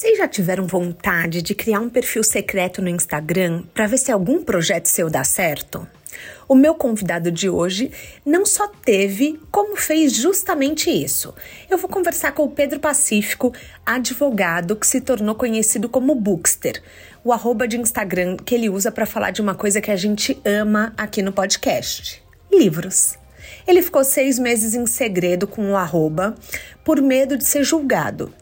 Vocês 0.00 0.16
já 0.16 0.26
tiveram 0.26 0.66
vontade 0.66 1.42
de 1.42 1.54
criar 1.54 1.78
um 1.78 1.90
perfil 1.90 2.24
secreto 2.24 2.80
no 2.80 2.88
Instagram 2.88 3.64
para 3.74 3.86
ver 3.86 3.98
se 3.98 4.10
algum 4.10 4.42
projeto 4.42 4.86
seu 4.86 5.10
dá 5.10 5.22
certo? 5.22 5.86
O 6.48 6.54
meu 6.54 6.74
convidado 6.74 7.30
de 7.30 7.50
hoje 7.50 7.92
não 8.24 8.46
só 8.46 8.66
teve, 8.66 9.38
como 9.50 9.76
fez 9.76 10.14
justamente 10.14 10.88
isso. 10.88 11.34
Eu 11.68 11.76
vou 11.76 11.90
conversar 11.90 12.32
com 12.32 12.44
o 12.44 12.50
Pedro 12.50 12.80
Pacífico, 12.80 13.52
advogado 13.84 14.74
que 14.74 14.86
se 14.86 15.02
tornou 15.02 15.34
conhecido 15.34 15.86
como 15.86 16.14
Bookster, 16.14 16.82
o 17.22 17.30
arroba 17.30 17.68
de 17.68 17.78
Instagram 17.78 18.38
que 18.38 18.54
ele 18.54 18.70
usa 18.70 18.90
para 18.90 19.04
falar 19.04 19.32
de 19.32 19.42
uma 19.42 19.54
coisa 19.54 19.82
que 19.82 19.90
a 19.90 19.96
gente 19.96 20.40
ama 20.46 20.94
aqui 20.96 21.20
no 21.20 21.30
podcast: 21.30 22.24
livros. 22.50 23.18
Ele 23.66 23.82
ficou 23.82 24.02
seis 24.02 24.38
meses 24.38 24.74
em 24.74 24.86
segredo 24.86 25.46
com 25.46 25.72
o 25.72 25.76
arroba 25.76 26.34
por 26.82 27.02
medo 27.02 27.36
de 27.36 27.44
ser 27.44 27.64
julgado 27.64 28.32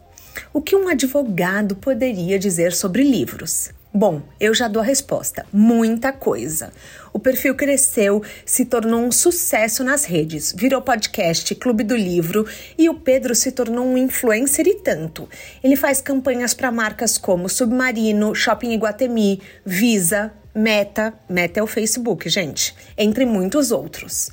o 0.51 0.61
que 0.61 0.75
um 0.75 0.87
advogado 0.87 1.75
poderia 1.75 2.39
dizer 2.39 2.73
sobre 2.73 3.03
livros? 3.03 3.69
Bom, 3.93 4.21
eu 4.39 4.53
já 4.53 4.67
dou 4.67 4.81
a 4.81 4.85
resposta: 4.85 5.45
muita 5.51 6.11
coisa. 6.11 6.71
O 7.11 7.19
perfil 7.19 7.55
cresceu, 7.55 8.23
se 8.45 8.65
tornou 8.65 9.01
um 9.01 9.11
sucesso 9.11 9.83
nas 9.83 10.05
redes, 10.05 10.53
virou 10.55 10.81
podcast, 10.81 11.55
clube 11.55 11.83
do 11.83 11.95
livro 11.95 12.47
e 12.77 12.87
o 12.87 12.93
Pedro 12.93 13.33
se 13.33 13.51
tornou 13.51 13.85
um 13.85 13.97
influencer 13.97 14.67
e 14.67 14.75
tanto. 14.75 15.27
Ele 15.63 15.75
faz 15.75 16.01
campanhas 16.01 16.53
para 16.53 16.71
marcas 16.71 17.17
como 17.17 17.49
Submarino, 17.49 18.35
Shopping 18.35 18.73
Iguatemi, 18.73 19.41
Visa, 19.65 20.31
Meta, 20.53 21.13
Meta 21.27 21.59
é 21.59 21.63
o 21.63 21.67
Facebook, 21.67 22.29
gente, 22.29 22.75
entre 22.97 23.25
muitos 23.25 23.71
outros. 23.71 24.31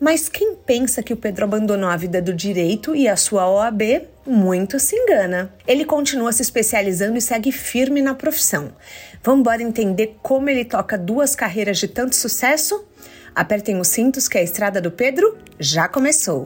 Mas 0.00 0.28
quem 0.28 0.54
pensa 0.54 1.02
que 1.02 1.12
o 1.12 1.16
Pedro 1.16 1.44
abandonou 1.44 1.88
a 1.88 1.96
vida 1.96 2.22
do 2.22 2.32
direito 2.32 2.94
e 2.94 3.08
a 3.08 3.16
sua 3.16 3.50
OAB, 3.50 4.02
muito 4.28 4.78
se 4.78 4.94
engana. 4.94 5.52
Ele 5.66 5.84
continua 5.84 6.32
se 6.32 6.42
especializando 6.42 7.16
e 7.16 7.20
segue 7.20 7.50
firme 7.50 8.02
na 8.02 8.14
profissão. 8.14 8.72
Vamos 9.22 9.40
embora 9.40 9.62
entender 9.62 10.16
como 10.22 10.48
ele 10.50 10.64
toca 10.64 10.98
duas 10.98 11.34
carreiras 11.34 11.78
de 11.78 11.88
tanto 11.88 12.14
sucesso? 12.14 12.84
Apertem 13.34 13.80
os 13.80 13.88
cintos 13.88 14.28
que 14.28 14.36
a 14.36 14.42
estrada 14.42 14.80
do 14.80 14.90
Pedro 14.90 15.36
já 15.58 15.88
começou. 15.88 16.44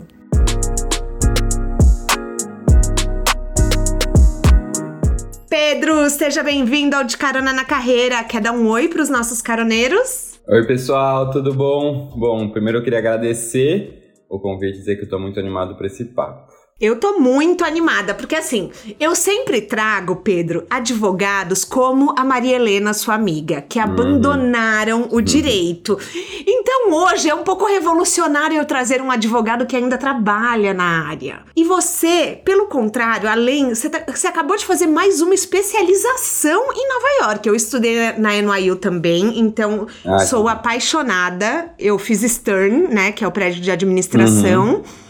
Pedro, 5.49 6.09
seja 6.09 6.43
bem-vindo 6.43 6.97
ao 6.97 7.05
De 7.05 7.17
Carona 7.17 7.53
na 7.53 7.65
Carreira. 7.65 8.23
Quer 8.25 8.41
dar 8.41 8.53
um 8.53 8.69
oi 8.69 8.89
para 8.89 9.03
os 9.03 9.09
nossos 9.09 9.43
caroneiros? 9.43 10.41
Oi, 10.49 10.67
pessoal, 10.67 11.31
tudo 11.31 11.55
bom? 11.55 12.13
Bom, 12.17 12.51
primeiro 12.51 12.79
eu 12.79 12.83
queria 12.83 12.99
agradecer 12.99 14.15
o 14.29 14.39
convite 14.39 14.77
e 14.77 14.79
dizer 14.79 14.97
que 14.97 15.05
eu 15.05 15.09
tô 15.09 15.19
muito 15.19 15.39
animado 15.39 15.77
para 15.77 15.87
esse 15.87 16.05
papo. 16.07 16.52
Eu 16.83 16.97
tô 16.97 17.21
muito 17.21 17.65
animada, 17.65 18.13
porque 18.13 18.35
assim, 18.35 18.73
eu 18.99 19.15
sempre 19.15 19.61
trago, 19.61 20.17
Pedro, 20.17 20.67
advogados 20.69 21.65
como 21.65 22.13
a 22.19 22.25
Maria 22.25 22.57
Helena, 22.57 22.93
sua 22.93 23.15
amiga, 23.15 23.63
que 23.63 23.79
uhum. 23.79 23.85
abandonaram 23.85 25.03
o 25.03 25.15
uhum. 25.15 25.23
direito. 25.23 25.97
Então 26.45 26.93
hoje 26.93 27.31
é 27.31 27.35
um 27.37 27.45
pouco 27.45 27.67
revolucionário 27.67 28.57
eu 28.57 28.65
trazer 28.65 29.01
um 29.01 29.13
advogado 29.13 29.65
que 29.65 29.77
ainda 29.77 29.97
trabalha 29.97 30.75
na 30.75 31.07
área. 31.07 31.43
E 31.55 31.63
você, 31.63 32.41
pelo 32.45 32.67
contrário, 32.67 33.29
além, 33.29 33.73
você, 33.73 33.89
tá, 33.89 34.03
você 34.13 34.27
acabou 34.27 34.57
de 34.57 34.67
fazer 34.67 34.89
mais 34.89 35.21
uma 35.21 35.35
especialização 35.35 36.65
em 36.75 36.89
Nova 36.89 37.09
York. 37.21 37.49
Eu 37.49 37.55
estudei 37.55 38.11
na 38.19 38.33
NYU 38.43 38.75
também, 38.75 39.39
então 39.39 39.87
ah, 40.05 40.19
sou 40.19 40.49
apaixonada. 40.49 41.73
Eu 41.79 41.97
fiz 41.97 42.23
Stern, 42.23 42.89
né, 42.89 43.13
que 43.13 43.23
é 43.23 43.29
o 43.29 43.31
prédio 43.31 43.61
de 43.63 43.71
administração. 43.71 44.79
Uhum. 44.79 45.02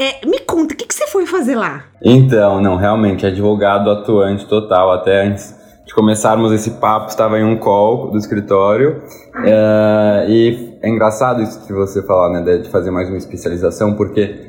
É, 0.00 0.26
me 0.26 0.38
conta, 0.38 0.72
o 0.72 0.76
que, 0.78 0.86
que 0.86 0.94
você 0.94 1.06
foi 1.06 1.26
fazer 1.26 1.56
lá? 1.56 1.84
Então, 2.02 2.58
não, 2.62 2.76
realmente, 2.76 3.26
advogado 3.26 3.90
atuante 3.90 4.46
total. 4.48 4.90
Até 4.92 5.26
antes 5.26 5.54
de 5.86 5.92
começarmos 5.94 6.52
esse 6.52 6.70
papo, 6.80 7.10
estava 7.10 7.38
em 7.38 7.44
um 7.44 7.58
call 7.58 8.10
do 8.10 8.16
escritório. 8.16 9.02
É, 9.44 10.24
e 10.26 10.78
é 10.82 10.88
engraçado 10.88 11.42
isso 11.42 11.66
que 11.66 11.72
você 11.74 12.02
falar, 12.02 12.40
né, 12.40 12.56
de 12.56 12.70
fazer 12.70 12.90
mais 12.90 13.10
uma 13.10 13.18
especialização, 13.18 13.94
porque 13.94 14.48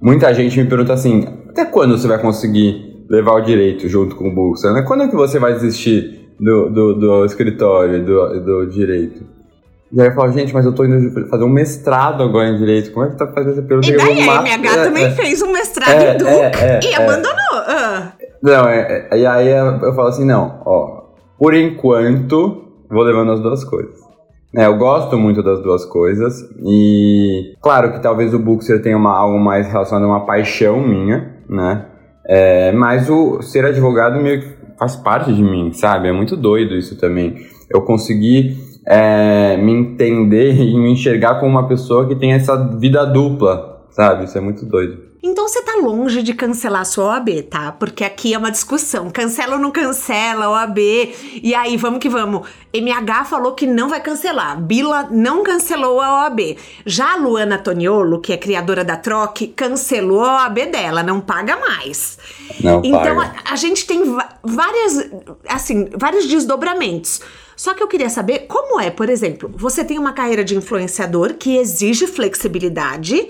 muita 0.00 0.32
gente 0.32 0.58
me 0.58 0.66
pergunta 0.66 0.94
assim: 0.94 1.26
até 1.50 1.66
quando 1.66 1.98
você 1.98 2.08
vai 2.08 2.18
conseguir 2.18 3.04
levar 3.10 3.34
o 3.34 3.42
direito 3.42 3.86
junto 3.90 4.16
com 4.16 4.30
o 4.30 4.34
Bolsa? 4.34 4.72
Né? 4.72 4.80
Quando 4.80 5.02
é 5.02 5.08
que 5.08 5.14
você 5.14 5.38
vai 5.38 5.52
desistir 5.52 6.30
do, 6.40 6.70
do, 6.70 6.94
do 6.94 7.24
escritório, 7.26 8.02
do, 8.02 8.40
do 8.40 8.66
direito? 8.70 9.35
E 9.92 10.00
aí 10.00 10.08
eu 10.08 10.14
falo, 10.14 10.32
gente, 10.32 10.52
mas 10.52 10.64
eu 10.64 10.74
tô 10.74 10.84
indo 10.84 11.28
fazer 11.28 11.44
um 11.44 11.48
mestrado 11.48 12.22
agora 12.22 12.48
em 12.48 12.58
Direito. 12.58 12.92
Como 12.92 13.06
é 13.06 13.10
que 13.10 13.16
tá 13.16 13.26
fazendo 13.28 13.52
essa 13.52 13.62
pergunta? 13.62 13.88
E 13.88 13.96
daí, 13.96 14.28
a 14.28 14.42
MH 14.42 14.68
é, 14.68 14.84
também 14.84 15.04
é, 15.04 15.10
fez 15.10 15.42
um 15.42 15.52
mestrado 15.52 15.90
é, 15.90 16.14
em 16.14 16.18
Duke 16.18 16.30
é, 16.30 16.80
e 16.82 16.92
é. 16.92 16.96
abandonou. 16.96 17.36
Ah. 17.52 18.12
Não, 18.42 18.64
e 18.68 19.26
aí 19.26 19.48
eu 19.48 19.94
falo 19.94 20.08
assim, 20.08 20.24
não, 20.24 20.60
ó, 20.64 21.04
por 21.38 21.54
enquanto, 21.54 22.64
vou 22.90 23.02
levando 23.02 23.32
as 23.32 23.40
duas 23.40 23.64
coisas. 23.64 24.06
É, 24.56 24.66
eu 24.66 24.76
gosto 24.76 25.18
muito 25.18 25.42
das 25.42 25.60
duas 25.62 25.84
coisas 25.84 26.48
e 26.64 27.54
claro 27.60 27.92
que 27.92 28.00
talvez 28.00 28.32
o 28.32 28.38
Bookster 28.38 28.80
tenha 28.80 28.96
uma, 28.96 29.16
algo 29.16 29.38
mais 29.38 29.66
relacionado 29.66 30.04
a 30.04 30.08
uma 30.08 30.24
paixão 30.24 30.80
minha, 30.80 31.36
né? 31.48 31.84
É, 32.26 32.72
mas 32.72 33.10
o 33.10 33.42
ser 33.42 33.64
advogado 33.64 34.20
meio 34.20 34.40
que 34.40 34.48
faz 34.78 34.96
parte 34.96 35.32
de 35.32 35.42
mim, 35.42 35.72
sabe? 35.72 36.08
É 36.08 36.12
muito 36.12 36.36
doido 36.36 36.74
isso 36.74 36.98
também. 36.98 37.36
Eu 37.70 37.82
consegui 37.82 38.56
é, 38.86 39.56
me 39.56 39.72
entender 39.72 40.54
e 40.62 40.78
me 40.78 40.92
enxergar 40.92 41.40
como 41.40 41.50
uma 41.50 41.66
pessoa 41.66 42.06
que 42.06 42.14
tem 42.14 42.32
essa 42.32 42.56
vida 42.56 43.04
dupla, 43.04 43.84
sabe? 43.90 44.24
Isso 44.24 44.38
é 44.38 44.40
muito 44.40 44.64
doido. 44.64 45.06
Então 45.28 45.48
você 45.48 45.60
tá 45.60 45.74
longe 45.82 46.22
de 46.22 46.32
cancelar 46.32 46.82
a 46.82 46.84
sua 46.84 47.06
OAB, 47.06 47.42
tá? 47.50 47.72
Porque 47.72 48.04
aqui 48.04 48.32
é 48.32 48.38
uma 48.38 48.50
discussão. 48.50 49.10
Cancela 49.10 49.56
ou 49.56 49.60
não 49.60 49.72
cancela 49.72 50.48
OAB? 50.50 50.78
E 51.42 51.52
aí, 51.52 51.76
vamos 51.76 51.98
que 51.98 52.08
vamos. 52.08 52.46
MH 52.72 53.24
falou 53.24 53.52
que 53.52 53.66
não 53.66 53.88
vai 53.88 54.00
cancelar. 54.00 54.60
Bila 54.62 55.08
não 55.10 55.42
cancelou 55.42 56.00
a 56.00 56.22
OAB. 56.22 56.56
Já 56.84 57.14
a 57.14 57.16
Luana 57.16 57.58
Toniolo, 57.58 58.20
que 58.20 58.32
é 58.32 58.36
criadora 58.36 58.84
da 58.84 58.96
Troque, 58.96 59.48
cancelou 59.48 60.22
a 60.22 60.44
OAB 60.44 60.70
dela, 60.70 61.02
não 61.02 61.20
paga 61.20 61.56
mais. 61.56 62.18
Não 62.60 62.80
então 62.84 63.16
paga. 63.16 63.34
A, 63.44 63.52
a 63.54 63.56
gente 63.56 63.84
tem 63.84 64.04
várias, 64.44 65.10
assim, 65.48 65.88
vários 65.98 66.26
desdobramentos. 66.26 67.20
Só 67.56 67.72
que 67.72 67.82
eu 67.82 67.88
queria 67.88 68.10
saber 68.10 68.40
como 68.40 68.78
é, 68.78 68.90
por 68.90 69.08
exemplo, 69.08 69.50
você 69.56 69.82
tem 69.82 69.98
uma 69.98 70.12
carreira 70.12 70.44
de 70.44 70.54
influenciador 70.54 71.34
que 71.34 71.56
exige 71.56 72.06
flexibilidade 72.06 73.28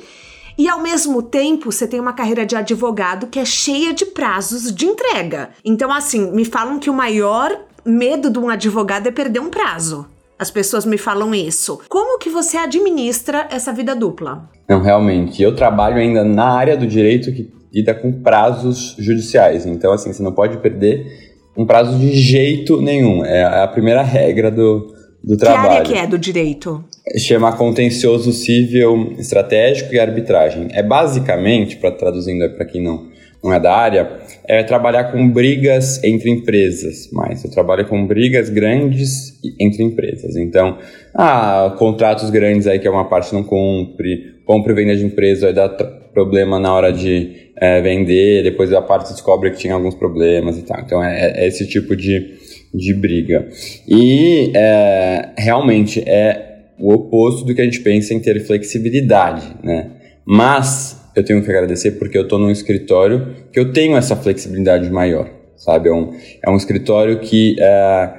e 0.58 0.68
ao 0.68 0.82
mesmo 0.82 1.22
tempo 1.22 1.70
você 1.70 1.86
tem 1.86 2.00
uma 2.00 2.12
carreira 2.12 2.44
de 2.44 2.56
advogado 2.56 3.26
que 3.26 3.38
é 3.38 3.44
cheia 3.44 3.94
de 3.94 4.06
prazos 4.06 4.74
de 4.74 4.86
entrega. 4.86 5.50
Então, 5.64 5.92
assim, 5.92 6.32
me 6.32 6.44
falam 6.44 6.78
que 6.78 6.90
o 6.90 6.94
maior 6.94 7.56
medo 7.84 8.30
de 8.30 8.38
um 8.38 8.48
advogado 8.48 9.06
é 9.06 9.12
perder 9.12 9.38
um 9.38 9.50
prazo. 9.50 10.06
As 10.38 10.50
pessoas 10.50 10.84
me 10.84 10.98
falam 10.98 11.34
isso. 11.34 11.80
Como 11.88 12.18
que 12.18 12.28
você 12.28 12.56
administra 12.56 13.46
essa 13.50 13.72
vida 13.72 13.94
dupla? 13.94 14.50
Não, 14.68 14.82
realmente. 14.82 15.42
Eu 15.42 15.54
trabalho 15.54 15.96
ainda 15.96 16.24
na 16.24 16.48
área 16.48 16.76
do 16.76 16.86
direito 16.86 17.32
que 17.32 17.50
lida 17.72 17.94
com 17.94 18.22
prazos 18.22 18.96
judiciais. 18.98 19.66
Então, 19.66 19.92
assim, 19.92 20.12
você 20.12 20.22
não 20.22 20.32
pode 20.32 20.58
perder 20.58 21.25
um 21.56 21.64
prazo 21.64 21.98
de 21.98 22.12
jeito 22.12 22.80
nenhum. 22.80 23.24
É 23.24 23.44
a 23.44 23.66
primeira 23.66 24.02
regra 24.02 24.50
do, 24.50 24.94
do 25.22 25.36
trabalho. 25.36 25.68
Que 25.68 25.76
área 25.76 25.84
que 25.84 25.94
é 25.94 26.06
do 26.06 26.18
direito? 26.18 26.84
Chama 27.18 27.52
contencioso 27.56 28.32
civil 28.32 29.14
estratégico 29.18 29.94
e 29.94 29.98
arbitragem. 29.98 30.68
É 30.72 30.82
basicamente, 30.82 31.76
para 31.76 31.90
traduzindo 31.90 32.48
para 32.50 32.66
quem 32.66 32.82
não, 32.82 33.06
não 33.42 33.52
é 33.52 33.60
da 33.60 33.74
área, 33.74 34.20
é 34.44 34.62
trabalhar 34.62 35.04
com 35.12 35.28
brigas 35.28 36.02
entre 36.04 36.30
empresas, 36.30 37.08
mas 37.12 37.44
eu 37.44 37.50
trabalho 37.50 37.86
com 37.86 38.06
brigas 38.06 38.50
grandes 38.50 39.38
entre 39.58 39.82
empresas. 39.82 40.36
Então, 40.36 40.78
ah, 41.14 41.74
contratos 41.78 42.30
grandes 42.30 42.66
aí 42.66 42.78
que 42.78 42.86
é 42.86 42.90
uma 42.90 43.08
parte 43.08 43.32
não 43.32 43.42
cumpre, 43.42 44.36
compra 44.44 44.72
e 44.72 44.74
venda 44.74 44.96
de 44.96 45.04
empresa 45.04 45.46
vai 45.46 45.54
dar 45.54 45.68
problema 46.16 46.58
na 46.58 46.74
hora 46.74 46.90
de 46.90 47.50
é, 47.60 47.82
vender, 47.82 48.42
depois 48.42 48.72
a 48.72 48.80
parte 48.80 49.12
descobre 49.12 49.50
que 49.50 49.58
tinha 49.58 49.74
alguns 49.74 49.94
problemas 49.94 50.56
e 50.56 50.62
tal. 50.62 50.80
Então 50.80 51.04
é, 51.04 51.44
é 51.44 51.46
esse 51.46 51.68
tipo 51.68 51.94
de, 51.94 52.38
de 52.72 52.94
briga. 52.94 53.46
E 53.86 54.50
é, 54.56 55.28
realmente 55.36 56.00
é 56.08 56.70
o 56.78 56.90
oposto 56.94 57.44
do 57.44 57.54
que 57.54 57.60
a 57.60 57.64
gente 57.64 57.80
pensa 57.80 58.14
em 58.14 58.20
ter 58.20 58.40
flexibilidade, 58.40 59.42
né? 59.62 59.90
Mas 60.24 60.98
eu 61.14 61.22
tenho 61.22 61.42
que 61.42 61.50
agradecer 61.50 61.92
porque 61.92 62.16
eu 62.16 62.22
estou 62.22 62.38
num 62.38 62.50
escritório 62.50 63.36
que 63.52 63.60
eu 63.60 63.72
tenho 63.72 63.94
essa 63.94 64.16
flexibilidade 64.16 64.88
maior, 64.88 65.28
sabe? 65.54 65.90
É 65.90 65.92
um, 65.92 66.14
é 66.42 66.50
um 66.50 66.56
escritório 66.56 67.20
que 67.20 67.56
é, 67.60 68.10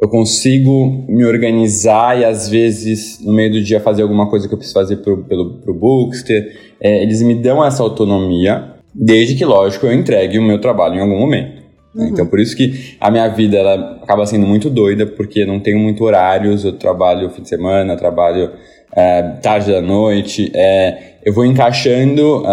eu 0.00 0.08
consigo 0.08 1.04
me 1.08 1.24
organizar 1.24 2.18
e 2.18 2.24
às 2.24 2.48
vezes 2.48 3.20
no 3.22 3.32
meio 3.32 3.52
do 3.52 3.62
dia 3.62 3.80
fazer 3.80 4.02
alguma 4.02 4.28
coisa 4.28 4.48
que 4.48 4.54
eu 4.54 4.58
preciso 4.58 4.78
fazer 4.78 4.96
pro, 4.96 5.18
pelo, 5.24 5.58
pro 5.58 5.74
Bookster. 5.74 6.56
É, 6.80 7.02
eles 7.02 7.20
me 7.20 7.34
dão 7.34 7.62
essa 7.62 7.82
autonomia, 7.82 8.76
desde 8.94 9.34
que, 9.34 9.44
lógico, 9.44 9.86
eu 9.86 9.92
entregue 9.92 10.38
o 10.38 10.42
meu 10.42 10.58
trabalho 10.58 10.96
em 10.96 11.00
algum 11.00 11.18
momento. 11.18 11.59
Uhum. 11.94 12.06
Então, 12.06 12.26
por 12.26 12.38
isso 12.38 12.56
que 12.56 12.96
a 13.00 13.10
minha 13.10 13.28
vida 13.28 13.56
ela 13.56 13.98
acaba 14.02 14.24
sendo 14.26 14.46
muito 14.46 14.70
doida, 14.70 15.06
porque 15.06 15.44
não 15.44 15.58
tenho 15.58 15.78
muito 15.78 16.04
horários, 16.04 16.64
eu 16.64 16.72
trabalho 16.72 17.30
fim 17.30 17.42
de 17.42 17.48
semana, 17.48 17.96
trabalho 17.96 18.50
é, 18.92 19.22
tarde 19.42 19.72
da 19.72 19.80
noite, 19.80 20.50
é, 20.54 21.10
eu 21.24 21.32
vou 21.32 21.44
encaixando 21.44 22.42
uh, 22.42 22.46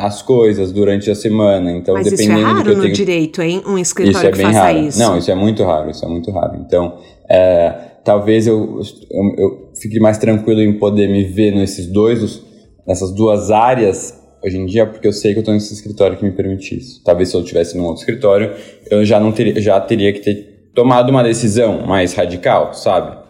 as 0.00 0.22
coisas 0.22 0.72
durante 0.72 1.10
a 1.10 1.14
semana. 1.14 1.70
Então, 1.72 1.94
Mas 1.94 2.10
dependendo 2.10 2.40
isso 2.40 2.48
é 2.48 2.52
raro 2.52 2.58
do 2.58 2.64
que 2.64 2.70
eu 2.70 2.76
no 2.76 2.82
tenho... 2.82 2.94
direito, 2.94 3.42
hein? 3.42 3.62
Um 3.66 3.78
escritório 3.78 4.18
isso 4.18 4.26
é 4.26 4.30
que 4.30 4.36
bem 4.38 4.46
faça 4.46 4.58
raro. 4.58 4.78
isso. 4.78 4.98
Não, 4.98 5.18
isso 5.18 5.30
é 5.30 5.34
muito 5.34 5.62
raro, 5.64 5.90
isso 5.90 6.04
é 6.04 6.08
muito 6.08 6.30
raro. 6.30 6.56
Então, 6.66 6.98
é, 7.28 7.74
talvez 8.04 8.46
eu, 8.46 8.80
eu, 9.10 9.34
eu, 9.38 9.70
fique 9.80 10.00
mais 10.00 10.18
tranquilo 10.18 10.60
em 10.60 10.72
poder 10.78 11.08
me 11.08 11.24
ver 11.24 11.52
nesses 11.54 11.86
dois, 11.86 12.42
nessas 12.86 13.12
duas 13.12 13.50
áreas 13.50 14.21
hoje 14.44 14.58
em 14.58 14.66
dia, 14.66 14.86
porque 14.86 15.06
eu 15.06 15.12
sei 15.12 15.32
que 15.32 15.38
eu 15.38 15.42
estou 15.42 15.54
nesse 15.54 15.72
escritório 15.72 16.16
que 16.16 16.24
me 16.24 16.32
permite 16.32 16.76
isso. 16.76 17.02
Talvez 17.04 17.28
se 17.28 17.36
eu 17.36 17.40
estivesse 17.40 17.76
num 17.76 17.84
outro 17.84 18.00
escritório, 18.00 18.52
eu 18.90 19.04
já 19.04 19.20
não 19.20 19.32
teria, 19.32 19.60
já 19.60 19.80
teria 19.80 20.12
que 20.12 20.20
ter 20.20 20.70
tomado 20.74 21.10
uma 21.10 21.22
decisão 21.22 21.86
mais 21.86 22.14
radical, 22.14 22.74
sabe? 22.74 23.22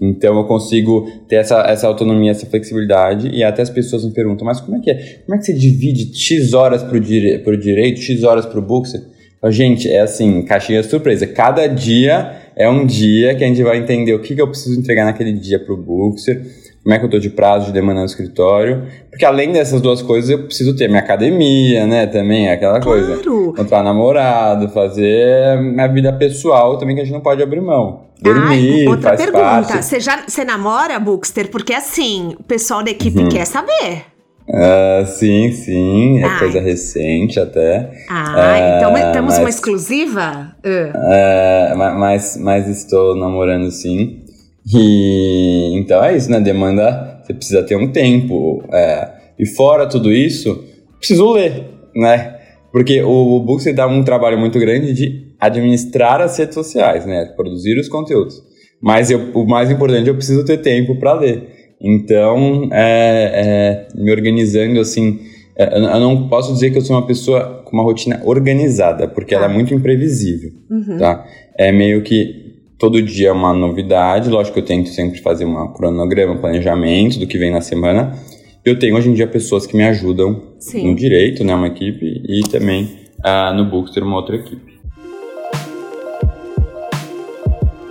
Então 0.00 0.36
eu 0.36 0.44
consigo 0.44 1.10
ter 1.28 1.36
essa, 1.36 1.60
essa 1.62 1.86
autonomia, 1.86 2.30
essa 2.30 2.46
flexibilidade 2.46 3.28
e 3.28 3.42
até 3.42 3.62
as 3.62 3.70
pessoas 3.70 4.04
me 4.04 4.12
perguntam, 4.12 4.44
mas 4.44 4.60
como 4.60 4.76
é 4.76 4.80
que 4.80 4.90
é? 4.90 4.94
Como 5.24 5.34
é 5.34 5.38
que 5.38 5.46
você 5.46 5.54
divide 5.54 6.14
X 6.14 6.52
horas 6.52 6.82
para 6.82 6.96
o 6.96 7.00
dire 7.00 7.42
direito, 7.58 8.00
X 8.00 8.22
horas 8.22 8.44
para 8.44 8.58
o 8.58 8.62
boxer? 8.62 9.00
Gente, 9.48 9.88
é 9.88 10.00
assim, 10.00 10.42
caixinha 10.42 10.82
de 10.82 10.88
surpresa. 10.88 11.26
Cada 11.26 11.66
dia 11.66 12.32
é 12.56 12.68
um 12.68 12.84
dia 12.84 13.34
que 13.34 13.44
a 13.44 13.46
gente 13.46 13.62
vai 13.62 13.78
entender 13.78 14.12
o 14.12 14.20
que, 14.20 14.34
que 14.34 14.40
eu 14.40 14.48
preciso 14.48 14.78
entregar 14.78 15.04
naquele 15.04 15.32
dia 15.32 15.58
para 15.58 15.72
o 15.72 15.76
boxer, 15.76 16.42
como 16.86 16.94
é 16.94 16.98
que 17.00 17.04
eu 17.04 17.08
estou 17.08 17.18
de 17.18 17.30
prazo 17.30 17.66
de 17.66 17.72
demanda 17.72 17.98
no 17.98 18.06
escritório. 18.06 18.84
Porque 19.10 19.24
além 19.24 19.50
dessas 19.50 19.80
duas 19.80 20.00
coisas, 20.02 20.30
eu 20.30 20.44
preciso 20.44 20.76
ter 20.76 20.86
minha 20.86 21.00
academia, 21.00 21.84
né? 21.84 22.06
Também, 22.06 22.48
aquela 22.48 22.78
claro. 22.80 23.04
coisa. 23.04 23.20
Encontrar 23.50 23.82
namorado, 23.82 24.68
fazer 24.68 25.58
minha 25.60 25.88
vida 25.88 26.12
pessoal 26.12 26.78
também, 26.78 26.94
que 26.94 27.02
a 27.02 27.04
gente 27.04 27.12
não 27.12 27.20
pode 27.20 27.42
abrir 27.42 27.60
mão. 27.60 28.02
Dormir, 28.22 28.82
Ai, 28.82 28.86
outra 28.86 29.16
pergunta. 29.16 29.82
Você 29.82 29.98
já 29.98 30.22
você 30.28 30.44
namora, 30.44 30.96
Bookster? 31.00 31.50
Porque 31.50 31.74
assim, 31.74 32.36
o 32.38 32.44
pessoal 32.44 32.84
da 32.84 32.90
equipe 32.92 33.18
Uhum. 33.18 33.28
quer 33.30 33.46
saber. 33.46 34.04
Ah, 34.48 35.02
sim, 35.06 35.50
sim, 35.50 36.20
é 36.20 36.24
Ai. 36.24 36.38
coisa 36.38 36.60
recente 36.60 37.40
até. 37.40 37.90
Ah, 38.08 38.56
É, 38.56 38.76
então 38.76 38.94
temos 39.12 39.34
uma 39.34 39.42
mas- 39.42 39.56
exclusiva? 39.56 40.52
Ah. 40.64 40.92
É, 41.12 41.74
ma- 41.74 41.94
mas, 41.94 42.36
mas 42.40 42.68
estou 42.68 43.16
namorando 43.16 43.72
sim. 43.72 44.22
E 44.72 45.78
então 45.78 46.04
é 46.04 46.16
isso, 46.16 46.30
né? 46.30 46.40
Demanda, 46.40 47.20
você 47.22 47.32
precisa 47.34 47.62
ter 47.62 47.76
um 47.76 47.92
tempo. 47.92 48.64
é, 48.72 49.14
e 49.38 49.46
fora 49.46 49.86
tudo 49.86 50.12
isso, 50.12 50.64
preciso 50.98 51.30
ler, 51.32 51.64
né? 51.94 52.36
Porque 52.72 53.02
o, 53.02 53.36
o 53.36 53.40
Bookster 53.40 53.74
dá 53.74 53.86
um 53.86 54.02
trabalho 54.02 54.38
muito 54.38 54.58
grande 54.58 54.92
de 54.92 55.26
administrar 55.38 56.20
as 56.20 56.38
redes 56.38 56.54
sociais, 56.54 57.06
né? 57.06 57.26
Produzir 57.36 57.78
os 57.78 57.88
conteúdos. 57.88 58.42
Mas 58.80 59.10
eu, 59.10 59.30
o 59.34 59.46
mais 59.46 59.70
importante, 59.70 60.08
eu 60.08 60.14
preciso 60.14 60.44
ter 60.44 60.58
tempo 60.58 60.98
para 60.98 61.14
ler. 61.14 61.48
Então, 61.80 62.68
é, 62.72 63.86
é, 63.94 64.00
me 64.02 64.10
organizando 64.10 64.80
assim. 64.80 65.20
é, 65.56 65.76
eu 65.76 66.00
não 66.00 66.28
posso 66.28 66.52
dizer 66.52 66.70
que 66.70 66.78
eu 66.78 66.82
sou 66.82 66.96
uma 66.96 67.06
pessoa 67.06 67.62
com 67.64 67.76
uma 67.76 67.82
rotina 67.82 68.20
organizada, 68.24 69.06
porque 69.06 69.34
ela 69.34 69.46
é 69.46 69.48
muito 69.48 69.74
imprevisível, 69.74 70.50
tá? 70.98 71.24
É 71.58 71.72
meio 71.72 72.02
que 72.02 72.45
todo 72.78 73.00
dia 73.02 73.28
é 73.28 73.32
uma 73.32 73.52
novidade. 73.52 74.28
Lógico 74.28 74.54
que 74.54 74.60
eu 74.60 74.64
tento 74.64 74.88
sempre 74.90 75.20
fazer 75.20 75.44
um 75.44 75.72
cronograma, 75.72 76.34
um 76.34 76.38
planejamento 76.38 77.18
do 77.18 77.26
que 77.26 77.38
vem 77.38 77.50
na 77.50 77.60
semana. 77.60 78.16
Eu 78.64 78.78
tenho 78.78 78.96
hoje 78.96 79.08
em 79.08 79.14
dia 79.14 79.26
pessoas 79.26 79.66
que 79.66 79.76
me 79.76 79.84
ajudam 79.84 80.42
Sim. 80.58 80.88
no 80.88 80.96
direito, 80.96 81.44
né? 81.44 81.54
Uma 81.54 81.68
equipe, 81.68 82.22
e 82.28 82.42
também 82.50 82.88
ah, 83.22 83.52
no 83.52 83.64
Bookster 83.70 84.02
uma 84.02 84.16
outra 84.16 84.36
equipe. 84.36 84.76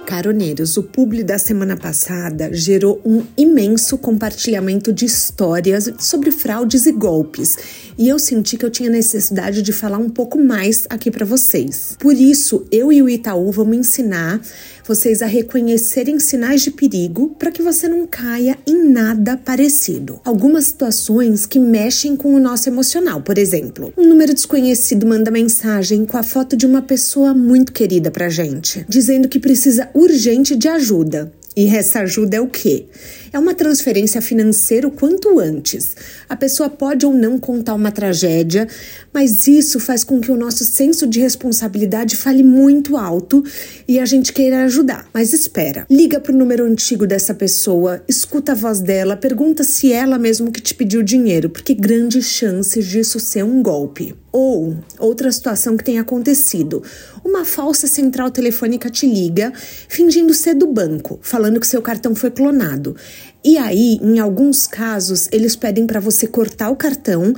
Caroneiros, 0.06 0.78
o 0.78 0.84
publi 0.84 1.24
da 1.24 1.38
semana 1.38 1.76
passada 1.76 2.50
gerou 2.54 3.02
um 3.04 3.24
imenso 3.38 3.98
compartilhamento 3.98 4.94
de 4.94 5.04
histórias 5.04 5.92
sobre 5.98 6.32
fraudes 6.32 6.86
e 6.86 6.92
golpes, 6.92 7.94
e 7.98 8.10
eu 8.10 8.20
senti 8.20 8.58
que 8.58 8.66
eu 8.66 8.70
tinha 8.70 8.90
necessidade 8.90 9.62
de 9.62 9.72
falar 9.72 9.98
um 9.98 10.10
pouco 10.10 10.40
mais 10.40 10.86
aqui 10.90 11.10
para 11.10 11.26
vocês. 11.26 11.96
Por 12.00 12.14
isso, 12.14 12.66
eu 12.72 12.92
e 12.92 13.02
o 13.02 13.10
Itaú 13.10 13.52
vamos 13.52 13.78
ensinar 13.78 14.42
vocês 14.88 15.22
a 15.22 15.26
reconhecerem 15.26 16.20
sinais 16.20 16.62
de 16.62 16.72
perigo 16.72 17.36
para 17.40 17.52
que 17.52 17.62
você 17.62 17.88
não 17.88 18.06
caia 18.06 18.58
em 18.68 18.88
nada 18.90 19.36
parecido. 19.36 20.20
Algumas 20.24 20.66
situações 20.66 21.46
que 21.46 21.60
mexem 21.60 22.16
com 22.16 22.36
o 22.36 22.40
nosso 22.40 22.70
emocional, 22.70 23.22
por 23.22 23.38
exemplo, 23.38 23.92
um 23.98 24.08
número 24.08 24.34
desconhecido 24.34 25.08
manda 25.08 25.32
mensagem 25.32 26.06
com 26.06 26.18
a 26.18 26.24
foto 26.24 26.56
de 26.56 26.66
uma 26.66 26.82
pessoa 26.82 27.34
muito 27.34 27.72
querida 27.72 28.12
pra 28.12 28.30
gente, 28.30 28.86
dizendo 28.88 29.28
que 29.28 29.40
precisa 29.40 29.90
urgente 29.94 30.56
de 30.56 30.68
ajuda. 30.68 31.32
E 31.56 31.68
essa 31.68 32.02
ajuda 32.02 32.36
é 32.36 32.42
o 32.42 32.48
quê? 32.48 32.86
É 33.36 33.38
uma 33.38 33.54
transferência 33.54 34.22
financeira 34.22 34.88
o 34.88 34.92
quanto 34.92 35.40
antes. 35.40 35.94
A 36.30 36.38
pessoa 36.38 36.70
pode 36.70 37.06
ou 37.06 37.12
não 37.12 37.38
contar 37.38 37.74
uma 37.74 37.92
tragédia, 37.92 38.66
mas 39.14 39.46
isso 39.46 39.78
faz 39.78 40.06
com 40.06 40.22
que 40.22 40.32
o 40.32 40.38
nosso 40.38 40.64
senso 40.64 41.06
de 41.06 41.20
responsabilidade 41.20 42.16
fale 42.16 42.42
muito 42.42 42.96
alto 42.96 43.44
e 43.90 44.00
a 44.00 44.06
gente 44.06 44.32
queira 44.32 44.64
ajudar. 44.64 45.10
Mas 45.14 45.34
espera, 45.34 45.86
liga 45.92 46.18
pro 46.18 46.34
número 46.34 46.64
antigo 46.64 47.06
dessa 47.06 47.34
pessoa, 47.34 48.02
escuta 48.08 48.54
a 48.54 48.56
voz 48.56 48.80
dela, 48.80 49.18
pergunta 49.18 49.66
se 49.66 49.92
ela 49.92 50.18
mesmo 50.18 50.50
que 50.50 50.62
te 50.62 50.74
pediu 50.74 51.04
dinheiro, 51.04 51.50
porque 51.50 51.74
grandes 51.74 52.28
chances 52.28 52.86
disso 52.86 53.20
ser 53.20 53.44
um 53.44 53.62
golpe. 53.62 54.16
Ou 54.32 54.76
outra 55.00 55.32
situação 55.32 55.78
que 55.78 55.84
tem 55.84 55.98
acontecido: 55.98 56.84
uma 57.24 57.46
falsa 57.46 57.88
central 57.88 58.30
telefônica 58.30 58.90
te 58.90 59.08
liga, 59.08 59.54
fingindo 59.88 60.34
ser 60.34 60.56
do 60.56 60.68
banco, 60.68 61.18
falando 61.22 61.58
que 61.58 61.66
seu 61.66 61.82
cartão 61.82 62.14
foi 62.14 62.30
clonado. 62.30 62.98
E 63.44 63.58
aí, 63.58 64.00
em 64.02 64.20
alguns 64.20 64.66
casos, 64.66 65.30
eles 65.32 65.56
pedem 65.56 65.86
para 65.86 66.00
você 66.00 66.28
cortar 66.28 66.70
o 66.70 66.76
cartão 66.76 67.34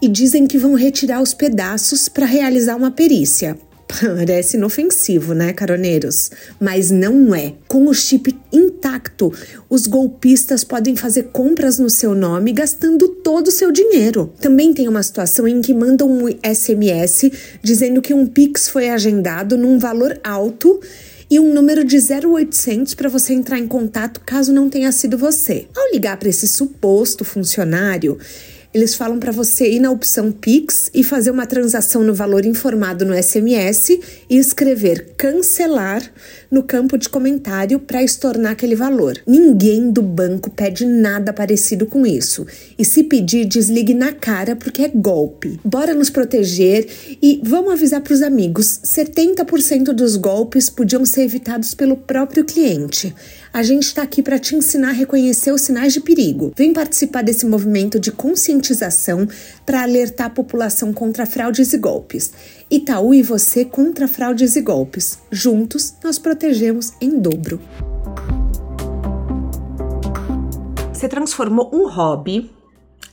e 0.00 0.08
dizem 0.08 0.46
que 0.46 0.58
vão 0.58 0.74
retirar 0.74 1.20
os 1.20 1.34
pedaços 1.34 2.08
para 2.08 2.26
realizar 2.26 2.76
uma 2.76 2.90
perícia. 2.90 3.58
Parece 4.00 4.56
inofensivo, 4.56 5.34
né, 5.34 5.52
caroneiros? 5.52 6.30
Mas 6.58 6.90
não 6.90 7.34
é. 7.34 7.54
Com 7.66 7.86
o 7.86 7.94
chip 7.94 8.36
intacto, 8.52 9.32
os 9.68 9.86
golpistas 9.86 10.64
podem 10.64 10.96
fazer 10.96 11.24
compras 11.24 11.78
no 11.78 11.90
seu 11.90 12.14
nome 12.14 12.52
gastando 12.52 13.08
todo 13.08 13.48
o 13.48 13.52
seu 13.52 13.72
dinheiro. 13.72 14.32
Também 14.40 14.72
tem 14.72 14.88
uma 14.88 15.02
situação 15.02 15.46
em 15.46 15.60
que 15.60 15.74
mandam 15.74 16.10
um 16.10 16.26
SMS 16.28 17.30
dizendo 17.62 18.00
que 18.00 18.14
um 18.14 18.26
Pix 18.26 18.68
foi 18.68 18.90
agendado 18.90 19.56
num 19.56 19.78
valor 19.78 20.18
alto 20.22 20.80
e 21.30 21.38
um 21.38 21.54
número 21.54 21.84
de 21.84 21.96
0800 21.96 22.94
para 22.94 23.08
você 23.08 23.32
entrar 23.32 23.58
em 23.58 23.68
contato 23.68 24.20
caso 24.26 24.52
não 24.52 24.68
tenha 24.68 24.90
sido 24.90 25.16
você. 25.16 25.68
Ao 25.76 25.92
ligar 25.92 26.16
para 26.16 26.28
esse 26.28 26.48
suposto 26.48 27.24
funcionário, 27.24 28.18
eles 28.72 28.94
falam 28.94 29.18
para 29.18 29.32
você 29.32 29.68
ir 29.68 29.80
na 29.80 29.90
opção 29.90 30.30
Pix 30.30 30.90
e 30.94 31.02
fazer 31.02 31.30
uma 31.30 31.46
transação 31.46 32.04
no 32.04 32.14
valor 32.14 32.46
informado 32.46 33.04
no 33.04 33.20
SMS 33.20 33.98
e 34.28 34.38
escrever 34.38 35.14
cancelar 35.16 36.02
no 36.50 36.62
campo 36.62 36.96
de 36.96 37.08
comentário 37.08 37.80
para 37.80 38.02
estornar 38.02 38.52
aquele 38.52 38.76
valor. 38.76 39.18
Ninguém 39.26 39.90
do 39.90 40.02
banco 40.02 40.50
pede 40.50 40.86
nada 40.86 41.32
parecido 41.32 41.84
com 41.84 42.06
isso. 42.06 42.46
E 42.78 42.84
se 42.84 43.02
pedir, 43.04 43.44
desligue 43.44 43.92
na 43.92 44.12
cara 44.12 44.54
porque 44.54 44.82
é 44.82 44.88
golpe. 44.88 45.58
Bora 45.64 45.92
nos 45.92 46.10
proteger 46.10 46.86
e 47.20 47.40
vamos 47.44 47.72
avisar 47.72 48.00
para 48.00 48.14
os 48.14 48.22
amigos: 48.22 48.80
70% 48.84 49.92
dos 49.92 50.16
golpes 50.16 50.70
podiam 50.70 51.04
ser 51.04 51.22
evitados 51.22 51.74
pelo 51.74 51.96
próprio 51.96 52.44
cliente. 52.44 53.14
A 53.52 53.64
gente 53.64 53.82
está 53.82 54.02
aqui 54.02 54.22
para 54.22 54.38
te 54.38 54.54
ensinar 54.54 54.90
a 54.90 54.92
reconhecer 54.92 55.50
os 55.50 55.62
sinais 55.62 55.92
de 55.92 56.00
perigo. 56.00 56.52
Vem 56.56 56.72
participar 56.72 57.22
desse 57.22 57.44
movimento 57.44 57.98
de 57.98 58.12
conscientização 58.12 59.26
para 59.66 59.82
alertar 59.82 60.28
a 60.28 60.30
população 60.30 60.92
contra 60.92 61.26
fraudes 61.26 61.72
e 61.72 61.78
golpes. 61.78 62.32
Itaú 62.70 63.12
e 63.12 63.22
você 63.22 63.64
contra 63.64 64.06
fraudes 64.06 64.54
e 64.54 64.60
golpes. 64.60 65.18
Juntos, 65.32 65.94
nós 66.02 66.16
protegemos 66.16 66.92
em 67.00 67.18
dobro. 67.18 67.60
Você 70.92 71.08
transformou 71.08 71.70
um 71.74 71.88
hobby 71.88 72.52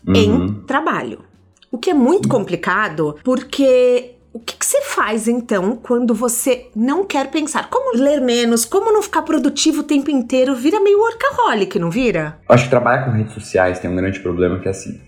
em 0.08 0.54
trabalho. 0.68 1.26
O 1.72 1.80
que 1.80 1.90
é 1.90 1.96
muito 1.96 2.30
complicado, 2.30 3.18
porque 3.24 4.17
o 4.38 4.40
que, 4.40 4.56
que 4.58 4.66
você 4.66 4.82
faz 4.82 5.28
então 5.28 5.76
quando 5.76 6.14
você 6.14 6.68
não 6.76 7.04
quer 7.06 7.30
pensar? 7.32 7.70
Como 7.70 7.98
ler 7.98 8.22
menos? 8.22 8.66
Como 8.66 8.92
não 8.92 9.02
ficar 9.02 9.22
produtivo 9.24 9.82
o 9.82 9.84
tempo 9.84 10.10
inteiro? 10.12 10.56
Vira 10.56 10.80
meio 10.80 11.00
workaholic, 11.00 11.78
não 11.80 11.90
vira? 11.92 12.38
Eu 12.48 12.56
acho 12.56 12.66
que 12.66 12.70
trabalhar 12.70 13.06
com 13.06 13.12
redes 13.12 13.34
sociais 13.34 13.80
tem 13.80 13.90
um 13.90 13.96
grande 13.96 14.20
problema 14.20 14.60
que 14.60 14.68
é 14.68 14.72
assim, 14.72 15.00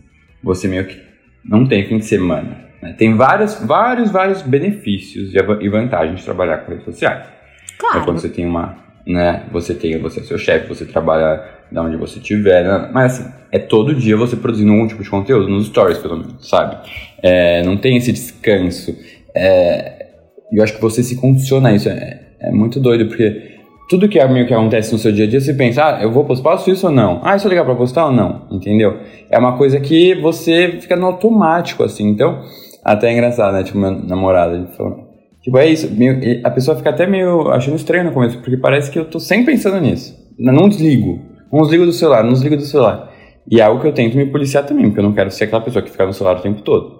você 0.43 0.67
meio 0.67 0.85
que 0.87 0.99
não 1.45 1.67
tem 1.67 1.87
fim 1.87 1.97
de 1.99 2.05
semana. 2.05 2.67
né? 2.81 2.93
Tem 2.97 3.15
vários, 3.15 3.55
vários, 3.63 4.09
vários 4.11 4.41
benefícios 4.41 5.33
e 5.33 5.41
va- 5.41 5.59
vantagens 5.69 6.19
de 6.19 6.25
trabalhar 6.25 6.59
com 6.59 6.71
redes 6.71 6.85
sociais. 6.85 7.25
É 7.25 7.77
Claro. 7.77 8.03
quando 8.05 8.19
você 8.19 8.29
tem 8.29 8.45
uma, 8.45 8.77
né? 9.07 9.45
Você 9.51 9.73
tem, 9.73 9.99
você 10.01 10.19
é 10.19 10.23
seu 10.23 10.37
chefe, 10.37 10.67
você 10.67 10.85
trabalha 10.85 11.41
da 11.71 11.81
onde 11.83 11.95
você 11.97 12.17
estiver, 12.19 12.63
né? 12.63 12.89
mas 12.91 13.19
assim, 13.19 13.31
é 13.51 13.59
todo 13.59 13.93
dia 13.95 14.17
você 14.17 14.35
produzindo 14.35 14.71
algum 14.71 14.87
tipo 14.87 15.03
de 15.03 15.09
conteúdo, 15.09 15.47
nos 15.47 15.67
stories 15.67 15.97
pelo 15.99 16.17
menos, 16.17 16.49
sabe? 16.49 16.77
É, 17.21 17.61
não 17.63 17.77
tem 17.77 17.95
esse 17.97 18.11
descanso. 18.11 18.95
É, 19.35 20.07
eu 20.51 20.63
acho 20.63 20.75
que 20.75 20.81
você 20.81 21.03
se 21.03 21.15
condiciona 21.15 21.69
a 21.69 21.73
isso, 21.73 21.89
é, 21.89 22.19
é 22.41 22.51
muito 22.51 22.79
doido, 22.79 23.07
porque 23.07 23.59
tudo 23.89 24.07
que, 24.07 24.19
é 24.19 24.27
meio 24.27 24.45
que 24.45 24.53
acontece 24.53 24.91
no 24.93 24.99
seu 24.99 25.11
dia 25.11 25.25
a 25.25 25.27
dia, 25.27 25.41
você 25.41 25.53
pensa, 25.53 25.83
ah, 25.83 26.03
eu 26.03 26.11
vou 26.11 26.23
postar, 26.23 26.55
isso 26.67 26.85
ou 26.85 26.93
não? 26.93 27.21
Ah, 27.23 27.35
isso 27.35 27.47
é 27.47 27.49
legal 27.49 27.65
pra 27.65 27.75
postar 27.75 28.05
ou 28.05 28.11
não? 28.11 28.47
Entendeu? 28.51 28.99
É 29.31 29.39
uma 29.39 29.57
coisa 29.57 29.79
que 29.79 30.13
você 30.15 30.77
fica 30.79 30.95
no 30.95 31.07
automático, 31.07 31.83
assim, 31.83 32.07
então, 32.07 32.43
até 32.83 33.09
é 33.09 33.13
engraçado, 33.13 33.53
né? 33.53 33.63
Tipo, 33.63 33.79
meu 33.79 33.91
namorado, 33.91 34.55
ele 34.55 34.67
falou, 34.77 35.07
tipo, 35.41 35.57
é 35.57 35.67
isso, 35.67 35.91
meio, 35.91 36.41
a 36.43 36.51
pessoa 36.51 36.77
fica 36.77 36.91
até 36.91 37.07
meio 37.07 37.49
achando 37.49 37.75
estranho 37.75 38.05
no 38.05 38.11
começo, 38.11 38.37
porque 38.37 38.57
parece 38.57 38.91
que 38.91 38.99
eu 38.99 39.05
tô 39.05 39.19
sempre 39.19 39.53
pensando 39.53 39.81
nisso. 39.81 40.15
Não 40.37 40.69
desligo, 40.69 41.19
não 41.51 41.61
desligo 41.61 41.85
do 41.85 41.91
celular, 41.91 42.23
não 42.23 42.33
desligo 42.33 42.57
do 42.57 42.65
celular. 42.65 43.11
E 43.51 43.59
é 43.59 43.63
algo 43.63 43.81
que 43.81 43.87
eu 43.87 43.93
tento 43.93 44.15
me 44.15 44.27
policiar 44.27 44.65
também, 44.65 44.85
porque 44.85 44.99
eu 44.99 45.03
não 45.03 45.13
quero 45.13 45.31
ser 45.31 45.45
aquela 45.45 45.63
pessoa 45.63 45.81
que 45.81 45.89
fica 45.89 46.05
no 46.05 46.13
celular 46.13 46.37
o 46.37 46.41
tempo 46.41 46.61
todo. 46.61 46.99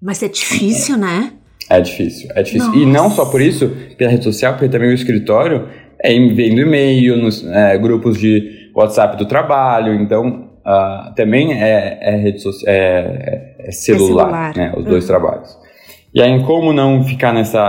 Mas 0.00 0.22
é 0.22 0.28
difícil, 0.28 0.94
é. 0.94 0.98
né? 0.98 1.32
É 1.70 1.80
difícil, 1.80 2.30
é 2.34 2.42
difícil. 2.42 2.68
Nossa. 2.68 2.80
E 2.80 2.86
não 2.86 3.10
só 3.10 3.26
por 3.26 3.40
isso, 3.40 3.70
pela 3.96 4.10
rede 4.10 4.24
social, 4.24 4.54
porque 4.54 4.68
também 4.68 4.88
o 4.88 4.94
escritório 4.94 5.68
é 6.00 6.12
vendo 6.12 6.60
e-mail, 6.60 7.16
nos 7.16 7.44
é, 7.46 7.76
grupos 7.76 8.18
de 8.18 8.70
WhatsApp 8.74 9.16
do 9.16 9.26
trabalho, 9.26 9.94
então 9.94 10.48
uh, 10.64 11.14
também 11.14 11.52
é, 11.52 11.98
é, 12.00 12.16
rede 12.16 12.40
social, 12.40 12.72
é, 12.72 13.54
é, 13.58 13.72
celular, 13.72 14.52
é 14.52 14.52
celular. 14.52 14.56
Né, 14.56 14.74
os 14.76 14.84
dois 14.84 15.04
uhum. 15.04 15.08
trabalhos. 15.08 15.58
E 16.14 16.22
aí, 16.22 16.42
como 16.44 16.72
não 16.72 17.04
ficar 17.04 17.34
nessa 17.34 17.60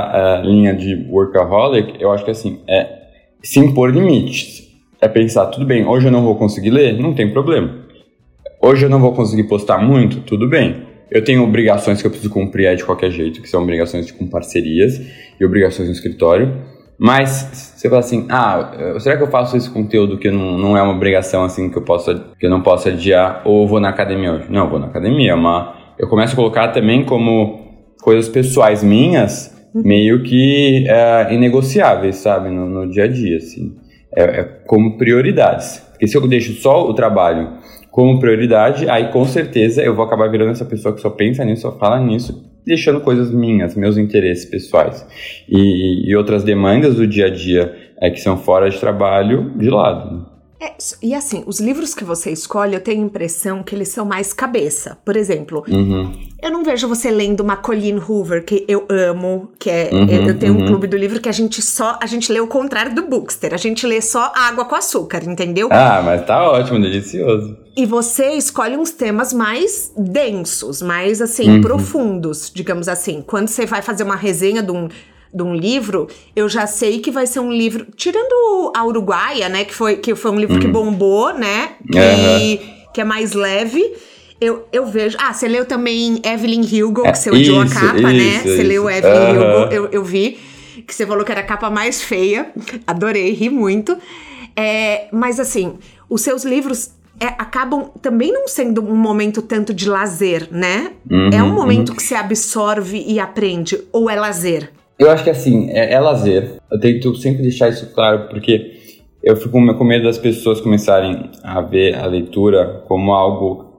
uh, 0.42 0.46
linha 0.46 0.74
de 0.74 1.08
workaholic, 1.10 2.02
eu 2.02 2.12
acho 2.12 2.24
que 2.24 2.32
assim, 2.32 2.60
é 2.68 3.00
se 3.44 3.60
impor 3.60 3.92
limites. 3.92 4.68
É 5.02 5.08
pensar, 5.08 5.48
tudo 5.48 5.66
bem, 5.66 5.86
hoje 5.86 6.08
eu 6.08 6.12
não 6.12 6.24
vou 6.24 6.36
conseguir 6.36 6.72
ler, 6.72 6.94
não 7.00 7.14
tem 7.14 7.32
problema. 7.32 7.74
Hoje 8.62 8.86
eu 8.86 8.90
não 8.90 9.00
vou 9.00 9.14
conseguir 9.14 9.44
postar 9.44 9.78
muito, 9.78 10.22
tudo 10.22 10.48
bem. 10.48 10.89
Eu 11.12 11.24
tenho 11.24 11.44
obrigações 11.44 12.02
que 12.02 12.08
eu 12.08 12.12
preciso 12.12 12.32
cumprir 12.32 12.76
de 12.76 12.86
qualquer 12.86 13.12
jeito, 13.12 13.42
que 13.42 13.50
são 13.50 13.62
obrigações 13.62 14.12
com 14.12 14.28
parcerias 14.28 15.02
e 15.40 15.46
obrigações 15.46 15.88
no 15.88 15.94
escritório. 15.94 16.54
Mas 16.98 17.74
você 17.76 17.88
fala 17.88 18.02
assim, 18.02 18.26
ah, 18.30 18.98
será 19.00 19.16
que 19.16 19.24
eu 19.24 19.32
faço 19.32 19.56
esse 19.56 19.70
conteúdo 19.70 20.18
que 20.18 20.30
não, 20.30 20.58
não 20.58 20.78
é 20.78 20.82
uma 20.82 20.94
obrigação 20.94 21.46
assim 21.46 21.70
que 21.70 21.78
eu 21.78 21.82
possa 21.82 22.14
que 22.38 22.46
eu 22.46 22.50
não 22.50 22.62
posso 22.62 22.90
adiar 22.90 23.42
ou 23.46 23.66
vou 23.66 23.80
na 23.80 23.88
academia 23.88 24.34
hoje? 24.34 24.48
Não, 24.50 24.70
vou 24.70 24.78
na 24.78 24.88
academia, 24.88 25.38
mas 25.38 25.80
eu 25.98 26.10
começo 26.10 26.34
a 26.34 26.36
colocar 26.36 26.70
também 26.70 27.06
como 27.06 27.86
coisas 28.02 28.28
pessoais 28.28 28.84
minhas, 28.84 29.56
meio 29.74 30.24
que 30.24 30.86
é, 30.88 31.34
inegociáveis, 31.34 32.18
sabe, 32.18 32.50
no, 32.50 32.68
no, 32.68 32.90
dia 32.90 33.06
a 33.06 33.08
dia, 33.08 33.38
assim. 33.38 33.78
É, 34.16 34.24
é 34.24 34.44
como 34.66 34.98
prioridades. 34.98 35.80
Porque 35.92 36.08
se 36.08 36.18
eu 36.18 36.28
deixo 36.28 36.54
só 36.54 36.90
o 36.90 36.94
trabalho 36.94 37.58
como 38.00 38.18
prioridade, 38.18 38.90
aí 38.90 39.12
com 39.12 39.26
certeza 39.26 39.84
eu 39.84 39.94
vou 39.94 40.06
acabar 40.06 40.32
virando 40.32 40.52
essa 40.52 40.64
pessoa 40.64 40.96
que 40.96 41.02
só 41.02 41.10
pensa 41.10 41.44
nisso, 41.44 41.64
só 41.64 41.78
fala 41.78 42.00
nisso, 42.00 42.50
deixando 42.66 43.02
coisas 43.02 43.30
minhas, 43.30 43.76
meus 43.76 43.98
interesses 43.98 44.46
pessoais 44.46 45.06
e, 45.50 46.10
e 46.10 46.16
outras 46.16 46.42
demandas 46.42 46.96
do 46.96 47.06
dia 47.06 47.26
a 47.26 47.30
dia 47.30 47.76
é, 48.02 48.10
que 48.10 48.22
são 48.22 48.38
fora 48.38 48.70
de 48.70 48.80
trabalho 48.80 49.52
de 49.58 49.70
lado. 49.70 50.26
É, 50.62 50.74
e 51.02 51.16
assim, 51.16 51.42
os 51.46 51.62
livros 51.62 51.96
que 51.96 52.04
você 52.04 52.32
escolhe, 52.32 52.74
eu 52.76 52.82
tenho 52.82 53.02
a 53.02 53.06
impressão 53.06 53.64
que 53.64 53.74
eles 53.74 53.88
são 53.90 54.06
mais 54.06 54.34
cabeça. 54.34 54.98
Por 55.06 55.16
exemplo, 55.16 55.64
uhum. 55.66 56.12
eu 56.42 56.52
não 56.52 56.66
vejo 56.66 56.86
você 56.86 57.10
lendo 57.10 57.40
uma 57.40 57.56
Colleen 57.56 57.98
Hoover, 57.98 58.44
que 58.44 58.66
eu 58.68 58.86
amo, 58.90 59.52
que 59.58 59.70
é. 59.70 59.90
Uhum, 59.92 60.28
eu 60.28 60.38
tenho 60.38 60.56
uhum. 60.56 60.64
um 60.64 60.68
clube 60.68 60.88
do 60.88 60.98
livro 60.98 61.22
que 61.22 61.30
a 61.30 61.32
gente 61.32 61.62
só. 61.62 61.98
A 62.02 62.06
gente 62.06 62.30
lê 62.30 62.42
o 62.42 62.48
contrário 62.48 62.94
do 62.94 63.04
Bookster. 63.04 63.54
A 63.54 63.58
gente 63.58 63.88
lê 63.88 64.02
só 64.02 64.34
água 64.36 64.66
com 64.66 64.76
açúcar, 64.76 65.24
entendeu? 65.24 65.70
Ah, 65.72 66.02
mas 66.04 66.26
tá 66.26 66.52
ótimo, 66.52 66.78
delicioso. 66.82 67.58
E 67.78 67.86
você 67.86 68.34
escolhe 68.34 68.76
uns 68.76 68.92
temas 68.92 69.32
mais 69.32 69.94
densos, 69.98 70.82
mais 70.82 71.22
assim, 71.22 71.50
uhum. 71.50 71.62
profundos, 71.62 72.52
digamos 72.54 72.90
assim. 72.90 73.24
Quando 73.26 73.48
você 73.48 73.66
vai 73.66 73.82
fazer 73.82 74.04
uma 74.04 74.18
resenha 74.18 74.62
de 74.62 74.72
um 74.72 74.90
de 75.34 75.44
um 75.44 75.54
livro, 75.54 76.08
eu 76.36 76.50
já 76.50 76.66
sei 76.66 77.00
que 77.00 77.12
vai 77.12 77.28
ser 77.28 77.40
um 77.40 77.52
livro. 77.52 77.88
Tirando 77.96 78.72
a 78.76 78.86
Uruguaia, 78.86 79.48
né? 79.48 79.64
Que 79.64 79.74
foi, 79.74 79.98
que 79.98 80.16
foi 80.16 80.32
um 80.32 80.40
livro 80.40 80.56
uhum. 80.56 80.62
que 80.62 80.68
bombou, 80.68 81.34
né? 81.34 81.72
Que, 81.92 82.00
uhum. 82.00 82.74
que 82.94 83.02
é 83.02 83.04
mais 83.04 83.34
leve. 83.34 83.84
Eu, 84.42 84.68
eu 84.72 84.86
vejo. 84.86 85.18
Ah, 85.20 85.34
você 85.34 85.48
leu 85.48 85.66
também 85.66 86.22
Evelyn 86.24 86.62
Hugo, 86.62 87.04
que 87.04 87.18
você 87.18 87.30
odiou 87.30 87.62
a 87.62 87.68
capa, 87.68 87.94
né? 87.94 88.14
isso, 88.14 88.48
né? 88.48 88.56
Você 88.56 88.64
leu 88.64 88.90
Evelyn 88.90 89.38
uhum. 89.38 89.64
Hugo, 89.64 89.74
eu, 89.74 89.90
eu 89.92 90.04
vi. 90.04 90.40
Que 90.88 90.96
você 90.96 91.06
falou 91.06 91.24
que 91.24 91.32
era 91.32 91.42
a 91.42 91.46
capa 91.46 91.70
mais 91.70 92.02
feia. 92.02 92.52
Adorei, 92.88 93.32
ri 93.34 93.50
muito. 93.50 93.98
É, 94.56 95.08
mas 95.12 95.40
assim, 95.40 95.78
os 96.10 96.22
seus 96.22 96.44
livros 96.44 96.92
é, 97.20 97.28
acabam 97.28 97.92
também 98.02 98.32
não 98.32 98.48
sendo 98.48 98.82
um 98.82 98.96
momento 98.96 99.42
tanto 99.42 99.74
de 99.74 99.88
lazer, 99.90 100.48
né? 100.50 100.92
Uhum, 101.10 101.30
é 101.32 101.44
um 101.44 101.54
momento 101.54 101.90
uhum. 101.90 101.96
que 101.96 102.02
você 102.02 102.16
absorve 102.16 103.04
e 103.06 103.20
aprende, 103.20 103.80
ou 103.92 104.10
é 104.10 104.16
lazer? 104.16 104.72
Eu 105.00 105.10
acho 105.10 105.24
que 105.24 105.30
assim, 105.30 105.70
é, 105.70 105.94
é 105.94 106.00
lazer. 106.00 106.60
Eu 106.70 106.78
tento 106.78 107.16
sempre 107.16 107.42
deixar 107.42 107.70
isso 107.70 107.94
claro, 107.94 108.28
porque 108.28 108.78
eu 109.24 109.38
fico 109.38 109.52
com 109.52 109.84
medo 109.86 110.04
das 110.04 110.18
pessoas 110.18 110.60
começarem 110.60 111.30
a 111.42 111.62
ver 111.62 111.96
a 111.96 112.06
leitura 112.06 112.84
como 112.86 113.14
algo 113.14 113.70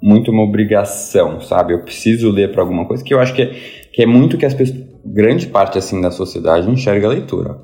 muito 0.00 0.30
uma 0.30 0.44
obrigação, 0.44 1.40
sabe? 1.40 1.74
Eu 1.74 1.80
preciso 1.82 2.30
ler 2.30 2.52
para 2.52 2.62
alguma 2.62 2.86
coisa, 2.86 3.02
que 3.02 3.12
eu 3.12 3.18
acho 3.18 3.34
que 3.34 3.42
é, 3.42 3.46
que 3.92 4.02
é 4.02 4.06
muito 4.06 4.38
que 4.38 4.46
as 4.46 4.54
pessoas, 4.54 4.80
grande 5.04 5.48
parte 5.48 5.76
assim 5.76 6.00
da 6.00 6.10
sociedade 6.10 6.70
enxerga 6.70 7.08
a 7.08 7.10
leitura. 7.10 7.58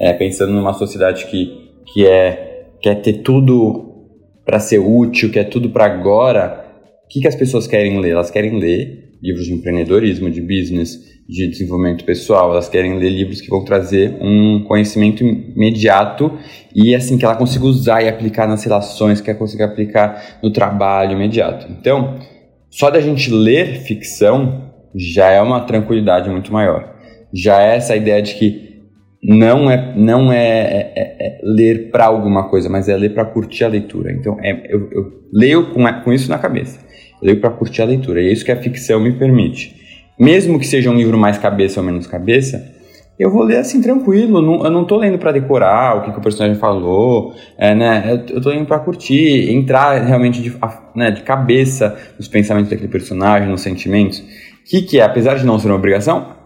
É, 0.00 0.12
pensando 0.12 0.52
numa 0.52 0.72
sociedade 0.72 1.26
que, 1.26 1.70
que 1.92 2.06
é 2.06 2.68
quer 2.80 2.96
ter 2.96 3.22
tudo 3.22 3.92
para 4.44 4.58
ser 4.58 4.78
útil, 4.78 5.30
quer 5.30 5.44
tudo 5.44 5.70
para 5.70 5.84
agora. 5.84 6.64
O 7.04 7.08
que, 7.08 7.20
que 7.20 7.28
as 7.28 7.34
pessoas 7.34 7.66
querem 7.66 8.00
ler? 8.00 8.10
Elas 8.10 8.30
querem 8.30 8.58
ler 8.58 9.01
livros 9.22 9.46
de 9.46 9.54
empreendedorismo, 9.54 10.28
de 10.28 10.40
business, 10.40 11.12
de 11.28 11.46
desenvolvimento 11.46 12.04
pessoal, 12.04 12.50
elas 12.50 12.68
querem 12.68 12.98
ler 12.98 13.10
livros 13.10 13.40
que 13.40 13.48
vão 13.48 13.64
trazer 13.64 14.16
um 14.20 14.64
conhecimento 14.66 15.24
imediato 15.24 16.36
e 16.74 16.94
assim 16.94 17.16
que 17.16 17.24
ela 17.24 17.36
consiga 17.36 17.64
usar 17.64 18.02
e 18.02 18.08
aplicar 18.08 18.48
nas 18.48 18.64
relações, 18.64 19.20
que 19.20 19.30
ela 19.30 19.38
consiga 19.38 19.64
aplicar 19.64 20.40
no 20.42 20.50
trabalho 20.50 21.12
imediato. 21.12 21.68
Então, 21.70 22.18
só 22.68 22.90
da 22.90 23.00
gente 23.00 23.30
ler 23.30 23.82
ficção 23.82 24.72
já 24.94 25.30
é 25.30 25.40
uma 25.40 25.60
tranquilidade 25.60 26.28
muito 26.28 26.52
maior. 26.52 26.92
Já 27.32 27.62
é 27.62 27.76
essa 27.76 27.96
ideia 27.96 28.20
de 28.20 28.34
que 28.34 28.72
não 29.22 29.70
é 29.70 29.94
não 29.96 30.32
é, 30.32 30.48
é, 30.48 30.92
é, 30.96 31.26
é 31.26 31.40
ler 31.44 31.90
para 31.90 32.06
alguma 32.06 32.48
coisa, 32.48 32.68
mas 32.68 32.88
é 32.88 32.96
ler 32.96 33.14
para 33.14 33.24
curtir 33.24 33.64
a 33.64 33.68
leitura. 33.68 34.10
Então, 34.12 34.36
é, 34.42 34.50
eu, 34.68 34.90
eu 34.90 35.12
leio 35.32 35.72
com, 35.72 35.84
com 36.02 36.12
isso 36.12 36.28
na 36.28 36.38
cabeça. 36.38 36.91
Eu 37.22 37.28
leio 37.28 37.40
para 37.40 37.50
curtir 37.50 37.80
a 37.80 37.86
leitura. 37.86 38.20
E 38.20 38.28
é 38.28 38.32
isso 38.32 38.44
que 38.44 38.52
a 38.52 38.56
ficção 38.56 39.00
me 39.00 39.12
permite 39.12 39.80
mesmo 40.22 40.58
que 40.58 40.66
seja 40.66 40.90
um 40.90 40.94
livro 40.94 41.18
mais 41.18 41.38
cabeça 41.38 41.80
ou 41.80 41.86
menos 41.86 42.06
cabeça, 42.06 42.64
eu 43.18 43.30
vou 43.30 43.42
ler 43.42 43.58
assim 43.58 43.80
tranquilo. 43.80 44.38
Eu 44.64 44.70
não 44.70 44.84
tô 44.84 44.96
lendo 44.96 45.18
para 45.18 45.32
decorar 45.32 45.96
o 45.96 46.02
que, 46.02 46.12
que, 46.12 46.18
o 46.18 46.22
personagem 46.22 46.58
falou, 46.58 47.34
é, 47.58 47.74
né? 47.74 48.24
Eu, 48.28 48.40
tô 48.40 48.50
lendo 48.50 48.66
para 48.66 48.78
curtir, 48.78 49.50
entrar 49.50 50.00
realmente 50.02 50.40
de, 50.40 50.54
né, 50.94 51.10
de 51.10 51.22
cabeça 51.22 51.96
nos 52.16 52.28
pensamentos 52.28 52.70
daquele 52.70 52.88
personagem, 52.88 53.48
nos 53.48 53.62
sentimentos. 53.62 54.22
Que 54.64 54.82
que 54.82 55.00
é, 55.00 55.02
apesar 55.02 55.34
de 55.34 55.44
não 55.44 55.58
ser 55.58 55.68
uma 55.68 55.76
obrigação, 55.76 56.36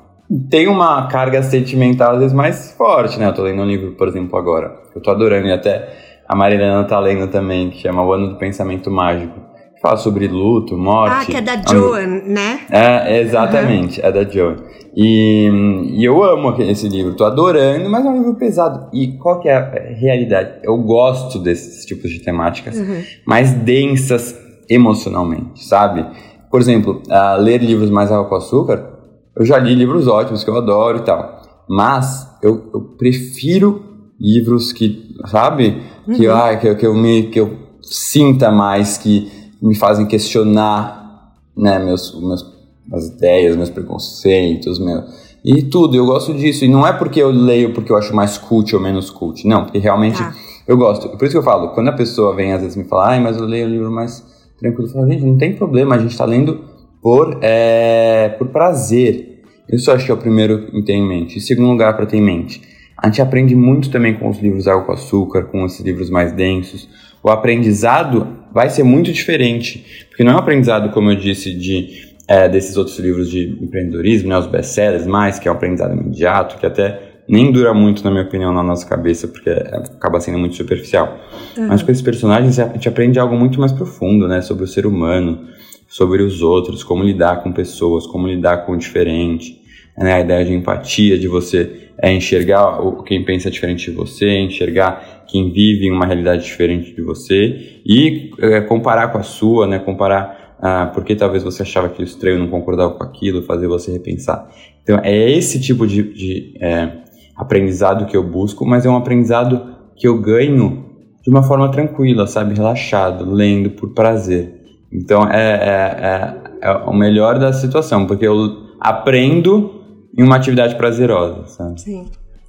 tem 0.50 0.66
uma 0.66 1.06
carga 1.09 1.42
sentimental 1.42 2.14
às 2.14 2.18
vezes 2.18 2.33
mais 2.33 2.73
forte, 2.73 3.18
né? 3.18 3.26
Eu 3.26 3.35
tô 3.35 3.42
lendo 3.42 3.62
um 3.62 3.66
livro, 3.66 3.92
por 3.92 4.09
exemplo, 4.09 4.38
agora, 4.38 4.75
eu 4.95 5.00
tô 5.00 5.11
adorando 5.11 5.47
e 5.47 5.52
até 5.52 5.88
a 6.26 6.35
Marilena 6.35 6.83
tá 6.85 6.99
lendo 6.99 7.30
também, 7.30 7.71
que 7.71 7.78
chama 7.78 8.02
O 8.02 8.12
Ano 8.12 8.30
do 8.30 8.37
Pensamento 8.37 8.90
Mágico 8.90 9.55
fala 9.80 9.97
sobre 9.97 10.26
luto, 10.26 10.76
morte. 10.76 11.14
Ah, 11.14 11.25
que 11.25 11.37
é 11.37 11.40
da 11.40 11.56
Joan, 11.56 12.23
né? 12.26 12.61
É, 12.71 13.21
exatamente, 13.21 14.00
uhum. 14.00 14.06
é 14.06 14.12
da 14.12 14.25
Joan. 14.25 14.56
E, 14.97 15.50
e, 15.95 16.04
eu 16.04 16.23
amo 16.25 16.54
esse 16.62 16.88
livro, 16.88 17.14
tô 17.14 17.25
adorando, 17.25 17.88
mas 17.90 18.04
é 18.04 18.09
um 18.09 18.16
livro 18.16 18.35
pesado. 18.35 18.88
E 18.95 19.18
qual 19.18 19.40
que 19.40 19.49
é 19.49 19.54
a 19.54 19.95
realidade? 19.95 20.61
Eu 20.62 20.78
gosto 20.78 21.38
desses 21.38 21.85
tipos 21.85 22.11
de 22.11 22.21
temáticas 22.21 22.76
uhum. 22.76 23.02
mais 23.26 23.52
densas 23.52 24.35
emocionalmente, 24.68 25.64
sabe? 25.64 26.06
Por 26.50 26.61
exemplo, 26.61 27.02
uh, 27.09 27.40
ler 27.40 27.62
livros 27.62 27.90
mais 27.90 28.11
água 28.11 28.25
com 28.26 28.37
açúcar, 28.37 28.97
eu 29.37 29.45
já 29.45 29.59
li 29.59 29.75
livros 29.75 30.09
ótimos 30.09 30.42
que 30.42 30.49
eu 30.49 30.56
adoro 30.56 30.99
e 30.99 31.02
tal. 31.02 31.42
Mas 31.68 32.26
eu, 32.42 32.71
eu 32.73 32.80
prefiro 32.97 33.83
livros 34.18 34.73
que, 34.73 35.14
sabe? 35.26 35.83
Uhum. 36.09 36.14
Que, 36.14 36.26
ah, 36.26 36.56
que, 36.56 36.75
que, 36.75 36.87
eu 36.87 36.95
me, 36.95 37.25
que 37.25 37.38
eu 37.38 37.54
sinta 37.83 38.50
mais, 38.50 38.97
que 38.97 39.30
me 39.62 39.75
fazem 39.75 40.06
questionar 40.06 41.34
né, 41.56 41.78
meus, 41.78 42.18
meus, 42.20 42.44
as 42.92 43.08
ideias, 43.08 43.56
meus 43.56 43.70
preconceitos, 43.70 44.78
meu, 44.78 45.02
e 45.44 45.62
tudo. 45.62 45.96
Eu 45.96 46.04
gosto 46.04 46.34
disso. 46.34 46.64
E 46.64 46.68
não 46.68 46.86
é 46.86 46.92
porque 46.92 47.22
eu 47.22 47.30
leio 47.30 47.72
porque 47.72 47.90
eu 47.90 47.96
acho 47.96 48.14
mais 48.14 48.36
cult 48.36 48.75
ou 48.75 48.82
menos 48.82 49.10
cult. 49.10 49.46
Não, 49.46 49.64
porque 49.64 49.78
realmente 49.78 50.18
tá. 50.18 50.34
eu 50.66 50.76
gosto. 50.76 51.08
Por 51.10 51.25
isso 51.25 51.32
que 51.32 51.38
eu 51.38 51.42
falo, 51.42 51.68
quando 51.68 51.88
a 51.88 51.92
pessoa 51.92 52.34
vem 52.34 52.52
às 52.52 52.60
vezes 52.60 52.76
me 52.76 52.84
falar, 52.84 53.10
ai, 53.10 53.20
mas 53.20 53.36
eu 53.36 53.44
leio 53.44 53.66
o 53.66 53.70
livro 53.70 53.90
mais 53.90 54.25
tranquilo, 54.58 54.88
eu 54.88 54.92
falo, 54.92 55.10
gente, 55.10 55.25
não 55.25 55.38
tem 55.38 55.54
problema, 55.54 55.94
a 55.94 55.98
gente 55.98 56.12
está 56.12 56.25
lendo 56.25 56.64
por, 57.00 57.38
é, 57.40 58.30
por 58.38 58.48
prazer. 58.48 59.42
Isso 59.70 59.90
eu 59.90 59.94
acho 59.94 60.04
que 60.04 60.10
é 60.10 60.14
o 60.14 60.18
primeiro 60.18 60.68
em 60.72 60.82
ter 60.82 60.94
em 60.94 61.06
mente. 61.06 61.38
Em 61.38 61.40
segundo 61.40 61.68
lugar, 61.68 61.96
para 61.96 62.06
ter 62.06 62.16
em 62.16 62.22
mente, 62.22 62.62
A 62.96 63.06
gente 63.08 63.20
aprende 63.20 63.54
muito 63.54 63.90
também 63.90 64.14
com 64.14 64.28
os 64.28 64.38
livros 64.38 64.66
Água 64.66 64.84
com 64.84 64.92
Açúcar, 64.92 65.44
com 65.44 65.64
esses 65.66 65.80
livros 65.80 66.08
mais 66.08 66.32
densos. 66.32 66.88
O 67.22 67.28
aprendizado 67.28 68.26
vai 68.56 68.70
ser 68.70 68.84
muito 68.84 69.12
diferente, 69.12 69.84
porque 70.08 70.25
não 70.25 70.32
é 70.32 70.34
um 70.34 70.38
aprendizado, 70.38 70.90
como 70.90 71.10
eu 71.10 71.14
disse, 71.14 71.52
de 71.52 72.06
é, 72.26 72.48
desses 72.48 72.78
outros 72.78 72.98
livros 72.98 73.30
de 73.30 73.50
empreendedorismo, 73.62 74.30
né, 74.30 74.38
os 74.38 74.46
best-sellers 74.46 75.06
mais, 75.06 75.38
que 75.38 75.46
é 75.46 75.52
um 75.52 75.54
aprendizado 75.54 75.92
imediato, 75.92 76.56
que 76.56 76.64
até 76.64 77.02
nem 77.28 77.52
dura 77.52 77.75
muito, 77.75 78.02
na 78.02 78.10
minha 78.10 78.22
opinião, 78.22 78.54
na 78.54 78.62
nossa 78.62 78.88
cabeça, 78.88 79.28
porque 79.28 79.50
é, 79.50 79.76
acaba 79.94 80.18
sendo 80.20 80.38
muito 80.38 80.56
superficial. 80.56 81.18
Uhum. 81.54 81.66
Mas 81.66 81.82
com 81.82 81.90
esses 81.90 82.02
personagens 82.02 82.58
a 82.58 82.68
gente 82.68 82.88
aprende 82.88 83.18
algo 83.18 83.36
muito 83.36 83.60
mais 83.60 83.72
profundo, 83.72 84.26
né, 84.26 84.40
sobre 84.40 84.64
o 84.64 84.66
ser 84.66 84.86
humano, 84.86 85.44
sobre 85.86 86.22
os 86.22 86.40
outros, 86.40 86.82
como 86.82 87.04
lidar 87.04 87.42
com 87.42 87.52
pessoas, 87.52 88.06
como 88.06 88.26
lidar 88.26 88.64
com 88.64 88.72
o 88.72 88.78
diferente, 88.78 89.60
né, 89.98 90.14
a 90.14 90.20
ideia 90.20 90.46
de 90.46 90.54
empatia, 90.54 91.18
de 91.18 91.28
você 91.28 91.90
é, 92.00 92.10
enxergar 92.10 92.80
o, 92.80 93.02
quem 93.02 93.22
pensa 93.22 93.50
diferente 93.50 93.90
de 93.90 93.96
você, 93.96 94.38
enxergar 94.38 95.15
quem 95.28 95.52
vive 95.52 95.87
em 95.87 95.92
uma 95.92 96.06
realidade 96.06 96.45
diferente 96.45 96.95
de 96.95 97.02
você 97.02 97.80
e 97.85 98.30
é, 98.38 98.61
comparar 98.61 99.09
com 99.09 99.18
a 99.18 99.23
sua, 99.23 99.66
né, 99.66 99.78
comparar 99.78 100.47
ah, 100.59 100.90
porque 100.95 101.14
talvez 101.14 101.42
você 101.42 101.62
achava 101.62 101.87
aquilo 101.87 102.06
estranho, 102.06 102.38
não 102.38 102.49
concordava 102.49 102.95
com 102.95 103.04
aquilo, 103.04 103.42
fazer 103.42 103.68
você 103.68 103.92
repensar. 103.92 104.49
Então, 104.83 104.99
é 105.02 105.30
esse 105.30 105.61
tipo 105.61 105.87
de, 105.87 106.02
de 106.02 106.54
é, 106.61 106.92
aprendizado 107.37 108.06
que 108.06 108.16
eu 108.16 108.23
busco, 108.23 108.64
mas 108.64 108.87
é 108.87 108.88
um 108.90 108.97
aprendizado 108.97 109.76
que 109.95 110.09
eu 110.09 110.18
ganho 110.21 110.87
de 111.23 111.30
uma 111.30 111.42
forma 111.42 111.71
tranquila, 111.71 112.26
sabe? 112.26 112.54
Relaxado, 112.54 113.30
lendo 113.30 113.71
por 113.71 113.92
prazer. 113.92 114.54
Então, 114.90 115.28
é, 115.28 115.52
é, 115.52 116.62
é, 116.62 116.68
é 116.68 116.73
o 116.73 116.95
melhor 116.95 117.38
da 117.38 117.52
situação, 117.52 118.06
porque 118.06 118.26
eu 118.26 118.66
aprendo 118.80 119.83
em 120.16 120.23
uma 120.23 120.37
atividade 120.37 120.76
prazerosa, 120.76 121.47
sabe? 121.49 121.80
Sim, 121.80 122.06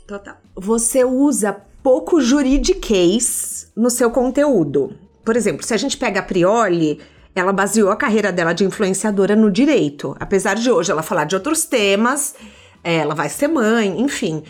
total. 0.08 0.36
Você 0.56 1.04
usa 1.04 1.58
pouco 1.88 2.20
juridiquês 2.20 3.72
no 3.74 3.90
seu 3.90 4.12
conteúdo. 4.12 4.92
Por 5.24 5.38
exemplo, 5.38 5.66
se 5.66 5.74
a 5.74 5.78
gente 5.78 5.96
pega 5.96 6.20
a 6.20 6.22
Prioli, 6.22 7.00
ela 7.34 7.54
baseou 7.54 7.90
a 7.90 7.96
carreira 7.96 8.30
dela 8.30 8.52
de 8.52 8.66
influenciadora 8.66 9.38
no 9.38 9.50
direito. 9.50 10.14
Apesar 10.20 10.56
de 10.56 10.70
hoje 10.70 10.92
ela 10.92 11.02
falar 11.02 11.24
de 11.24 11.36
outros 11.36 11.64
temas, 11.64 12.36
é, 12.84 12.98
ela 12.98 13.16
vai 13.16 13.30
ser 13.30 13.48
mãe, 13.48 14.02
enfim. 14.02 14.44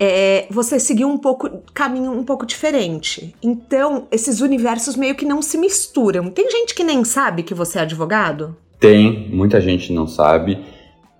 É, 0.00 0.48
você 0.50 0.80
seguiu 0.80 1.06
um 1.06 1.16
pouco 1.16 1.62
caminho 1.72 2.10
um 2.10 2.24
pouco 2.24 2.44
diferente. 2.44 3.36
Então, 3.40 4.08
esses 4.10 4.40
universos 4.40 4.96
meio 4.96 5.14
que 5.14 5.24
não 5.24 5.40
se 5.42 5.56
misturam. 5.58 6.28
Tem 6.28 6.50
gente 6.50 6.74
que 6.74 6.82
nem 6.82 7.04
sabe 7.04 7.44
que 7.44 7.54
você 7.54 7.78
é 7.78 7.82
advogado? 7.82 8.56
Tem, 8.80 9.28
muita 9.30 9.60
gente 9.60 9.92
não 9.92 10.08
sabe. 10.08 10.58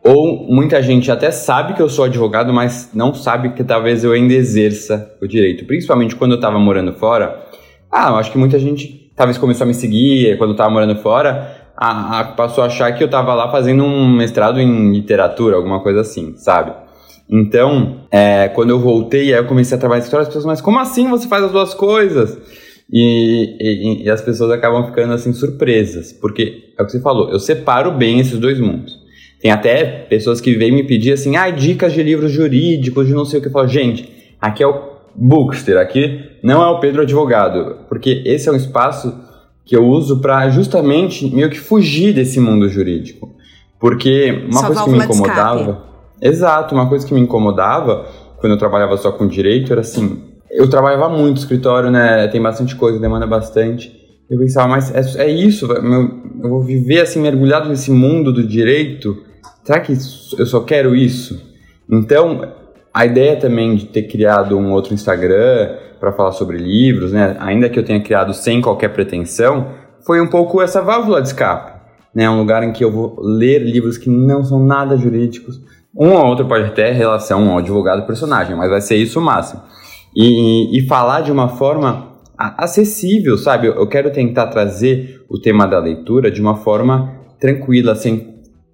Ou 0.02 0.46
muita 0.48 0.82
gente 0.82 1.10
até 1.10 1.30
sabe 1.30 1.74
que 1.74 1.82
eu 1.82 1.88
sou 1.88 2.06
advogado, 2.06 2.52
mas 2.52 2.90
não 2.94 3.12
sabe 3.12 3.50
que 3.50 3.62
talvez 3.62 4.02
eu 4.02 4.12
ainda 4.12 4.32
exerça 4.32 5.14
o 5.20 5.26
direito. 5.26 5.66
Principalmente 5.66 6.16
quando 6.16 6.32
eu 6.32 6.36
estava 6.36 6.58
morando 6.58 6.92
fora. 6.94 7.46
Ah, 7.92 8.10
eu 8.10 8.16
acho 8.16 8.32
que 8.32 8.38
muita 8.38 8.58
gente 8.58 9.00
talvez 9.14 9.36
começou 9.36 9.64
a 9.64 9.68
me 9.68 9.74
seguir 9.74 10.38
quando 10.38 10.50
eu 10.50 10.56
tava 10.56 10.70
morando 10.70 10.96
fora, 10.96 11.70
a, 11.76 12.20
a, 12.20 12.24
passou 12.24 12.64
a 12.64 12.68
achar 12.68 12.90
que 12.92 13.04
eu 13.04 13.08
tava 13.08 13.34
lá 13.34 13.50
fazendo 13.50 13.84
um 13.84 14.08
mestrado 14.08 14.58
em 14.58 14.92
literatura, 14.92 15.56
alguma 15.56 15.80
coisa 15.80 16.00
assim, 16.00 16.34
sabe? 16.36 16.72
Então, 17.28 18.06
é, 18.10 18.48
quando 18.48 18.70
eu 18.70 18.80
voltei, 18.80 19.32
aí 19.34 19.38
eu 19.38 19.46
comecei 19.46 19.76
a 19.76 19.80
trabalhar 19.80 19.98
em 19.98 20.02
escritório, 20.02 20.22
as 20.22 20.28
pessoas, 20.28 20.46
mas 20.46 20.60
como 20.60 20.78
assim 20.78 21.08
você 21.08 21.28
faz 21.28 21.44
as 21.44 21.52
duas 21.52 21.74
coisas? 21.74 22.38
E, 22.92 23.56
e, 23.60 24.04
e, 24.04 24.10
as 24.10 24.20
pessoas 24.20 24.50
acabam 24.50 24.86
ficando 24.86 25.12
assim 25.12 25.32
surpresas, 25.32 26.12
porque 26.12 26.72
é 26.76 26.82
o 26.82 26.86
que 26.86 26.92
você 26.92 27.00
falou, 27.00 27.30
eu 27.30 27.38
separo 27.38 27.92
bem 27.92 28.18
esses 28.18 28.38
dois 28.38 28.58
mundos. 28.58 28.99
Tem 29.40 29.50
até 29.50 29.84
pessoas 29.84 30.40
que 30.40 30.54
vêm 30.54 30.70
me 30.70 30.82
pedir 30.82 31.12
assim, 31.12 31.36
ah, 31.36 31.50
dicas 31.50 31.92
de 31.92 32.02
livros 32.02 32.30
jurídicos, 32.30 33.06
de 33.06 33.14
não 33.14 33.24
sei 33.24 33.38
o 33.38 33.42
que. 33.42 33.48
Eu 33.48 33.52
falo, 33.52 33.68
gente, 33.68 34.10
aqui 34.40 34.62
é 34.62 34.66
o 34.66 34.90
Bookster, 35.14 35.78
aqui 35.78 36.20
não 36.42 36.62
é 36.62 36.66
o 36.68 36.78
Pedro 36.78 37.02
Advogado, 37.02 37.78
porque 37.88 38.22
esse 38.24 38.48
é 38.48 38.52
um 38.52 38.56
espaço 38.56 39.14
que 39.64 39.76
eu 39.76 39.86
uso 39.86 40.20
para 40.20 40.48
justamente 40.50 41.28
meio 41.34 41.48
que 41.48 41.58
fugir 41.58 42.12
desse 42.12 42.40
mundo 42.40 42.68
jurídico. 42.68 43.30
Porque 43.78 44.46
uma 44.50 44.62
coisa 44.66 44.84
que 44.84 44.90
me 44.90 44.98
incomodava. 44.98 45.90
Exato, 46.20 46.74
uma 46.74 46.88
coisa 46.88 47.06
que 47.06 47.14
me 47.14 47.20
incomodava 47.20 48.06
quando 48.38 48.52
eu 48.52 48.58
trabalhava 48.58 48.96
só 48.96 49.10
com 49.12 49.26
direito 49.26 49.72
era 49.72 49.80
assim: 49.80 50.22
eu 50.50 50.68
trabalhava 50.68 51.08
muito 51.08 51.36
no 51.36 51.38
escritório, 51.38 51.90
né? 51.90 52.28
Tem 52.28 52.42
bastante 52.42 52.76
coisa, 52.76 52.98
demanda 52.98 53.26
bastante. 53.26 53.98
Eu 54.28 54.38
pensava, 54.38 54.68
mas 54.68 54.94
é, 54.94 55.24
é 55.24 55.30
isso, 55.30 55.66
eu 55.72 56.48
vou 56.48 56.62
viver 56.62 57.00
assim 57.00 57.20
mergulhado 57.20 57.68
nesse 57.68 57.90
mundo 57.90 58.32
do 58.32 58.46
direito. 58.46 59.29
Será 59.64 59.80
que 59.80 59.92
eu 59.92 60.46
só 60.46 60.60
quero 60.60 60.94
isso? 60.94 61.40
Então, 61.90 62.52
a 62.92 63.06
ideia 63.06 63.36
também 63.36 63.76
de 63.76 63.86
ter 63.86 64.04
criado 64.04 64.56
um 64.56 64.72
outro 64.72 64.94
Instagram 64.94 65.76
para 65.98 66.12
falar 66.12 66.32
sobre 66.32 66.56
livros, 66.56 67.12
né, 67.12 67.36
ainda 67.40 67.68
que 67.68 67.78
eu 67.78 67.84
tenha 67.84 68.00
criado 68.00 68.32
sem 68.32 68.60
qualquer 68.60 68.88
pretensão, 68.88 69.68
foi 70.04 70.20
um 70.20 70.26
pouco 70.26 70.62
essa 70.62 70.80
válvula 70.80 71.20
de 71.20 71.28
escape. 71.28 71.78
Né, 72.14 72.28
um 72.28 72.38
lugar 72.38 72.64
em 72.64 72.72
que 72.72 72.82
eu 72.82 72.90
vou 72.90 73.16
ler 73.20 73.58
livros 73.60 73.96
que 73.96 74.10
não 74.10 74.42
são 74.42 74.64
nada 74.64 74.96
jurídicos. 74.96 75.60
Um 75.96 76.10
ou 76.10 76.26
outro 76.26 76.46
pode 76.46 76.72
ter 76.72 76.92
relação 76.92 77.50
ao 77.50 77.58
advogado 77.58 78.06
personagem, 78.06 78.56
mas 78.56 78.70
vai 78.70 78.80
ser 78.80 78.96
isso 78.96 79.20
o 79.20 79.22
máximo. 79.22 79.62
E, 80.16 80.78
e 80.78 80.86
falar 80.88 81.20
de 81.20 81.30
uma 81.30 81.48
forma 81.48 82.10
acessível, 82.36 83.36
sabe? 83.36 83.68
Eu 83.68 83.86
quero 83.86 84.10
tentar 84.10 84.46
trazer 84.46 85.24
o 85.28 85.38
tema 85.38 85.66
da 85.66 85.78
leitura 85.78 86.30
de 86.30 86.40
uma 86.40 86.56
forma 86.56 87.12
tranquila, 87.38 87.94
sem 87.94 88.29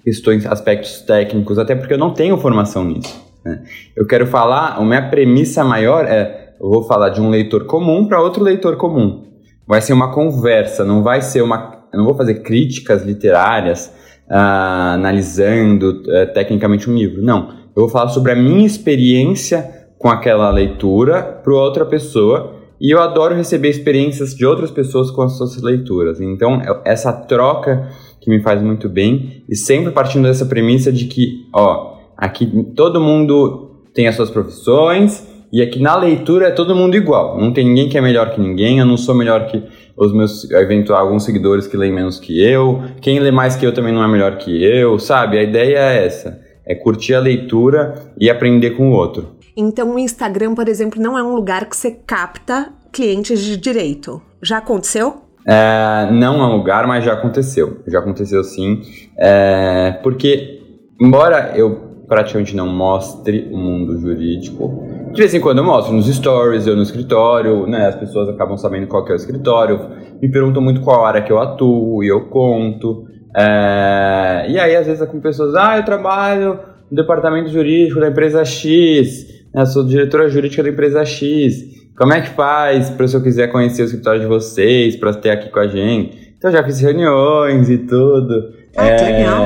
questões, 0.07 0.47
aspectos 0.47 1.01
técnicos, 1.01 1.59
até 1.59 1.75
porque 1.75 1.93
eu 1.93 1.99
não 1.99 2.15
tenho 2.15 2.39
formação 2.39 2.85
nisso. 2.85 3.21
Né? 3.45 3.65
Eu 3.97 4.07
quero 4.07 4.25
falar, 4.25 4.77
a 4.77 4.85
minha 4.85 5.11
premissa 5.11 5.65
maior 5.65 6.05
é, 6.05 6.55
eu 6.61 6.71
vou 6.71 6.85
falar 6.85 7.09
de 7.09 7.21
um 7.21 7.29
leitor 7.29 7.65
comum 7.65 8.07
para 8.07 8.23
outro 8.23 8.41
leitor 8.41 8.77
comum. 8.77 9.25
Vai 9.67 9.83
ser 9.83 9.93
uma 9.93 10.13
conversa, 10.13 10.85
não 10.85 11.03
vai 11.03 11.21
ser 11.23 11.43
uma, 11.43 11.89
eu 11.93 11.99
não 11.99 12.05
vou 12.05 12.15
fazer 12.15 12.35
críticas 12.45 13.03
literárias 13.03 13.93
ah, 14.31 14.93
analisando 14.95 16.03
uh, 16.03 16.33
tecnicamente 16.33 16.89
um 16.89 16.95
livro. 16.95 17.21
Não, 17.21 17.49
eu 17.75 17.83
vou 17.83 17.89
falar 17.89 18.09
sobre 18.11 18.31
a 18.31 18.37
minha 18.37 18.65
experiência 18.65 19.89
com 19.99 20.09
aquela 20.09 20.53
leitura 20.53 21.21
para 21.21 21.53
outra 21.53 21.85
pessoa 21.85 22.55
e 22.81 22.95
eu 22.95 23.01
adoro 23.01 23.35
receber 23.35 23.71
experiências 23.71 24.35
de 24.35 24.45
outras 24.45 24.71
pessoas 24.71 25.11
com 25.11 25.23
as 25.23 25.37
suas 25.37 25.61
leituras. 25.63 26.21
Então, 26.21 26.61
é 26.61 26.93
essa 26.93 27.13
troca 27.13 27.89
que 28.21 28.31
me 28.31 28.43
faz 28.43 28.61
muito 28.61 28.89
bem 28.89 29.45
e 29.49 29.57
sempre 29.57 29.93
partindo 29.93 30.25
dessa 30.25 30.47
premissa 30.47 30.93
de 30.93 31.07
que, 31.07 31.47
ó, 31.55 31.97
Aqui 32.17 32.47
todo 32.75 32.99
mundo 32.99 33.71
tem 33.93 34.09
as 34.09 34.17
suas 34.17 34.31
profissões 34.31 35.27
e 35.53 35.61
aqui 35.61 35.79
na 35.79 35.97
leitura 35.97 36.49
é 36.49 36.51
todo 36.51 36.75
mundo 36.75 36.97
igual. 36.97 37.39
Não 37.39 37.53
tem 37.53 37.67
ninguém 37.67 37.89
que 37.89 37.99
é 37.99 38.01
melhor 38.01 38.31
que 38.31 38.41
ninguém. 38.41 38.79
Eu 38.79 38.87
não 38.87 38.97
sou 38.97 39.15
melhor 39.15 39.47
que 39.47 39.63
os 39.97 40.15
meus 40.15 40.51
eventuais 40.51 41.03
alguns 41.03 41.25
seguidores 41.25 41.67
que 41.67 41.77
leem 41.77 41.93
menos 41.93 42.19
que 42.19 42.43
eu. 42.43 42.83
Quem 43.03 43.21
lê 43.21 43.31
mais 43.31 43.55
que 43.55 43.67
eu 43.67 43.73
também 43.73 43.93
não 43.93 44.03
é 44.03 44.09
melhor 44.09 44.39
que 44.39 44.65
eu, 44.65 44.99
sabe? 44.99 45.39
A 45.39 45.43
ideia 45.43 45.77
é 45.77 46.07
essa. 46.07 46.41
É 46.67 46.75
curtir 46.75 47.15
a 47.15 47.21
leitura 47.21 47.95
e 48.19 48.31
aprender 48.31 48.71
com 48.71 48.91
o 48.91 48.93
outro. 48.93 49.36
Então 49.57 49.95
o 49.95 49.99
Instagram, 49.99 50.55
por 50.55 50.69
exemplo, 50.69 51.01
não 51.01 51.17
é 51.17 51.23
um 51.23 51.35
lugar 51.35 51.65
que 51.67 51.77
você 51.77 51.91
capta 51.91 52.73
clientes 52.93 53.41
de 53.41 53.57
direito. 53.57 54.21
Já 54.43 54.59
aconteceu? 54.59 55.23
É, 55.49 56.11
não 56.11 56.43
é 56.43 56.47
um 56.47 56.57
lugar, 56.57 56.87
mas 56.87 57.05
já 57.05 57.13
aconteceu. 57.13 57.83
Já 57.87 58.01
aconteceu 58.01 58.43
sim. 58.45 58.83
É, 59.19 59.99
porque, 60.03 60.61
embora 61.01 61.53
eu 61.57 61.87
praticamente 62.07 62.55
não 62.55 62.67
mostre 62.69 63.49
o 63.53 63.57
mundo 63.57 63.99
jurídico. 63.99 64.85
De 65.13 65.19
vez 65.19 65.35
em 65.35 65.41
quando 65.41 65.59
eu 65.59 65.65
mostro 65.65 65.93
nos 65.93 66.07
stories, 66.07 66.67
eu 66.67 66.77
no 66.77 66.83
escritório, 66.83 67.67
né? 67.67 67.87
As 67.87 67.97
pessoas 67.97 68.29
acabam 68.29 68.57
sabendo 68.57 68.87
qual 68.87 69.07
é 69.09 69.13
o 69.13 69.17
escritório, 69.17 69.91
me 70.21 70.31
perguntam 70.31 70.63
muito 70.63 70.81
qual 70.81 71.05
área 71.05 71.23
que 71.23 71.33
eu 71.33 71.39
atuo 71.39 72.03
e 72.03 72.09
eu 72.09 72.29
conto. 72.29 73.05
É... 73.37 74.47
E 74.49 74.59
aí, 74.59 74.77
às 74.77 74.87
vezes, 74.87 75.03
é 75.03 75.07
com 75.07 75.21
pessoas, 75.21 75.55
ah, 75.55 75.77
eu 75.77 75.85
trabalho 75.85 76.61
no 76.91 76.97
departamento 76.97 77.49
jurídico 77.49 78.01
da 78.01 78.09
empresa 78.09 78.45
X, 78.45 79.36
né? 79.57 79.67
sou 79.67 79.85
diretora 79.85 80.29
jurídica 80.29 80.63
da 80.63 80.69
empresa 80.69 81.05
X. 81.05 81.65
Como 81.97 82.13
é 82.13 82.21
que 82.21 82.31
faz 82.31 82.91
para 82.91 83.09
se 83.09 83.17
eu 83.17 83.23
quiser 83.23 83.51
conhecer 83.51 83.83
o 83.83 83.87
escritório 83.87 84.21
de 84.21 84.27
vocês, 84.27 84.97
para 84.97 85.15
ter 85.15 85.31
aqui 85.31 85.49
com 85.49 85.59
a 85.59 85.67
gente? 85.67 86.35
Então, 86.37 86.53
já 86.53 86.63
fiz 86.63 86.79
reuniões 86.81 87.71
e 87.71 87.79
tudo. 87.79 88.53
Ah, 88.77 88.87
é, 88.87 88.97
que 88.97 89.05
legal. 89.05 89.45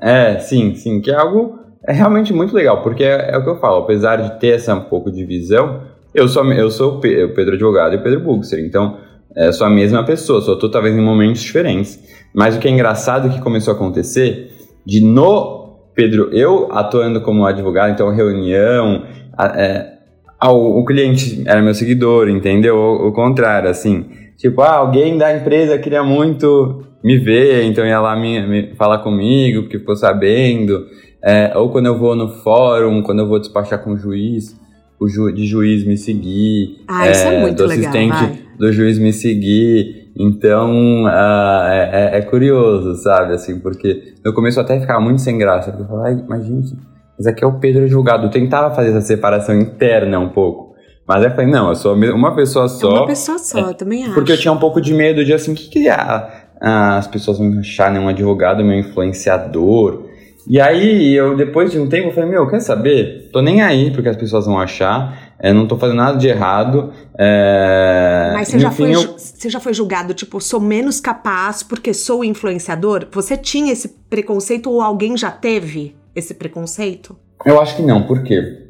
É, 0.00 0.38
sim, 0.38 0.74
sim, 0.74 1.00
que 1.02 1.10
é 1.10 1.14
algo 1.14 1.60
é 1.86 1.92
realmente 1.92 2.32
muito 2.32 2.54
legal, 2.54 2.82
porque 2.82 3.02
é, 3.02 3.30
é, 3.32 3.38
o 3.38 3.42
que 3.42 3.50
eu 3.50 3.58
falo, 3.58 3.78
apesar 3.78 4.16
de 4.16 4.38
ter 4.38 4.48
essa 4.48 4.74
um 4.74 4.82
pouco 4.82 5.10
de 5.10 5.24
visão, 5.24 5.82
eu 6.14 6.28
sou, 6.28 6.44
eu 6.52 6.70
sou 6.70 6.96
o 6.96 7.00
Pedro 7.00 7.54
Advogado 7.54 7.94
e 7.94 7.96
o 7.96 8.02
Pedro 8.02 8.20
Buxer, 8.20 8.64
então 8.64 8.98
é, 9.34 9.50
sou 9.50 9.66
a 9.66 9.70
mesma 9.70 10.04
pessoa, 10.04 10.40
só 10.40 10.54
estou 10.54 10.70
talvez 10.70 10.94
em 10.94 11.00
momentos 11.00 11.40
diferentes. 11.40 11.98
Mas 12.34 12.56
o 12.56 12.60
que 12.60 12.68
é 12.68 12.70
engraçado 12.70 13.30
que 13.30 13.40
começou 13.40 13.72
a 13.72 13.76
acontecer, 13.76 14.52
de 14.84 15.04
no 15.04 15.69
Pedro, 15.94 16.30
eu 16.32 16.68
atuando 16.72 17.20
como 17.20 17.44
advogado, 17.44 17.92
então 17.92 18.14
reunião, 18.14 19.04
a, 19.36 19.60
é, 19.60 19.98
o 20.42 20.84
cliente 20.84 21.42
era 21.46 21.60
meu 21.60 21.74
seguidor, 21.74 22.28
entendeu? 22.28 22.76
O, 22.76 23.08
o 23.08 23.12
contrário, 23.12 23.68
assim, 23.68 24.06
tipo, 24.36 24.62
ah, 24.62 24.76
alguém 24.76 25.18
da 25.18 25.36
empresa 25.36 25.78
queria 25.78 26.02
muito 26.02 26.84
me 27.02 27.18
ver, 27.18 27.64
então 27.64 27.84
ia 27.84 28.00
lá 28.00 28.14
me, 28.14 28.46
me 28.46 28.74
falar 28.74 28.98
comigo, 28.98 29.62
porque 29.62 29.78
ficou 29.78 29.96
sabendo 29.96 30.86
é, 31.22 31.52
ou 31.56 31.68
quando 31.70 31.86
eu 31.86 31.98
vou 31.98 32.16
no 32.16 32.28
fórum, 32.28 33.02
quando 33.02 33.20
eu 33.20 33.28
vou 33.28 33.38
despachar 33.38 33.82
com 33.82 33.92
o 33.92 33.96
juiz. 33.96 34.58
o 34.98 35.08
ju, 35.08 35.32
de 35.32 35.46
juiz 35.46 35.84
me 35.86 35.96
seguir. 35.96 36.82
Ah, 36.88 37.06
é, 37.06 37.10
isso 37.10 37.26
é 37.26 37.40
muito 37.40 37.56
do 37.56 37.66
legal, 37.66 37.90
assistente 37.90 38.12
vai. 38.12 38.38
do 38.58 38.72
juiz 38.72 38.98
me 38.98 39.12
seguir. 39.12 39.99
Então, 40.16 41.04
ah, 41.06 41.68
é, 41.70 42.14
é- 42.14 42.18
é 42.18 42.22
curioso, 42.22 42.94
sabe? 43.02 43.34
Assim, 43.34 43.58
porque 43.60 44.14
no 44.24 44.32
começo 44.34 44.58
eu 44.58 44.64
até 44.64 44.78
ficava 44.80 45.00
muito 45.00 45.20
sem 45.20 45.38
graça. 45.38 45.70
Porque 45.70 45.84
eu 45.84 45.88
falava, 45.88 46.24
mas 46.28 46.44
gente, 46.44 46.74
mas 47.18 47.26
aqui 47.26 47.44
é 47.44 47.46
o 47.46 47.58
Pedro 47.58 47.86
julgado. 47.88 48.26
Eu 48.26 48.30
tentava 48.30 48.74
fazer 48.74 48.90
essa 48.90 49.00
separação 49.00 49.54
interna 49.58 50.18
um 50.18 50.28
pouco. 50.28 50.70
Mas 51.06 51.18
aí 51.24 51.30
eu 51.30 51.34
falei, 51.34 51.46
não, 51.50 51.68
eu 51.70 51.74
sou 51.74 51.94
uma 51.94 52.34
pessoa 52.36 52.66
É 52.66 52.68
só. 52.68 52.88
uma 52.90 53.06
pessoa 53.06 53.38
só, 53.38 53.58
eu 53.60 53.74
também 53.74 54.04
acho. 54.04 54.14
Porque 54.14 54.32
eu 54.32 54.38
tinha 54.38 54.52
um 54.52 54.58
pouco 54.58 54.80
de 54.80 54.92
medo 54.94 55.24
de 55.24 55.32
assim, 55.32 55.52
o 55.52 55.54
que, 55.56 55.68
que 55.68 55.88
a- 55.88 56.28
a- 56.60 56.98
as 56.98 57.06
pessoas 57.06 57.38
vão 57.38 57.58
achar, 57.58 57.90
né? 57.90 57.98
Um 57.98 58.08
advogado, 58.08 58.62
meu 58.64 58.78
influenciador. 58.78 60.06
E 60.48 60.60
aí, 60.60 61.12
eu, 61.14 61.36
depois 61.36 61.70
de 61.70 61.78
um 61.78 61.88
tempo, 61.88 62.08
eu 62.08 62.12
falei, 62.12 62.30
meu, 62.30 62.48
quer 62.48 62.60
saber? 62.60 63.28
Tô 63.32 63.40
nem 63.42 63.60
aí 63.62 63.90
porque 63.92 64.08
as 64.08 64.16
pessoas 64.16 64.46
vão 64.46 64.58
achar. 64.58 65.29
É, 65.42 65.52
não 65.52 65.66
tô 65.66 65.76
fazendo 65.78 65.96
nada 65.96 66.18
de 66.18 66.28
errado. 66.28 66.92
é, 67.18 68.30
Mas 68.34 68.48
você 68.48 68.58
já, 68.58 68.70
foi, 68.70 68.94
eu- 68.94 69.18
você 69.18 69.48
já 69.48 69.58
foi 69.60 69.72
julgado, 69.74 70.12
tipo, 70.14 70.40
sou 70.40 70.60
menos 70.60 71.00
capaz 71.00 71.62
porque 71.62 71.92
sou 71.94 72.24
influenciador? 72.24 73.06
Você 73.12 73.36
tinha 73.36 73.72
esse 73.72 73.88
preconceito 74.08 74.70
ou 74.70 74.80
alguém 74.80 75.16
já 75.16 75.30
teve 75.30 75.96
esse 76.14 76.34
preconceito? 76.34 77.16
Eu 77.44 77.60
acho 77.60 77.76
que 77.76 77.82
não, 77.82 78.02
por 78.06 78.22
quê? 78.22 78.66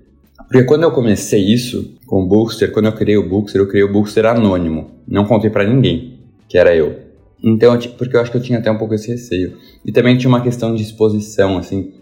Porque 0.48 0.64
quando 0.64 0.83
eu 0.85 0.90
comecei 0.92 1.40
isso 1.40 1.96
com 2.06 2.22
o 2.22 2.26
Bookster, 2.26 2.72
quando 2.72 2.87
eu 2.87 2.92
criei 2.92 3.16
o 3.16 3.28
Bookster, 3.28 3.61
eu 3.61 3.68
criei 3.68 3.85
o 3.85 3.92
Bookster 3.92 4.26
anônimo. 4.26 4.90
Não 5.06 5.24
contei 5.24 5.48
pra 5.50 5.64
ninguém, 5.64 6.18
que 6.48 6.59
era 6.59 6.74
eu. 6.74 6.98
Então, 7.42 7.78
porque 7.96 8.16
eu 8.16 8.20
acho 8.20 8.30
que 8.30 8.37
eu 8.37 8.42
tinha 8.42 8.59
até 8.59 8.70
um 8.70 8.76
pouco 8.76 8.94
esse 8.94 9.09
receio. 9.11 9.56
E 9.85 9.92
também 9.92 10.16
tinha 10.18 10.28
uma 10.28 10.40
questão 10.42 10.74
de 10.74 10.83
exposição, 10.83 11.56
assim, 11.56 11.92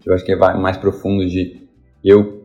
que 0.00 0.08
eu 0.08 0.14
acho 0.14 0.24
que 0.24 0.32
é 0.32 0.36
mais 0.36 0.76
profundo 0.76 1.26
de 1.26 1.62
eu 2.04 2.35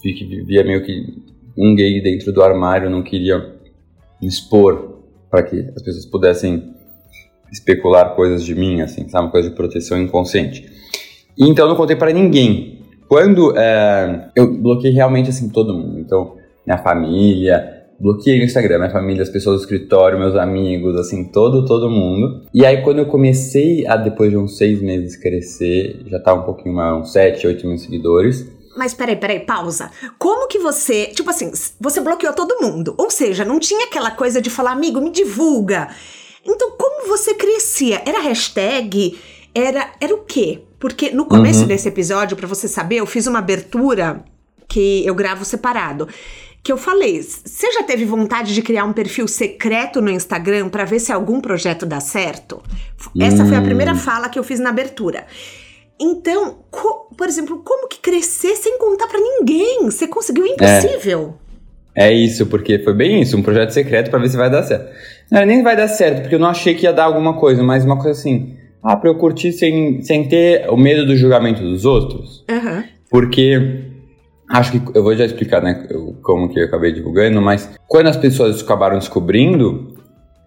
que 0.00 0.24
vivia 0.24 0.64
meio 0.64 0.84
que 0.84 1.22
um 1.56 1.74
gay 1.74 2.00
dentro 2.02 2.32
do 2.32 2.42
armário, 2.42 2.88
não 2.88 3.02
queria 3.02 3.54
expor 4.22 5.00
para 5.30 5.42
que 5.42 5.58
as 5.76 5.82
pessoas 5.82 6.06
pudessem 6.06 6.74
especular 7.52 8.14
coisas 8.14 8.44
de 8.44 8.54
mim, 8.54 8.80
assim, 8.80 9.08
sabe, 9.08 9.26
uma 9.26 9.30
coisa 9.30 9.48
de 9.48 9.54
proteção 9.54 10.00
inconsciente. 10.00 10.66
E 11.36 11.48
então 11.48 11.64
eu 11.64 11.70
não 11.70 11.76
contei 11.76 11.96
para 11.96 12.12
ninguém. 12.12 12.80
Quando 13.08 13.56
é, 13.56 14.30
eu 14.36 14.56
bloqueei 14.56 14.92
realmente 14.92 15.30
assim 15.30 15.48
todo 15.48 15.74
mundo, 15.74 15.98
então 15.98 16.36
minha 16.64 16.78
família, 16.78 17.80
bloqueei 17.98 18.40
o 18.40 18.44
Instagram, 18.44 18.78
minha 18.78 18.90
família, 18.90 19.22
as 19.22 19.28
pessoas 19.28 19.56
do 19.56 19.62
escritório, 19.62 20.18
meus 20.18 20.36
amigos, 20.36 20.96
assim, 20.96 21.24
todo, 21.24 21.64
todo 21.64 21.90
mundo. 21.90 22.42
E 22.54 22.64
aí 22.64 22.82
quando 22.82 22.98
eu 22.98 23.06
comecei 23.06 23.86
a, 23.86 23.96
depois 23.96 24.30
de 24.30 24.36
uns 24.36 24.56
seis 24.56 24.80
meses, 24.80 25.16
crescer, 25.16 26.02
já 26.06 26.20
tava 26.20 26.42
um 26.42 26.44
pouquinho 26.44 26.74
mais, 26.74 27.00
uns 27.00 27.12
sete, 27.12 27.46
oito 27.46 27.66
mil 27.66 27.78
seguidores. 27.78 28.59
Mas 28.80 28.94
peraí, 28.94 29.14
peraí, 29.14 29.40
pausa. 29.40 29.90
Como 30.18 30.48
que 30.48 30.58
você, 30.58 31.08
tipo 31.08 31.28
assim, 31.28 31.52
você 31.78 32.00
bloqueou 32.00 32.32
todo 32.32 32.62
mundo? 32.62 32.94
Ou 32.96 33.10
seja, 33.10 33.44
não 33.44 33.60
tinha 33.60 33.84
aquela 33.84 34.10
coisa 34.10 34.40
de 34.40 34.48
falar, 34.48 34.70
amigo, 34.72 35.02
me 35.02 35.10
divulga. 35.10 35.88
Então, 36.42 36.70
como 36.78 37.06
você 37.06 37.34
crescia? 37.34 38.00
Era 38.06 38.20
hashtag? 38.22 39.20
Era, 39.54 39.90
era 40.00 40.14
o 40.14 40.24
quê? 40.24 40.62
Porque 40.78 41.10
no 41.10 41.26
começo 41.26 41.60
Uhum. 41.60 41.66
desse 41.66 41.88
episódio, 41.88 42.38
pra 42.38 42.46
você 42.46 42.66
saber, 42.66 42.96
eu 42.96 43.06
fiz 43.06 43.26
uma 43.26 43.40
abertura 43.40 44.24
que 44.66 45.04
eu 45.04 45.14
gravo 45.14 45.44
separado. 45.44 46.08
Que 46.62 46.72
eu 46.72 46.78
falei, 46.78 47.18
"S- 47.18 47.40
você 47.44 47.70
já 47.72 47.82
teve 47.82 48.06
vontade 48.06 48.54
de 48.54 48.62
criar 48.62 48.86
um 48.86 48.94
perfil 48.94 49.28
secreto 49.28 50.00
no 50.00 50.10
Instagram 50.10 50.70
pra 50.70 50.86
ver 50.86 51.00
se 51.00 51.12
algum 51.12 51.38
projeto 51.38 51.84
dá 51.84 52.00
certo? 52.00 52.62
Essa 53.20 53.44
foi 53.44 53.56
a 53.56 53.60
Hum. 53.60 53.64
primeira 53.64 53.94
fala 53.94 54.30
que 54.30 54.38
eu 54.38 54.44
fiz 54.44 54.58
na 54.58 54.70
abertura. 54.70 55.26
Então, 56.00 56.56
por 57.16 57.28
exemplo, 57.28 57.62
como 57.62 57.86
que 57.86 58.00
crescer 58.00 58.56
sem 58.56 58.78
contar 58.78 59.06
pra 59.06 59.20
ninguém? 59.20 59.84
Você 59.84 60.08
conseguiu 60.08 60.44
o 60.44 60.46
impossível. 60.46 61.34
É 61.94 62.10
isso, 62.10 62.46
porque 62.46 62.78
foi 62.78 62.94
bem 62.94 63.20
isso, 63.20 63.36
um 63.36 63.42
projeto 63.42 63.70
secreto 63.70 64.10
pra 64.10 64.18
ver 64.18 64.30
se 64.30 64.36
vai 64.36 64.48
dar 64.48 64.62
certo. 64.62 64.90
Não, 65.30 65.44
nem 65.44 65.62
vai 65.62 65.76
dar 65.76 65.88
certo, 65.88 66.22
porque 66.22 66.36
eu 66.36 66.38
não 66.38 66.48
achei 66.48 66.74
que 66.74 66.84
ia 66.84 66.92
dar 66.92 67.04
alguma 67.04 67.34
coisa, 67.34 67.62
mas 67.62 67.84
uma 67.84 67.96
coisa 67.96 68.18
assim, 68.18 68.56
ah, 68.82 68.96
pra 68.96 69.10
eu 69.10 69.16
curtir 69.16 69.52
sem, 69.52 70.00
sem 70.02 70.26
ter 70.26 70.70
o 70.70 70.76
medo 70.76 71.04
do 71.04 71.16
julgamento 71.16 71.60
dos 71.62 71.84
outros. 71.84 72.44
Aham. 72.48 72.84
Porque 73.10 73.84
acho 74.48 74.72
que 74.72 74.96
eu 74.96 75.02
vou 75.02 75.14
já 75.14 75.26
explicar, 75.26 75.60
né, 75.60 75.86
como 76.22 76.48
que 76.48 76.60
eu 76.60 76.64
acabei 76.64 76.92
divulgando, 76.92 77.42
mas 77.42 77.68
quando 77.86 78.06
as 78.06 78.16
pessoas 78.16 78.62
acabaram 78.62 78.98
descobrindo, 78.98 79.94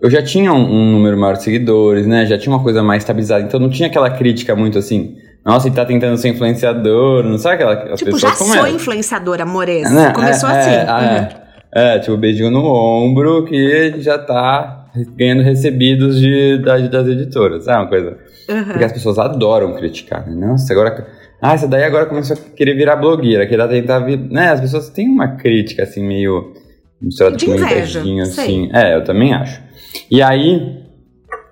eu 0.02 0.10
já 0.10 0.22
tinha 0.24 0.52
um, 0.52 0.64
um 0.64 0.92
número 0.92 1.18
maior 1.18 1.38
de 1.38 1.44
seguidores, 1.44 2.06
né? 2.06 2.26
Já 2.26 2.38
tinha 2.38 2.54
uma 2.54 2.62
coisa 2.62 2.84
mais 2.84 3.04
estabilizada, 3.04 3.44
então 3.44 3.58
não 3.58 3.70
tinha 3.70 3.88
aquela 3.88 4.10
crítica 4.10 4.54
muito 4.54 4.78
assim, 4.78 5.16
nossa, 5.46 5.68
ele 5.68 5.76
tá 5.76 5.86
tentando 5.86 6.18
ser 6.18 6.30
influenciador, 6.30 7.24
não 7.24 7.38
sabe 7.38 7.56
aquela 7.56 7.74
as 7.94 8.00
Tipo, 8.00 8.12
pessoas 8.12 8.22
já 8.22 8.46
sou 8.46 8.66
é? 8.66 8.72
influenciadora, 8.72 9.44
amores. 9.44 9.92
Né? 9.92 10.12
Começou 10.14 10.50
É, 10.50 10.60
assim. 10.60 10.70
é, 10.72 10.82
Uhum. 10.84 11.44
É, 11.76 11.96
é, 11.96 12.00
tipo, 12.00 12.16
beijinho 12.18 12.52
no 12.52 12.64
ombro 12.66 13.46
que 13.46 13.96
já 14.00 14.18
tá 14.20 14.86
ganhando 15.18 15.42
recebidos 15.42 16.20
de, 16.20 16.60
da- 16.60 16.78
das 16.78 17.08
editoras, 17.08 17.66
sabe 17.66 17.82
uma 17.84 17.90
coisa? 17.90 18.18
Uhum. 18.50 18.64
Porque 18.66 18.84
as 18.84 18.92
pessoas 18.92 19.18
adoram 19.20 19.74
criticar, 19.74 20.30
né? 20.30 20.48
Nossa, 20.48 20.72
agora... 20.72 21.08
Ah, 21.42 21.54
essa 21.56 21.68
daí 21.68 21.84
agora 21.84 22.06
começou 22.06 22.38
a 22.38 22.56
querer 22.56 22.74
virar 22.76 22.96
blogueira, 22.96 23.46
querer 23.46 23.68
tentar 23.68 24.00
vir... 24.00 24.18
Né, 24.18 24.50
as 24.50 24.62
pessoas 24.62 24.90
têm 24.90 25.10
uma 25.10 25.36
crítica, 25.36 25.84
assim, 25.84 26.06
meio... 26.06 26.54
misturada 27.02 27.36
De 27.36 27.46
com 27.48 27.56
inveja, 27.56 28.02
sei. 28.02 28.22
assim. 28.22 28.70
É, 28.72 28.96
eu 28.96 29.04
também 29.04 29.34
acho. 29.34 29.62
E 30.10 30.22
aí, 30.22 30.78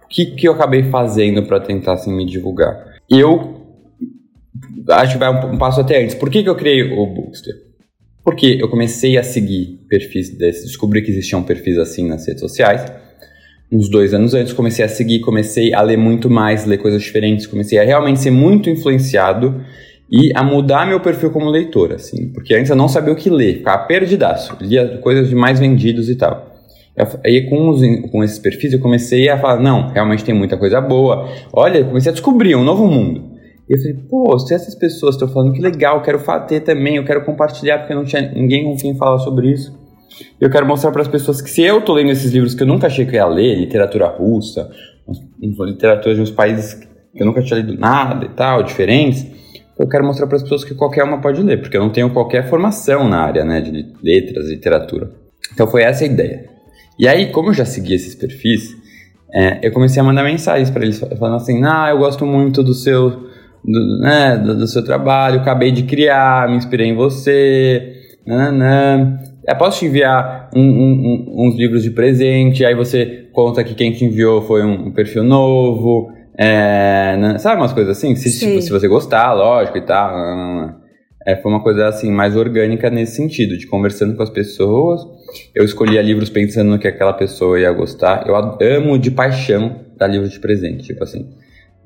o 0.06 0.08
que, 0.08 0.28
que 0.28 0.48
eu 0.48 0.54
acabei 0.54 0.84
fazendo 0.84 1.44
pra 1.44 1.60
tentar, 1.60 1.94
assim, 1.94 2.16
me 2.16 2.26
divulgar? 2.26 2.78
Eu 3.10 3.61
acho 4.92 5.14
que 5.14 5.20
vai 5.20 5.30
um, 5.30 5.54
um 5.54 5.58
passo 5.58 5.82
até 5.82 6.04
antes. 6.04 6.16
Por 6.16 6.30
que, 6.30 6.44
que 6.44 6.50
eu 6.50 6.56
criei 6.56 6.84
o 6.84 7.06
Bookster? 7.06 7.54
Porque 8.24 8.58
eu 8.60 8.70
comecei 8.70 9.18
a 9.18 9.24
seguir 9.24 9.80
perfis 9.90 10.30
desses, 10.38 10.66
descobri 10.66 11.02
que 11.02 11.12
existiam 11.12 11.42
perfis 11.42 11.78
assim 11.78 12.08
nas 12.08 12.28
redes 12.28 12.42
sociais. 12.42 12.86
Uns 13.72 13.90
dois 13.90 14.14
anos 14.14 14.34
antes, 14.34 14.54
comecei 14.54 14.84
a 14.84 14.90
seguir, 14.90 15.20
comecei 15.20 15.74
a 15.74 15.82
ler 15.82 15.98
muito 15.98 16.30
mais, 16.30 16.66
ler 16.66 16.78
coisas 16.78 17.02
diferentes, 17.02 17.48
comecei 17.48 17.80
a 17.80 17.84
realmente 17.84 18.20
ser 18.20 18.32
muito 18.32 18.70
influenciado 18.70 19.64
e 20.12 20.32
a 20.36 20.44
mudar 20.44 20.86
meu 20.86 21.00
perfil 21.00 21.32
como 21.32 21.50
leitor, 21.50 21.94
assim. 21.94 22.32
Porque 22.34 22.54
antes 22.54 22.70
eu 22.70 22.76
não 22.76 22.90
sabia 22.90 23.14
o 23.14 23.16
que 23.16 23.30
ler, 23.30 23.60
ficava 23.60 23.86
perdidaço, 23.86 24.58
lia 24.60 24.98
coisas 24.98 25.30
de 25.30 25.36
mais 25.36 25.58
vendidos 25.58 26.10
e 26.10 26.16
tal. 26.16 26.52
Aí 27.26 27.50
com, 27.50 27.70
os, 27.70 27.82
com 28.12 28.24
esses 28.24 28.38
perfis 28.38 28.74
eu 28.74 28.80
comecei 28.80 29.30
a 29.30 29.40
falar, 29.40 29.62
não, 29.62 29.90
realmente 29.90 30.24
tem 30.24 30.36
muita 30.36 30.58
coisa 30.58 30.82
boa. 30.82 31.30
Olha, 31.54 31.84
comecei 31.84 32.10
a 32.10 32.14
descobrir 32.14 32.56
um 32.56 32.64
novo 32.64 32.86
mundo. 32.86 33.31
E 33.72 33.76
eu 33.76 33.80
falei, 33.80 33.94
pô, 34.10 34.38
se 34.38 34.54
essas 34.54 34.76
pessoas 34.76 35.16
estão 35.16 35.30
falando 35.30 35.54
que 35.54 35.62
legal, 35.62 35.96
eu 35.96 36.02
quero 36.02 36.20
fa- 36.20 36.42
ter 36.42 36.60
também, 36.60 36.98
eu 36.98 37.06
quero 37.06 37.24
compartilhar, 37.24 37.80
porque 37.80 37.96
não 37.96 38.04
tinha 38.04 38.22
ninguém 38.34 38.66
com 38.66 38.76
quem 38.76 38.94
falar 38.98 39.20
sobre 39.20 39.50
isso. 39.50 39.74
Eu 40.42 40.50
quero 40.50 40.66
mostrar 40.68 40.92
para 40.92 41.02
as 41.02 41.08
pessoas 41.08 41.42
que 41.42 41.50
se 41.50 41.62
eu 41.62 41.80
tô 41.80 41.94
lendo 41.94 42.12
esses 42.12 42.34
livros 42.34 42.54
que 42.54 42.64
eu 42.64 42.68
nunca 42.68 42.88
achei 42.88 43.06
que 43.06 43.12
eu 43.12 43.20
ia 43.20 43.26
ler, 43.28 43.56
literatura 43.58 44.08
russa, 44.08 44.70
literatura 45.40 46.14
de 46.16 46.20
uns 46.20 46.30
países 46.32 46.74
que 46.74 47.22
eu 47.22 47.26
nunca 47.26 47.42
tinha 47.42 47.62
lido 47.62 47.80
nada 47.80 48.26
e 48.26 48.30
tal, 48.30 48.62
diferentes, 48.62 49.26
eu 49.80 49.88
quero 49.88 50.06
mostrar 50.06 50.28
para 50.28 50.36
as 50.36 50.44
pessoas 50.44 50.66
que 50.66 50.76
qualquer 50.76 51.06
uma 51.06 51.22
pode 51.22 51.42
ler, 51.42 51.62
porque 51.62 51.78
eu 51.78 51.82
não 51.82 51.90
tenho 51.92 52.10
qualquer 52.12 52.50
formação 52.50 53.08
na 53.08 53.22
área, 53.22 53.46
né, 53.46 53.62
de 53.62 53.72
letras, 54.04 54.50
literatura. 54.50 55.12
Então 55.54 55.66
foi 55.66 55.84
essa 55.84 56.04
a 56.04 56.08
ideia. 56.08 56.50
E 57.00 57.08
aí, 57.08 57.32
como 57.32 57.50
eu 57.50 57.54
já 57.54 57.64
segui 57.64 57.94
esses 57.94 58.16
perfis, 58.16 58.76
é, 59.34 59.66
eu 59.66 59.72
comecei 59.72 60.02
a 60.02 60.04
mandar 60.04 60.24
mensagens 60.26 60.70
para 60.70 60.84
eles 60.84 61.00
falando 61.00 61.38
assim: 61.38 61.64
"Ah, 61.64 61.88
eu 61.90 61.98
gosto 62.00 62.26
muito 62.26 62.62
do 62.62 62.74
seu, 62.74 63.31
do, 63.64 64.00
né, 64.00 64.38
do, 64.38 64.56
do 64.58 64.68
seu 64.68 64.84
trabalho, 64.84 65.40
acabei 65.42 65.72
de 65.72 65.84
criar, 65.84 66.50
me 66.50 66.58
inspirei 66.58 66.88
em 66.88 66.96
você, 66.96 67.94
nananã. 68.26 69.20
Eu 69.48 69.56
posso 69.56 69.80
te 69.80 69.86
enviar 69.86 70.50
um- 70.56 70.60
um- 70.62 70.66
um- 71.38 71.48
uns 71.48 71.56
livros 71.56 71.84
de 71.84 71.92
presente, 71.92 72.64
aí 72.66 72.76
você 72.76 73.28
conta 73.34 73.64
que 73.64 73.74
quem 73.74 73.92
te 73.92 74.06
enviou 74.06 74.42
foi 74.42 74.64
um, 74.64 74.92
perfil 74.92 75.24
novo, 75.24 76.12
é, 76.38 77.18
né, 77.18 77.38
sabe 77.40 77.62
umas 77.62 77.74
coisas 77.74 77.98
assim? 77.98 78.16
Se, 78.16 78.30
tipo, 78.40 78.62
se 78.62 78.70
você 78.72 78.88
gostar, 78.88 79.34
lógico 79.34 79.78
e 79.78 79.82
tal. 79.82 80.12
nananã. 80.12 80.76
É, 81.24 81.36
foi 81.36 81.52
uma 81.52 81.62
coisa 81.62 81.88
assim 81.88 82.12
mais 82.12 82.36
orgânica 82.36 82.90
nesse 82.90 83.16
sentido, 83.16 83.56
de 83.56 83.68
conversando 83.68 84.16
com 84.16 84.24
as 84.24 84.30
pessoas. 84.32 85.02
Eu 85.54 85.64
escolhia 85.64 86.02
livros 86.02 86.32
pensando 86.32 86.72
no 86.72 86.80
que 86.80 86.88
aquela 86.88 87.14
pessoa 87.14 87.60
ia 87.60 87.72
gostar. 87.72 88.26
Eu 88.28 88.36
amo 88.36 88.98
de 88.98 89.12
paixão 89.12 89.82
dar 89.98 90.08
livro 90.08 90.28
de 90.28 90.40
presente, 90.40 90.84
tipo 90.84 91.04
assim. 91.04 91.28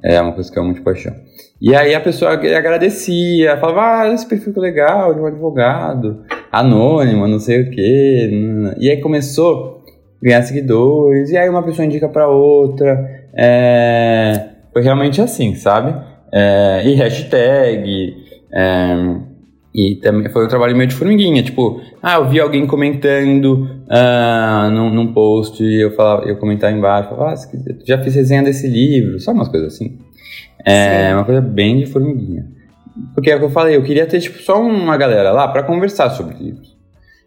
É 0.06 0.22
uma 0.22 0.34
coisa 0.34 0.52
que 0.52 0.60
eu 0.60 0.64
amo 0.64 0.74
de 0.74 0.82
paixão. 0.82 1.14
E 1.60 1.74
aí 1.76 1.96
a 1.96 2.00
pessoa 2.02 2.32
agradecia, 2.34 3.58
falava, 3.58 4.02
ah, 4.02 4.14
esse 4.14 4.28
perfil 4.28 4.54
que 4.54 4.60
legal, 4.60 5.14
de 5.14 5.20
um 5.20 5.26
advogado, 5.26 6.24
anônimo, 6.52 7.28
não 7.28 7.40
sei 7.40 7.62
o 7.62 7.72
quê. 7.72 8.30
E 8.78 8.90
aí 8.92 8.98
começou 9.02 9.82
a 9.82 10.24
ganhar 10.24 10.42
seguidores, 10.44 11.32
e 11.32 11.38
aí 11.38 11.50
uma 11.50 11.64
pessoa 11.64 11.86
indica 11.86 12.08
pra 12.08 12.28
outra. 12.28 13.26
É, 13.34 14.50
Foi 14.72 14.82
realmente 14.84 15.22
assim, 15.22 15.56
sabe? 15.56 15.96
É, 16.32 16.82
E 16.86 16.94
hashtag. 16.96 18.14
é, 18.54 18.96
E 19.76 19.98
também 19.98 20.30
foi 20.30 20.46
um 20.46 20.48
trabalho 20.48 20.74
meio 20.74 20.88
de 20.88 20.96
formiguinha, 20.96 21.44
tipo, 21.44 21.82
ah, 22.02 22.16
eu 22.16 22.30
vi 22.30 22.40
alguém 22.40 22.66
comentando 22.66 23.70
ah, 23.90 24.70
num, 24.72 24.90
num 24.90 25.14
post, 25.14 25.62
e 25.62 25.84
eu 25.84 25.92
falava, 25.92 26.24
eu 26.26 26.38
comentava 26.38 26.74
embaixo, 26.74 27.10
falava, 27.10 27.34
ah, 27.34 27.60
já 27.86 28.02
fiz 28.02 28.16
resenha 28.16 28.42
desse 28.42 28.70
livro, 28.70 29.20
só 29.20 29.34
umas 29.34 29.50
coisas 29.50 29.74
assim. 29.74 29.98
É 30.66 31.10
Sim. 31.10 31.16
uma 31.16 31.26
coisa 31.26 31.42
bem 31.42 31.80
de 31.80 31.88
formiguinha. 31.88 32.46
Porque 33.14 33.30
é 33.30 33.36
o 33.36 33.40
que 33.40 33.44
eu 33.44 33.50
falei, 33.50 33.76
eu 33.76 33.84
queria 33.84 34.06
ter 34.06 34.22
tipo, 34.22 34.40
só 34.40 34.62
uma 34.62 34.96
galera 34.96 35.34
lá 35.34 35.46
pra 35.50 35.62
conversar 35.62 36.10
sobre 36.12 36.38
livros. 36.42 36.74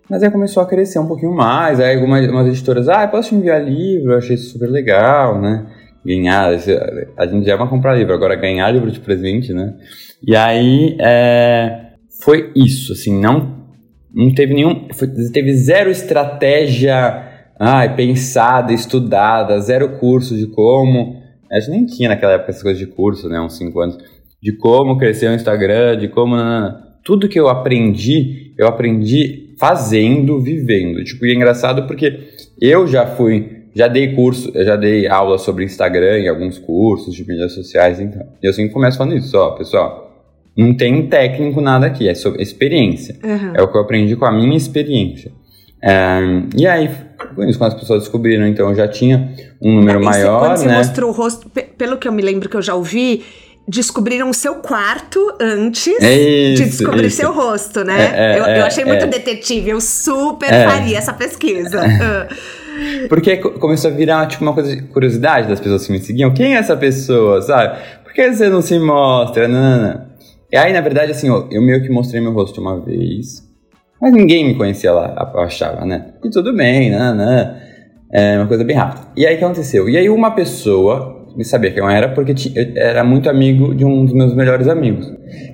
Mas 0.08 0.22
aí 0.22 0.30
começou 0.30 0.62
a 0.62 0.66
crescer 0.66 0.98
um 0.98 1.06
pouquinho 1.06 1.34
mais, 1.34 1.78
aí 1.78 1.96
algumas 1.96 2.26
umas 2.30 2.46
editoras, 2.46 2.88
ah, 2.88 3.06
posso 3.06 3.28
te 3.28 3.34
enviar 3.34 3.62
livro? 3.62 4.12
Eu 4.12 4.18
achei 4.18 4.36
isso 4.36 4.52
super 4.52 4.70
legal, 4.70 5.38
né? 5.38 5.66
Ganhar, 6.02 6.48
a 6.48 7.26
gente 7.26 7.44
já 7.44 7.56
vai 7.56 7.68
comprar 7.68 7.94
livro, 7.94 8.14
agora 8.14 8.34
ganhar 8.36 8.70
livro 8.70 8.90
de 8.90 9.00
presente, 9.00 9.52
né? 9.52 9.74
E 10.26 10.34
aí, 10.34 10.96
é, 10.98 11.87
foi 12.22 12.52
isso, 12.54 12.92
assim, 12.92 13.18
não, 13.18 13.66
não 14.14 14.32
teve 14.34 14.54
nenhum, 14.54 14.88
foi, 14.92 15.08
teve 15.32 15.54
zero 15.54 15.90
estratégia 15.90 17.28
ai, 17.58 17.96
pensada, 17.96 18.72
estudada, 18.72 19.60
zero 19.60 19.98
curso 19.98 20.36
de 20.36 20.46
como, 20.46 21.20
a 21.50 21.58
gente 21.58 21.70
nem 21.70 21.86
tinha 21.86 22.08
naquela 22.08 22.34
época 22.34 22.50
essas 22.50 22.62
coisas 22.62 22.78
de 22.78 22.86
curso, 22.86 23.28
né, 23.28 23.40
uns 23.40 23.56
5 23.56 23.80
anos, 23.80 23.98
de 24.40 24.52
como 24.52 24.96
crescer 24.96 25.28
o 25.28 25.34
Instagram, 25.34 25.96
de 25.98 26.08
como, 26.08 26.36
tudo 27.02 27.28
que 27.28 27.40
eu 27.40 27.48
aprendi, 27.48 28.54
eu 28.56 28.68
aprendi 28.68 29.54
fazendo, 29.58 30.40
vivendo. 30.40 31.02
Tipo, 31.02 31.26
e 31.26 31.32
é 31.32 31.34
engraçado 31.34 31.86
porque 31.86 32.28
eu 32.60 32.86
já 32.86 33.06
fui, 33.06 33.64
já 33.74 33.88
dei 33.88 34.14
curso, 34.14 34.52
já 34.54 34.76
dei 34.76 35.08
aula 35.08 35.38
sobre 35.38 35.64
Instagram 35.64 36.20
e 36.20 36.28
alguns 36.28 36.58
cursos 36.58 37.14
de 37.14 37.26
mídias 37.26 37.52
sociais, 37.52 37.98
então. 37.98 38.24
E 38.40 38.46
eu 38.46 38.52
sempre 38.52 38.72
começo 38.72 38.98
falando 38.98 39.16
isso, 39.16 39.36
ó, 39.36 39.50
pessoal. 39.52 40.07
Não 40.58 40.74
tem 40.74 41.06
técnico 41.06 41.60
nada 41.60 41.86
aqui, 41.86 42.08
é 42.08 42.14
sobre 42.16 42.42
experiência. 42.42 43.14
Uhum. 43.22 43.52
É 43.54 43.62
o 43.62 43.68
que 43.68 43.76
eu 43.76 43.80
aprendi 43.80 44.16
com 44.16 44.24
a 44.24 44.32
minha 44.32 44.56
experiência. 44.56 45.30
É, 45.80 46.18
e 46.56 46.66
aí, 46.66 46.90
quando 47.36 47.48
as 47.48 47.74
pessoas 47.74 48.02
descobriram, 48.02 48.44
então 48.44 48.68
eu 48.68 48.74
já 48.74 48.88
tinha 48.88 49.32
um 49.62 49.76
número 49.76 50.02
maior. 50.02 50.40
Quando 50.40 50.56
você 50.56 50.66
né? 50.66 50.78
mostrou 50.78 51.10
o 51.10 51.12
rosto, 51.12 51.48
pelo 51.48 51.96
que 51.96 52.08
eu 52.08 52.12
me 52.12 52.20
lembro 52.20 52.48
que 52.48 52.56
eu 52.56 52.62
já 52.62 52.74
ouvi, 52.74 53.24
descobriram 53.68 54.30
o 54.30 54.34
seu 54.34 54.56
quarto 54.56 55.20
antes 55.40 56.02
é 56.02 56.16
isso, 56.16 56.64
de 56.64 56.70
descobrir 56.70 57.06
isso. 57.06 57.18
seu 57.18 57.32
rosto, 57.32 57.84
né? 57.84 58.10
É, 58.12 58.32
é, 58.32 58.40
eu, 58.40 58.44
eu, 58.56 58.64
achei 58.64 58.84
muito 58.84 59.06
detetive, 59.06 59.70
eu 59.70 59.80
super 59.80 60.48
faria 60.48 60.98
essa 60.98 61.12
pesquisa. 61.12 61.80
Ah. 62.80 63.08
Porque 63.08 63.38
começou 63.38 63.90
a 63.90 63.94
virar 63.94 64.26
tipo 64.26 64.44
uma 64.44 64.54
coisa 64.54 64.76
de 64.76 64.82
curiosidade 64.82 65.48
das 65.48 65.58
pessoas 65.58 65.84
que 65.84 65.90
me 65.90 65.98
seguiam. 65.98 66.32
Quem 66.32 66.54
é 66.54 66.58
essa 66.58 66.76
pessoa, 66.76 67.42
sabe? 67.42 67.76
Por 68.04 68.12
que 68.12 68.32
você 68.32 68.48
não 68.48 68.62
se 68.62 68.78
mostra? 68.78 69.48
Não, 69.48 69.60
não, 69.60 69.82
não. 69.82 70.07
E 70.50 70.56
aí, 70.56 70.72
na 70.72 70.80
verdade, 70.80 71.12
assim, 71.12 71.28
eu 71.28 71.62
meio 71.62 71.82
que 71.82 71.90
mostrei 71.90 72.20
meu 72.20 72.32
rosto 72.32 72.60
uma 72.60 72.80
vez, 72.80 73.46
mas 74.00 74.12
ninguém 74.12 74.46
me 74.46 74.54
conhecia 74.54 74.92
lá, 74.92 75.32
eu 75.34 75.40
achava, 75.40 75.84
né? 75.84 76.14
E 76.24 76.30
tudo 76.30 76.56
bem, 76.56 76.90
né, 76.90 77.12
né? 77.12 77.62
É 78.10 78.38
uma 78.38 78.46
coisa 78.46 78.64
bem 78.64 78.76
rápida. 78.76 79.08
E 79.16 79.26
aí, 79.26 79.34
o 79.34 79.38
que 79.38 79.44
aconteceu? 79.44 79.88
E 79.88 79.96
aí, 79.96 80.08
uma 80.08 80.30
pessoa 80.30 81.18
me 81.36 81.44
sabia 81.44 81.70
quem 81.70 81.82
eu 81.82 81.88
era 81.88 82.08
porque 82.08 82.32
eu 82.32 82.72
era 82.76 83.04
muito 83.04 83.30
amigo 83.30 83.74
de 83.74 83.84
um 83.84 84.04
dos 84.04 84.14
meus 84.14 84.34
melhores 84.34 84.66
amigos. 84.66 85.06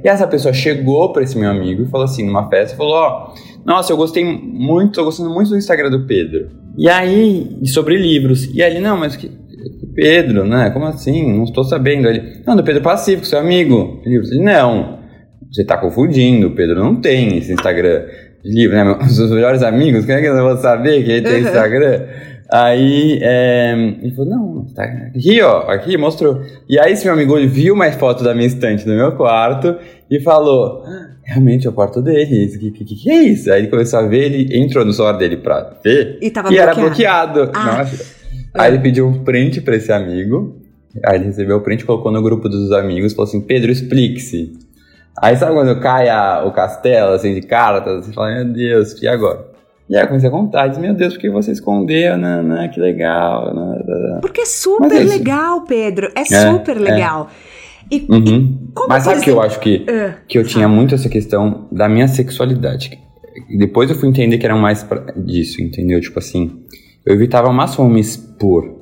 E 0.03 0.09
essa 0.09 0.27
pessoa 0.27 0.53
chegou 0.53 1.13
para 1.13 1.23
esse 1.23 1.37
meu 1.37 1.51
amigo 1.51 1.83
e 1.83 1.87
falou 1.87 2.05
assim, 2.05 2.25
numa 2.25 2.49
festa, 2.49 2.77
falou: 2.77 2.95
Ó, 2.95 3.35
oh, 3.35 3.55
nossa, 3.67 3.93
eu 3.93 3.97
gostei 3.97 4.25
muito, 4.25 4.95
tô 4.95 5.05
gostando 5.05 5.31
muito 5.31 5.51
do 5.51 5.59
Instagram 5.59 5.91
do 5.91 6.07
Pedro. 6.07 6.51
E 6.77 6.89
aí, 6.89 7.61
sobre 7.67 7.97
livros. 7.97 8.53
E 8.55 8.63
aí, 8.63 8.81
não, 8.81 8.97
mas 8.97 9.17
que. 9.17 9.31
Pedro, 9.95 10.45
né? 10.45 10.71
Como 10.71 10.87
assim? 10.87 11.33
Não 11.33 11.45
estou 11.45 11.65
sabendo. 11.65 12.09
Ele, 12.09 12.43
não, 12.47 12.57
do 12.57 12.65
Pedro 12.65 12.83
Pacífico, 12.83 13.27
seu 13.27 13.39
amigo. 13.39 14.01
Ele, 14.05 14.21
não, 14.43 14.99
você 15.51 15.63
está 15.63 15.77
confundindo. 15.77 16.49
O 16.49 16.55
Pedro 16.55 16.83
não 16.83 17.01
tem 17.01 17.39
esse 17.39 17.53
Instagram 17.53 18.05
de 18.45 18.53
livro, 18.53 18.77
né? 18.77 18.99
Os 19.01 19.31
melhores 19.31 19.63
amigos, 19.63 20.05
como 20.05 20.19
é 20.19 20.21
que 20.21 20.29
eu 20.29 20.43
vou 20.43 20.57
saber 20.57 21.05
que 21.05 21.11
ele 21.11 21.23
tem 21.23 21.41
Instagram? 21.41 22.03
Aí 22.53 23.19
é, 23.23 23.73
ele 24.03 24.15
falou, 24.15 24.31
não, 24.31 24.67
tá 24.75 24.85
aqui, 24.85 25.41
ó, 25.41 25.71
aqui, 25.71 25.97
mostrou. 25.97 26.43
E 26.69 26.79
aí 26.79 26.93
esse 26.93 27.05
meu 27.05 27.15
amigo 27.15 27.37
ele 27.39 27.47
viu 27.47 27.75
mais 27.75 27.97
foto 27.97 28.23
da 28.23 28.35
minha 28.35 28.47
estante 28.47 28.87
no 28.87 28.95
meu 28.95 29.13
quarto 29.13 29.77
e 30.11 30.21
falou, 30.21 30.85
ah, 30.85 31.09
realmente 31.25 31.67
é 31.67 31.71
o 31.71 31.73
quarto 31.73 32.03
dele, 32.03 32.47
o 32.55 32.59
que, 32.59 32.85
que, 32.85 32.85
que, 32.85 33.11
é 33.11 33.23
isso? 33.23 33.51
Aí 33.51 33.63
ele 33.63 33.69
começou 33.69 33.99
a 33.99 34.03
ver, 34.03 34.31
ele 34.31 34.57
entrou 34.59 34.85
no 34.85 34.93
celular 34.93 35.17
dele 35.17 35.39
pra 35.39 35.79
ver 35.83 36.19
e, 36.21 36.31
tava 36.31 36.49
e 36.49 36.57
bloqueado. 36.57 36.71
era 36.71 36.89
bloqueado. 36.89 37.51
Ah. 37.55 37.79
Nossa. 37.79 38.14
Aí 38.55 38.73
ele 38.73 38.81
pediu 38.81 39.07
um 39.09 39.25
print 39.25 39.61
pra 39.61 39.75
esse 39.75 39.93
amigo, 39.93 40.57
aí 41.05 41.17
ele 41.17 41.25
recebeu 41.25 41.57
o 41.57 41.61
print, 41.61 41.85
colocou 41.85 42.13
no 42.13 42.23
grupo 42.23 42.49
dos 42.49 42.71
amigos 42.71 43.13
falou 43.13 43.29
assim, 43.29 43.41
Pedro, 43.41 43.73
explique-se. 43.73 44.53
Aí 45.21 45.37
sabe 45.37 45.53
quando 45.53 45.81
cai 45.81 46.09
a, 46.09 46.45
o 46.45 46.53
castelo, 46.53 47.13
assim, 47.13 47.35
de 47.35 47.43
cartas, 47.43 48.07
você 48.07 48.13
fala, 48.13 48.35
meu 48.35 48.53
Deus, 48.53 49.01
e 49.03 49.09
agora? 49.09 49.53
E 49.89 49.97
aí 49.97 50.03
eu 50.03 50.07
comecei 50.07 50.29
a 50.29 50.33
contar, 50.33 50.69
disse, 50.69 50.81
meu 50.81 50.95
Deus, 50.95 51.15
por 51.15 51.21
que 51.21 51.31
você 51.31 51.53
escondeu, 51.53 52.17
né, 52.17 52.69
que 52.73 52.81
legal. 52.81 53.55
Né. 53.55 54.19
Porque 54.21 54.43
é 54.43 54.47
super 54.47 54.91
é 54.91 55.05
legal, 55.05 55.63
Pedro, 55.63 56.11
é, 56.15 56.21
é 56.21 56.25
super 56.25 56.79
legal. 56.79 57.29
É. 57.51 57.65
E, 57.91 58.07
uhum. 58.09 58.59
e 58.75 58.89
Mas 58.89 59.03
sabe 59.03 59.21
que 59.21 59.31
eu 59.31 59.43
acho 59.43 59.61
que, 59.61 59.85
uh, 59.89 60.15
que 60.27 60.39
eu 60.39 60.45
tinha 60.45 60.67
muito 60.67 60.95
essa 60.95 61.09
questão 61.09 61.69
da 61.71 61.89
minha 61.89 62.09
sexualidade. 62.09 62.99
Depois 63.59 63.91
eu 63.91 63.97
fui 63.97 64.09
entender 64.09 64.39
que 64.39 64.47
era 64.47 64.57
mais 64.57 64.83
pra, 64.83 65.13
disso, 65.17 65.61
entendeu? 65.61 66.01
Tipo 66.01 66.19
assim, 66.19 66.65
eu 67.07 67.15
evitava 67.15 67.49
ao 67.49 67.55
máximo 67.55 67.89
me 67.89 68.01
expor. 68.01 68.75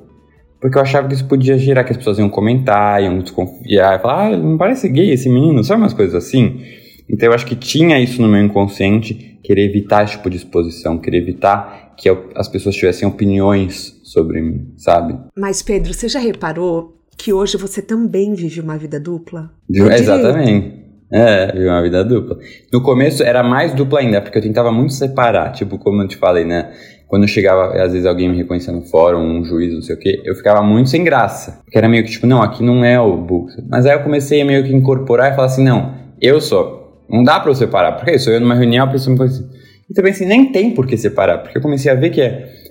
Porque 0.59 0.77
eu 0.77 0.81
achava 0.81 1.07
que 1.07 1.13
isso 1.13 1.27
podia 1.27 1.57
gerar 1.57 1.83
que 1.83 1.91
as 1.91 1.97
pessoas 1.97 2.17
iam 2.17 2.29
comentar, 2.29 3.03
iam 3.03 3.19
desconfiar, 3.19 4.01
falar, 4.01 4.27
ah, 4.27 4.37
não 4.37 4.57
parece 4.57 4.87
gay 4.87 5.11
esse 5.11 5.27
menino, 5.27 5.63
sabe 5.63 5.81
umas 5.81 5.93
coisas 5.93 6.15
assim? 6.15 6.61
Então 7.09 7.27
eu 7.27 7.35
acho 7.35 7.45
que 7.45 7.55
tinha 7.55 7.99
isso 7.99 8.21
no 8.21 8.29
meu 8.29 8.41
inconsciente 8.41 9.39
querer 9.43 9.65
evitar 9.65 10.05
esse 10.05 10.13
tipo 10.13 10.29
de 10.29 10.37
exposição, 10.37 10.97
querer 10.97 11.17
evitar 11.17 11.93
que 11.97 12.09
as 12.35 12.47
pessoas 12.47 12.75
tivessem 12.75 13.07
opiniões 13.07 13.99
sobre 14.03 14.41
mim, 14.41 14.73
sabe? 14.77 15.17
Mas 15.35 15.61
Pedro, 15.61 15.93
você 15.93 16.07
já 16.07 16.19
reparou 16.19 16.97
que 17.17 17.33
hoje 17.33 17.57
você 17.57 17.81
também 17.81 18.33
vive 18.33 18.61
uma 18.61 18.77
vida 18.77 18.99
dupla? 18.99 19.51
Exatamente. 19.69 20.81
É, 21.11 21.51
vive 21.51 21.67
uma 21.67 21.81
vida 21.83 22.03
dupla. 22.03 22.39
No 22.71 22.81
começo 22.81 23.21
era 23.21 23.43
mais 23.43 23.73
dupla 23.73 23.99
ainda, 23.99 24.21
porque 24.21 24.37
eu 24.37 24.41
tentava 24.41 24.71
muito 24.71 24.93
separar, 24.93 25.51
tipo, 25.51 25.77
como 25.77 26.01
eu 26.01 26.07
te 26.07 26.17
falei, 26.17 26.43
né? 26.43 26.73
Quando 27.07 27.27
chegava, 27.27 27.73
às 27.81 27.91
vezes, 27.91 28.05
alguém 28.05 28.29
me 28.29 28.37
reconhecia 28.37 28.73
no 28.73 28.81
fórum, 28.81 29.19
um 29.19 29.45
juiz, 29.45 29.73
não 29.73 29.81
sei 29.81 29.95
o 29.95 29.99
quê, 29.99 30.21
eu 30.25 30.35
ficava 30.35 30.63
muito 30.63 30.89
sem 30.89 31.03
graça. 31.03 31.59
Porque 31.63 31.77
era 31.77 31.87
meio 31.87 32.03
que 32.03 32.11
tipo, 32.11 32.25
não, 32.25 32.41
aqui 32.41 32.63
não 32.63 32.83
é 32.83 32.99
o 32.99 33.15
book. 33.17 33.53
Mas 33.69 33.85
aí 33.85 33.93
eu 33.93 34.01
comecei 34.01 34.41
a 34.41 34.45
meio 34.45 34.63
que 34.63 34.73
incorporar 34.73 35.31
e 35.31 35.35
falar 35.35 35.47
assim, 35.47 35.63
não, 35.63 35.93
eu 36.19 36.41
sou 36.41 36.83
não 37.13 37.23
dá 37.23 37.39
pra 37.39 37.51
eu 37.51 37.55
separar. 37.55 37.93
Porque 37.93 38.11
isso, 38.11 38.29
eu 38.29 38.39
numa 38.39 38.55
reunião, 38.55 38.85
a 38.85 38.89
pessoa 38.89 39.15
me 39.15 39.23
assim. 39.23 39.47
E 39.89 39.93
também 39.93 40.11
assim, 40.11 40.25
nem 40.25 40.51
tem 40.51 40.71
por 40.71 40.87
que 40.87 40.97
separar. 40.97 41.39
Porque 41.39 41.57
eu 41.57 41.61
comecei 41.61 41.91
a 41.91 41.95
ver 41.95 42.09
que 42.09 42.21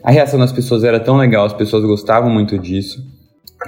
a 0.02 0.10
reação 0.10 0.38
das 0.38 0.50
pessoas 0.50 0.82
era 0.82 0.98
tão 0.98 1.16
legal, 1.16 1.44
as 1.44 1.52
pessoas 1.52 1.84
gostavam 1.84 2.28
muito 2.28 2.58
disso. 2.58 3.00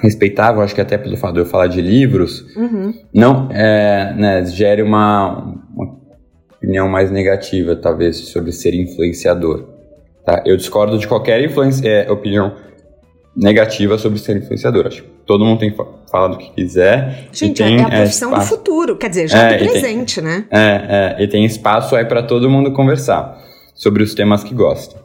Respeitavam, 0.03 0.63
acho 0.63 0.75
que 0.75 0.81
até 0.81 0.99
pelo 0.99 1.17
fato 1.17 1.35
de 1.35 1.41
eu 1.41 1.47
falar 1.47 1.69
de 1.69 1.81
livros, 1.81 2.45
uhum. 2.57 2.93
não 3.15 3.49
é, 3.53 4.13
né, 4.17 4.45
gere 4.47 4.83
uma, 4.83 5.55
uma 5.73 5.97
opinião 6.57 6.89
mais 6.89 7.13
negativa, 7.13 7.77
talvez, 7.77 8.17
sobre 8.17 8.51
ser 8.51 8.75
influenciador. 8.75 9.74
Tá? 10.25 10.43
Eu 10.47 10.57
discordo 10.57 10.99
de 10.99 11.07
qualquer 11.07 11.43
influência, 11.45 11.87
é, 11.87 12.11
opinião 12.11 12.55
negativa 13.37 13.99
sobre 13.99 14.19
ser 14.19 14.37
influenciador. 14.37 14.87
Acho 14.87 15.03
que 15.03 15.09
todo 15.27 15.45
mundo 15.45 15.59
tem 15.59 15.71
que 15.71 15.77
falar 16.11 16.29
do 16.29 16.39
que 16.39 16.51
quiser. 16.53 17.29
Gente, 17.33 17.63
tem, 17.63 17.79
é 17.79 17.83
a 17.83 17.89
profissão 17.89 18.35
é, 18.35 18.39
do 18.39 18.45
futuro, 18.45 18.97
quer 18.97 19.09
dizer, 19.11 19.29
já 19.29 19.51
é, 19.51 19.59
do 19.59 19.65
presente, 19.65 20.21
tem, 20.21 20.25
né? 20.25 20.47
É, 20.51 21.17
é, 21.19 21.25
e 21.25 21.29
tem 21.29 21.45
espaço 21.45 21.97
aí 21.97 22.05
para 22.05 22.23
todo 22.23 22.49
mundo 22.49 22.73
conversar 22.73 23.39
sobre 23.75 24.03
os 24.03 24.15
temas 24.15 24.45
que 24.45 24.55
gosta. 24.55 24.97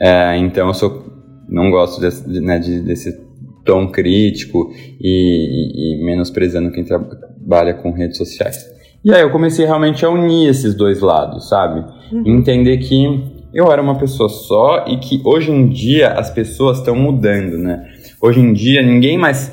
É, 0.00 0.36
então 0.36 0.68
eu 0.68 0.74
sou, 0.74 1.04
não 1.48 1.70
gosto 1.70 2.00
desse, 2.00 2.28
né, 2.40 2.58
de, 2.58 2.80
desse 2.80 3.24
tom 3.64 3.88
crítico 3.88 4.72
e, 5.00 5.08
e, 5.08 5.94
e 5.94 6.04
menosprezando 6.04 6.70
quem 6.70 6.84
trabalha 6.84 7.74
com 7.74 7.92
redes 7.92 8.16
sociais. 8.18 8.66
E 9.04 9.14
aí 9.14 9.22
eu 9.22 9.30
comecei 9.30 9.64
realmente 9.64 10.04
a 10.04 10.10
unir 10.10 10.50
esses 10.50 10.74
dois 10.74 11.00
lados, 11.00 11.48
sabe? 11.48 11.84
Uhum. 12.12 12.24
Entender 12.26 12.78
que 12.78 13.35
eu 13.56 13.72
era 13.72 13.80
uma 13.80 13.98
pessoa 13.98 14.28
só 14.28 14.84
e 14.86 14.98
que 14.98 15.18
hoje 15.24 15.50
em 15.50 15.66
dia 15.66 16.10
as 16.10 16.28
pessoas 16.28 16.76
estão 16.76 16.94
mudando, 16.94 17.56
né? 17.56 17.88
Hoje 18.20 18.38
em 18.38 18.52
dia 18.52 18.82
ninguém 18.82 19.16
mais 19.16 19.50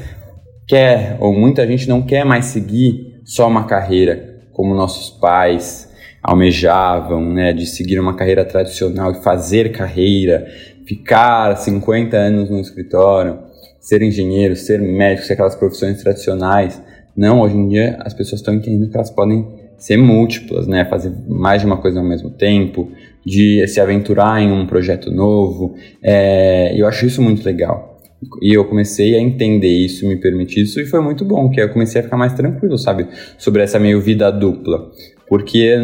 quer, 0.67 1.15
ou 1.21 1.31
muita 1.33 1.65
gente 1.65 1.87
não 1.87 2.01
quer 2.01 2.25
mais 2.25 2.47
seguir 2.47 3.21
só 3.23 3.47
uma 3.47 3.63
carreira 3.63 4.41
como 4.51 4.75
nossos 4.75 5.09
pais 5.09 5.89
almejavam, 6.21 7.31
né? 7.33 7.53
De 7.53 7.65
seguir 7.65 7.97
uma 7.97 8.13
carreira 8.13 8.43
tradicional 8.43 9.13
e 9.13 9.23
fazer 9.23 9.71
carreira, 9.71 10.47
ficar 10.85 11.55
50 11.55 12.17
anos 12.17 12.49
no 12.49 12.59
escritório, 12.59 13.39
ser 13.79 14.01
engenheiro, 14.01 14.53
ser 14.57 14.81
médico, 14.81 15.25
ser 15.25 15.33
aquelas 15.33 15.55
profissões 15.55 16.03
tradicionais. 16.03 16.83
Não, 17.15 17.39
hoje 17.39 17.55
em 17.55 17.69
dia 17.69 17.97
as 18.01 18.13
pessoas 18.13 18.41
estão 18.41 18.53
entendendo 18.53 18.89
que 18.89 18.97
elas 18.97 19.11
podem 19.11 19.47
ser 19.77 19.95
múltiplas, 19.95 20.67
né? 20.67 20.83
Fazer 20.83 21.13
mais 21.25 21.61
de 21.61 21.67
uma 21.67 21.77
coisa 21.77 22.01
ao 22.01 22.05
mesmo 22.05 22.29
tempo, 22.31 22.91
de 23.25 23.65
se 23.67 23.79
aventurar 23.79 24.41
em 24.41 24.51
um 24.51 24.65
projeto 24.65 25.11
novo. 25.11 25.75
É, 26.01 26.73
eu 26.75 26.87
acho 26.87 27.05
isso 27.05 27.21
muito 27.21 27.43
legal. 27.45 27.93
E 28.41 28.53
eu 28.53 28.65
comecei 28.65 29.15
a 29.15 29.19
entender 29.19 29.67
isso, 29.67 30.07
me 30.07 30.15
permitir 30.15 30.61
isso, 30.61 30.79
e 30.79 30.85
foi 30.85 31.01
muito 31.01 31.25
bom, 31.25 31.49
que 31.49 31.59
eu 31.59 31.69
comecei 31.69 31.99
a 31.99 32.03
ficar 32.03 32.17
mais 32.17 32.33
tranquilo, 32.33 32.77
sabe? 32.77 33.07
Sobre 33.37 33.61
essa 33.61 33.79
meio 33.79 33.99
vida 33.99 34.31
dupla. 34.31 34.89
Porque 35.27 35.75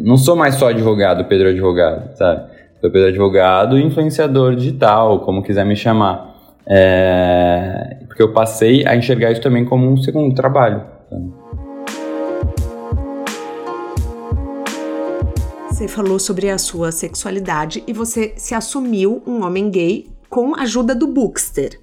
não 0.00 0.16
sou 0.16 0.36
mais 0.36 0.54
só 0.54 0.68
advogado, 0.68 1.24
Pedro 1.24 1.48
advogado, 1.48 2.16
sabe? 2.16 2.50
Sou 2.80 2.90
Pedro 2.90 3.08
advogado 3.08 3.78
e 3.78 3.82
influenciador 3.82 4.54
digital, 4.54 5.20
como 5.20 5.42
quiser 5.42 5.64
me 5.64 5.74
chamar. 5.74 6.36
É, 6.66 7.96
porque 8.06 8.22
eu 8.22 8.32
passei 8.32 8.86
a 8.86 8.94
enxergar 8.94 9.32
isso 9.32 9.40
também 9.40 9.64
como 9.64 9.90
um 9.90 9.96
segundo 9.96 10.34
trabalho. 10.34 10.82
Sabe? 11.08 11.37
Você 15.78 15.86
falou 15.86 16.18
sobre 16.18 16.50
a 16.50 16.58
sua 16.58 16.90
sexualidade 16.90 17.84
e 17.86 17.92
você 17.92 18.32
se 18.36 18.52
assumiu 18.52 19.22
um 19.24 19.44
homem 19.44 19.70
gay 19.70 20.08
com 20.28 20.56
a 20.56 20.62
ajuda 20.62 20.92
do 20.92 21.06
Bookster. 21.06 21.78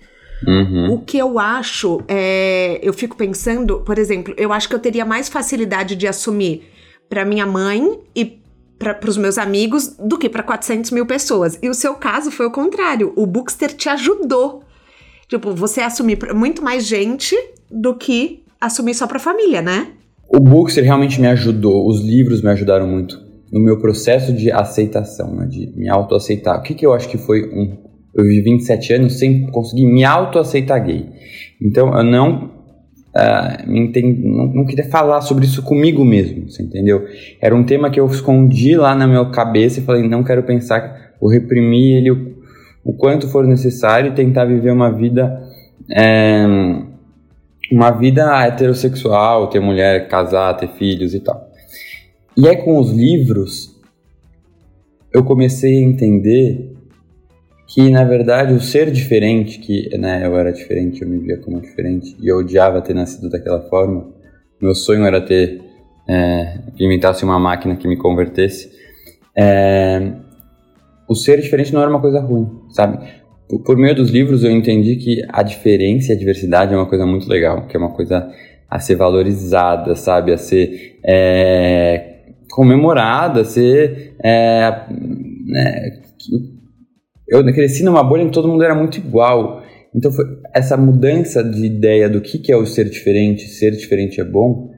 Uhum. 0.45 0.95
O 0.95 0.99
que 0.99 1.17
eu 1.17 1.39
acho, 1.39 2.01
é, 2.05 2.77
eu 2.84 2.91
fico 2.91 3.15
pensando, 3.15 3.79
por 3.79 3.97
exemplo, 3.97 4.34
eu 4.36 4.51
acho 4.51 4.67
que 4.67 4.75
eu 4.75 4.79
teria 4.79 5.05
mais 5.05 5.29
facilidade 5.29 5.95
de 5.95 6.08
assumir 6.08 6.63
para 7.08 7.23
minha 7.23 7.45
mãe 7.45 7.97
e 8.13 8.41
para 8.77 8.99
os 9.10 9.15
meus 9.15 9.38
amigos 9.38 9.95
do 9.97 10.17
que 10.17 10.27
para 10.27 10.43
400 10.43 10.91
mil 10.91 11.05
pessoas. 11.05 11.58
E 11.63 11.69
o 11.69 11.73
seu 11.73 11.93
caso 11.93 12.31
foi 12.31 12.47
o 12.47 12.51
contrário. 12.51 13.13
O 13.15 13.25
Bookster 13.25 13.71
te 13.71 13.88
ajudou. 13.88 14.62
Tipo, 15.29 15.55
você 15.55 15.79
assumir 15.79 16.19
muito 16.34 16.62
mais 16.62 16.86
gente 16.86 17.34
do 17.71 17.95
que 17.95 18.43
assumir 18.60 18.93
só 18.93 19.08
para 19.08 19.19
família, 19.19 19.62
né? 19.62 19.93
O 20.27 20.41
Bookster 20.41 20.84
realmente 20.84 21.21
me 21.21 21.27
ajudou. 21.27 21.88
Os 21.88 22.01
livros 22.01 22.41
me 22.41 22.49
ajudaram 22.49 22.89
muito 22.89 23.23
no 23.55 23.61
meu 23.61 23.79
processo 23.79 24.33
de 24.33 24.51
aceitação, 24.51 25.33
né, 25.33 25.45
de 25.45 25.71
me 25.77 25.87
autoaceitar. 25.87 26.59
O 26.59 26.61
que, 26.61 26.73
que 26.73 26.85
eu 26.85 26.91
acho 26.91 27.07
que 27.07 27.17
foi 27.17 27.41
um 27.53 27.85
eu 28.13 28.23
vivi 28.23 28.43
27 28.43 28.93
anos 28.93 29.19
sem 29.19 29.47
conseguir 29.47 29.85
me 29.85 30.03
autoaceitar 30.05 30.81
gay. 30.85 31.05
Então 31.61 31.93
eu 31.97 32.03
não, 32.03 32.45
uh, 33.13 33.69
entendi, 33.69 34.25
não, 34.25 34.47
não, 34.47 34.65
queria 34.65 34.85
falar 34.85 35.19
sobre 35.19 35.45
isso 35.45 35.61
comigo 35.61 36.05
mesmo, 36.05 36.49
você 36.49 36.63
entendeu? 36.63 37.05
Era 37.41 37.53
um 37.53 37.65
tema 37.65 37.89
que 37.89 37.99
eu 37.99 38.05
escondi 38.07 38.77
lá 38.77 38.95
na 38.95 39.05
minha 39.05 39.25
cabeça 39.31 39.79
e 39.79 39.83
falei, 39.83 40.07
não 40.07 40.23
quero 40.23 40.43
pensar, 40.43 41.13
vou 41.19 41.29
reprimir 41.29 41.97
ele 41.97 42.11
o, 42.11 42.35
o 42.85 42.93
quanto 42.93 43.27
for 43.27 43.45
necessário 43.45 44.11
e 44.11 44.15
tentar 44.15 44.45
viver 44.45 44.71
uma 44.71 44.91
vida. 44.91 45.43
É, 45.93 46.45
uma 47.71 47.91
vida 47.91 48.45
heterossexual, 48.45 49.49
ter 49.49 49.59
mulher, 49.59 50.07
casar, 50.07 50.55
ter 50.55 50.69
filhos 50.69 51.13
e 51.13 51.19
tal. 51.19 51.54
E 52.37 52.47
aí 52.47 52.57
com 52.57 52.79
os 52.79 52.91
livros 52.91 53.75
eu 55.13 55.23
comecei 55.23 55.77
a 55.77 55.81
entender 55.81 56.75
que 57.67 57.89
na 57.89 58.03
verdade 58.03 58.53
o 58.53 58.59
ser 58.59 58.91
diferente, 58.91 59.59
que 59.59 59.97
né, 59.97 60.25
eu 60.25 60.37
era 60.37 60.51
diferente, 60.51 61.01
eu 61.01 61.07
me 61.07 61.17
via 61.19 61.37
como 61.37 61.61
diferente 61.61 62.15
e 62.21 62.27
eu 62.27 62.39
odiava 62.39 62.81
ter 62.81 62.93
nascido 62.93 63.29
daquela 63.29 63.61
forma. 63.69 64.13
Meu 64.61 64.75
sonho 64.75 65.05
era 65.05 65.21
ter 65.21 65.61
é, 66.07 66.59
inventasse 66.79 67.23
uma 67.23 67.39
máquina 67.39 67.75
que 67.75 67.87
me 67.87 67.95
convertesse. 67.95 68.69
É, 69.37 70.11
o 71.07 71.15
ser 71.15 71.39
diferente 71.39 71.73
não 71.73 71.81
era 71.81 71.89
uma 71.89 72.01
coisa 72.01 72.19
ruim, 72.19 72.49
sabe? 72.69 72.99
Por, 73.47 73.63
por 73.63 73.77
meio 73.77 73.95
dos 73.95 74.09
livros 74.09 74.43
eu 74.43 74.51
entendi 74.51 74.97
que 74.97 75.21
a 75.29 75.41
diferença 75.41 76.11
e 76.11 76.15
a 76.15 76.19
diversidade 76.19 76.73
é 76.73 76.77
uma 76.77 76.87
coisa 76.87 77.05
muito 77.05 77.29
legal, 77.29 77.67
que 77.67 77.75
é 77.75 77.79
uma 77.79 77.91
coisa 77.91 78.29
a 78.69 78.79
ser 78.79 78.95
valorizada, 78.95 79.95
sabe? 79.95 80.33
A 80.33 80.37
ser 80.37 80.99
é, 81.03 82.14
comemorada, 82.55 83.43
ser 83.43 84.15
é, 84.23 84.87
né, 85.45 85.99
eu 87.27 87.43
cresci 87.53 87.83
numa 87.83 88.01
bolha 88.01 88.21
em 88.21 88.27
que 88.27 88.33
todo 88.33 88.47
mundo 88.47 88.63
era 88.63 88.73
muito 88.73 88.97
igual. 88.97 89.61
Então, 89.93 90.09
foi 90.11 90.25
essa 90.53 90.77
mudança 90.77 91.43
de 91.43 91.65
ideia 91.65 92.09
do 92.09 92.21
que, 92.21 92.39
que 92.39 92.51
é 92.51 92.55
o 92.55 92.65
ser 92.65 92.89
diferente, 92.89 93.47
ser 93.47 93.71
diferente 93.71 94.21
é 94.21 94.23
bom, 94.23 94.69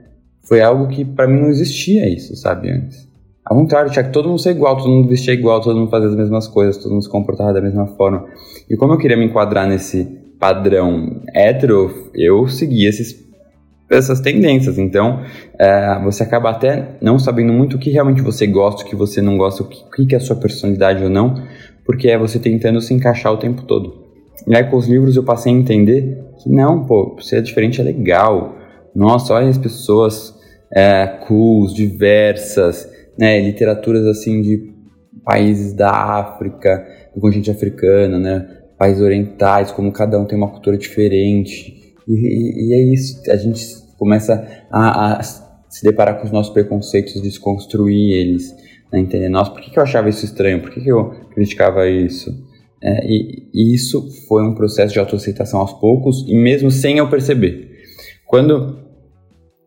foi 0.48 0.62
algo 0.62 0.88
que 0.88 1.06
para 1.06 1.28
mim 1.28 1.40
não 1.40 1.50
existia 1.50 2.08
isso, 2.10 2.36
sabe, 2.36 2.72
antes. 2.72 3.08
Ao 3.46 3.56
contrário, 3.56 3.92
tinha 3.92 4.04
que 4.04 4.12
todo 4.12 4.28
mundo 4.28 4.40
ser 4.40 4.52
igual, 4.52 4.76
todo 4.78 4.90
mundo 4.90 5.10
vestia 5.10 5.34
igual, 5.34 5.62
todo 5.62 5.78
mundo 5.78 5.90
fazia 5.90 6.10
as 6.10 6.16
mesmas 6.16 6.48
coisas, 6.48 6.78
todo 6.78 6.92
mundo 6.92 7.04
se 7.04 7.10
comportava 7.10 7.54
da 7.54 7.62
mesma 7.62 7.88
forma. 7.96 8.26
E 8.70 8.76
como 8.76 8.94
eu 8.94 8.98
queria 8.98 9.18
me 9.18 9.26
enquadrar 9.26 9.68
nesse 9.68 10.06
padrão 10.40 11.22
hétero, 11.34 12.10
eu 12.14 12.48
seguia 12.48 12.90
esses, 12.90 13.27
essas 13.90 14.20
tendências. 14.20 14.78
Então, 14.78 15.22
é, 15.60 16.00
você 16.04 16.24
acaba 16.24 16.50
até 16.50 16.98
não 17.02 17.18
sabendo 17.18 17.54
muito 17.54 17.78
o 17.78 17.80
que 17.80 17.90
realmente 17.90 18.22
você 18.22 18.46
gosta, 18.46 18.84
o 18.84 18.86
que 18.86 18.96
você 18.96 19.22
não 19.22 19.38
gosta, 19.38 19.64
o 19.64 19.68
que, 19.68 20.04
o 20.04 20.08
que 20.08 20.16
é 20.16 20.18
a 20.18 20.22
sua 20.22 20.36
personalidade 20.36 21.04
ou 21.04 21.10
não, 21.10 21.36
porque 21.86 22.10
é 22.10 22.18
você 22.18 22.38
tentando 22.40 22.82
se 22.82 22.94
encaixar 22.94 23.32
o 23.32 23.38
tempo 23.38 23.64
todo. 23.64 24.06
E 24.46 24.56
aí 24.56 24.64
com 24.66 24.78
os 24.78 24.88
livros 24.88 25.16
eu 25.16 25.24
passei 25.24 25.54
a 25.54 25.56
entender 25.56 26.24
que 26.42 26.50
não, 26.50 26.86
pô, 26.86 27.18
ser 27.22 27.42
diferente 27.42 27.82
é 27.82 27.84
legal. 27.84 28.56
Nossa, 28.94 29.34
olha 29.34 29.48
as 29.48 29.58
pessoas 29.58 30.36
é, 30.74 31.08
cools, 31.28 31.74
diversas, 31.74 32.90
né, 33.18 33.40
literaturas 33.40 34.06
assim 34.06 34.42
de 34.42 34.74
países 35.24 35.74
da 35.74 35.92
África, 35.92 36.86
do 37.14 37.22
continente 37.22 37.52
africano, 37.52 38.20
né, 38.20 38.48
países 38.78 39.02
orientais, 39.02 39.72
como 39.72 39.92
cada 39.92 40.20
um 40.20 40.26
tem 40.26 40.38
uma 40.38 40.50
cultura 40.50 40.78
diferente. 40.78 41.87
E, 42.08 42.14
e, 42.14 42.74
é 42.74 42.94
isso, 42.94 43.22
a 43.30 43.36
gente 43.36 43.66
começa 43.98 44.48
a, 44.72 45.20
a 45.20 45.24
se 45.24 45.84
deparar 45.84 46.20
com 46.20 46.26
os 46.26 46.32
nossos 46.32 46.54
preconceitos, 46.54 47.22
desconstruir 47.22 48.14
eles 48.14 48.56
né, 48.92 49.00
entender, 49.00 49.30
nossa, 49.30 49.52
por 49.52 49.62
que, 49.62 49.72
que 49.72 49.80
eu 49.80 49.84
achava 49.84 50.10
isso 50.10 50.26
estranho? 50.26 50.62
Por 50.62 50.72
que, 50.72 50.82
que 50.82 50.92
eu 50.92 51.10
criticava 51.34 51.88
isso? 51.88 52.32
É, 52.82 53.06
e, 53.06 53.50
e, 53.54 53.76
isso 53.76 54.08
foi 54.28 54.44
um 54.44 54.54
processo 54.54 54.94
de 54.94 55.00
autoaceitação 55.00 55.60
aos 55.60 55.74
poucos 55.74 56.26
e 56.28 56.36
mesmo 56.36 56.70
sem 56.70 57.00
eu 57.00 57.10
perceber. 57.10 57.70
Quando 58.26 58.80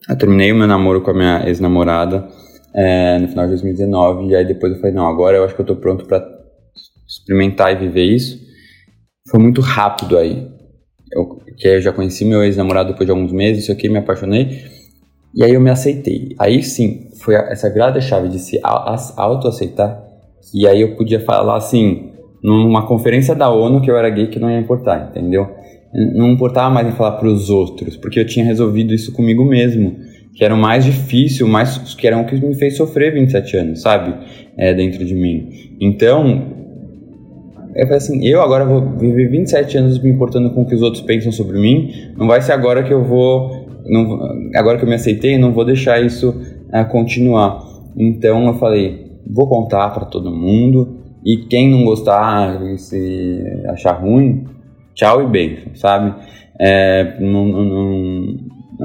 eu 0.09 0.17
terminei 0.17 0.53
o 0.53 0.57
meu 0.57 0.67
namoro 0.67 1.03
com 1.03 1.11
a 1.11 1.15
minha 1.15 1.47
ex-namorada 1.47 2.29
é, 2.75 3.19
no 3.19 3.29
final 3.29 3.47
de 3.47 3.51
2019 3.53 4.29
e 4.29 4.37
aí 4.37 4.47
depois 4.47 4.73
eu 4.73 4.79
falei, 4.79 4.95
não, 4.95 5.07
agora 5.07 5.37
eu 5.37 5.45
acho 5.45 5.55
que 5.55 5.61
eu 5.61 5.67
tô 5.67 5.77
pronto 5.77 6.07
para 6.07 6.25
experimentar 7.07 7.73
e 7.73 7.77
viver 7.77 8.05
isso. 8.05 8.39
Foi 9.29 9.41
muito 9.41 9.61
rápido 9.61 10.17
aí. 10.17 10.49
Eu, 11.13 11.41
que 11.57 11.67
eu 11.67 11.81
já 11.81 11.93
conheci 11.93 12.25
meu 12.25 12.43
ex-namorado 12.43 12.91
depois 12.91 13.07
de 13.07 13.11
alguns 13.11 13.33
meses, 13.33 13.65
isso 13.65 13.73
aqui 13.73 13.89
me 13.89 13.99
apaixonei 13.99 14.81
e 15.35 15.45
aí 15.45 15.55
eu 15.55 15.61
me 15.61 15.71
aceitei. 15.71 16.35
Aí 16.39 16.63
sim, 16.63 17.09
foi 17.23 17.35
essa 17.35 17.69
grande 17.69 18.01
chave 18.01 18.29
de 18.29 18.39
se 18.39 18.61
autoaceitar, 18.63 20.03
que 20.51 20.67
aí 20.67 20.81
eu 20.81 20.97
podia 20.97 21.21
falar 21.21 21.57
assim, 21.57 22.11
numa 22.43 22.87
conferência 22.87 23.35
da 23.35 23.49
ONU 23.49 23.81
que 23.81 23.91
eu 23.91 23.97
era 23.97 24.11
gay 24.11 24.27
que 24.27 24.39
não 24.39 24.51
ia 24.51 24.59
importar, 24.59 25.11
entendeu? 25.11 25.49
Não 26.15 26.31
importava 26.31 26.73
mais 26.73 26.87
em 26.87 26.93
falar 26.93 27.13
para 27.13 27.29
os 27.29 27.51
outros, 27.51 27.97
porque 27.97 28.19
eu 28.19 28.27
tinha 28.27 28.45
resolvido 28.45 28.95
isso 28.95 29.13
comigo 29.13 29.45
mesmo, 29.45 29.97
que 30.35 30.45
era 30.45 30.55
o 30.55 30.59
mais 30.59 30.85
difícil, 30.85 31.47
mais 31.49 31.79
que 31.95 32.07
era 32.07 32.17
o 32.17 32.25
que 32.25 32.35
me 32.35 32.55
fez 32.55 32.77
sofrer 32.77 33.13
27 33.13 33.57
anos, 33.57 33.83
sabe? 33.83 34.15
É, 34.57 34.73
dentro 34.73 35.05
de 35.05 35.15
mim. 35.15 35.77
Então, 35.81 36.60
eu 37.75 37.85
falei 37.85 37.97
assim, 37.97 38.27
eu 38.27 38.43
agora 38.43 38.65
vou 38.65 38.81
viver 38.99 39.29
27 39.29 39.79
anos 39.79 39.99
me 40.03 40.11
importando 40.11 40.51
com 40.51 40.63
o 40.63 40.67
que 40.67 40.75
os 40.75 40.83
outros 40.83 41.03
pensam 41.03 41.31
sobre 41.33 41.59
mim, 41.59 42.13
não 42.17 42.27
vai 42.27 42.41
ser 42.43 42.53
agora 42.53 42.83
que 42.83 42.93
eu 42.93 43.05
vou 43.05 43.69
não, 43.87 44.19
agora 44.55 44.79
que 44.79 44.85
eu 44.85 44.89
me 44.89 44.95
aceitei, 44.95 45.39
não 45.39 45.53
vou 45.53 45.65
deixar 45.65 46.01
isso 46.01 46.31
uh, 46.31 46.89
continuar. 46.91 47.61
Então 47.97 48.47
eu 48.47 48.55
falei, 48.55 49.19
vou 49.27 49.49
contar 49.49 49.91
para 49.91 50.05
todo 50.05 50.31
mundo 50.31 50.99
e 51.25 51.37
quem 51.37 51.69
não 51.69 51.85
gostar, 51.85 52.61
se 52.79 53.43
achar 53.69 53.93
ruim, 53.93 54.45
tchau 54.95 55.23
e 55.23 55.27
beijo, 55.27 55.71
sabe? 55.75 56.15
É, 56.59 57.17
não, 57.21 57.47
não, 57.47 58.37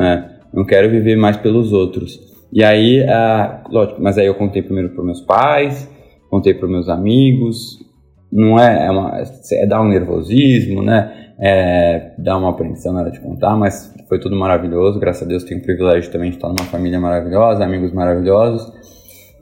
é, 0.01 0.23
não 0.53 0.65
quero 0.65 0.89
viver 0.89 1.15
mais 1.15 1.37
pelos 1.37 1.71
outros. 1.71 2.19
E 2.51 2.63
aí, 2.63 3.01
uh, 3.01 3.69
lógico, 3.69 4.01
mas 4.01 4.17
aí 4.17 4.25
eu 4.25 4.35
contei 4.35 4.61
primeiro 4.61 4.89
para 4.89 5.03
meus 5.03 5.21
pais, 5.21 5.89
contei 6.29 6.53
para 6.53 6.67
meus 6.67 6.89
amigos. 6.89 7.84
Não 8.31 8.59
é, 8.59 8.87
é, 8.87 8.91
uma, 8.91 9.23
é 9.51 9.65
dar 9.65 9.81
um 9.81 9.87
nervosismo, 9.87 10.81
né? 10.83 11.25
é, 11.39 12.13
dar 12.17 12.37
uma 12.37 12.49
apreensão 12.49 12.93
na 12.93 13.01
hora 13.01 13.11
de 13.11 13.19
contar, 13.19 13.55
mas 13.57 13.93
foi 14.07 14.19
tudo 14.19 14.35
maravilhoso. 14.35 14.99
Graças 14.99 15.23
a 15.23 15.25
Deus 15.25 15.43
tenho 15.43 15.59
o 15.59 15.63
privilégio 15.63 16.11
também 16.11 16.29
de 16.29 16.37
estar 16.37 16.47
numa 16.47 16.65
família 16.65 16.99
maravilhosa, 16.99 17.63
amigos 17.63 17.91
maravilhosos. 17.91 18.71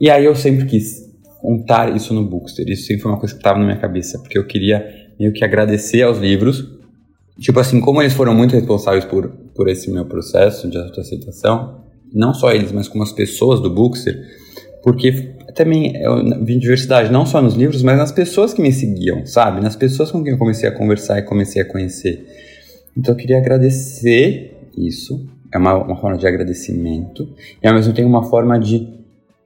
E 0.00 0.10
aí 0.10 0.24
eu 0.24 0.34
sempre 0.34 0.66
quis 0.66 1.04
contar 1.40 1.94
isso 1.94 2.12
no 2.12 2.24
Bookster. 2.24 2.68
Isso 2.68 2.86
sempre 2.86 3.02
foi 3.02 3.12
uma 3.12 3.18
coisa 3.18 3.34
que 3.34 3.40
estava 3.40 3.58
na 3.58 3.64
minha 3.64 3.78
cabeça, 3.78 4.18
porque 4.18 4.38
eu 4.38 4.46
queria 4.46 4.84
meio 5.18 5.32
que 5.32 5.44
agradecer 5.44 6.02
aos 6.02 6.18
livros. 6.18 6.64
Tipo 7.38 7.60
assim, 7.60 7.80
como 7.80 8.00
eles 8.00 8.12
foram 8.12 8.34
muito 8.34 8.54
responsáveis 8.54 9.04
por, 9.04 9.28
por 9.54 9.68
esse 9.68 9.90
meu 9.90 10.04
processo 10.04 10.68
de 10.68 10.78
autoaceitação, 10.78 11.84
não 12.12 12.32
só 12.32 12.52
eles, 12.52 12.70
mas 12.70 12.88
como 12.88 13.02
as 13.02 13.12
pessoas 13.12 13.60
do 13.60 13.70
Bookster, 13.70 14.14
porque 14.84 15.34
também 15.54 15.96
eu 15.96 16.44
vi 16.44 16.58
diversidade 16.58 17.10
não 17.10 17.24
só 17.24 17.40
nos 17.40 17.54
livros, 17.54 17.82
mas 17.82 17.96
nas 17.96 18.12
pessoas 18.12 18.52
que 18.52 18.60
me 18.60 18.70
seguiam, 18.70 19.24
sabe? 19.24 19.62
Nas 19.62 19.74
pessoas 19.74 20.10
com 20.10 20.22
quem 20.22 20.32
eu 20.32 20.38
comecei 20.38 20.68
a 20.68 20.72
conversar 20.72 21.18
e 21.18 21.22
comecei 21.22 21.62
a 21.62 21.64
conhecer. 21.64 22.22
Então 22.94 23.14
eu 23.14 23.18
queria 23.18 23.38
agradecer 23.38 24.54
isso, 24.76 25.26
é 25.50 25.56
uma, 25.56 25.74
uma 25.74 25.96
forma 25.96 26.18
de 26.18 26.26
agradecimento, 26.26 27.26
e 27.62 27.66
ao 27.66 27.72
mesmo 27.72 27.94
tempo 27.94 28.08
uma 28.08 28.24
forma 28.24 28.58
de 28.60 28.86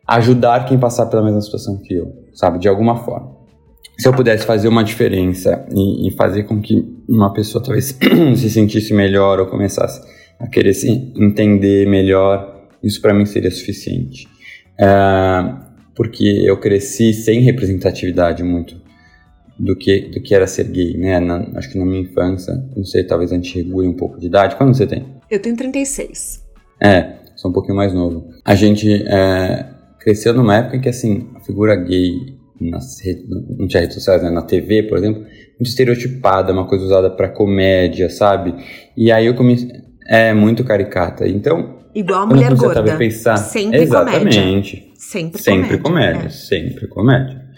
ajudar 0.09 0.67
quem 0.67 0.77
passar 0.77 1.07
pela 1.07 1.23
mesma 1.23 1.41
situação 1.41 1.79
que 1.79 1.95
eu, 1.95 2.13
sabe? 2.35 2.59
De 2.59 2.67
alguma 2.67 2.97
forma. 2.97 3.39
Se 3.97 4.09
eu 4.09 4.13
pudesse 4.13 4.45
fazer 4.45 4.67
uma 4.67 4.83
diferença 4.83 5.65
e, 5.73 6.09
e 6.09 6.11
fazer 6.13 6.45
com 6.45 6.61
que 6.61 6.85
uma 7.09 7.33
pessoa 7.33 7.63
talvez 7.63 7.97
se 8.37 8.51
sentisse 8.51 8.93
melhor 8.93 9.39
ou 9.39 9.47
começasse 9.47 10.01
a 10.41 10.49
querer 10.49 10.75
se 10.75 10.89
entender 11.17 11.87
melhor, 11.87 12.67
isso 12.83 13.01
para 13.01 13.15
mim 13.15 13.25
seria 13.25 13.51
suficiente. 13.51 14.27
Uh, 14.81 15.59
porque 15.95 16.25
eu 16.45 16.57
cresci 16.57 17.13
sem 17.13 17.41
representatividade 17.41 18.45
muito 18.45 18.81
do 19.59 19.75
que, 19.75 20.03
do 20.09 20.23
que 20.23 20.35
era 20.35 20.47
ser 20.47 20.69
gay, 20.69 20.97
né? 20.97 21.19
Na, 21.19 21.45
acho 21.57 21.71
que 21.71 21.79
na 21.79 21.85
minha 21.85 22.03
infância, 22.03 22.55
não 22.77 22.85
sei, 22.85 23.03
talvez 23.03 23.33
a 23.33 23.35
gente 23.35 23.57
regule 23.57 23.89
um 23.89 23.95
pouco 23.95 24.21
de 24.21 24.27
idade. 24.27 24.55
Quando 24.55 24.75
você 24.75 24.87
tem? 24.87 25.05
Eu 25.29 25.41
tenho 25.41 25.57
36. 25.57 26.45
É, 26.81 27.17
sou 27.35 27.51
um 27.51 27.55
pouquinho 27.55 27.75
mais 27.75 27.93
novo. 27.93 28.29
A 28.45 28.55
gente 28.55 29.03
é, 29.09 29.67
cresceu 29.99 30.33
numa 30.33 30.57
época 30.57 30.77
em 30.77 30.81
que, 30.81 30.89
assim, 30.89 31.29
a 31.35 31.41
figura 31.41 31.75
gay 31.75 32.39
nas 32.61 33.01
redes, 33.01 33.25
não 33.29 33.67
tinha 33.67 33.81
redes 33.81 33.95
sociais, 33.95 34.23
né? 34.23 34.31
na 34.31 34.43
TV, 34.43 34.85
por 34.85 34.99
exemplo, 34.99 35.23
muito 35.23 35.67
estereotipada, 35.69 36.53
uma 36.53 36.67
coisa 36.67 36.85
usada 36.85 37.11
para 37.11 37.29
comédia, 37.29 38.09
sabe? 38.09 38.55
E 38.97 39.11
aí 39.11 39.27
eu 39.27 39.35
comecei. 39.35 39.69
É 40.07 40.33
muito 40.33 40.63
caricata. 40.65 41.29
Então. 41.29 41.78
Igual 41.95 42.23
a 42.23 42.27
mulher 42.27 42.55
gorda. 42.55 42.97
Pensar, 42.97 43.37
sempre 43.37 43.81
exatamente. 43.81 44.39
comédia. 44.39 44.83
Sempre, 44.95 45.43
sempre 45.43 45.79
comédia. 45.79 46.13
comédia 46.13 46.27
é. 46.27 46.31
Sempre 46.31 46.87
comédia. 46.87 47.49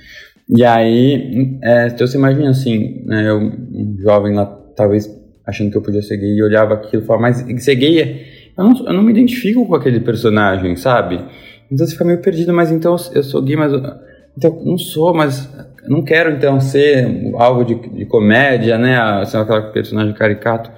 E 0.48 0.64
aí, 0.64 1.58
é, 1.62 1.86
então 1.86 2.06
você 2.06 2.16
imagina 2.18 2.50
assim, 2.50 3.02
né, 3.06 3.28
eu, 3.28 3.38
um 3.38 3.96
jovem 4.00 4.34
lá, 4.34 4.46
talvez 4.74 5.08
achando 5.46 5.70
que 5.70 5.76
eu 5.76 5.82
podia 5.82 6.02
ser 6.02 6.16
gay, 6.16 6.36
e 6.36 6.42
olhava 6.42 6.74
aquilo 6.74 7.02
e 7.02 7.06
falava, 7.06 7.22
mas 7.22 7.62
ser 7.62 7.74
gay 7.76 8.00
é. 8.00 8.40
Eu 8.56 8.64
não, 8.64 8.86
eu 8.86 8.92
não 8.92 9.02
me 9.02 9.12
identifico 9.12 9.66
com 9.66 9.74
aquele 9.74 10.00
personagem, 10.00 10.74
sabe? 10.76 11.24
Então 11.70 11.86
você 11.86 11.92
fica 11.92 12.04
meio 12.04 12.20
perdido, 12.20 12.52
mas 12.52 12.70
então 12.70 12.96
eu 13.14 13.22
sou 13.22 13.42
gay, 13.42 13.56
mas. 13.56 13.72
Então, 14.36 14.62
não 14.64 14.78
sou, 14.78 15.14
mas 15.14 15.48
não 15.88 16.02
quero 16.02 16.30
então 16.32 16.60
ser 16.60 17.06
algo 17.36 17.64
de, 17.64 17.74
de 17.74 18.04
comédia, 18.06 18.76
né? 18.76 19.24
Ser 19.24 19.38
aquela 19.38 19.62
personagem 19.70 20.14
caricato. 20.14 20.70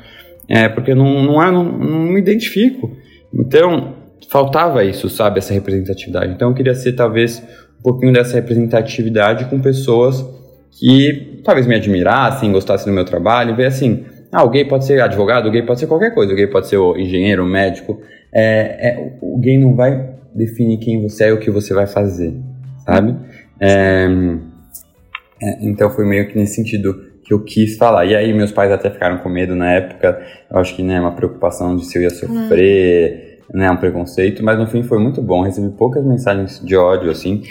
É, 0.48 0.68
porque 0.68 0.94
não, 0.94 1.22
não, 1.22 1.42
é, 1.42 1.50
não, 1.50 1.64
não 1.64 2.00
me 2.00 2.20
identifico. 2.20 2.94
Então, 3.34 3.94
faltava 4.28 4.84
isso, 4.84 5.08
sabe? 5.08 5.38
Essa 5.38 5.54
representatividade. 5.54 6.32
Então, 6.32 6.50
eu 6.50 6.54
queria 6.54 6.74
ser 6.74 6.92
talvez 6.92 7.42
um 7.78 7.82
pouquinho 7.82 8.12
dessa 8.12 8.34
representatividade 8.34 9.46
com 9.46 9.60
pessoas 9.60 10.24
que 10.70 11.40
talvez 11.44 11.66
me 11.66 11.74
admirassem, 11.74 12.52
gostassem 12.52 12.90
do 12.90 12.94
meu 12.94 13.04
trabalho, 13.04 13.54
ver 13.54 13.66
assim, 13.66 14.04
ah, 14.32 14.44
pode 14.68 14.86
ser 14.86 15.00
advogado, 15.00 15.50
gay 15.50 15.62
pode 15.62 15.80
ser 15.80 15.86
qualquer 15.86 16.14
coisa, 16.14 16.34
gay 16.34 16.46
pode 16.46 16.68
ser 16.68 16.78
engenheiro, 16.96 17.44
médico. 17.44 18.00
É, 18.32 18.88
é, 18.88 19.18
o 19.20 19.38
gay 19.38 19.58
não 19.58 19.74
vai 19.74 20.14
definir 20.34 20.78
quem 20.78 21.02
você 21.02 21.24
é 21.24 21.28
e 21.28 21.32
o 21.32 21.38
que 21.38 21.50
você 21.50 21.74
vai 21.74 21.86
fazer, 21.86 22.34
sabe? 22.86 23.14
É, 23.60 24.08
é, 25.42 25.58
então 25.60 25.90
foi 25.90 26.06
meio 26.06 26.26
que 26.28 26.38
nesse 26.38 26.54
sentido 26.54 27.11
que 27.24 27.32
eu 27.32 27.42
quis 27.44 27.76
falar. 27.76 28.04
E 28.06 28.14
aí 28.14 28.32
meus 28.32 28.52
pais 28.52 28.70
até 28.70 28.90
ficaram 28.90 29.18
com 29.18 29.28
medo 29.28 29.54
na 29.54 29.72
época, 29.72 30.20
eu 30.50 30.58
acho 30.58 30.74
que 30.74 30.82
né, 30.82 31.00
uma 31.00 31.12
preocupação 31.12 31.76
de 31.76 31.84
se 31.84 31.98
eu 31.98 32.02
ia 32.02 32.10
sofrer, 32.10 33.40
hum. 33.52 33.58
né, 33.58 33.70
um 33.70 33.76
preconceito, 33.76 34.44
mas 34.44 34.58
no 34.58 34.66
fim 34.66 34.82
foi 34.82 34.98
muito 34.98 35.22
bom, 35.22 35.42
recebi 35.42 35.70
poucas 35.70 36.04
mensagens 36.04 36.60
de 36.64 36.76
ódio, 36.76 37.10
assim, 37.10 37.42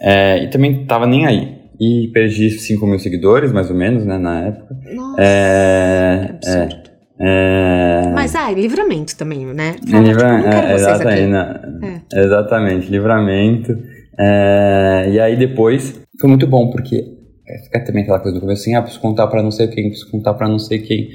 é, 0.00 0.44
e 0.44 0.50
também 0.50 0.84
tava 0.86 1.06
nem 1.06 1.26
aí. 1.26 1.56
E 1.78 2.08
perdi 2.08 2.50
5 2.50 2.86
mil 2.86 2.98
seguidores, 2.98 3.52
mais 3.52 3.68
ou 3.68 3.76
menos, 3.76 4.06
né, 4.06 4.16
na 4.16 4.46
época. 4.46 4.74
Nossa, 4.94 5.20
é, 5.20 6.26
absurdo. 6.30 6.96
É... 7.18 8.12
Mas, 8.14 8.34
ah, 8.34 8.50
livramento 8.50 9.16
também, 9.16 9.46
né? 9.46 9.76
Fala, 9.90 10.06
Livra... 10.06 10.36
tipo, 10.36 10.48
é, 10.48 10.74
exatamente, 10.74 11.26
né? 11.26 12.02
é. 12.12 12.20
exatamente, 12.20 12.90
livramento. 12.90 13.78
É... 14.18 15.08
E 15.10 15.20
aí 15.20 15.36
depois 15.36 16.00
foi 16.20 16.28
muito 16.28 16.46
bom, 16.46 16.70
porque 16.70 17.15
fica 17.64 17.84
também 17.84 18.02
aquela 18.02 18.20
coisa 18.20 18.36
do 18.36 18.40
começo 18.40 18.62
assim, 18.62 18.74
ah, 18.74 18.82
preciso 18.82 19.00
contar 19.00 19.26
pra 19.26 19.42
não 19.42 19.50
sei 19.50 19.68
quem, 19.68 19.88
preciso 19.88 20.10
contar 20.10 20.34
pra 20.34 20.48
não 20.48 20.58
sei 20.58 20.78
quem. 20.80 21.10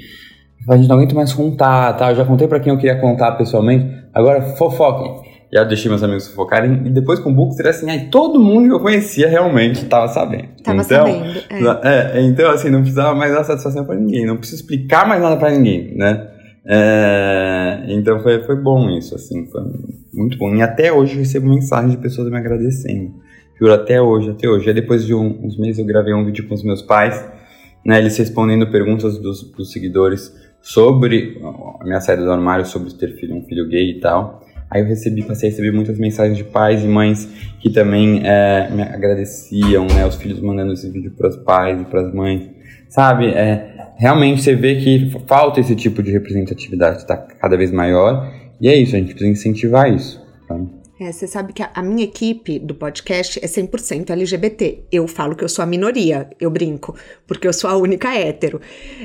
A 0.68 0.76
gente 0.76 0.88
não 0.88 0.96
aguenta 0.96 1.14
mais 1.14 1.32
contar, 1.32 1.92
tá? 1.94 2.10
Eu 2.10 2.16
já 2.16 2.24
contei 2.24 2.46
pra 2.46 2.60
quem 2.60 2.72
eu 2.72 2.78
queria 2.78 3.00
contar 3.00 3.32
pessoalmente, 3.32 4.04
agora 4.14 4.40
fofoquem 4.42 5.32
já 5.52 5.64
deixei 5.64 5.90
meus 5.90 6.02
amigos 6.02 6.28
focarem. 6.28 6.86
E 6.86 6.90
depois 6.90 7.20
com 7.20 7.30
o 7.30 7.34
Book 7.34 7.54
seria 7.54 7.70
assim, 7.70 7.90
aí 7.90 8.06
todo 8.06 8.40
mundo 8.40 8.68
que 8.68 8.74
eu 8.74 8.80
conhecia 8.80 9.28
realmente 9.28 9.82
estava 9.82 10.08
sabendo. 10.08 10.48
Tava 10.64 10.80
então, 10.80 11.06
sabendo. 11.06 11.76
É. 11.84 12.18
é. 12.18 12.22
então, 12.22 12.50
assim, 12.50 12.70
não 12.70 12.80
precisava 12.80 13.14
mais 13.14 13.32
dar 13.32 13.44
satisfação 13.44 13.84
para 13.84 13.96
ninguém, 13.96 14.24
não 14.24 14.38
preciso 14.38 14.62
explicar 14.62 15.06
mais 15.06 15.20
nada 15.20 15.36
para 15.36 15.50
ninguém, 15.50 15.94
né? 15.94 16.28
É, 16.64 17.86
então 17.88 18.20
foi, 18.20 18.42
foi 18.44 18.56
bom 18.56 18.88
isso, 18.90 19.14
assim, 19.14 19.46
foi 19.46 19.62
muito 20.14 20.38
bom. 20.38 20.54
E 20.54 20.62
até 20.62 20.92
hoje 20.92 21.14
eu 21.14 21.18
recebo 21.18 21.48
mensagens 21.48 21.92
de 21.92 21.98
pessoas 21.98 22.30
me 22.30 22.38
agradecendo. 22.38 23.12
Até 23.70 24.00
hoje, 24.00 24.30
até 24.30 24.48
hoje. 24.48 24.68
Aí 24.68 24.74
depois 24.74 25.04
de 25.04 25.14
um, 25.14 25.38
uns 25.44 25.58
meses 25.58 25.78
eu 25.78 25.84
gravei 25.84 26.14
um 26.14 26.24
vídeo 26.24 26.48
com 26.48 26.54
os 26.54 26.62
meus 26.62 26.82
pais, 26.82 27.24
né, 27.84 27.98
eles 27.98 28.16
respondendo 28.16 28.70
perguntas 28.70 29.18
dos, 29.18 29.42
dos 29.52 29.70
seguidores 29.72 30.34
sobre 30.60 31.40
a 31.80 31.84
minha 31.84 32.00
saída 32.00 32.24
do 32.24 32.30
armário, 32.30 32.64
sobre 32.64 32.92
ter 32.94 33.16
filho, 33.16 33.36
um 33.36 33.42
filho 33.42 33.68
gay 33.68 33.90
e 33.90 34.00
tal. 34.00 34.42
Aí 34.70 34.80
eu 34.80 34.86
recebi, 34.86 35.22
passei 35.22 35.48
a 35.48 35.50
receber 35.50 35.70
muitas 35.70 35.98
mensagens 35.98 36.38
de 36.38 36.44
pais 36.44 36.82
e 36.82 36.86
mães 36.86 37.28
que 37.60 37.68
também 37.68 38.22
é, 38.24 38.70
me 38.70 38.82
agradeciam, 38.82 39.86
né? 39.86 40.06
Os 40.06 40.14
filhos 40.14 40.40
mandando 40.40 40.72
esse 40.72 40.88
vídeo 40.90 41.10
para 41.10 41.28
os 41.28 41.36
pais 41.36 41.78
e 41.78 41.84
para 41.84 42.00
as 42.00 42.14
mães. 42.14 42.48
Sabe, 42.88 43.26
é, 43.26 43.92
realmente 43.98 44.42
você 44.42 44.54
vê 44.54 44.76
que 44.76 45.10
falta 45.26 45.60
esse 45.60 45.76
tipo 45.76 46.02
de 46.02 46.10
representatividade, 46.10 46.98
está 46.98 47.18
cada 47.18 47.54
vez 47.54 47.70
maior. 47.70 48.32
E 48.58 48.68
é 48.68 48.74
isso, 48.74 48.96
a 48.96 48.98
gente 48.98 49.10
precisa 49.10 49.30
incentivar 49.30 49.92
isso. 49.92 50.24
Tá? 50.48 50.58
É, 51.02 51.10
você 51.10 51.26
sabe 51.26 51.52
que 51.52 51.62
a, 51.62 51.70
a, 51.74 51.82
minha 51.82 52.04
equipe 52.04 52.60
do 52.60 52.74
podcast 52.74 53.40
é 53.42 53.48
100% 53.48 54.10
LGBT. 54.10 54.84
Eu 54.92 55.08
falo 55.08 55.34
que 55.34 55.42
eu 55.42 55.48
sou 55.48 55.62
a 55.64 55.66
minoria, 55.66 56.30
eu 56.38 56.48
brinco, 56.48 56.94
porque 57.26 57.48
eu 57.48 57.52
sou 57.52 57.68
a 57.68 57.76
única 57.76 58.14
hétero. 58.14 58.60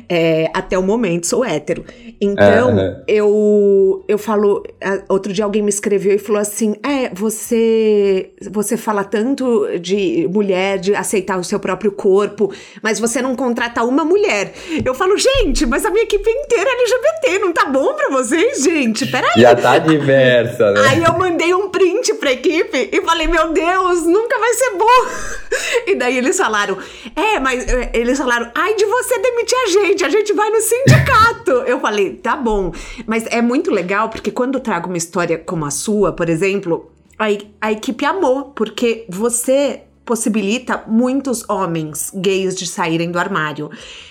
É, 0.08 0.48
até 0.54 0.78
o 0.78 0.84
momento 0.84 1.26
sou 1.26 1.44
hétero. 1.44 1.84
Então, 2.22 2.80
é, 2.80 3.04
eu, 3.08 4.06
eu 4.08 4.18
falo. 4.20 4.64
Outro 5.10 5.34
dia 5.34 5.44
alguém 5.44 5.64
me 5.64 5.70
escreveu 5.70 6.14
e 6.14 6.20
falou 6.20 6.40
assim: 6.40 6.76
É, 6.86 7.10
você, 7.12 8.32
você 8.52 8.78
fala 8.78 9.04
tanto 9.04 9.68
de 9.80 10.28
mulher, 10.32 10.78
de 10.78 10.94
aceitar 10.94 11.40
o 11.40 11.44
seu 11.44 11.60
próprio 11.60 11.92
corpo, 11.92 12.54
mas 12.84 13.00
você 13.00 13.24
não 13.24 13.36
contrata 13.36 13.84
uma 13.84 14.06
mulher. 14.06 14.54
Eu 14.86 14.94
falo, 14.94 15.18
gente, 15.18 15.66
mas 15.66 15.84
a 15.84 15.90
minha 15.90 16.04
equipe 16.04 16.30
inteira 16.30 16.70
é 16.70 16.74
LGBT, 16.74 17.40
não 17.40 17.52
tá 17.52 17.66
bom 17.66 17.96
pra 17.96 18.10
vocês, 18.10 18.64
gente? 18.64 19.08
Peraí. 19.08 19.42
Já 19.42 19.56
tá 19.56 19.80
diversa, 19.80 20.72
né? 20.72 20.82
Aí 20.90 21.04
eu 21.04 21.18
mandei 21.18 21.56
um 21.56 21.70
print 21.70 21.87
print 21.88 22.14
pra 22.16 22.32
equipe 22.34 22.90
e 22.92 23.02
falei, 23.02 23.28
meu 23.28 23.54
Deus, 23.54 24.04
nunca 24.04 24.38
vai 24.38 24.54
ser 24.54 24.72
bom. 24.78 24.88
E 25.88 25.96
daí 25.96 26.18
eles 26.18 26.38
falaram, 26.38 26.78
é, 27.16 27.40
mas 27.40 27.66
é, 27.68 27.92
eles 27.94 28.18
falaram, 28.18 28.52
ai 28.54 28.76
de 28.76 28.86
você 28.86 29.20
demitir 29.20 29.58
a 29.58 29.68
gente, 29.68 30.04
a 30.04 30.10
gente 30.10 30.34
vai 30.34 30.50
no 30.50 30.62
sindicato. 30.62 31.52
Eu 31.66 31.80
falei, 31.80 32.16
tá 32.16 32.36
bom. 32.36 32.74
Mas 33.06 33.26
é 33.28 33.42
muito 33.42 33.72
legal 33.72 34.10
porque 34.10 34.32
quando 34.32 34.56
eu 34.56 34.62
trago 34.62 34.88
uma 34.88 34.98
história 34.98 35.38
como 35.38 35.66
a 35.66 35.72
sua, 35.72 36.12
por 36.12 36.30
exemplo, 36.30 36.92
a, 37.18 37.26
a 37.62 37.72
equipe 37.72 38.06
amou, 38.06 38.52
porque 38.56 39.06
você 39.10 39.82
possibilita 40.06 40.84
muitos 40.88 41.48
homens 41.50 42.12
gays 42.14 42.56
de 42.56 42.68
saírem 42.68 43.12
do 43.12 43.20
armário. 43.20 43.70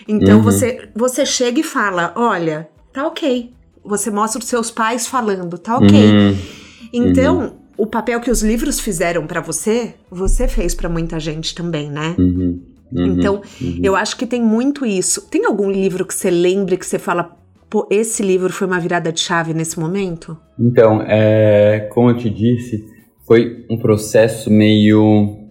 Então 0.09 0.39
uhum. 0.39 0.43
você, 0.43 0.89
você 0.95 1.25
chega 1.27 1.61
e 1.61 1.65
fala: 1.65 2.13
olha, 2.17 2.69
tá 2.93 3.07
ok. 3.07 3.53
Você 3.85 4.11
mostra 4.11 4.41
os 4.41 4.49
seus 4.49 4.71
pais 4.71 5.07
falando, 5.07 5.59
tá 5.59 5.77
ok. 5.77 6.11
Uhum. 6.11 6.39
Então, 6.93 7.39
uhum 7.39 7.66
o 7.77 7.87
papel 7.87 8.21
que 8.21 8.31
os 8.31 8.43
livros 8.43 8.81
fizeram 8.81 9.27
para 9.27 9.41
você, 9.41 9.95
você 10.11 10.49
fez 10.49 10.75
para 10.75 10.89
muita 10.89 11.21
gente 11.21 11.55
também, 11.55 11.91
né? 11.91 12.15
Uhum, 12.19 12.61
uhum, 12.93 13.07
então, 13.07 13.43
uhum. 13.61 13.81
eu 13.83 13.95
acho 13.95 14.17
que 14.17 14.27
tem 14.27 14.43
muito 14.43 14.87
isso. 14.87 15.29
Tem 15.29 15.45
algum 15.45 15.71
livro 15.71 16.05
que 16.05 16.15
você 16.15 16.31
lembre 16.31 16.77
que 16.77 16.87
você 16.87 16.99
fala, 16.99 17.37
pô, 17.69 17.87
esse 17.91 18.23
livro 18.23 18.53
foi 18.53 18.67
uma 18.67 18.81
virada 18.81 19.13
de 19.13 19.21
chave 19.21 19.53
nesse 19.53 19.79
momento? 19.79 20.37
Então, 20.59 21.03
é, 21.03 21.89
como 21.93 22.11
eu 22.11 22.17
te 22.17 22.31
disse, 22.31 22.85
foi 23.27 23.67
um 23.71 23.77
processo 23.77 24.51
meio 24.51 25.45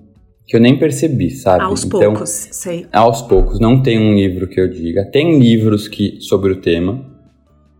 que 0.47 0.55
eu 0.55 0.61
nem 0.61 0.77
percebi, 0.77 1.31
sabe? 1.31 1.63
Aos 1.63 1.83
então, 1.83 1.99
poucos, 1.99 2.29
sei. 2.29 2.87
Aos 2.91 3.21
poucos, 3.21 3.59
não 3.59 3.81
tem 3.81 3.99
um 3.99 4.13
livro 4.13 4.47
que 4.47 4.59
eu 4.59 4.69
diga. 4.69 5.05
Tem 5.11 5.39
livros 5.39 5.87
que 5.87 6.17
sobre 6.21 6.51
o 6.51 6.61
tema 6.61 7.13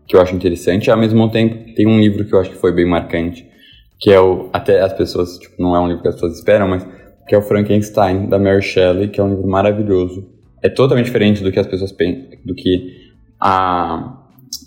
que 0.06 0.14
eu 0.14 0.20
acho 0.20 0.34
interessante, 0.34 0.90
ao 0.90 0.98
mesmo 0.98 1.28
tempo 1.30 1.74
tem 1.74 1.86
um 1.86 1.98
livro 1.98 2.24
que 2.24 2.32
eu 2.32 2.38
acho 2.38 2.50
que 2.50 2.56
foi 2.56 2.72
bem 2.72 2.86
marcante, 2.86 3.44
que 3.98 4.10
é 4.10 4.20
o 4.20 4.48
até 4.52 4.80
as 4.80 4.92
pessoas 4.92 5.38
tipo 5.38 5.60
não 5.60 5.74
é 5.74 5.80
um 5.80 5.88
livro 5.88 6.02
que 6.02 6.08
as 6.08 6.14
pessoas 6.14 6.36
esperam, 6.36 6.68
mas 6.68 6.86
que 7.26 7.34
é 7.34 7.38
o 7.38 7.42
Frankenstein 7.42 8.28
da 8.28 8.38
Mary 8.38 8.62
Shelley, 8.62 9.08
que 9.08 9.20
é 9.20 9.24
um 9.24 9.30
livro 9.30 9.46
maravilhoso. 9.46 10.28
É 10.62 10.68
totalmente 10.68 11.06
diferente 11.06 11.42
do 11.42 11.50
que 11.50 11.58
as 11.58 11.66
pessoas 11.66 11.92
pensam, 11.92 12.38
do 12.44 12.54
que 12.54 13.12
a 13.40 14.22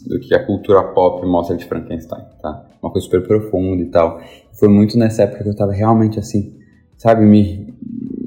do 0.05 0.19
que 0.19 0.33
a 0.33 0.45
cultura 0.45 0.83
pop 0.83 1.25
mostra 1.25 1.55
de 1.55 1.65
Frankenstein, 1.65 2.23
tá? 2.41 2.65
Uma 2.81 2.91
coisa 2.91 3.05
super 3.05 3.25
profunda 3.25 3.81
e 3.81 3.87
tal. 3.87 4.21
Foi 4.53 4.67
muito 4.67 4.97
nessa 4.97 5.23
época 5.23 5.43
que 5.43 5.49
eu 5.49 5.55
tava 5.55 5.71
realmente 5.71 6.19
assim, 6.19 6.57
sabe, 6.97 7.25
me, 7.25 7.73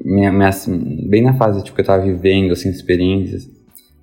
me, 0.03 0.29
me 0.31 0.45
assim, 0.45 1.07
bem 1.07 1.21
na 1.21 1.33
fase 1.33 1.63
tipo 1.63 1.75
que 1.75 1.81
eu 1.81 1.85
tava 1.85 2.03
vivendo 2.03 2.53
assim 2.53 2.69
experiências 2.69 3.49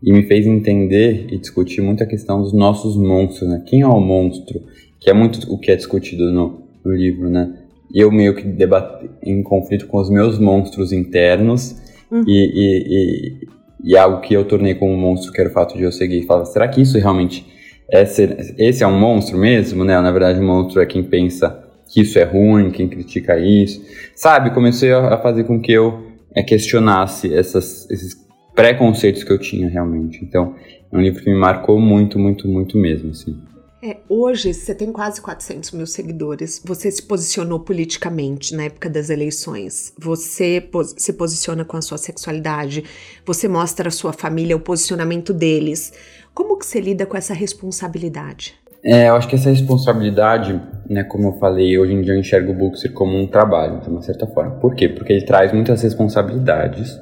e 0.02 0.12
me 0.12 0.22
fez 0.22 0.46
entender 0.46 1.26
e 1.30 1.38
discutir 1.38 1.82
muito 1.82 2.02
a 2.02 2.06
questão 2.06 2.40
dos 2.40 2.52
nossos 2.52 2.96
monstros, 2.96 3.48
né? 3.48 3.62
Quem 3.66 3.82
é 3.82 3.86
o 3.86 4.00
monstro? 4.00 4.62
Que 4.98 5.10
é 5.10 5.12
muito 5.12 5.52
o 5.52 5.58
que 5.58 5.70
é 5.70 5.76
discutido 5.76 6.30
no 6.32 6.69
no 6.84 6.92
livro, 6.92 7.28
né? 7.28 7.52
Eu 7.92 8.10
meio 8.10 8.34
que 8.34 8.42
debati 8.42 9.10
em 9.22 9.42
conflito 9.42 9.86
com 9.86 9.98
os 9.98 10.08
meus 10.08 10.38
monstros 10.38 10.92
internos 10.92 11.76
uhum. 12.10 12.22
e, 12.26 12.32
e, 12.32 13.40
e, 13.84 13.92
e, 13.92 13.96
algo 13.96 14.20
que 14.20 14.32
eu 14.32 14.44
tornei 14.44 14.74
como 14.74 14.92
um 14.92 14.96
monstro, 14.96 15.32
que 15.32 15.40
era 15.40 15.50
o 15.50 15.52
fato 15.52 15.76
de 15.76 15.82
eu 15.82 15.90
seguir 15.90 16.20
e 16.20 16.26
falar, 16.26 16.44
será 16.44 16.68
que 16.68 16.80
isso 16.80 16.96
realmente 16.98 17.46
é 17.90 18.04
ser, 18.04 18.54
esse 18.56 18.84
é 18.84 18.86
um 18.86 18.98
monstro 18.98 19.36
mesmo, 19.36 19.84
né? 19.84 20.00
Na 20.00 20.12
verdade, 20.12 20.38
o 20.38 20.42
monstro 20.42 20.80
é 20.80 20.86
quem 20.86 21.02
pensa 21.02 21.64
que 21.88 22.02
isso 22.02 22.18
é 22.18 22.22
ruim, 22.22 22.70
quem 22.70 22.88
critica 22.88 23.38
isso, 23.38 23.84
sabe? 24.14 24.50
Comecei 24.50 24.92
a 24.92 25.18
fazer 25.18 25.44
com 25.44 25.60
que 25.60 25.72
eu 25.72 26.06
é, 26.34 26.42
questionasse 26.42 27.34
essas, 27.34 27.90
esses 27.90 28.16
preconceitos 28.54 29.24
que 29.24 29.32
eu 29.32 29.38
tinha 29.38 29.68
realmente. 29.68 30.24
Então, 30.24 30.54
é 30.92 30.96
um 30.96 31.00
livro 31.00 31.22
que 31.22 31.30
me 31.30 31.36
marcou 31.36 31.80
muito, 31.80 32.18
muito, 32.18 32.46
muito 32.46 32.78
mesmo, 32.78 33.10
assim. 33.10 33.36
É, 33.82 33.96
hoje 34.10 34.52
você 34.52 34.74
tem 34.74 34.92
quase 34.92 35.22
400 35.22 35.70
mil 35.70 35.86
seguidores. 35.86 36.60
Você 36.64 36.90
se 36.90 37.02
posicionou 37.02 37.60
politicamente 37.60 38.54
na 38.54 38.64
época 38.64 38.90
das 38.90 39.08
eleições. 39.08 39.94
Você 39.98 40.60
pos 40.60 40.94
se 40.98 41.14
posiciona 41.14 41.64
com 41.64 41.78
a 41.78 41.82
sua 41.82 41.96
sexualidade. 41.96 42.84
Você 43.24 43.48
mostra 43.48 43.88
à 43.88 43.90
sua 43.90 44.12
família 44.12 44.54
o 44.54 44.60
posicionamento 44.60 45.32
deles. 45.32 45.94
Como 46.34 46.58
que 46.58 46.66
você 46.66 46.78
lida 46.78 47.06
com 47.06 47.16
essa 47.16 47.32
responsabilidade? 47.32 48.54
É, 48.84 49.08
eu 49.08 49.14
acho 49.14 49.28
que 49.28 49.34
essa 49.34 49.48
responsabilidade, 49.48 50.60
né, 50.88 51.02
como 51.02 51.28
eu 51.28 51.32
falei, 51.38 51.78
hoje 51.78 51.92
em 51.92 52.02
dia 52.02 52.14
eu 52.14 52.18
enxergo 52.18 52.52
o 52.52 52.54
Bookster 52.54 52.92
como 52.92 53.18
um 53.18 53.26
trabalho, 53.26 53.80
de 53.80 53.88
uma 53.88 54.02
certa 54.02 54.26
forma. 54.26 54.56
Por 54.56 54.74
quê? 54.74 54.88
Porque 54.88 55.12
ele 55.12 55.24
traz 55.24 55.52
muitas 55.52 55.82
responsabilidades 55.82 56.98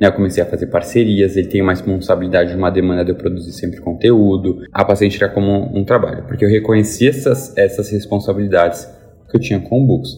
né, 0.00 0.08
eu 0.08 0.12
comecei 0.12 0.42
a 0.42 0.46
fazer 0.46 0.66
parcerias, 0.66 1.36
ele 1.36 1.48
tem 1.48 1.60
uma 1.60 1.72
responsabilidade 1.72 2.50
de 2.50 2.56
uma 2.56 2.70
demanda 2.70 3.04
de 3.04 3.10
eu 3.10 3.16
produzir 3.16 3.52
sempre 3.52 3.80
conteúdo. 3.80 4.62
A 4.72 4.84
paciente 4.84 5.22
era 5.22 5.32
como 5.32 5.76
um 5.76 5.84
trabalho, 5.84 6.24
porque 6.26 6.44
eu 6.44 6.48
reconheci 6.48 7.08
essas, 7.08 7.56
essas 7.56 7.90
responsabilidades 7.90 8.88
que 9.30 9.36
eu 9.36 9.40
tinha 9.40 9.60
com 9.60 9.82
o 9.82 9.86
Books. 9.86 10.10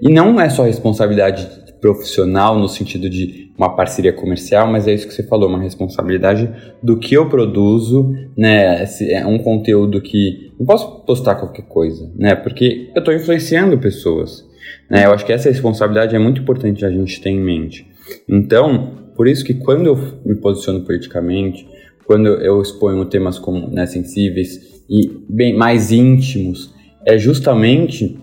E 0.00 0.12
não 0.12 0.40
é 0.40 0.48
só 0.48 0.64
responsabilidade 0.64 1.46
profissional 1.80 2.58
no 2.58 2.68
sentido 2.68 3.08
de 3.08 3.48
uma 3.56 3.74
parceria 3.74 4.12
comercial, 4.12 4.66
mas 4.66 4.86
é 4.86 4.94
isso 4.94 5.06
que 5.06 5.14
você 5.14 5.22
falou, 5.22 5.48
uma 5.48 5.60
responsabilidade 5.60 6.50
do 6.82 6.98
que 6.98 7.14
eu 7.14 7.28
produzo, 7.28 8.12
né? 8.36 8.84
É 9.10 9.26
um 9.26 9.38
conteúdo 9.38 10.00
que 10.00 10.52
não 10.58 10.66
posso 10.66 11.04
postar 11.04 11.36
qualquer 11.36 11.62
coisa, 11.62 12.10
né? 12.16 12.34
Porque 12.34 12.90
eu 12.94 13.00
estou 13.00 13.14
influenciando 13.14 13.78
pessoas, 13.78 14.44
né? 14.90 15.06
Eu 15.06 15.12
acho 15.12 15.24
que 15.24 15.32
essa 15.32 15.48
responsabilidade 15.48 16.14
é 16.14 16.18
muito 16.18 16.40
importante 16.40 16.84
a 16.84 16.90
gente 16.90 17.20
ter 17.20 17.30
em 17.30 17.40
mente. 17.40 17.86
Então, 18.28 19.07
por 19.18 19.26
isso 19.26 19.44
que 19.44 19.52
quando 19.52 19.86
eu 19.86 19.96
me 20.24 20.36
posiciono 20.36 20.82
politicamente, 20.82 21.68
quando 22.06 22.28
eu 22.28 22.62
exponho 22.62 23.04
temas 23.04 23.36
como 23.36 23.68
né, 23.68 23.84
sensíveis 23.84 24.84
e 24.88 25.10
bem 25.28 25.56
mais 25.56 25.90
íntimos, 25.90 26.72
é 27.04 27.18
justamente, 27.18 28.16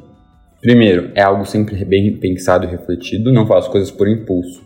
primeiro, 0.61 1.11
é 1.13 1.21
algo 1.21 1.45
sempre 1.45 1.83
bem 1.83 2.15
pensado 2.15 2.65
e 2.65 2.69
refletido, 2.69 3.33
não 3.33 3.45
faço 3.45 3.69
coisas 3.69 3.91
por 3.91 4.07
impulso, 4.07 4.63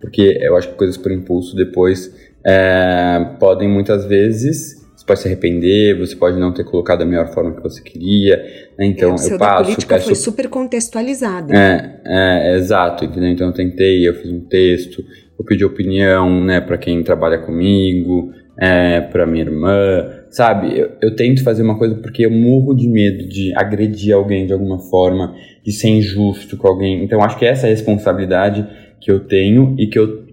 porque 0.00 0.38
eu 0.40 0.56
acho 0.56 0.68
que 0.68 0.74
coisas 0.76 0.96
por 0.96 1.10
impulso 1.10 1.56
depois 1.56 2.14
é, 2.46 3.34
podem 3.40 3.68
muitas 3.68 4.04
vezes 4.04 4.80
você 5.02 5.06
pode 5.06 5.20
se 5.20 5.26
arrepender, 5.26 5.98
você 5.98 6.14
pode 6.14 6.38
não 6.38 6.52
ter 6.52 6.62
colocado 6.62 7.00
da 7.00 7.04
melhor 7.04 7.26
forma 7.34 7.52
que 7.52 7.62
você 7.62 7.82
queria, 7.82 8.36
né? 8.78 8.86
então 8.86 9.16
é, 9.16 9.32
eu 9.32 9.38
passo. 9.38 9.62
A 9.62 9.64
política 9.64 9.94
peço... 9.96 10.06
foi 10.06 10.14
super 10.14 10.48
contextualizada. 10.48 11.52
É, 11.52 12.00
é, 12.04 12.56
exato, 12.56 13.04
entendeu? 13.04 13.30
Então 13.30 13.48
eu 13.48 13.52
tentei, 13.52 14.06
eu 14.08 14.14
fiz 14.14 14.30
um 14.30 14.40
texto, 14.40 15.04
eu 15.42 15.44
pedi 15.44 15.64
opinião, 15.64 16.42
né, 16.42 16.60
para 16.60 16.78
quem 16.78 17.02
trabalha 17.02 17.38
comigo, 17.38 18.32
é, 18.58 19.00
para 19.00 19.26
minha 19.26 19.44
irmã, 19.44 20.08
sabe? 20.30 20.78
Eu, 20.78 20.92
eu, 21.02 21.16
tento 21.16 21.42
fazer 21.42 21.62
uma 21.62 21.76
coisa 21.76 21.96
porque 21.96 22.24
eu 22.24 22.30
morro 22.30 22.74
de 22.74 22.88
medo 22.88 23.28
de 23.28 23.52
agredir 23.56 24.14
alguém 24.14 24.46
de 24.46 24.52
alguma 24.52 24.78
forma, 24.78 25.34
de 25.64 25.72
ser 25.72 25.88
injusto 25.88 26.56
com 26.56 26.68
alguém. 26.68 27.02
Então 27.02 27.22
acho 27.22 27.38
que 27.38 27.44
essa 27.44 27.66
é 27.66 27.70
a 27.70 27.72
responsabilidade 27.72 28.66
que 29.00 29.10
eu 29.10 29.20
tenho 29.20 29.74
e 29.78 29.86
que 29.86 29.98
eu, 29.98 30.24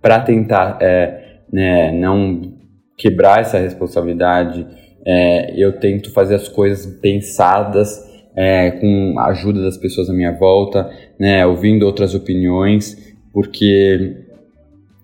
para 0.00 0.20
tentar, 0.20 0.78
é, 0.80 1.40
né, 1.52 1.92
não 1.92 2.54
quebrar 2.96 3.40
essa 3.40 3.58
responsabilidade, 3.58 4.66
é, 5.04 5.52
eu 5.60 5.72
tento 5.78 6.12
fazer 6.12 6.36
as 6.36 6.48
coisas 6.48 6.86
pensadas. 7.00 8.10
É, 8.34 8.70
com 8.70 9.16
a 9.18 9.26
ajuda 9.26 9.60
das 9.60 9.76
pessoas 9.76 10.08
à 10.08 10.12
minha 10.14 10.32
volta, 10.32 10.90
né, 11.20 11.44
ouvindo 11.44 11.84
outras 11.84 12.14
opiniões, 12.14 12.96
porque 13.30 14.21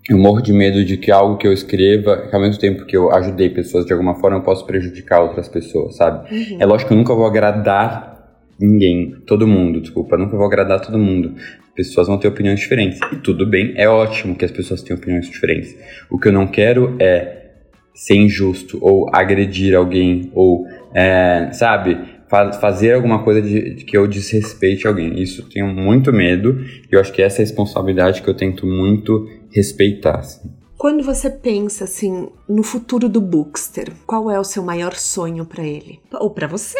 eu 0.08 0.16
morro 0.16 0.40
de 0.40 0.52
medo 0.52 0.82
de 0.84 0.96
que 0.96 1.10
algo 1.10 1.36
que 1.36 1.46
eu 1.46 1.52
escreva, 1.52 2.28
que 2.28 2.34
ao 2.34 2.40
mesmo 2.40 2.58
tempo 2.58 2.86
que 2.86 2.96
eu 2.96 3.12
ajudei 3.12 3.50
pessoas 3.50 3.84
de 3.84 3.92
alguma 3.92 4.14
forma, 4.14 4.38
eu 4.38 4.42
posso 4.42 4.64
prejudicar 4.64 5.20
outras 5.20 5.48
pessoas, 5.48 5.96
sabe? 5.96 6.34
Uhum. 6.34 6.56
É 6.58 6.64
lógico 6.64 6.88
que 6.88 6.94
eu 6.94 6.98
nunca 6.98 7.14
vou 7.14 7.26
agradar 7.26 8.16
ninguém, 8.58 9.16
todo 9.26 9.46
mundo, 9.46 9.80
desculpa, 9.80 10.16
nunca 10.16 10.36
vou 10.36 10.46
agradar 10.46 10.80
todo 10.80 10.98
mundo. 10.98 11.34
Pessoas 11.74 12.08
vão 12.08 12.18
ter 12.18 12.26
opiniões 12.26 12.58
diferentes. 12.58 12.98
E 13.12 13.16
tudo 13.16 13.46
bem, 13.46 13.74
é 13.76 13.88
ótimo 13.88 14.34
que 14.34 14.44
as 14.44 14.50
pessoas 14.50 14.82
tenham 14.82 14.98
opiniões 14.98 15.28
diferentes. 15.28 15.76
O 16.10 16.18
que 16.18 16.28
eu 16.28 16.32
não 16.32 16.46
quero 16.46 16.96
é 16.98 17.50
ser 17.94 18.16
injusto 18.16 18.78
ou 18.80 19.08
agredir 19.14 19.76
alguém 19.76 20.30
ou, 20.34 20.66
é, 20.94 21.50
sabe, 21.52 21.98
fazer 22.28 22.92
alguma 22.92 23.22
coisa 23.22 23.40
de, 23.40 23.74
de, 23.74 23.84
que 23.84 23.96
eu 23.96 24.06
desrespeite 24.06 24.86
alguém. 24.86 25.20
Isso 25.20 25.42
eu 25.42 25.48
tenho 25.48 25.66
muito 25.66 26.12
medo 26.12 26.60
e 26.60 26.94
eu 26.94 27.00
acho 27.00 27.12
que 27.12 27.22
essa 27.22 27.36
é 27.36 27.42
a 27.42 27.46
responsabilidade 27.46 28.22
que 28.22 28.28
eu 28.28 28.34
tento 28.34 28.66
muito 28.66 29.28
respeitar. 29.50 30.18
Assim. 30.18 30.50
Quando 30.76 31.02
você 31.02 31.28
pensa 31.30 31.84
assim 31.84 32.28
no 32.48 32.62
futuro 32.62 33.08
do 33.08 33.20
Bookster, 33.20 33.92
qual 34.06 34.30
é 34.30 34.38
o 34.38 34.44
seu 34.44 34.62
maior 34.62 34.94
sonho 34.94 35.44
para 35.44 35.64
ele 35.64 35.98
ou 36.12 36.30
para 36.30 36.46
você? 36.46 36.78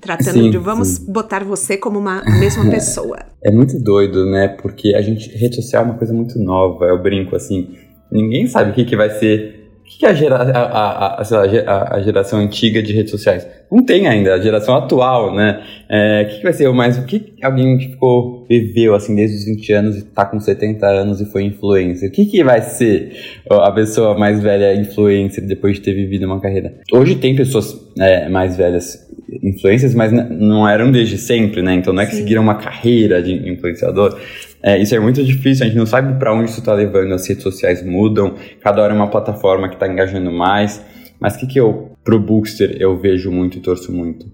Tratando 0.00 0.44
sim, 0.44 0.50
de 0.50 0.56
vamos 0.56 0.88
sim. 0.88 1.12
botar 1.12 1.44
você 1.44 1.76
como 1.76 1.98
uma 1.98 2.22
mesma 2.38 2.64
pessoa. 2.70 3.18
É 3.44 3.50
muito 3.50 3.78
doido, 3.78 4.24
né? 4.24 4.48
Porque 4.48 4.94
a 4.94 5.02
gente 5.02 5.28
rede 5.36 5.56
social 5.56 5.82
é 5.82 5.86
uma 5.86 5.98
coisa 5.98 6.14
muito 6.14 6.38
nova. 6.38 6.86
Eu 6.86 7.02
brinco 7.02 7.36
assim, 7.36 7.76
ninguém 8.10 8.46
sabe 8.46 8.70
o 8.70 8.74
que, 8.74 8.86
que 8.86 8.96
vai 8.96 9.10
ser 9.10 9.59
que 10.00 10.06
é 10.06 10.08
a, 10.08 10.14
gera, 10.14 10.36
a, 10.36 10.62
a, 10.62 11.22
a, 11.22 11.94
a, 11.96 12.00
geração 12.00 12.38
antiga 12.38 12.82
de 12.82 12.90
redes 12.90 13.10
sociais? 13.10 13.46
Não 13.70 13.84
tem 13.84 14.08
ainda, 14.08 14.32
a 14.32 14.40
geração 14.40 14.74
atual, 14.74 15.34
né? 15.34 15.62
É, 15.90 16.22
o 16.22 16.30
que, 16.30 16.36
que, 16.38 16.42
vai 16.42 16.54
ser 16.54 16.68
o 16.68 16.74
mais. 16.74 16.96
O 16.96 17.04
que 17.04 17.34
alguém 17.42 17.76
que 17.76 17.88
ficou, 17.90 18.39
viveu 18.50 18.96
assim 18.96 19.14
desde 19.14 19.36
os 19.36 19.44
20 19.44 19.72
anos 19.72 19.96
e 19.96 20.02
tá 20.02 20.26
com 20.26 20.40
70 20.40 20.84
anos 20.84 21.20
e 21.20 21.24
foi 21.24 21.44
influencer? 21.44 22.08
O 22.08 22.12
que, 22.12 22.26
que 22.26 22.42
vai 22.42 22.60
ser 22.60 23.12
a 23.48 23.70
pessoa 23.70 24.18
mais 24.18 24.42
velha 24.42 24.74
influencer 24.74 25.46
depois 25.46 25.76
de 25.76 25.82
ter 25.82 25.94
vivido 25.94 26.26
uma 26.26 26.40
carreira? 26.40 26.74
Hoje 26.92 27.14
tem 27.14 27.36
pessoas 27.36 27.78
é, 27.96 28.28
mais 28.28 28.56
velhas 28.56 29.08
influências, 29.40 29.94
mas 29.94 30.10
não 30.10 30.68
eram 30.68 30.90
desde 30.90 31.16
sempre, 31.16 31.62
né? 31.62 31.74
Então 31.74 31.92
não 31.92 32.02
é 32.02 32.06
que 32.06 32.12
Sim. 32.12 32.22
seguiram 32.22 32.42
uma 32.42 32.56
carreira 32.56 33.22
de 33.22 33.32
influenciador. 33.48 34.18
É, 34.60 34.76
isso 34.76 34.96
é 34.96 34.98
muito 34.98 35.22
difícil, 35.22 35.64
a 35.64 35.68
gente 35.68 35.78
não 35.78 35.86
sabe 35.86 36.18
para 36.18 36.34
onde 36.34 36.50
isso 36.50 36.58
está 36.58 36.74
levando, 36.74 37.14
as 37.14 37.26
redes 37.28 37.44
sociais 37.44 37.84
mudam, 37.86 38.34
cada 38.60 38.82
hora 38.82 38.92
é 38.92 38.96
uma 38.96 39.08
plataforma 39.08 39.68
que 39.68 39.74
está 39.74 39.86
engajando 39.86 40.32
mais. 40.32 40.84
Mas 41.20 41.36
o 41.36 41.38
que, 41.38 41.46
que 41.46 41.60
eu, 41.60 41.92
pro 42.02 42.18
Bookster, 42.18 42.76
eu 42.80 42.98
vejo 42.98 43.30
muito 43.30 43.58
e 43.58 43.60
torço 43.60 43.92
muito? 43.92 44.26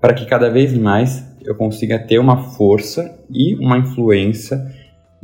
Para 0.00 0.12
que 0.12 0.26
cada 0.26 0.48
vez 0.48 0.72
mais 0.74 1.24
eu 1.44 1.54
consiga 1.54 1.98
ter 1.98 2.18
uma 2.18 2.50
força 2.52 3.18
e 3.30 3.54
uma 3.56 3.78
influência 3.78 4.58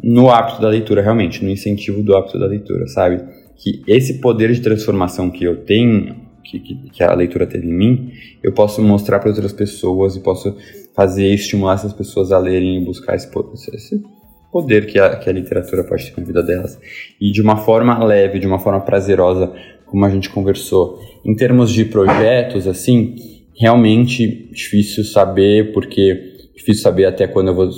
no 0.03 0.31
hábito 0.31 0.61
da 0.61 0.69
leitura, 0.69 1.03
realmente, 1.03 1.45
no 1.45 1.51
incentivo 1.51 2.03
do 2.03 2.17
hábito 2.17 2.39
da 2.39 2.47
leitura, 2.47 2.87
sabe? 2.87 3.23
Que 3.57 3.83
esse 3.87 4.21
poder 4.21 4.53
de 4.53 4.61
transformação 4.61 5.31
que 5.31 5.45
eu 5.45 5.65
tenho, 5.65 6.17
que, 6.43 6.59
que, 6.59 6.75
que 6.91 7.03
a 7.03 7.15
leitura 7.15 7.47
teve 7.47 7.67
em 7.67 7.73
mim, 7.73 8.13
eu 8.43 8.53
posso 8.53 8.83
mostrar 8.83 9.19
para 9.19 9.29
outras 9.29 9.53
pessoas 9.53 10.17
e 10.17 10.21
posso 10.21 10.57
fazer 10.95 11.27
estimular 11.29 11.75
essas 11.75 11.93
pessoas 11.93 12.33
a 12.33 12.39
lerem 12.39 12.81
e 12.81 12.85
buscar 12.85 13.15
esse, 13.15 13.29
esse 13.75 14.03
poder 14.51 14.87
que 14.87 14.99
a, 14.99 15.17
que 15.17 15.29
a 15.29 15.33
literatura 15.33 15.85
pode 15.85 16.11
ter 16.11 16.21
na 16.21 16.27
vida 16.27 16.43
delas. 16.43 16.79
E 17.21 17.31
de 17.31 17.41
uma 17.41 17.57
forma 17.57 18.03
leve, 18.03 18.39
de 18.39 18.47
uma 18.47 18.59
forma 18.59 18.81
prazerosa, 18.81 19.53
como 19.87 20.05
a 20.05 20.11
gente 20.11 20.31
conversou. 20.31 20.99
Em 21.25 21.35
termos 21.35 21.71
de 21.71 21.85
projetos, 21.85 22.67
assim, 22.67 23.15
realmente 23.61 24.51
difícil 24.53 25.05
saber, 25.05 25.73
porque 25.73 26.49
difícil 26.57 26.83
saber 26.83 27.05
até 27.05 27.27
quando 27.27 27.49
eu 27.49 27.55
vou. 27.55 27.71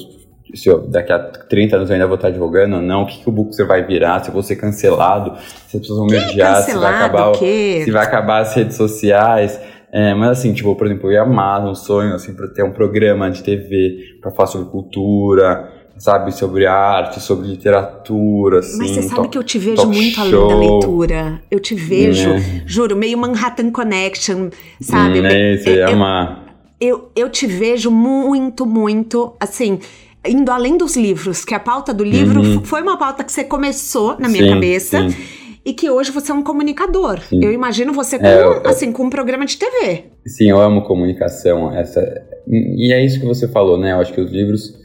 Se 0.54 0.68
eu, 0.68 0.86
daqui 0.86 1.10
a 1.12 1.18
30 1.18 1.76
anos 1.76 1.88
eu 1.88 1.94
ainda 1.94 2.06
vou 2.06 2.16
estar 2.16 2.28
advogando 2.28 2.76
ou 2.76 2.82
não, 2.82 3.02
o 3.02 3.06
que, 3.06 3.22
que 3.22 3.28
o 3.28 3.32
Bookster 3.32 3.66
vai 3.66 3.84
virar, 3.84 4.22
se 4.22 4.28
eu 4.28 4.34
vou 4.34 4.42
ser 4.42 4.56
cancelado, 4.56 5.36
se 5.66 5.76
as 5.76 5.80
pessoas 5.80 5.98
vão 5.98 6.06
me 6.06 6.18
odiar, 6.18 6.62
se 6.62 6.76
vai 6.76 6.94
acabar, 6.94 7.34
se 7.34 7.90
vai 7.90 8.04
acabar 8.04 8.42
as 8.42 8.54
redes 8.54 8.76
sociais. 8.76 9.58
É, 9.90 10.14
mas 10.14 10.38
assim, 10.38 10.52
tipo, 10.54 10.74
por 10.74 10.86
exemplo, 10.86 11.08
eu 11.08 11.12
ia 11.12 11.22
amar 11.22 11.66
um 11.66 11.74
sonho, 11.74 12.14
assim, 12.14 12.34
para 12.34 12.48
ter 12.48 12.62
um 12.62 12.72
programa 12.72 13.30
de 13.30 13.42
TV 13.42 14.18
para 14.20 14.30
falar 14.30 14.48
sobre 14.48 14.70
cultura, 14.70 15.70
sabe, 15.98 16.32
sobre 16.32 16.66
arte, 16.66 17.20
sobre 17.20 17.48
literatura, 17.48 18.58
assim. 18.58 18.78
Mas 18.78 18.90
você 18.90 19.02
sabe 19.02 19.28
que 19.28 19.38
eu 19.38 19.42
te 19.42 19.58
vejo 19.58 19.86
muito 19.86 20.14
show. 20.28 20.50
além 20.50 20.68
da 20.68 20.72
leitura. 20.72 21.42
Eu 21.50 21.60
te 21.60 21.74
vejo, 21.74 22.30
é. 22.30 22.62
juro, 22.66 22.96
meio 22.96 23.16
Manhattan 23.18 23.70
Connection, 23.70 24.50
sabe? 24.80 25.20
Hum, 25.20 25.26
é, 25.26 25.56
você 25.56 25.78
é, 25.78 25.92
ama. 25.92 26.44
Eu, 26.80 27.10
eu 27.14 27.28
te 27.30 27.46
vejo 27.46 27.90
muito, 27.90 28.66
muito, 28.66 29.34
assim, 29.38 29.78
indo 30.26 30.50
além 30.50 30.76
dos 30.76 30.96
livros, 30.96 31.44
que 31.44 31.54
a 31.54 31.60
pauta 31.60 31.94
do 31.94 32.02
livro 32.04 32.40
uhum. 32.40 32.64
foi 32.64 32.82
uma 32.82 32.96
pauta 32.96 33.22
que 33.22 33.30
você 33.30 33.44
começou 33.44 34.16
na 34.18 34.28
minha 34.28 34.44
sim, 34.44 34.50
cabeça. 34.50 35.08
Sim. 35.08 35.16
E 35.64 35.72
que 35.72 35.88
hoje 35.88 36.10
você 36.10 36.32
é 36.32 36.34
um 36.34 36.42
comunicador. 36.42 37.20
Sim. 37.20 37.38
Eu 37.40 37.52
imagino 37.52 37.92
você 37.92 38.18
com, 38.18 38.26
é, 38.26 38.42
eu, 38.42 38.66
assim, 38.66 38.90
com 38.90 39.04
um 39.04 39.10
programa 39.10 39.46
de 39.46 39.56
TV. 39.56 40.06
Sim, 40.26 40.50
eu 40.50 40.60
amo 40.60 40.82
comunicação. 40.82 41.72
Essa, 41.72 42.02
e 42.48 42.92
é 42.92 43.04
isso 43.04 43.20
que 43.20 43.26
você 43.26 43.46
falou, 43.46 43.78
né? 43.78 43.92
Eu 43.92 44.00
acho 44.00 44.12
que 44.12 44.20
os 44.20 44.32
livros 44.32 44.81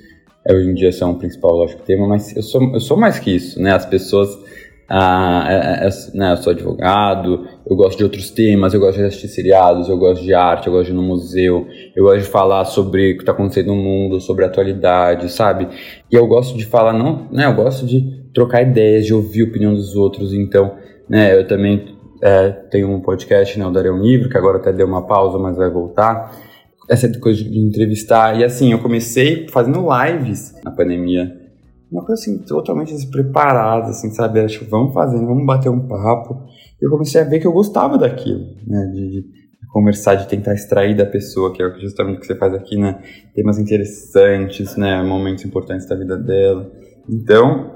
é, 0.48 0.56
hoje 0.56 0.70
em 0.70 0.74
dia 0.74 0.92
são 0.92 1.12
o 1.12 1.16
principal, 1.16 1.52
lógico, 1.52 1.82
tema, 1.84 2.08
mas 2.08 2.36
eu 2.36 2.42
sou, 2.42 2.64
eu 2.74 2.80
sou 2.80 2.96
mais 2.96 3.20
que 3.20 3.36
isso, 3.36 3.62
né? 3.62 3.74
As 3.74 3.86
pessoas. 3.86 4.38
Ah, 4.90 5.46
é, 5.50 5.86
é, 5.86 5.88
é, 5.90 6.18
né, 6.18 6.32
eu 6.32 6.38
sou 6.38 6.52
advogado, 6.52 7.46
eu 7.70 7.76
gosto 7.76 7.98
de 7.98 8.06
outros 8.06 8.30
temas, 8.30 8.74
eu 8.74 8.80
gosto 8.80 8.98
de 8.98 9.04
assistir 9.04 9.28
seriados, 9.28 9.90
eu 9.90 9.98
gosto 9.98 10.24
de 10.24 10.34
arte, 10.34 10.68
eu 10.68 10.72
gosto 10.72 10.86
de 10.86 10.94
ir 10.94 10.96
no 10.96 11.04
museu, 11.04 11.68
eu 11.94 12.06
gosto 12.06 12.20
de 12.20 12.30
falar 12.30 12.64
sobre 12.64 13.12
o 13.12 13.16
que 13.16 13.24
está 13.24 13.34
acontecendo 13.34 13.68
no 13.68 13.76
mundo, 13.76 14.22
sobre 14.22 14.46
a 14.46 14.48
atualidade, 14.48 15.30
sabe? 15.30 15.68
E 16.10 16.16
eu 16.16 16.26
gosto 16.26 16.58
de 16.58 16.66
falar, 16.66 16.94
não, 16.94 17.28
né? 17.30 17.48
Eu 17.48 17.54
gosto 17.54 17.86
de 17.86 18.30
trocar 18.34 18.62
ideias, 18.62 19.06
de 19.06 19.14
ouvir 19.14 19.42
a 19.42 19.50
opinião 19.50 19.74
dos 19.74 19.94
outros, 19.94 20.34
então, 20.34 20.76
né? 21.10 21.38
Eu 21.38 21.46
também 21.46 21.98
é, 22.24 22.50
tenho 22.50 22.90
um 22.90 23.02
podcast, 23.02 23.60
né, 23.60 23.68
o 23.68 23.72
Darei 23.72 23.92
um 23.92 24.02
Livro, 24.02 24.30
que 24.30 24.38
agora 24.38 24.58
até 24.58 24.72
deu 24.72 24.88
uma 24.88 25.06
pausa, 25.06 25.38
mas 25.38 25.58
vai 25.58 25.70
voltar. 25.70 26.34
Essa 26.90 27.12
coisa 27.20 27.44
de 27.44 27.60
entrevistar. 27.60 28.40
E 28.40 28.44
assim, 28.44 28.72
eu 28.72 28.80
comecei 28.80 29.48
fazendo 29.50 29.86
lives 29.90 30.54
na 30.64 30.72
pandemia. 30.72 31.48
Uma 31.92 32.06
coisa 32.06 32.22
assim, 32.22 32.40
totalmente 32.40 32.94
despreparada, 32.94 33.90
assim, 33.90 34.10
sabe? 34.12 34.46
Tipo, 34.48 34.70
vamos 34.70 34.94
fazendo, 34.94 35.26
vamos 35.26 35.46
bater 35.46 35.70
um 35.70 35.88
papo. 35.88 36.44
Eu 36.82 36.90
comecei 36.90 37.22
a 37.22 37.24
ver 37.24 37.40
que 37.40 37.48
eu 37.48 37.54
gostava 37.54 37.98
daquilo, 37.98 38.46
né? 38.66 38.92
De, 38.94 39.10
de 39.10 39.26
conversar, 39.72 40.16
de 40.16 40.28
tentar 40.28 40.54
extrair 40.54 40.96
da 40.96 41.06
pessoa, 41.06 41.54
que 41.54 41.62
é 41.62 41.70
justamente 41.80 42.18
o 42.18 42.20
que 42.20 42.28
você 42.28 42.36
faz 42.36 42.54
aqui, 42.54 42.78
né? 42.78 43.02
Temas 43.34 43.58
interessantes, 43.58 44.76
né? 44.76 45.02
Momentos 45.02 45.46
importantes 45.46 45.88
da 45.88 45.96
vida 45.96 46.18
dela. 46.18 46.72
Então, 47.10 47.72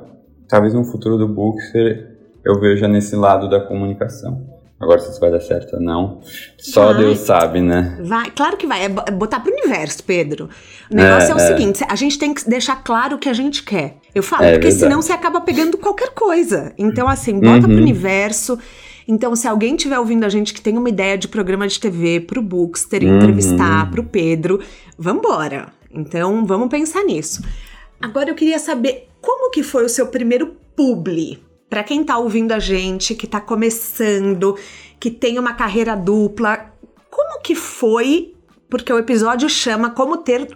talvez 0.47 0.73
no 0.73 0.83
futuro 0.83 1.17
do 1.17 1.27
Bookster 1.27 2.11
eu 2.45 2.59
veja 2.59 2.87
nesse 2.87 3.15
lado 3.15 3.49
da 3.49 3.59
comunicação. 3.59 4.50
Agora, 4.81 4.99
se 4.99 5.11
isso 5.11 5.19
vai 5.19 5.29
dar 5.29 5.39
certo 5.39 5.75
ou 5.75 5.81
não, 5.81 6.21
só 6.57 6.91
vai. 6.91 7.03
Deus 7.03 7.19
sabe, 7.19 7.61
né? 7.61 7.99
Vai, 8.03 8.31
claro 8.31 8.57
que 8.57 8.65
vai. 8.65 8.85
É, 8.85 8.89
botar 8.89 9.39
pro 9.39 9.53
universo, 9.53 10.03
Pedro. 10.03 10.49
O 10.89 10.95
negócio 10.95 11.29
é, 11.29 11.31
é 11.31 11.35
o 11.35 11.37
é. 11.37 11.47
seguinte: 11.47 11.85
a 11.87 11.95
gente 11.95 12.17
tem 12.17 12.33
que 12.33 12.49
deixar 12.49 12.77
claro 12.83 13.15
o 13.15 13.19
que 13.19 13.29
a 13.29 13.33
gente 13.33 13.61
quer. 13.63 13.97
Eu 14.15 14.23
falo, 14.23 14.43
é, 14.43 14.53
porque 14.53 14.67
verdade. 14.67 14.83
senão 14.83 15.01
você 15.01 15.13
acaba 15.13 15.39
pegando 15.41 15.77
qualquer 15.77 16.09
coisa. 16.09 16.73
Então, 16.77 17.07
assim, 17.07 17.39
bota 17.39 17.67
uhum. 17.67 17.73
pro 17.73 17.77
universo. 17.77 18.57
Então, 19.07 19.35
se 19.35 19.47
alguém 19.47 19.75
estiver 19.75 19.99
ouvindo 19.99 20.23
a 20.23 20.29
gente 20.29 20.53
que 20.53 20.61
tem 20.61 20.77
uma 20.77 20.89
ideia 20.89 21.17
de 21.17 21.27
programa 21.27 21.67
de 21.67 21.79
TV 21.79 22.19
pro 22.21 22.41
Bookster, 22.41 23.03
uhum. 23.03 23.17
entrevistar 23.17 23.91
pro 23.91 24.03
Pedro, 24.03 24.59
vambora. 24.97 25.67
Então, 25.93 26.45
vamos 26.45 26.69
pensar 26.69 27.03
nisso. 27.03 27.43
Agora 28.01 28.29
eu 28.29 28.35
queria 28.35 28.57
saber 28.57 29.09
como 29.21 29.51
que 29.51 29.61
foi 29.61 29.85
o 29.85 29.89
seu 29.89 30.07
primeiro 30.07 30.55
publi? 30.75 31.50
Para 31.71 31.83
quem 31.83 32.03
tá 32.03 32.17
ouvindo 32.17 32.51
a 32.51 32.59
gente, 32.59 33.15
que 33.15 33.25
tá 33.25 33.39
começando, 33.39 34.57
que 34.99 35.09
tem 35.09 35.39
uma 35.39 35.53
carreira 35.53 35.95
dupla, 35.95 36.65
como 37.09 37.41
que 37.41 37.55
foi? 37.55 38.33
Porque 38.69 38.91
o 38.91 38.99
episódio 38.99 39.47
chama 39.47 39.89
Como 39.89 40.17
ter 40.17 40.49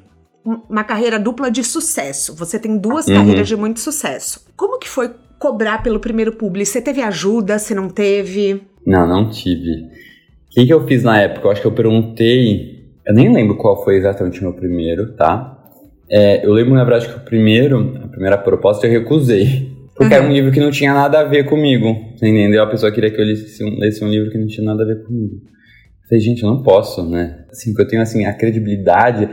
uma 0.43 0.83
carreira 0.83 1.17
dupla 1.17 1.49
de 1.49 1.63
sucesso. 1.63 2.35
Você 2.35 2.59
tem 2.59 2.77
duas 2.77 3.07
uhum. 3.07 3.15
carreiras 3.15 3.47
de 3.47 3.55
muito 3.55 3.79
sucesso. 3.79 4.45
Como 4.57 4.77
que 4.77 4.89
foi 4.89 5.09
cobrar 5.39 5.81
pelo 5.81 6.01
primeiro 6.01 6.33
publi? 6.33 6.65
Você 6.65 6.81
teve 6.81 7.01
ajuda? 7.01 7.57
Você 7.57 7.73
não 7.73 7.87
teve? 7.87 8.63
Não, 8.85 9.07
não 9.07 9.29
tive. 9.29 9.71
O 9.71 10.49
que, 10.49 10.65
que 10.65 10.73
eu 10.73 10.85
fiz 10.85 11.01
na 11.01 11.17
época? 11.21 11.47
Eu 11.47 11.51
acho 11.51 11.61
que 11.61 11.67
eu 11.67 11.71
perguntei. 11.71 12.89
Eu 13.07 13.13
nem 13.13 13.33
lembro 13.33 13.55
qual 13.55 13.81
foi 13.85 13.95
exatamente 13.95 14.41
o 14.41 14.43
meu 14.43 14.53
primeiro, 14.53 15.13
tá? 15.13 15.63
É, 16.09 16.45
eu 16.45 16.51
lembro, 16.51 16.73
na 16.73 16.83
verdade, 16.83 17.07
que 17.07 17.17
o 17.17 17.23
primeiro, 17.23 18.01
a 18.03 18.07
primeira 18.09 18.37
proposta 18.37 18.85
eu 18.85 18.91
recusei. 18.91 19.74
Porque 19.95 20.13
uhum. 20.13 20.21
era 20.21 20.29
um 20.29 20.33
livro 20.33 20.51
que 20.51 20.59
não 20.59 20.71
tinha 20.71 20.93
nada 20.93 21.21
a 21.21 21.23
ver 21.23 21.45
comigo. 21.45 21.87
Entendeu? 22.15 22.61
A 22.61 22.67
pessoa 22.67 22.91
queria 22.91 23.09
que 23.09 23.19
eu 23.19 23.25
lesse 23.25 23.63
um, 23.63 23.79
lesse 23.79 24.03
um 24.03 24.09
livro 24.09 24.29
que 24.29 24.37
não 24.37 24.45
tinha 24.45 24.65
nada 24.65 24.83
a 24.83 24.85
ver 24.85 25.03
comigo. 25.03 25.35
Eu 25.35 26.09
falei, 26.09 26.23
gente, 26.23 26.43
eu 26.43 26.49
não 26.49 26.61
posso, 26.61 27.09
né? 27.09 27.45
Assim, 27.49 27.71
porque 27.71 27.83
eu 27.83 27.87
tenho, 27.87 28.01
assim, 28.01 28.25
a 28.25 28.33
credibilidade 28.33 29.29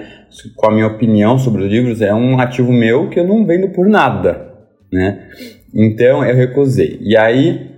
com 0.57 0.67
a 0.67 0.73
minha 0.73 0.87
opinião 0.87 1.37
sobre 1.37 1.65
os 1.65 1.71
livros 1.71 2.01
é 2.01 2.15
um 2.15 2.39
ativo 2.39 2.73
meu 2.73 3.11
que 3.11 3.19
eu 3.19 3.27
não 3.27 3.45
vendo 3.45 3.69
por 3.71 3.89
nada, 3.89 4.55
né? 4.91 5.29
Então, 5.75 6.25
eu 6.25 6.35
recusei. 6.35 6.99
E 7.03 7.17
aí, 7.17 7.73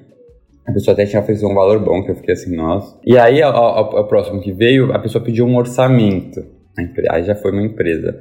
a 0.66 0.72
pessoa 0.72 0.92
até 0.92 1.06
tinha 1.06 1.20
oferecido 1.20 1.48
um 1.48 1.54
valor 1.54 1.80
bom, 1.80 2.04
que 2.04 2.10
eu 2.10 2.16
fiquei 2.16 2.34
assim, 2.34 2.54
nossa. 2.54 2.96
E 3.04 3.18
aí, 3.18 3.42
o 3.42 4.04
próximo 4.04 4.40
que 4.40 4.52
veio, 4.52 4.92
a 4.92 4.98
pessoa 4.98 5.24
pediu 5.24 5.46
um 5.46 5.56
orçamento. 5.56 6.53
Aí 7.10 7.24
já 7.24 7.34
foi 7.34 7.52
uma 7.52 7.62
empresa. 7.62 8.20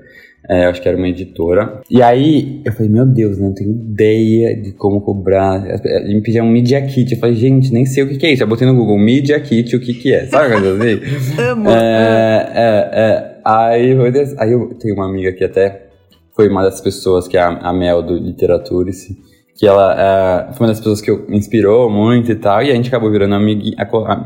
É, 0.50 0.66
acho 0.66 0.82
que 0.82 0.90
era 0.90 0.98
uma 0.98 1.08
editora. 1.08 1.82
E 1.90 2.02
aí 2.02 2.62
eu 2.66 2.74
falei, 2.74 2.92
meu 2.92 3.06
Deus, 3.06 3.38
não 3.38 3.54
tenho 3.54 3.72
ideia 3.72 4.62
de 4.62 4.74
como 4.74 5.00
cobrar. 5.00 5.66
Ele 5.86 6.16
me 6.16 6.22
pediu 6.22 6.44
um 6.44 6.52
Media 6.52 6.82
Kit. 6.86 7.14
Eu 7.14 7.20
falei, 7.20 7.36
gente, 7.36 7.72
nem 7.72 7.86
sei 7.86 8.04
o 8.04 8.10
que, 8.10 8.18
que 8.18 8.26
é 8.26 8.34
isso. 8.34 8.44
Eu 8.44 8.48
botei 8.48 8.68
no 8.68 8.76
Google 8.76 9.00
Media 9.00 9.40
Kit, 9.40 9.74
o 9.76 9.80
que, 9.80 9.94
que 9.94 10.14
é. 10.14 10.26
Sabe 10.26 10.54
o 10.54 10.62
que 10.62 10.68
assim? 10.68 11.40
Amo. 11.42 11.70
É, 11.70 12.52
é, 12.54 12.90
é. 12.94 13.34
Aí, 13.46 13.96
aí 14.38 14.52
eu 14.52 14.74
tenho 14.76 14.96
uma 14.96 15.06
amiga 15.06 15.32
que 15.32 15.46
até 15.46 15.88
foi 16.36 16.50
uma 16.50 16.64
das 16.64 16.82
pessoas, 16.82 17.28
que 17.28 17.38
é 17.38 17.42
a, 17.42 17.48
a 17.48 17.74
Mel 17.74 18.02
do 18.02 18.18
Literaturice, 18.18 19.18
que 19.56 19.66
ela 19.66 20.50
é, 20.50 20.54
foi 20.54 20.66
uma 20.66 20.74
das 20.74 20.80
pessoas 20.80 21.00
que 21.00 21.12
me 21.30 21.38
inspirou 21.38 21.90
muito 21.90 22.32
e 22.32 22.36
tal. 22.36 22.62
E 22.62 22.70
a 22.70 22.76
gente 22.76 22.90
acabou 22.90 23.10
virando 23.10 23.36
amigui, 23.36 23.74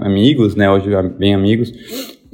amigos, 0.01 0.55
né? 0.55 0.69
Hoje 0.69 0.89
bem 1.19 1.35
amigos. 1.35 1.71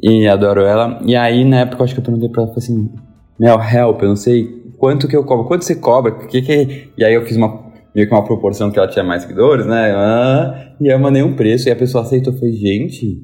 E 0.04 0.28
adoro 0.28 0.62
ela. 0.62 0.99
E 1.06 1.16
aí, 1.16 1.45
na 1.45 1.62
época, 1.62 1.82
eu 1.82 1.86
acho 1.86 1.93
que 1.93 2.01
eu 2.01 2.04
perguntei 2.04 2.28
pra 2.28 2.43
ela, 2.43 2.54
falei 2.54 2.64
assim 2.64 2.91
Mel, 3.39 3.58
help, 3.60 4.01
eu 4.01 4.10
não 4.10 4.16
sei 4.16 4.47
quanto 4.78 5.08
que 5.08 5.16
eu 5.16 5.24
cobro, 5.24 5.45
quanto 5.45 5.64
você 5.64 5.76
cobra, 5.76 6.12
que 6.28 6.41
que... 6.41 6.89
E 6.97 7.04
aí 7.04 7.14
eu 7.14 7.26
fiz 7.26 7.38
uma, 7.38 7.72
meio 7.95 8.08
que 8.08 8.14
uma 8.14 8.24
proporção 8.24 8.70
que 8.70 8.78
ela 8.78 8.88
tinha 8.88 9.04
mais 9.04 9.24
seguidores, 9.24 9.66
né? 9.66 9.93
Ah, 9.95 10.74
e 10.80 10.88
eu 10.88 10.99
mandei 10.99 11.24
um 11.24 11.36
preço 11.36 11.70
e 11.70 11.72
a 11.72 11.76
pessoa 11.76 12.04
aceitou. 12.04 12.34
Falei, 12.34 12.54
gente, 12.54 13.22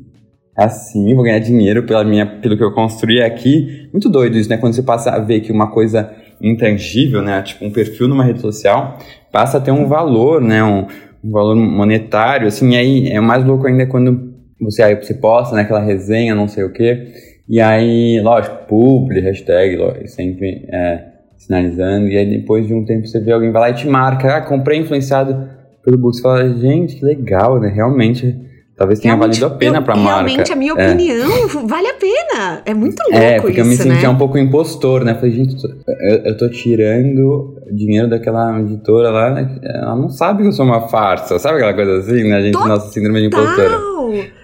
é 0.57 0.63
assim, 0.63 1.13
vou 1.13 1.23
ganhar 1.23 1.39
dinheiro 1.39 1.84
pela 1.84 2.03
minha, 2.03 2.25
pelo 2.25 2.57
que 2.57 2.63
eu 2.63 2.73
construí 2.73 3.21
aqui. 3.21 3.89
Muito 3.91 4.09
doido 4.09 4.38
isso, 4.38 4.49
né? 4.49 4.57
Quando 4.57 4.73
você 4.73 4.84
passa 4.84 5.11
a 5.11 5.19
ver 5.19 5.41
que 5.41 5.51
uma 5.51 5.69
coisa 5.69 6.11
intangível, 6.41 7.21
né? 7.21 7.41
Tipo 7.41 7.65
um 7.65 7.71
perfil 7.71 8.07
numa 8.07 8.23
rede 8.23 8.39
social, 8.39 8.97
passa 9.32 9.57
a 9.57 9.61
ter 9.61 9.71
um 9.71 9.86
valor, 9.86 10.41
né? 10.41 10.63
Um, 10.63 10.88
um 11.23 11.32
valor 11.32 11.55
monetário, 11.55 12.47
assim. 12.47 12.71
E 12.71 12.77
aí 12.77 13.07
é 13.09 13.19
mais 13.19 13.45
louco 13.45 13.67
ainda 13.67 13.86
quando 13.86 14.28
você 14.60 14.84
aí 14.84 14.95
você 14.95 15.14
posta, 15.14 15.55
né? 15.55 15.62
Aquela 15.62 15.80
resenha, 15.80 16.36
não 16.36 16.47
sei 16.47 16.64
o 16.64 16.72
quê. 16.72 17.07
E 17.47 17.60
aí, 17.60 18.20
lógico, 18.22 18.68
publi, 18.68 19.20
hashtag, 19.22 19.76
lógico, 19.76 20.07
sempre 20.07 20.68
é, 20.72 21.05
sinalizando. 21.38 22.07
E 22.07 22.18
aí 22.18 22.30
depois 22.30 22.68
de 22.68 22.74
um 22.74 22.86
tempo 22.86 23.07
você 23.07 23.20
vê 23.20 23.32
alguém 23.32 23.51
vai 23.51 23.62
lá 23.62 23.70
e 23.72 23.74
te 23.74 23.88
marca, 23.88 24.38
ah, 24.38 24.41
comprei 24.41 24.80
influenciado 24.80 25.49
pelo 25.84 25.97
book. 25.97 26.16
Você 26.16 26.22
fala, 26.22 26.53
gente, 26.57 26.97
que 26.97 27.05
legal, 27.05 27.60
né? 27.60 27.70
Realmente, 27.70 28.38
talvez 28.80 28.99
tenha 28.99 29.13
realmente, 29.13 29.39
valido 29.39 29.53
a 29.53 29.57
pena 29.57 29.77
eu, 29.80 29.84
pra 29.84 29.93
realmente, 29.93 30.13
marca. 30.13 30.30
Realmente, 30.30 30.53
a 30.53 30.55
minha 30.55 30.71
é. 30.71 30.88
opinião 30.88 31.67
vale 31.67 31.88
a 31.88 31.93
pena. 31.95 32.61
É 32.65 32.73
muito 32.73 32.97
louco 33.03 33.17
É, 33.17 33.41
porque 33.41 33.51
isso, 33.51 33.59
eu 33.59 33.65
me 33.65 33.75
sentia 33.75 34.07
né? 34.07 34.09
um 34.09 34.17
pouco 34.17 34.38
impostor, 34.38 35.03
né? 35.03 35.13
Falei, 35.15 35.32
gente, 35.32 35.55
eu, 35.65 36.17
eu 36.23 36.38
tô 36.38 36.49
tirando 36.49 37.59
dinheiro 37.71 38.09
daquela 38.09 38.57
editora 38.61 39.09
lá, 39.09 39.32
né? 39.32 39.59
ela 39.61 39.95
não 39.95 40.09
sabe 40.09 40.43
que 40.43 40.47
eu 40.47 40.53
sou 40.53 40.65
uma 40.65 40.88
farsa. 40.88 41.38
Sabe 41.38 41.57
aquela 41.57 41.73
coisa 41.73 41.97
assim, 41.97 42.23
né? 42.30 42.38
A 42.38 42.41
gente, 42.41 42.53
Total. 42.53 42.69
nossa 42.69 42.91
síndrome 42.91 43.19
de 43.19 43.27
impostora. 43.27 43.80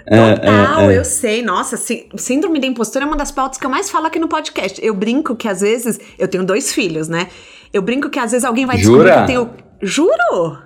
É, 0.05 0.36
Total, 0.36 0.89
é, 0.89 0.93
é. 0.93 0.97
eu 0.99 1.05
sei. 1.05 1.41
Nossa, 1.41 1.77
síndrome 2.17 2.59
da 2.59 2.67
impostora 2.67 3.05
é 3.05 3.07
uma 3.07 3.17
das 3.17 3.31
pautas 3.31 3.57
que 3.57 3.65
eu 3.65 3.69
mais 3.69 3.89
falo 3.89 4.05
aqui 4.07 4.19
no 4.19 4.27
podcast. 4.27 4.86
Eu 4.86 4.93
brinco 4.93 5.33
que 5.33 5.47
às 5.47 5.61
vezes. 5.61 5.97
Eu 6.19 6.27
tenho 6.27 6.43
dois 6.43 6.73
filhos, 6.73 7.07
né? 7.07 7.27
Eu 7.73 7.81
brinco 7.81 8.09
que 8.09 8.19
às 8.19 8.31
vezes 8.31 8.43
alguém 8.43 8.65
vai 8.65 8.77
Jura? 8.77 9.03
descobrir 9.03 9.25
que 9.27 9.33
eu 9.33 9.45
tenho. 9.45 9.65
Juro! 9.81 10.64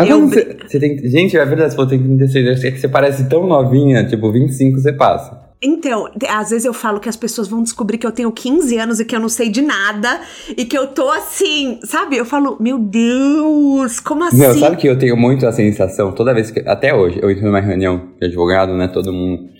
Mas 0.00 0.10
eu 0.10 0.28
você, 0.28 0.56
você 0.66 0.78
tem. 0.78 0.98
Gente, 1.08 1.36
é 1.36 1.44
verdade, 1.44 1.74
você 1.74 1.86
tem 1.88 2.02
36 2.02 2.64
é 2.64 2.70
que 2.70 2.80
você 2.80 2.88
parece 2.88 3.28
tão 3.28 3.46
novinha, 3.46 4.04
tipo, 4.06 4.30
25 4.30 4.78
você 4.78 4.92
passa. 4.92 5.50
Então, 5.62 6.08
às 6.26 6.50
vezes 6.50 6.64
eu 6.64 6.72
falo 6.72 6.98
que 6.98 7.08
as 7.08 7.16
pessoas 7.16 7.46
vão 7.46 7.62
descobrir 7.62 7.98
que 7.98 8.06
eu 8.06 8.12
tenho 8.12 8.32
15 8.32 8.78
anos 8.78 8.98
e 8.98 9.04
que 9.04 9.14
eu 9.14 9.20
não 9.20 9.28
sei 9.28 9.50
de 9.50 9.60
nada 9.60 10.20
e 10.56 10.64
que 10.64 10.76
eu 10.76 10.86
tô 10.86 11.10
assim, 11.10 11.78
sabe? 11.84 12.16
Eu 12.16 12.24
falo, 12.24 12.56
meu 12.58 12.78
Deus, 12.78 14.00
como 14.00 14.24
assim? 14.24 14.38
Meu, 14.38 14.54
sabe 14.54 14.76
que 14.76 14.86
eu 14.86 14.98
tenho 14.98 15.18
muito 15.18 15.46
a 15.46 15.52
sensação, 15.52 16.12
toda 16.12 16.32
vez 16.32 16.50
que, 16.50 16.60
até 16.60 16.94
hoje, 16.94 17.20
eu 17.22 17.30
entro 17.30 17.44
numa 17.44 17.60
reunião 17.60 18.08
de 18.18 18.26
advogado, 18.26 18.74
né, 18.74 18.88
todo 18.88 19.12
mundo 19.12 19.50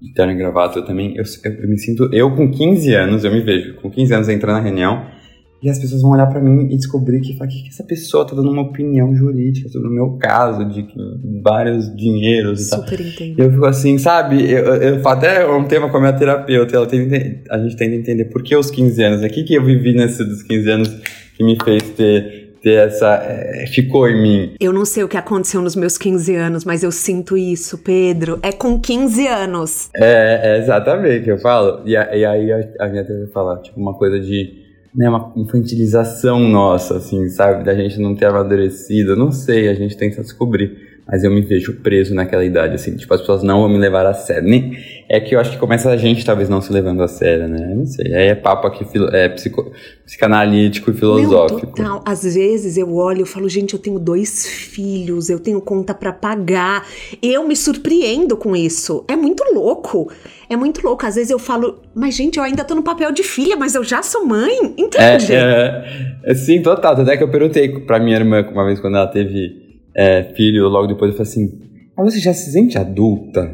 de 0.00 0.14
terno 0.14 0.32
e 0.32 0.36
gravata, 0.36 0.78
eu 0.78 0.84
também, 0.84 1.14
eu, 1.14 1.24
eu, 1.44 1.68
me 1.68 1.78
sinto, 1.78 2.08
eu 2.10 2.34
com 2.34 2.50
15 2.50 2.94
anos, 2.94 3.24
eu 3.24 3.30
me 3.30 3.42
vejo 3.42 3.74
com 3.82 3.90
15 3.90 4.14
anos 4.14 4.28
entrando 4.30 4.56
na 4.56 4.62
reunião 4.62 5.04
e 5.62 5.68
as 5.68 5.78
pessoas 5.78 6.00
vão 6.00 6.12
olhar 6.12 6.26
para 6.26 6.40
mim 6.40 6.72
e 6.72 6.76
descobrir 6.76 7.20
que, 7.20 7.34
que, 7.34 7.62
que 7.62 7.68
essa 7.68 7.84
pessoa 7.84 8.26
tá 8.26 8.34
dando 8.34 8.50
uma 8.50 8.62
opinião 8.62 9.14
jurídica 9.14 9.68
sobre 9.68 9.88
o 9.88 9.92
meu 9.92 10.16
caso, 10.18 10.64
de 10.64 10.86
vários 11.42 11.94
dinheiros 11.94 12.66
e 12.66 12.70
tal. 12.70 12.80
Super 12.80 13.00
entendo. 13.00 13.38
E 13.38 13.42
eu 13.42 13.52
fico 13.52 13.66
assim, 13.66 13.98
sabe? 13.98 14.50
Eu, 14.50 14.64
eu, 14.74 15.08
até 15.08 15.46
um 15.46 15.64
tema 15.64 15.90
com 15.90 15.98
a 15.98 16.00
minha 16.00 16.12
terapeuta, 16.14 16.74
ela 16.74 16.86
tem, 16.86 17.42
a 17.50 17.58
gente 17.58 17.76
tem 17.76 17.90
que 17.90 17.96
entender 17.96 18.24
por 18.26 18.42
que 18.42 18.56
os 18.56 18.70
15 18.70 19.02
anos, 19.02 19.20
né? 19.20 19.26
O 19.26 19.30
que, 19.30 19.44
que 19.44 19.54
eu 19.54 19.62
vivi 19.62 19.94
nesses 19.94 20.26
dos 20.26 20.42
15 20.42 20.70
anos 20.70 20.88
que 21.36 21.44
me 21.44 21.58
fez 21.62 21.82
ter, 21.90 22.54
ter 22.62 22.86
essa. 22.86 23.16
É, 23.22 23.66
ficou 23.66 24.08
em 24.08 24.22
mim. 24.22 24.54
Eu 24.58 24.72
não 24.72 24.86
sei 24.86 25.04
o 25.04 25.08
que 25.08 25.16
aconteceu 25.18 25.60
nos 25.60 25.76
meus 25.76 25.98
15 25.98 26.34
anos, 26.36 26.64
mas 26.64 26.82
eu 26.82 26.90
sinto 26.90 27.36
isso, 27.36 27.76
Pedro. 27.76 28.38
É 28.42 28.50
com 28.50 28.80
15 28.80 29.26
anos. 29.26 29.90
É, 29.94 30.54
é 30.54 30.58
exatamente 30.58 31.20
o 31.20 31.24
que 31.24 31.30
eu 31.32 31.38
falo. 31.38 31.82
E, 31.84 31.92
e 31.92 31.96
aí 32.24 32.50
a, 32.50 32.56
a 32.80 32.88
minha 32.88 33.04
terapeuta 33.04 33.32
fala, 33.34 33.58
tipo, 33.58 33.78
uma 33.78 33.92
coisa 33.92 34.18
de 34.18 34.59
né, 34.94 35.08
uma 35.08 35.32
infantilização 35.36 36.40
nossa, 36.40 36.96
assim, 36.96 37.28
sabe? 37.28 37.64
Da 37.64 37.74
gente 37.74 38.00
não 38.00 38.14
ter 38.14 38.26
amadurecido. 38.26 39.16
Não 39.16 39.30
sei, 39.30 39.68
a 39.68 39.74
gente 39.74 39.96
tenta 39.96 40.22
descobrir. 40.22 40.99
Mas 41.10 41.24
eu 41.24 41.30
me 41.30 41.40
vejo 41.40 41.80
preso 41.80 42.14
naquela 42.14 42.44
idade, 42.44 42.74
assim. 42.74 42.96
Tipo, 42.96 43.12
as 43.14 43.20
pessoas 43.20 43.42
não 43.42 43.60
vão 43.60 43.68
me 43.68 43.78
levar 43.78 44.06
a 44.06 44.14
sério. 44.14 44.48
Nem, 44.48 44.78
é 45.08 45.18
que 45.18 45.34
eu 45.34 45.40
acho 45.40 45.50
que 45.50 45.58
começa 45.58 45.90
a 45.90 45.96
gente, 45.96 46.24
talvez, 46.24 46.48
não 46.48 46.60
se 46.60 46.72
levando 46.72 47.02
a 47.02 47.08
sério, 47.08 47.48
né? 47.48 47.74
Não 47.74 47.84
sei. 47.84 48.14
Aí 48.14 48.28
é 48.28 48.34
papo 48.34 48.68
aqui, 48.68 48.86
é 49.12 49.28
psico, 49.28 49.72
psicanalítico 50.06 50.92
e 50.92 50.94
filosófico. 50.94 51.66
Meu, 51.66 51.74
total. 51.74 52.02
Às 52.06 52.22
vezes 52.22 52.76
eu 52.76 52.94
olho 52.94 53.22
e 53.22 53.26
falo, 53.26 53.48
gente, 53.48 53.74
eu 53.74 53.80
tenho 53.80 53.98
dois 53.98 54.46
filhos, 54.46 55.28
eu 55.28 55.40
tenho 55.40 55.60
conta 55.60 55.92
para 55.92 56.12
pagar. 56.12 56.86
Eu 57.20 57.46
me 57.46 57.56
surpreendo 57.56 58.36
com 58.36 58.54
isso. 58.54 59.04
É 59.08 59.16
muito 59.16 59.42
louco. 59.52 60.12
É 60.48 60.56
muito 60.56 60.80
louco. 60.86 61.04
Às 61.04 61.16
vezes 61.16 61.30
eu 61.30 61.40
falo, 61.40 61.80
mas 61.92 62.14
gente, 62.14 62.38
eu 62.38 62.44
ainda 62.44 62.62
tô 62.62 62.76
no 62.76 62.82
papel 62.82 63.10
de 63.10 63.24
filha, 63.24 63.56
mas 63.56 63.74
eu 63.74 63.82
já 63.82 64.00
sou 64.02 64.24
mãe. 64.24 64.74
Entende? 64.78 65.32
É, 65.32 65.84
é, 66.24 66.30
é 66.30 66.34
sim, 66.34 66.62
total. 66.62 66.92
Até 66.92 67.16
que 67.16 67.24
eu 67.24 67.30
perguntei 67.30 67.80
pra 67.80 67.98
minha 67.98 68.16
irmã 68.16 68.46
uma 68.52 68.64
vez 68.64 68.78
quando 68.78 68.96
ela 68.96 69.08
teve 69.08 69.69
é, 69.94 70.24
filho, 70.34 70.68
logo 70.68 70.86
depois 70.86 71.10
eu 71.10 71.16
falei 71.16 71.30
assim. 71.30 71.58
Mas 71.96 72.14
você 72.14 72.20
já 72.20 72.32
se 72.32 72.52
sente 72.52 72.78
adulta? 72.78 73.50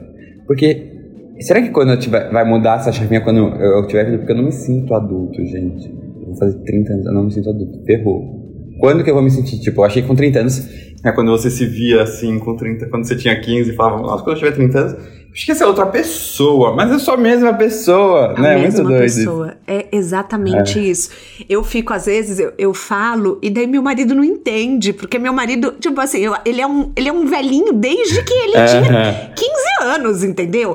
Porque 0.46 0.92
será 1.40 1.60
que 1.60 1.70
quando 1.70 1.90
eu 1.90 1.98
tiver, 1.98 2.30
vai 2.30 2.44
mudar 2.44 2.76
essa 2.76 2.92
chavinha 2.92 3.20
quando 3.20 3.38
eu, 3.38 3.54
eu 3.54 3.86
tiver 3.86 4.04
vida? 4.04 4.18
Porque 4.18 4.32
eu 4.32 4.36
não 4.36 4.44
me 4.44 4.52
sinto 4.52 4.94
adulto, 4.94 5.44
gente. 5.44 5.88
Eu 6.20 6.26
vou 6.26 6.36
fazer 6.36 6.58
30 6.62 6.92
anos, 6.92 7.06
eu 7.06 7.12
não 7.12 7.24
me 7.24 7.32
sinto 7.32 7.50
adulto. 7.50 7.84
Ferrou. 7.84 8.36
Quando 8.78 9.02
que 9.02 9.10
eu 9.10 9.14
vou 9.14 9.22
me 9.22 9.30
sentir? 9.30 9.58
Tipo, 9.58 9.80
eu 9.80 9.84
achei 9.84 10.02
que 10.02 10.08
com 10.08 10.14
30 10.14 10.38
anos 10.38 10.68
é 11.04 11.12
quando 11.12 11.30
você 11.30 11.50
se 11.50 11.64
via 11.66 12.02
assim 12.02 12.38
com 12.38 12.56
30, 12.56 12.88
quando 12.88 13.06
você 13.06 13.16
tinha 13.16 13.38
15 13.40 13.70
e 13.70 13.74
falava, 13.74 14.02
nossa, 14.02 14.22
quando 14.22 14.36
eu 14.36 14.40
tiver 14.40 14.52
30 14.52 14.78
anos, 14.78 14.92
acho 15.36 15.44
que 15.44 15.52
essa 15.52 15.64
é 15.64 15.66
outra 15.66 15.84
pessoa, 15.84 16.74
mas 16.74 16.90
eu 16.90 16.98
sou 16.98 17.12
a 17.12 17.16
mesma 17.18 17.52
pessoa, 17.52 18.32
a 18.34 18.40
né? 18.40 18.56
Mesma 18.56 18.84
Muito 18.84 18.98
pessoa. 19.02 19.46
Doido. 19.48 19.58
É 19.66 19.86
exatamente 19.92 20.78
é. 20.78 20.82
isso. 20.82 21.10
Eu 21.46 21.62
fico, 21.62 21.92
às 21.92 22.06
vezes, 22.06 22.38
eu, 22.38 22.54
eu 22.56 22.72
falo, 22.72 23.38
e 23.42 23.50
daí 23.50 23.66
meu 23.66 23.82
marido 23.82 24.14
não 24.14 24.24
entende, 24.24 24.94
porque 24.94 25.18
meu 25.18 25.34
marido, 25.34 25.76
tipo 25.78 26.00
assim, 26.00 26.20
eu, 26.20 26.34
ele, 26.42 26.62
é 26.62 26.66
um, 26.66 26.90
ele 26.96 27.10
é 27.10 27.12
um 27.12 27.26
velhinho 27.26 27.74
desde 27.74 28.22
que 28.22 28.32
ele 28.32 28.56
é. 28.56 28.66
tinha 28.66 29.32
15 29.36 29.50
anos, 29.82 30.24
entendeu? 30.24 30.74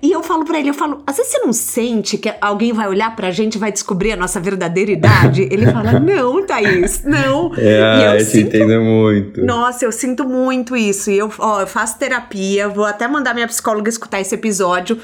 E 0.00 0.12
eu 0.12 0.22
falo 0.22 0.44
para 0.44 0.60
ele, 0.60 0.70
eu 0.70 0.74
falo, 0.74 1.02
às 1.04 1.16
vezes 1.16 1.32
você 1.32 1.38
não 1.40 1.52
sente 1.52 2.16
que 2.16 2.32
alguém 2.40 2.72
vai 2.72 2.86
olhar 2.86 3.16
pra 3.16 3.32
gente 3.32 3.56
e 3.56 3.58
vai 3.58 3.72
descobrir 3.72 4.12
a 4.12 4.16
nossa 4.16 4.38
verdadeira 4.38 4.92
idade? 4.92 5.42
ele 5.50 5.66
fala, 5.66 5.98
não, 5.98 6.46
Thaís, 6.46 7.02
não. 7.02 7.52
É, 7.56 7.98
e 7.98 8.04
eu, 8.04 8.10
eu 8.12 8.20
sinto, 8.20 8.56
entendo 8.56 8.80
muito. 8.82 9.44
Nossa, 9.44 9.84
eu 9.84 9.90
sinto 9.90 10.28
muito 10.28 10.76
isso. 10.76 11.10
E 11.10 11.18
eu, 11.18 11.28
ó, 11.40 11.62
eu 11.62 11.66
faço 11.66 11.98
terapia, 11.98 12.68
vou 12.68 12.84
até 12.84 13.08
mandar 13.08 13.34
minha 13.34 13.48
psicóloga 13.48 13.95
escutar 13.96 14.20
esse 14.20 14.34
episódio, 14.34 14.98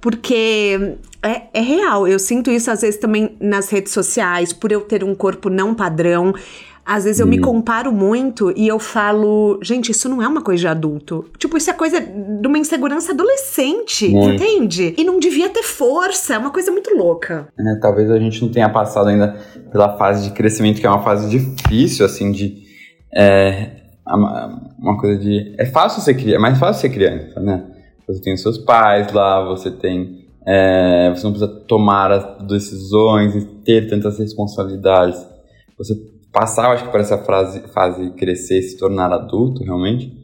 porque 0.00 0.96
é, 1.22 1.42
é 1.54 1.60
real. 1.60 2.06
Eu 2.06 2.18
sinto 2.18 2.50
isso 2.50 2.70
às 2.70 2.82
vezes 2.82 2.98
também 2.98 3.36
nas 3.40 3.70
redes 3.70 3.92
sociais, 3.92 4.52
por 4.52 4.72
eu 4.72 4.80
ter 4.82 5.04
um 5.04 5.14
corpo 5.14 5.48
não 5.48 5.74
padrão. 5.74 6.34
Às 6.84 7.04
vezes 7.04 7.20
eu 7.20 7.26
hum. 7.26 7.30
me 7.30 7.38
comparo 7.38 7.92
muito 7.92 8.52
e 8.56 8.66
eu 8.66 8.78
falo, 8.78 9.60
gente, 9.62 9.92
isso 9.92 10.08
não 10.08 10.20
é 10.20 10.26
uma 10.26 10.42
coisa 10.42 10.62
de 10.62 10.66
adulto. 10.66 11.24
Tipo, 11.38 11.56
isso 11.56 11.70
é 11.70 11.72
coisa 11.72 12.00
de 12.00 12.46
uma 12.46 12.58
insegurança 12.58 13.12
adolescente, 13.12 14.08
muito. 14.08 14.42
entende? 14.42 14.92
E 14.98 15.04
não 15.04 15.20
devia 15.20 15.48
ter 15.48 15.62
força, 15.62 16.34
é 16.34 16.38
uma 16.38 16.50
coisa 16.50 16.72
muito 16.72 16.92
louca. 16.96 17.46
É, 17.56 17.76
talvez 17.76 18.10
a 18.10 18.18
gente 18.18 18.42
não 18.42 18.50
tenha 18.50 18.68
passado 18.68 19.08
ainda 19.08 19.36
pela 19.70 19.96
fase 19.96 20.28
de 20.28 20.34
crescimento, 20.34 20.80
que 20.80 20.86
é 20.86 20.90
uma 20.90 21.04
fase 21.04 21.30
difícil, 21.30 22.04
assim, 22.04 22.32
de. 22.32 22.62
É, 23.14 23.76
uma 24.04 24.98
coisa 24.98 25.20
de. 25.20 25.54
É 25.56 25.66
fácil 25.66 26.02
ser 26.02 26.14
criança, 26.14 26.36
é 26.36 26.40
mais 26.40 26.58
fácil 26.58 26.80
ser 26.80 26.88
criança, 26.88 27.38
né? 27.38 27.64
Você 28.06 28.20
tem 28.20 28.34
os 28.34 28.42
seus 28.42 28.58
pais 28.58 29.12
lá, 29.12 29.44
você 29.44 29.70
tem. 29.70 30.22
É, 30.46 31.10
você 31.14 31.22
não 31.24 31.32
precisa 31.32 31.48
tomar 31.48 32.10
as 32.10 32.46
decisões 32.46 33.34
e 33.34 33.44
ter 33.64 33.88
tantas 33.88 34.18
responsabilidades. 34.18 35.24
Você 35.78 35.94
passar, 36.32 36.72
acho 36.72 36.84
que 36.84 36.90
por 36.90 37.00
essa 37.00 37.18
frase, 37.18 37.62
fase 37.72 38.10
crescer, 38.12 38.62
se 38.62 38.76
tornar 38.76 39.12
adulto, 39.12 39.62
realmente. 39.62 40.20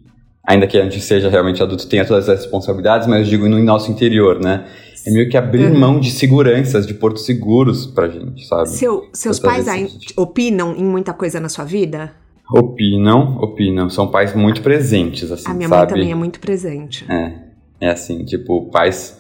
Ainda 0.47 0.67
que 0.67 0.79
a 0.79 0.83
gente 0.83 1.01
seja 1.01 1.29
realmente 1.29 1.63
adulto, 1.63 1.87
tenha 1.87 2.07
todas 2.07 2.29
as 2.29 2.41
responsabilidades, 2.41 3.07
mas 3.07 3.21
eu 3.21 3.31
digo 3.31 3.49
no 3.49 3.63
nosso 3.63 3.91
interior, 3.93 4.41
né? 4.41 4.67
É 5.07 5.11
meio 5.11 5.29
que 5.29 5.37
abrir 5.37 5.71
uhum. 5.71 5.79
mão 5.79 6.01
de 6.01 6.11
seguranças, 6.11 6.87
de 6.87 6.95
portos 6.95 7.27
seguros 7.27 7.87
pra 7.87 8.09
gente, 8.09 8.47
sabe? 8.47 8.71
Seu, 8.71 9.09
seus 9.13 9.39
pais 9.39 9.69
aí, 9.69 9.89
opinam 10.17 10.75
em 10.75 10.85
muita 10.85 11.13
coisa 11.13 11.39
na 11.39 11.51
sua 11.51 11.65
vida? 11.65 12.13
Opinam, 12.51 13.37
opinam. 13.43 13.91
São 13.91 14.09
pais 14.09 14.35
muito 14.35 14.63
presentes, 14.63 15.31
assim, 15.31 15.51
A 15.51 15.55
minha 15.55 15.69
sabe? 15.69 15.81
mãe 15.81 15.89
também 15.89 16.13
é 16.13 16.15
muito 16.15 16.41
presente. 16.41 17.05
É, 17.11 17.48
é 17.81 17.91
assim, 17.91 18.25
tipo, 18.25 18.71
pais 18.71 19.17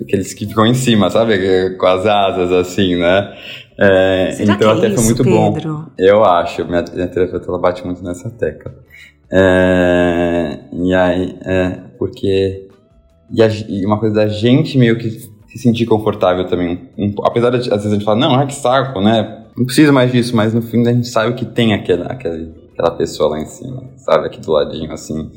aqueles 0.00 0.32
que 0.34 0.46
ficam 0.46 0.66
em 0.66 0.74
cima, 0.74 1.10
sabe? 1.10 1.76
Com 1.76 1.86
as 1.86 2.06
asas, 2.06 2.52
assim, 2.52 2.96
né? 2.96 3.36
É, 3.78 4.36
então 4.40 4.70
até 4.70 4.86
é 4.88 4.90
foi 4.90 5.04
muito 5.04 5.24
Pedro? 5.24 5.74
bom. 5.74 5.86
Eu 5.98 6.24
acho, 6.24 6.64
minha, 6.64 6.84
minha 6.92 7.08
terapeuta 7.08 7.48
ela 7.48 7.58
bate 7.58 7.84
muito 7.84 8.02
nessa 8.02 8.30
tecla. 8.30 8.74
É, 9.30 10.58
e 10.72 10.94
aí, 10.94 11.38
é, 11.44 11.78
porque. 11.98 12.68
E, 13.30 13.42
a, 13.42 13.48
e, 13.48 13.86
uma 13.86 13.98
coisa 13.98 14.14
da 14.16 14.28
gente 14.28 14.76
meio 14.76 14.98
que 14.98 15.10
se 15.10 15.58
sentir 15.58 15.86
confortável 15.86 16.46
também. 16.46 16.90
Um, 16.98 17.14
apesar 17.24 17.50
de 17.50 17.56
às 17.56 17.68
vezes 17.68 17.86
a 17.86 17.94
gente 17.94 18.04
falar, 18.04 18.18
não, 18.18 18.38
é 18.40 18.46
que 18.46 18.54
saco, 18.54 19.00
né? 19.00 19.46
Não 19.56 19.64
precisa 19.64 19.92
mais 19.92 20.12
disso, 20.12 20.36
mas 20.36 20.52
no 20.52 20.62
fim 20.62 20.86
a 20.86 20.92
gente 20.92 21.08
sabe 21.08 21.34
que 21.34 21.44
tem 21.44 21.74
aquela, 21.74 22.06
aquela, 22.06 22.36
aquela 22.72 22.90
pessoa 22.92 23.30
lá 23.30 23.40
em 23.40 23.46
cima, 23.46 23.84
sabe? 23.96 24.26
Aqui 24.26 24.40
do 24.40 24.52
ladinho, 24.52 24.92
assim. 24.92 25.30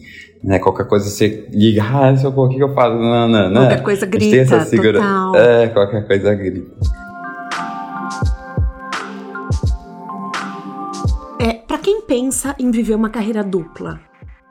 Né, 0.45 0.59
qualquer 0.59 0.87
coisa 0.87 1.09
você 1.09 1.47
liga, 1.51 1.81
ah, 1.91 2.15
se 2.15 2.23
eu 2.23 2.29
o 2.29 2.49
que 2.49 2.59
eu 2.59 2.73
faço? 2.73 2.95
Não, 2.95 3.27
não, 3.27 3.49
né? 3.49 3.59
Qualquer 3.59 3.83
coisa 3.83 4.05
grita, 4.05 4.61
segura... 4.61 4.99
total. 4.99 5.35
É, 5.35 5.67
qualquer 5.69 6.05
coisa 6.05 6.35
grita. 6.35 6.71
quem 11.85 12.01
pensa 12.01 12.55
em 12.57 12.71
viver 12.71 12.95
uma 12.95 13.11
carreira 13.11 13.43
dupla 13.43 14.01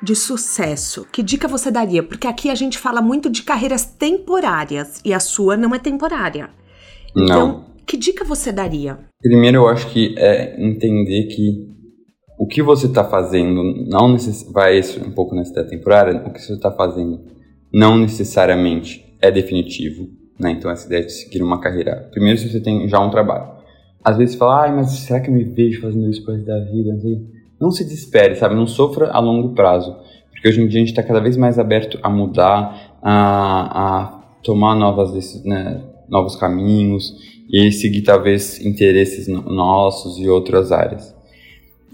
de 0.01 0.14
sucesso, 0.14 1.05
que 1.11 1.20
dica 1.20 1.49
você 1.49 1.68
daria? 1.68 2.01
Porque 2.01 2.28
aqui 2.28 2.49
a 2.49 2.55
gente 2.55 2.78
fala 2.78 3.03
muito 3.03 3.28
de 3.28 3.42
carreiras 3.42 3.84
temporárias 3.84 5.01
e 5.05 5.12
a 5.12 5.18
sua 5.18 5.57
não 5.57 5.74
é 5.74 5.80
temporária. 5.80 6.51
Não. 7.12 7.24
Então, 7.24 7.64
que 7.84 7.97
dica 7.97 8.24
você 8.24 8.53
daria? 8.53 9.01
Primeiro, 9.20 9.57
eu 9.57 9.68
acho 9.68 9.88
que 9.88 10.14
é 10.16 10.55
entender 10.64 11.24
que 11.24 11.74
o 12.39 12.47
que 12.47 12.62
você 12.62 12.87
está 12.87 13.05
fazendo 13.05 13.62
não 13.89 14.12
necess... 14.12 14.51
vai 14.53 14.80
um 15.07 15.11
pouco 15.11 15.35
nessa 15.35 15.64
temporária. 15.64 16.22
O 16.26 16.32
que 16.32 16.41
você 16.41 16.55
está 16.55 16.70
fazendo 16.70 17.20
não 17.72 17.97
necessariamente 17.97 19.16
é 19.20 19.30
definitivo. 19.30 20.09
Né? 20.39 20.53
Então, 20.53 20.70
essa 20.70 20.87
ideia 20.87 21.05
de 21.05 21.12
seguir 21.12 21.43
uma 21.43 21.61
carreira. 21.61 22.09
Primeiro, 22.11 22.39
se 22.39 22.51
você 22.51 22.61
tem 22.61 22.89
já 22.89 22.99
um 23.01 23.11
trabalho 23.11 23.55
às 24.05 24.18
vezes 24.18 24.35
fala, 24.35 24.64
ai, 24.64 24.76
mas 24.76 24.91
será 24.91 25.18
que 25.18 25.30
eu 25.30 25.35
me 25.35 25.43
vejo 25.43 25.80
fazendo 25.80 26.11
isso 26.11 26.22
por 26.22 26.37
da 26.45 26.61
vida? 26.61 26.93
Não 27.59 27.70
se 27.70 27.85
desespere, 27.85 28.37
sabe? 28.37 28.55
Não 28.55 28.66
sofra 28.66 29.11
a 29.11 29.18
longo 29.18 29.55
prazo. 29.55 29.97
Porque 30.30 30.47
hoje 30.47 30.61
em 30.61 30.68
dia 30.68 30.78
a 30.78 30.85
gente 30.85 30.91
está 30.91 31.03
cada 31.03 31.20
vez 31.20 31.39
mais 31.39 31.59
aberto 31.59 31.99
a 32.03 32.11
mudar, 32.11 32.99
a, 33.03 34.03
a 34.03 34.22
tomar 34.43 34.74
novas, 34.74 35.43
né, 35.43 35.80
novos 36.07 36.37
caminhos 36.37 37.14
e 37.51 37.72
seguir 37.72 38.03
talvez 38.03 38.61
interesses 38.61 39.26
nossos 39.26 40.18
e 40.18 40.28
outras 40.28 40.70
áreas. 40.70 41.14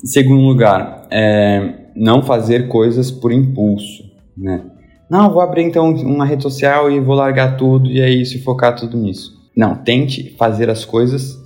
Em 0.03 0.07
segundo 0.07 0.43
lugar, 0.43 1.07
é, 1.11 1.75
não 1.95 2.23
fazer 2.23 2.69
coisas 2.69 3.11
por 3.11 3.33
impulso, 3.33 4.05
né? 4.37 4.65
Não, 5.11 5.33
vou 5.33 5.43
abrir 5.43 5.65
então 5.65 5.91
uma 5.91 6.25
rede 6.25 6.43
social 6.43 6.91
e 6.91 7.01
vou 7.01 7.17
largar 7.17 7.57
tudo 7.57 7.91
e 7.91 8.01
é 8.01 8.09
isso 8.09 8.37
e 8.37 8.41
focar 8.41 8.77
tudo 8.77 8.97
nisso. 8.97 9.33
Não, 9.57 9.75
tente 9.75 10.35
fazer 10.39 10.71
as 10.71 10.85
coisas 10.85 11.41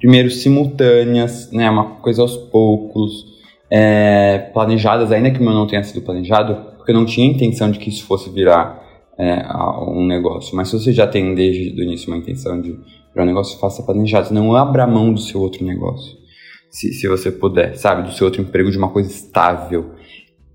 primeiro 0.00 0.30
simultâneas, 0.30 1.52
né, 1.52 1.68
uma 1.70 1.84
coisa 1.96 2.22
aos 2.22 2.34
poucos, 2.34 3.26
é, 3.70 4.38
planejadas, 4.52 5.12
ainda 5.12 5.30
que 5.30 5.38
o 5.38 5.42
meu 5.44 5.52
não 5.52 5.66
tenha 5.66 5.82
sido 5.84 6.02
planejado, 6.02 6.56
porque 6.76 6.90
eu 6.90 6.96
não 6.96 7.04
tinha 7.04 7.30
intenção 7.30 7.70
de 7.70 7.78
que 7.78 7.90
isso 7.90 8.04
fosse 8.06 8.30
virar 8.30 8.82
é, 9.18 9.46
um 9.86 10.06
negócio. 10.06 10.56
Mas 10.56 10.68
se 10.68 10.78
você 10.78 10.92
já 10.92 11.06
tem 11.06 11.34
desde 11.34 11.78
o 11.78 11.84
início 11.84 12.10
uma 12.10 12.16
intenção 12.16 12.60
de 12.60 12.70
virar 13.12 13.24
um 13.24 13.26
negócio, 13.26 13.58
faça 13.60 13.82
planejado, 13.82 14.32
não 14.32 14.56
abra 14.56 14.86
mão 14.86 15.12
do 15.12 15.20
seu 15.20 15.40
outro 15.40 15.64
negócio, 15.64 16.16
se, 16.70 16.92
se 16.92 17.08
você 17.08 17.30
puder, 17.30 17.76
sabe, 17.76 18.08
do 18.08 18.14
seu 18.14 18.26
outro 18.26 18.40
emprego, 18.40 18.70
de 18.70 18.78
uma 18.78 18.88
coisa 18.88 19.10
estável. 19.10 19.90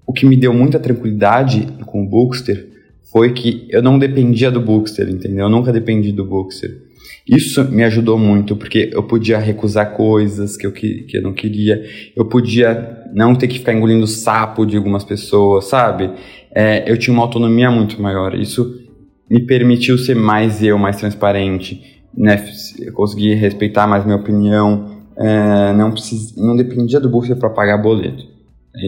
O 0.07 0.13
que 0.13 0.25
me 0.25 0.37
deu 0.37 0.53
muita 0.53 0.79
tranquilidade 0.79 1.67
com 1.85 2.03
o 2.03 2.09
Bookster 2.09 2.69
foi 3.11 3.33
que 3.33 3.67
eu 3.69 3.81
não 3.81 3.99
dependia 3.99 4.49
do 4.49 4.61
Bookster, 4.61 5.09
entendeu? 5.09 5.45
Eu 5.45 5.49
nunca 5.49 5.71
dependi 5.71 6.11
do 6.11 6.25
Bookster. 6.25 6.85
Isso 7.27 7.63
me 7.71 7.83
ajudou 7.83 8.17
muito, 8.17 8.55
porque 8.55 8.89
eu 8.93 9.03
podia 9.03 9.39
recusar 9.39 9.93
coisas 9.93 10.55
que 10.55 10.65
eu, 10.65 10.71
que, 10.71 11.03
que 11.03 11.17
eu 11.17 11.21
não 11.23 11.33
queria, 11.33 11.83
eu 12.15 12.25
podia 12.25 13.03
não 13.13 13.35
ter 13.35 13.47
que 13.47 13.59
ficar 13.59 13.73
engolindo 13.73 14.05
sapo 14.05 14.65
de 14.65 14.77
algumas 14.77 15.03
pessoas, 15.03 15.65
sabe? 15.65 16.11
É, 16.53 16.89
eu 16.89 16.97
tinha 16.97 17.13
uma 17.13 17.23
autonomia 17.23 17.71
muito 17.71 17.99
maior. 18.01 18.35
Isso 18.35 18.79
me 19.29 19.43
permitiu 19.43 19.97
ser 19.97 20.15
mais 20.15 20.61
eu, 20.61 20.77
mais 20.77 20.97
transparente, 20.97 22.03
né? 22.15 22.45
conseguir 22.93 23.33
respeitar 23.33 23.87
mais 23.87 24.05
minha 24.05 24.17
opinião, 24.17 24.94
é, 25.17 25.73
não, 25.73 25.93
não 26.37 26.55
dependia 26.55 26.99
do 26.99 27.09
bolso 27.09 27.35
para 27.35 27.49
pagar 27.49 27.77
boleto. 27.77 28.23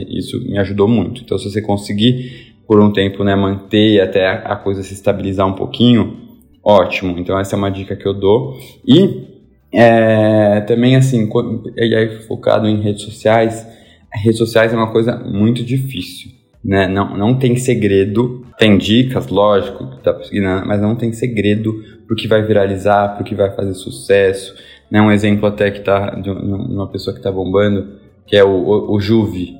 Isso 0.09 0.39
me 0.41 0.57
ajudou 0.57 0.87
muito. 0.87 1.21
Então, 1.21 1.37
se 1.37 1.49
você 1.49 1.61
conseguir 1.61 2.55
por 2.67 2.81
um 2.81 2.91
tempo 2.91 3.23
né, 3.23 3.33
manter 3.35 4.01
até 4.01 4.27
a 4.27 4.55
coisa 4.55 4.83
se 4.83 4.93
estabilizar 4.93 5.47
um 5.47 5.53
pouquinho, 5.53 6.17
ótimo. 6.61 7.17
Então 7.17 7.39
essa 7.39 7.55
é 7.55 7.57
uma 7.57 7.71
dica 7.71 7.95
que 7.95 8.05
eu 8.05 8.13
dou. 8.13 8.59
E 8.85 9.25
é, 9.73 10.59
também 10.61 10.97
assim, 10.97 11.29
e 11.77 11.95
aí 11.95 12.21
focado 12.23 12.67
em 12.67 12.81
redes 12.81 13.03
sociais, 13.03 13.65
redes 14.13 14.37
sociais 14.37 14.73
é 14.73 14.75
uma 14.75 14.91
coisa 14.91 15.15
muito 15.17 15.63
difícil. 15.63 16.31
Né? 16.63 16.87
Não, 16.87 17.17
não 17.17 17.39
tem 17.39 17.55
segredo, 17.55 18.45
tem 18.57 18.77
dicas, 18.77 19.27
lógico, 19.27 19.85
né? 20.33 20.63
mas 20.65 20.81
não 20.81 20.95
tem 20.95 21.13
segredo 21.13 21.73
pro 22.05 22.15
que 22.15 22.27
vai 22.27 22.41
viralizar, 22.41 23.15
pro 23.15 23.23
que 23.23 23.35
vai 23.35 23.55
fazer 23.55 23.73
sucesso. 23.73 24.53
Né? 24.89 25.01
Um 25.01 25.11
exemplo 25.11 25.47
até 25.47 25.71
que 25.71 25.81
tá 25.81 26.11
de 26.11 26.29
uma 26.29 26.87
pessoa 26.87 27.15
que 27.15 27.21
tá 27.21 27.31
bombando, 27.31 27.87
que 28.25 28.35
é 28.35 28.43
o, 28.43 28.49
o, 28.49 28.95
o 28.95 28.99
Juve, 28.99 29.55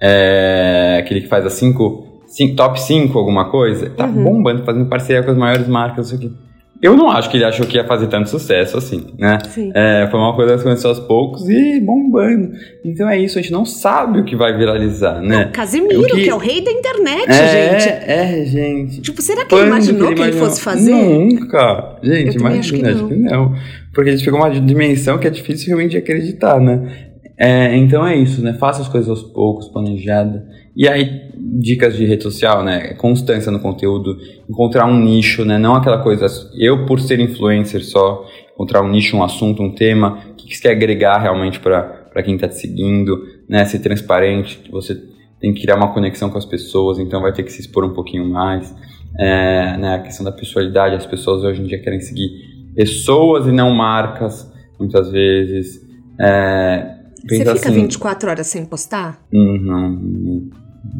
é, 0.00 0.98
aquele 1.00 1.22
que 1.22 1.28
faz 1.28 1.44
as 1.44 1.54
cinco, 1.54 2.22
cinco 2.26 2.56
top 2.56 2.80
5 2.80 3.18
alguma 3.18 3.50
coisa, 3.50 3.90
tá 3.90 4.06
uhum. 4.06 4.24
bombando, 4.24 4.64
fazendo 4.64 4.88
parceria 4.88 5.22
com 5.22 5.30
as 5.30 5.36
maiores 5.36 5.68
marcas, 5.68 6.06
isso 6.06 6.16
aqui 6.16 6.32
eu 6.82 6.96
não 6.96 7.10
acho 7.10 7.28
que 7.30 7.36
ele 7.36 7.44
achou 7.44 7.66
que 7.66 7.76
ia 7.76 7.84
fazer 7.86 8.06
tanto 8.06 8.28
sucesso 8.30 8.76
assim, 8.78 9.06
né? 9.18 9.38
Sim. 9.50 9.70
É, 9.74 10.08
foi 10.10 10.18
uma 10.18 10.34
coisa 10.34 10.56
que 10.56 10.62
começou 10.62 10.90
aos 10.90 10.98
poucos 11.00 11.48
e 11.48 11.78
bombando. 11.80 12.52
Então 12.84 13.08
é 13.08 13.18
isso, 13.18 13.38
a 13.38 13.42
gente 13.42 13.52
não 13.52 13.64
sabe 13.66 14.20
o 14.20 14.24
que 14.24 14.34
vai 14.34 14.56
viralizar, 14.56 15.20
né? 15.20 15.50
Casimiro, 15.52 16.00
O 16.00 16.06
que- 16.06 16.22
que... 16.24 16.28
é 16.30 16.34
o 16.34 16.38
rei 16.38 16.62
da 16.64 16.70
internet, 16.72 17.28
é, 17.28 17.78
gente. 17.78 17.88
É, 18.10 18.44
gente. 18.46 19.00
Tipo, 19.02 19.20
será 19.20 19.44
que 19.44 19.54
ele 19.54 19.66
imaginou 19.66 20.08
que 20.08 20.12
ele 20.14 20.20
imaginou? 20.22 20.46
fosse 20.48 20.60
fazer? 20.62 20.92
Nunca. 20.92 21.96
Gente, 22.02 22.36
também 22.38 22.58
acho 22.58 22.74
imagina, 22.74 22.82
que 22.82 22.88
acho 22.98 23.08
que 23.08 23.14
não. 23.16 23.54
Porque 23.92 24.10
a 24.10 24.12
gente 24.12 24.24
pegou 24.24 24.40
uma 24.40 24.50
dimensão 24.50 25.18
que 25.18 25.26
é 25.26 25.30
difícil 25.30 25.66
realmente 25.68 25.90
de 25.92 25.98
acreditar, 25.98 26.60
né? 26.60 27.09
É, 27.42 27.74
então 27.74 28.06
é 28.06 28.14
isso, 28.14 28.42
né? 28.42 28.52
Faça 28.52 28.82
as 28.82 28.88
coisas 28.88 29.08
aos 29.08 29.22
poucos, 29.22 29.66
planejada. 29.68 30.46
E 30.76 30.86
aí, 30.86 31.30
dicas 31.58 31.96
de 31.96 32.04
rede 32.04 32.22
social, 32.22 32.62
né? 32.62 32.92
Constância 32.94 33.50
no 33.50 33.58
conteúdo, 33.58 34.18
encontrar 34.46 34.84
um 34.84 35.00
nicho, 35.00 35.42
né? 35.42 35.56
Não 35.56 35.74
aquela 35.74 36.02
coisa, 36.02 36.26
eu 36.54 36.84
por 36.84 37.00
ser 37.00 37.18
influencer 37.18 37.82
só, 37.82 38.26
encontrar 38.52 38.82
um 38.82 38.90
nicho, 38.90 39.16
um 39.16 39.22
assunto, 39.22 39.62
um 39.62 39.74
tema, 39.74 40.18
o 40.32 40.34
que 40.34 40.48
que 40.48 40.54
você 40.54 40.64
quer 40.64 40.72
agregar 40.72 41.16
realmente 41.16 41.58
para 41.58 42.22
quem 42.22 42.36
tá 42.36 42.46
te 42.46 42.56
seguindo, 42.56 43.18
né? 43.48 43.64
Ser 43.64 43.78
transparente, 43.78 44.60
você 44.70 44.94
tem 45.40 45.54
que 45.54 45.62
criar 45.62 45.76
uma 45.76 45.94
conexão 45.94 46.28
com 46.28 46.36
as 46.36 46.44
pessoas, 46.44 46.98
então 46.98 47.22
vai 47.22 47.32
ter 47.32 47.42
que 47.42 47.50
se 47.50 47.62
expor 47.62 47.86
um 47.86 47.94
pouquinho 47.94 48.28
mais. 48.28 48.74
É, 49.18 49.78
né, 49.78 49.94
a 49.94 49.98
questão 49.98 50.24
da 50.24 50.30
pessoalidade, 50.30 50.94
as 50.94 51.06
pessoas 51.06 51.42
hoje 51.42 51.62
em 51.62 51.64
dia 51.64 51.80
querem 51.80 52.00
seguir 52.00 52.28
pessoas 52.76 53.46
e 53.46 53.50
não 53.50 53.74
marcas, 53.74 54.52
muitas 54.78 55.10
vezes. 55.10 55.80
É, 56.20 56.99
Você 57.28 57.38
fica 57.38 57.52
assim, 57.52 57.72
24 57.82 58.30
horas 58.30 58.46
sem 58.46 58.64
postar? 58.64 59.18
Hum, 59.32 59.58
Não, 59.62 59.90
não, 59.90 60.50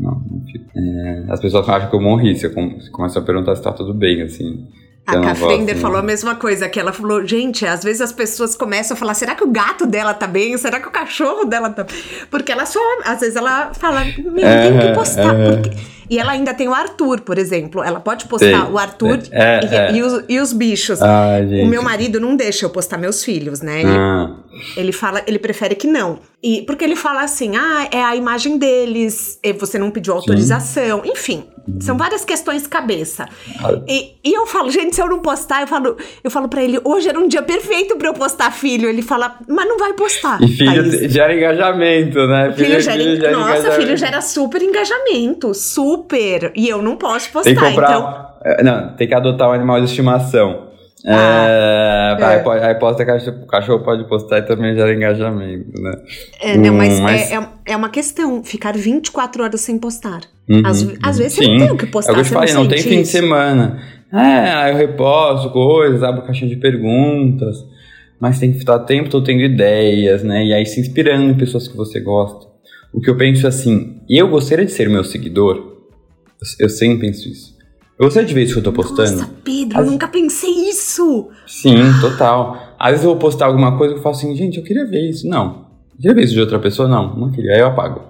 não, 0.00 0.22
não 0.30 0.44
fico. 0.50 0.64
É, 0.76 1.24
as 1.30 1.40
pessoas 1.40 1.68
acham 1.68 1.88
que 1.90 1.96
eu 1.96 2.00
morri, 2.00 2.36
se 2.36 2.46
eu 2.46 2.52
com- 2.54 2.80
se 2.80 2.90
começam 2.90 3.22
a 3.22 3.24
perguntar 3.24 3.56
se 3.56 3.62
tá 3.62 3.72
tudo 3.72 3.94
bem, 3.94 4.22
assim. 4.22 4.66
A 5.06 5.18
Cafrender 5.20 5.74
gosto, 5.74 5.80
falou 5.80 5.96
a 5.98 6.02
mesma 6.02 6.36
coisa, 6.36 6.68
que 6.68 6.78
ela 6.78 6.92
falou, 6.92 7.26
gente, 7.26 7.66
às 7.66 7.82
vezes 7.82 8.00
as 8.02 8.12
pessoas 8.12 8.54
começam 8.54 8.94
a 8.94 8.98
falar, 8.98 9.14
será 9.14 9.34
que 9.34 9.42
o 9.42 9.50
gato 9.50 9.86
dela 9.86 10.14
tá 10.14 10.26
bem? 10.26 10.56
Será 10.56 10.78
que 10.78 10.86
o 10.86 10.90
cachorro 10.90 11.46
dela 11.46 11.70
tá 11.70 11.82
bem? 11.84 11.96
Porque 12.30 12.52
ela 12.52 12.64
só, 12.66 12.78
às 13.04 13.18
vezes 13.18 13.34
ela 13.34 13.72
fala, 13.74 14.04
meu, 14.04 14.46
É, 14.46 14.88
que 14.88 14.94
postar. 14.94 15.34
é. 15.34 15.50
porque-" 15.56 15.76
E 16.10 16.18
ela 16.18 16.32
ainda 16.32 16.52
tem 16.52 16.66
o 16.68 16.74
Arthur, 16.74 17.20
por 17.20 17.38
exemplo. 17.38 17.84
Ela 17.84 18.00
pode 18.00 18.26
postar 18.26 18.64
Tem, 18.64 18.72
o 18.72 18.76
Arthur. 18.76 19.20
É, 19.30 19.60
e, 19.64 19.74
é. 19.74 19.92
e 19.92 20.02
os, 20.02 20.24
e 20.28 20.40
os 20.40 20.52
bichos. 20.52 20.98
Gente. 20.98 21.62
O 21.62 21.66
meu 21.68 21.84
marido 21.84 22.18
não 22.18 22.34
deixa 22.34 22.66
eu 22.66 22.70
postar 22.70 22.98
meus 22.98 23.22
filhos, 23.22 23.60
né? 23.60 23.82
Ah, 23.86 24.34
ele 24.76 24.92
fala, 24.92 25.22
ele 25.26 25.38
prefere 25.38 25.74
que 25.74 25.86
não. 25.86 26.18
E 26.42 26.62
porque 26.62 26.82
ele 26.84 26.96
fala 26.96 27.22
assim: 27.22 27.56
"Ah, 27.56 27.86
é 27.90 28.02
a 28.02 28.16
imagem 28.16 28.56
deles, 28.58 29.38
e 29.42 29.52
você 29.52 29.78
não 29.78 29.90
pediu 29.90 30.14
autorização". 30.14 31.02
Enfim, 31.04 31.44
são 31.80 31.98
várias 31.98 32.24
questões 32.24 32.66
cabeça. 32.66 33.28
E, 33.86 34.14
e 34.24 34.32
eu 34.34 34.46
falo, 34.46 34.70
gente, 34.70 34.94
se 34.96 35.02
eu 35.02 35.08
não 35.08 35.18
postar, 35.20 35.60
eu 35.60 35.66
falo, 35.66 35.96
eu 36.24 36.30
falo 36.30 36.48
para 36.48 36.62
ele, 36.64 36.80
hoje 36.82 37.08
era 37.10 37.18
um 37.20 37.28
dia 37.28 37.42
perfeito 37.42 37.96
para 37.96 38.08
eu 38.08 38.14
postar 38.14 38.50
filho. 38.52 38.88
Ele 38.88 39.02
fala: 39.02 39.36
"Mas 39.46 39.68
não 39.68 39.78
vai 39.78 39.92
postar". 39.92 40.40
e 40.42 40.48
filho 40.48 40.90
Thaís." 40.90 41.12
gera 41.12 41.34
engajamento, 41.36 42.26
né? 42.26 42.52
Filho 42.56 42.80
gera, 42.80 43.02
gera 43.02 43.30
nossa, 43.32 43.50
engajamento. 43.50 43.80
filho 43.82 43.96
gera 43.98 44.20
super 44.22 44.62
engajamento, 44.62 45.52
super. 45.54 46.52
E 46.56 46.68
eu 46.68 46.80
não 46.80 46.96
posso 46.96 47.30
postar, 47.30 47.50
Tem 47.50 47.54
que 47.54 47.60
comprar. 47.68 47.90
então. 47.90 48.26
é, 48.44 48.62
Não, 48.62 48.96
tem 48.96 49.06
que 49.06 49.14
adotar 49.14 49.50
um 49.50 49.52
animal 49.52 49.78
de 49.80 49.86
estimação. 49.86 50.69
Ah, 51.06 52.16
é, 52.20 52.24
Aí, 52.24 52.36
é. 52.36 52.38
pode, 52.40 52.64
aí 52.64 52.74
posta 52.74 53.04
cachorro, 53.06 53.42
o 53.42 53.46
cachorro 53.46 53.84
pode 53.84 54.04
postar 54.08 54.38
e 54.38 54.42
também 54.42 54.74
gera 54.74 54.92
engajamento, 54.94 55.80
né? 55.80 55.92
É, 56.40 56.56
não, 56.58 56.74
Hum, 56.74 56.76
mas, 56.76 57.00
mas- 57.00 57.30
É, 57.32 57.36
é, 57.36 57.48
é 57.66 57.76
uma 57.76 57.88
questão, 57.88 58.44
ficar 58.44 58.76
24 58.76 59.42
horas 59.42 59.60
sem 59.62 59.78
postar. 59.78 60.20
Uhum, 60.48 60.62
Às, 60.64 60.86
às 61.02 61.18
vezes 61.18 61.34
você 61.34 61.44
Sim. 61.44 61.52
não 61.58 61.66
tem 61.66 61.70
o 61.74 61.76
que 61.78 61.86
postar. 61.86 62.10
É 62.10 62.12
o 62.12 62.14
que 62.16 62.20
eu 62.20 62.24
te 62.24 62.28
você 62.28 62.34
falei, 62.34 62.52
não, 62.54 62.68
tem 62.68 62.78
sente 62.78 62.88
fim 62.90 62.96
de 62.96 63.02
isso? 63.02 63.12
semana. 63.12 63.80
É, 64.12 64.18
aí 64.18 64.72
eu 64.72 64.76
reposto 64.76 65.50
coisas, 65.50 66.02
abro 66.02 66.22
caixinha 66.22 66.50
de 66.50 66.56
perguntas, 66.56 67.56
mas 68.20 68.38
tem 68.40 68.50
que 68.52 68.58
estar 68.58 68.74
o 68.76 68.80
tempo 68.84 69.08
todo 69.08 69.24
tendo 69.24 69.40
ideias, 69.42 70.22
né? 70.24 70.44
E 70.44 70.52
aí 70.52 70.66
se 70.66 70.80
inspirando 70.80 71.30
em 71.30 71.34
pessoas 71.34 71.68
que 71.68 71.76
você 71.76 72.00
gosta. 72.00 72.50
O 72.92 73.00
que 73.00 73.08
eu 73.08 73.16
penso 73.16 73.46
é 73.46 73.48
assim, 73.48 74.00
eu 74.10 74.28
gostaria 74.28 74.66
de 74.66 74.72
ser 74.72 74.88
meu 74.90 75.04
seguidor, 75.04 75.56
eu, 75.56 76.66
eu 76.66 76.68
sempre 76.68 77.06
penso 77.06 77.28
isso. 77.28 77.54
Eu 78.00 78.06
gostaria 78.06 78.26
de 78.26 78.32
ver 78.34 78.44
isso 78.44 78.54
que 78.54 78.58
eu 78.60 78.64
tô 78.64 78.72
postando. 78.72 79.10
Nossa, 79.12 79.30
Pedro, 79.44 79.78
As- 79.78 79.84
eu 79.84 79.92
nunca 79.92 80.08
pensei 80.08 80.50
isso. 80.70 81.28
Sim, 81.46 81.76
total. 82.00 82.56
Às 82.78 82.92
vezes 82.92 83.04
eu 83.04 83.10
vou 83.10 83.18
postar 83.18 83.44
alguma 83.46 83.76
coisa 83.76 83.92
que 83.92 83.98
eu 84.00 84.02
falo 84.02 84.14
assim, 84.14 84.34
gente, 84.34 84.56
eu 84.56 84.64
queria 84.64 84.86
ver 84.86 85.10
isso. 85.10 85.28
Não. 85.28 85.66
Eu 85.92 85.96
queria 85.98 86.14
ver 86.14 86.24
isso 86.24 86.32
de 86.32 86.40
outra 86.40 86.58
pessoa? 86.58 86.88
Não, 86.88 87.14
não 87.14 87.30
queria. 87.30 87.52
Aí 87.52 87.60
eu 87.60 87.66
apago. 87.66 88.00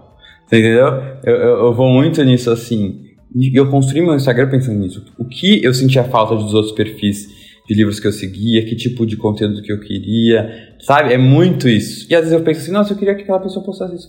Você 0.47 0.59
entendeu? 0.61 0.87
Eu, 1.25 1.35
eu, 1.35 1.57
eu 1.67 1.75
vou 1.75 1.89
muito 1.89 2.23
nisso 2.23 2.51
assim. 2.53 3.01
E 3.35 3.51
eu 3.59 3.69
construí 3.69 4.01
meu 4.01 4.15
Instagram 4.15 4.49
pensando 4.49 4.79
nisso. 4.79 5.05
O 5.19 5.25
que 5.25 5.63
eu 5.65 5.75
sentia 5.75 6.05
falta 6.05 6.37
dos 6.37 6.55
outros 6.55 6.73
perfis 6.73 7.27
de 7.69 7.75
livros 7.75 7.99
que 8.01 8.07
eu 8.07 8.13
seguia, 8.13 8.65
que 8.65 8.75
tipo 8.77 9.05
de 9.05 9.17
conteúdo 9.17 9.61
que 9.63 9.73
eu 9.73 9.81
queria, 9.81 10.51
sabe? 10.81 11.13
É 11.15 11.19
muito 11.19 11.69
isso. 11.69 12.07
E 12.11 12.15
às 12.15 12.23
vezes 12.23 12.33
eu 12.37 12.45
penso 12.45 12.61
assim, 12.61 12.73
nossa, 12.73 12.93
eu 12.93 12.97
queria 12.97 13.15
que 13.17 13.23
aquela 13.23 13.39
pessoa 13.41 13.65
postasse 13.65 13.95
isso. 13.95 14.09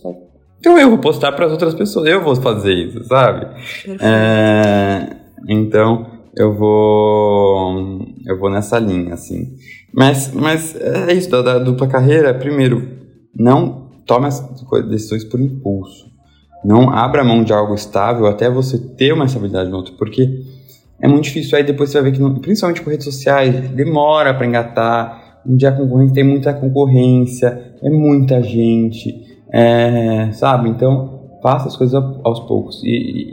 Então 0.60 0.78
eu 0.80 0.90
vou 0.90 0.98
postar 1.00 1.32
para 1.32 1.46
as 1.48 1.52
outras 1.52 1.74
pessoas, 1.74 2.08
eu 2.08 2.24
vou 2.24 2.36
fazer 2.36 2.74
isso, 2.74 3.04
sabe? 3.06 3.46
Perfeito. 3.84 4.04
É, 4.04 5.21
então 5.48 6.08
eu 6.36 6.54
vou 6.56 8.00
eu 8.26 8.40
vou 8.40 8.50
nessa 8.50 8.80
linha 8.80 9.14
assim. 9.14 9.56
Mas 9.94 10.34
mas 10.34 10.76
é 10.76 11.14
isso 11.14 11.30
da, 11.30 11.42
da 11.42 11.60
dupla 11.60 11.88
carreira. 11.88 12.34
Primeiro, 12.34 12.88
não 13.36 13.90
tome 14.06 14.28
as 14.28 14.40
decisões 14.90 15.24
por 15.24 15.40
impulso. 15.40 16.10
Não 16.64 16.90
abra 16.90 17.24
mão 17.24 17.44
de 17.44 17.52
algo 17.54 17.74
estável 17.74 18.28
até 18.28 18.50
você 18.50 18.78
ter 18.78 19.14
uma 19.14 19.26
estabilidade 19.26 19.70
no 19.70 19.78
outro, 19.78 19.94
porque 19.98 20.42
é 21.02 21.08
muito 21.08 21.24
difícil. 21.24 21.58
Aí 21.58 21.64
depois 21.64 21.90
você 21.90 22.00
vai 22.02 22.12
ver 22.12 22.18
que, 22.18 22.22
não- 22.24 22.36
principalmente 22.36 22.82
com 22.82 22.90
redes 22.92 23.06
sociais, 23.06 23.70
demora 23.72 24.34
para 24.34 24.46
engatar. 24.46 25.42
Um 25.46 25.56
dia 25.56 25.70
a 25.70 25.72
concorrência 25.72 26.14
tem 26.14 26.24
muita 26.24 26.54
concorrência, 26.54 27.74
é 27.82 27.90
muita 27.90 28.44
gente, 28.44 29.16
é, 29.52 30.30
sabe? 30.34 30.70
Então 30.70 31.20
faça 31.42 31.68
as 31.68 31.76
coisas 31.76 31.96
aos 32.24 32.42
poucos 32.42 32.84
e, 32.84 32.90
e- 32.90 33.32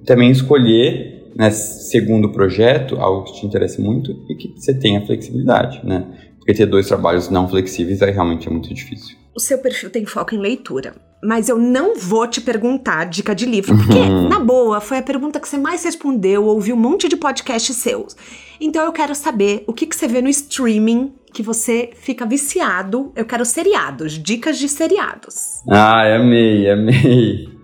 e 0.00 0.04
também 0.04 0.30
escolher, 0.30 1.15
né, 1.36 1.50
segundo 1.50 2.26
o 2.28 2.32
projeto, 2.32 2.96
algo 2.96 3.24
que 3.24 3.40
te 3.40 3.46
interesse 3.46 3.80
muito 3.80 4.12
e 4.28 4.34
que 4.34 4.54
você 4.56 4.72
tenha 4.74 5.04
flexibilidade, 5.04 5.80
né? 5.84 6.06
Porque 6.38 6.54
ter 6.54 6.66
dois 6.66 6.86
trabalhos 6.88 7.28
não 7.28 7.48
flexíveis 7.48 8.00
aí 8.02 8.12
realmente 8.12 8.48
é 8.48 8.50
muito 8.50 8.72
difícil. 8.72 9.16
O 9.34 9.40
seu 9.40 9.58
perfil 9.58 9.90
tem 9.90 10.06
foco 10.06 10.34
em 10.34 10.38
leitura. 10.38 10.94
Mas 11.22 11.48
eu 11.48 11.58
não 11.58 11.96
vou 11.96 12.26
te 12.28 12.40
perguntar 12.40 13.04
dica 13.06 13.34
de 13.34 13.46
livro, 13.46 13.76
porque, 13.76 13.98
Uhum. 13.98 14.28
na 14.28 14.38
boa, 14.38 14.80
foi 14.80 14.98
a 14.98 15.02
pergunta 15.02 15.40
que 15.40 15.48
você 15.48 15.56
mais 15.58 15.82
respondeu, 15.82 16.44
ouvi 16.44 16.72
um 16.72 16.76
monte 16.76 17.08
de 17.08 17.16
podcasts 17.16 17.74
seus. 17.76 18.14
Então 18.60 18.84
eu 18.84 18.92
quero 18.92 19.14
saber 19.14 19.64
o 19.66 19.72
que, 19.72 19.86
que 19.86 19.96
você 19.96 20.06
vê 20.06 20.20
no 20.22 20.28
streaming 20.28 21.12
que 21.32 21.42
você 21.42 21.90
fica 21.96 22.24
viciado. 22.24 23.12
Eu 23.16 23.24
quero 23.24 23.44
seriados, 23.44 24.12
dicas 24.12 24.58
de 24.58 24.68
seriados. 24.68 25.62
Ai, 25.70 26.14
amei, 26.16 26.70
amei. 26.70 27.55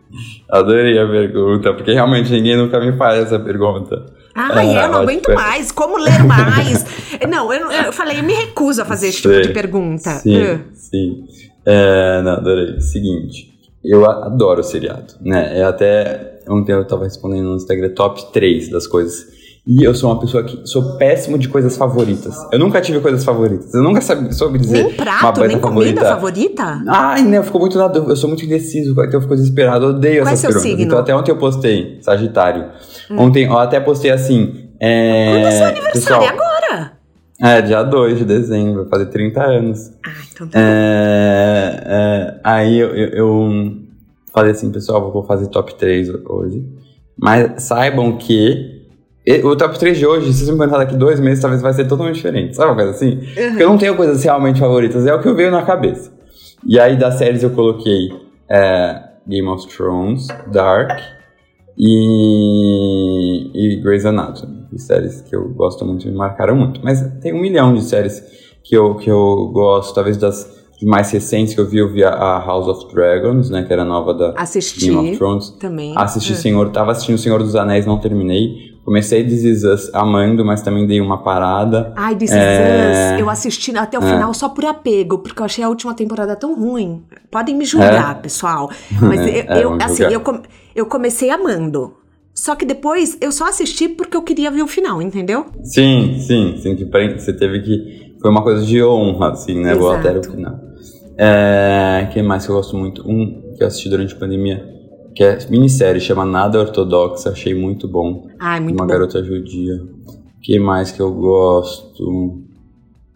Adorei 0.51 0.99
a 0.99 1.07
pergunta, 1.07 1.73
porque 1.75 1.93
realmente 1.93 2.31
ninguém 2.31 2.57
nunca 2.57 2.79
me 2.81 2.97
faz 2.97 3.25
essa 3.25 3.39
pergunta. 3.39 4.07
Ah, 4.35 4.65
eu 4.65 4.89
não 4.89 5.01
aguento 5.01 5.33
mais. 5.35 5.71
Como 5.73 5.99
ler 5.99 6.25
mais? 6.25 6.85
não, 7.29 7.53
eu, 7.53 7.71
eu 7.71 7.93
falei, 7.93 8.19
eu 8.19 8.23
me 8.23 8.33
recuso 8.33 8.83
a 8.83 8.85
fazer 8.85 9.09
esse 9.09 9.23
tipo 9.23 9.41
de 9.41 9.49
pergunta. 9.51 10.11
Sim, 10.11 10.43
Ah. 10.43 10.61
sim. 10.75 11.25
É, 11.67 12.23
não, 12.23 12.33
adorei. 12.33 12.81
Seguinte, 12.81 13.53
eu 13.85 14.09
adoro 14.09 14.63
seriado, 14.63 15.15
né? 15.21 15.59
É 15.59 15.65
até 15.65 16.41
ontem 16.49 16.73
eu 16.73 16.85
tava 16.87 17.05
respondendo 17.05 17.45
no 17.51 17.57
Instagram 17.57 17.91
top 17.95 18.33
3 18.33 18.71
das 18.71 18.87
coisas. 18.87 19.27
E 19.65 19.87
eu 19.87 19.95
sou 19.95 20.11
uma 20.11 20.19
pessoa 20.19 20.43
que 20.43 20.61
sou 20.67 20.97
péssimo 20.99 21.39
de 21.39 21.49
coisas 21.49 21.77
favoritas. 21.77 22.35
Eu 22.51 22.59
nunca 22.59 22.81
tive 22.81 22.99
coisas 23.01 23.25
favoritas. 23.25 23.73
Eu 23.73 23.81
nunca 23.83 24.01
sabe, 24.01 24.35
soube 24.35 24.59
dizer 24.59 24.83
Nem 24.83 24.87
uma 24.87 24.97
prato, 25.05 25.37
banda 25.41 25.47
nem 25.47 25.61
favorita. 25.61 25.95
comida 26.01 26.15
favorita? 26.15 26.83
Ai, 26.89 27.23
né? 27.23 27.39
Eu 27.39 27.45
fico 27.45 27.61
muito 27.61 27.79
na 27.79 27.87
dúvida. 27.87 28.13
Eu 28.13 28.17
sou 28.17 28.29
muito 28.29 28.45
indeciso, 28.45 28.91
então 28.91 29.05
eu 29.13 29.21
fico 29.21 29.37
desesperado. 29.37 29.85
Eu 29.85 29.91
odeio 29.91 30.23
Qual 30.23 30.31
é 30.31 30.33
essas 30.33 30.41
seu 30.41 30.49
perguntas. 30.51 30.63
signo? 30.71 30.83
Hum. 30.83 30.87
Então 30.87 30.99
até 30.99 31.15
ontem 31.15 31.31
eu 31.31 31.37
postei, 31.39 31.99
Sagitário. 32.03 32.71
Ontem 33.13 33.45
eu 33.47 33.57
até 33.57 33.79
postei 33.79 34.11
assim. 34.11 34.69
É, 34.81 35.31
Quando 35.33 35.47
é 35.47 35.51
seu 35.53 35.67
aniversário? 35.67 35.93
pessoal, 35.93 36.23
É 36.23 36.29
agora? 36.29 36.93
É, 37.41 37.63
dia 37.63 37.83
2 37.85 38.19
de 38.19 38.25
dezembro, 38.25 38.83
vai 38.83 38.91
fazer 38.91 39.07
30 39.07 39.43
anos. 39.45 39.91
Ah, 40.05 40.11
então 40.33 40.49
tá. 40.49 40.59
É, 40.61 41.83
é, 41.87 42.41
aí 42.43 42.79
eu, 42.79 42.89
eu, 42.97 43.09
eu 43.11 43.73
falei 44.35 44.51
assim, 44.51 44.71
pessoal, 44.73 45.13
vou 45.13 45.23
fazer 45.25 45.47
top 45.47 45.75
3 45.77 46.09
hoje. 46.29 46.65
Mas 47.17 47.63
saibam 47.63 48.17
que 48.17 48.72
o 49.45 49.55
top 49.57 49.79
3 49.79 49.97
de 49.99 50.07
hoje, 50.07 50.33
se 50.33 50.39
vocês 50.41 50.51
me 50.51 50.59
perguntar 50.59 50.79
daqui 50.79 50.97
dois 50.97 51.21
meses, 51.21 51.41
talvez 51.41 51.63
vai 51.63 51.73
ser 51.73 51.87
totalmente 51.87 52.17
diferente. 52.17 52.57
Sabe 52.57 52.71
uma 52.71 52.77
coisa 52.77 52.91
assim? 52.91 53.17
Porque 53.19 53.63
eu 53.63 53.69
não 53.69 53.79
tenho 53.79 53.95
coisas 53.97 54.23
realmente 54.25 54.59
favoritas, 54.59 55.07
é 55.07 55.15
o 55.15 55.21
que 55.21 55.29
eu 55.29 55.35
veio 55.37 55.51
na 55.51 55.63
cabeça. 55.63 56.13
E 56.67 56.79
aí 56.79 56.97
das 56.97 57.15
séries 57.15 57.43
eu 57.43 57.51
coloquei 57.51 58.09
é, 58.49 59.01
Game 59.29 59.47
of 59.49 59.67
Thrones, 59.69 60.27
Dark 60.53 60.99
e, 61.79 63.51
e 63.55 63.77
Grey's 63.83 64.05
Anatomy. 64.07 64.63
E 64.73 64.79
séries 64.79 65.21
que 65.21 65.35
eu 65.37 65.49
gosto 65.51 65.85
muito 65.85 66.07
e 66.07 66.11
me 66.11 66.17
marcaram 66.17 66.57
muito. 66.57 66.81
Mas 66.83 67.01
tem 67.21 67.33
um 67.35 67.41
milhão 67.41 67.75
de 67.75 67.83
séries 67.83 68.23
que 68.65 68.75
eu, 68.77 68.95
que 68.97 69.11
eu 69.11 69.51
gosto, 69.53 69.95
talvez 69.95 70.17
das 70.17 70.61
mais 70.83 71.11
recentes 71.13 71.55
que 71.55 71.61
eu 71.61 71.67
vi, 71.69 71.79
eu 71.79 71.93
vi 71.93 72.03
a- 72.03 72.43
House 72.45 72.67
of 72.67 72.93
Dragons, 72.93 73.51
né, 73.51 73.63
que 73.63 73.73
era 73.73 73.85
nova 73.85 74.13
da 74.15 74.31
Assisti 74.37 74.87
Game 74.91 75.11
of 75.11 75.17
Thrones. 75.19 75.51
também. 75.61 75.95
Assisti 75.97 76.33
É. 76.33 76.37
Senhor, 76.37 76.71
tava 76.71 76.91
assistindo 76.91 77.19
Senhor 77.19 77.39
dos 77.41 77.55
Anéis, 77.55 77.87
não 77.87 77.99
terminei. 77.99 78.72
Comecei 78.85 79.25
This 79.25 79.45
Is 79.45 79.65
Us 79.65 79.91
amando, 79.95 80.45
mas 80.45 80.61
também 80.61 80.87
dei 80.87 81.01
uma 81.01 81.23
parada. 81.23 81.93
Ai, 81.97 82.17
This 82.17 82.31
Is 82.31 82.37
é... 82.37 83.15
Us, 83.15 83.21
eu 83.21 83.31
assisti 83.31 83.77
até 83.77 83.99
o 83.99 84.03
é. 84.03 84.07
final 84.07 84.35
só 84.35 84.49
por 84.49 84.65
apego, 84.65 85.19
porque 85.19 85.41
eu 85.41 85.45
achei 85.45 85.63
a 85.63 85.69
última 85.69 85.95
temporada 85.95 86.35
tão 86.35 86.55
ruim. 86.55 87.05
Podem 87.31 87.55
me 87.57 87.65
julgar, 87.65 88.17
é. 88.17 88.21
pessoal. 88.21 88.71
Mas 89.01 89.21
eu, 89.21 89.27
é, 89.27 89.65
eu 89.65 89.79
assim, 89.81 90.03
eu, 90.05 90.23
eu 90.75 90.87
comecei 90.87 91.31
amando. 91.31 91.95
Só 92.35 92.57
que 92.57 92.65
depois 92.65 93.17
eu 93.21 93.31
só 93.31 93.49
assisti 93.49 93.89
porque 93.89 94.17
eu 94.17 94.23
queria 94.23 94.51
ver 94.51 94.63
o 94.63 94.67
final, 94.67 95.01
entendeu? 95.01 95.47
Sim, 95.63 96.17
sim, 96.19 96.57
sim. 96.57 96.75
Que 96.75 96.85
você 96.85 97.33
teve 97.33 97.61
que. 97.61 98.17
Foi 98.21 98.31
uma 98.31 98.43
coisa 98.43 98.65
de 98.65 98.83
honra, 98.83 99.31
assim, 99.31 99.55
né? 99.55 99.73
Exato. 99.73 99.79
Vou 99.81 99.91
até 99.93 100.19
o 100.19 100.23
final. 100.25 100.59
É. 101.17 102.09
que 102.13 102.23
mais 102.23 102.45
que 102.45 102.51
eu 102.51 102.57
gosto 102.57 102.77
muito? 102.77 103.03
Um 103.09 103.53
que 103.57 103.63
eu 103.63 103.67
assisti 103.67 103.89
durante 103.89 104.15
a 104.15 104.19
pandemia 104.19 104.82
que 105.15 105.23
é 105.23 105.39
minissérie, 105.49 106.01
chama 106.01 106.25
Nada 106.25 106.59
Ortodoxa, 106.59 107.31
achei 107.31 107.55
muito 107.55 107.87
bom. 107.87 108.29
Ah, 108.39 108.61
muito 108.61 108.75
Uma 108.75 108.87
bom. 108.87 108.93
garota 108.93 109.23
judia. 109.23 109.81
que 110.41 110.59
mais 110.59 110.91
que 110.91 111.01
eu 111.01 111.13
gosto? 111.13 112.43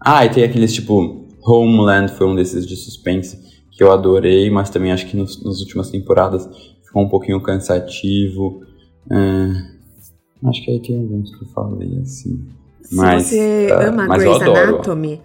Ah, 0.00 0.24
e 0.24 0.30
tem 0.30 0.44
aqueles 0.44 0.72
tipo 0.72 1.26
Homeland, 1.44 2.12
foi 2.12 2.26
um 2.26 2.34
desses 2.34 2.66
de 2.66 2.76
suspense 2.76 3.38
que 3.70 3.82
eu 3.82 3.92
adorei, 3.92 4.50
mas 4.50 4.70
também 4.70 4.90
acho 4.90 5.06
que 5.06 5.16
nos, 5.16 5.42
nas 5.44 5.60
últimas 5.60 5.90
temporadas 5.90 6.48
ficou 6.84 7.02
um 7.02 7.08
pouquinho 7.08 7.40
cansativo. 7.42 8.62
É, 9.10 10.48
acho 10.48 10.64
que 10.64 10.70
aí 10.70 10.80
tem 10.80 10.98
alguns 10.98 11.34
que 11.34 11.44
eu 11.44 11.48
falei 11.48 11.98
assim. 12.00 12.46
Se 12.82 12.94
mas, 12.94 13.26
você 13.26 13.68
uh, 13.70 13.88
ama 13.88 14.06
mas 14.06 14.22
Grey's 14.22 14.42
Anatomy, 14.42 15.20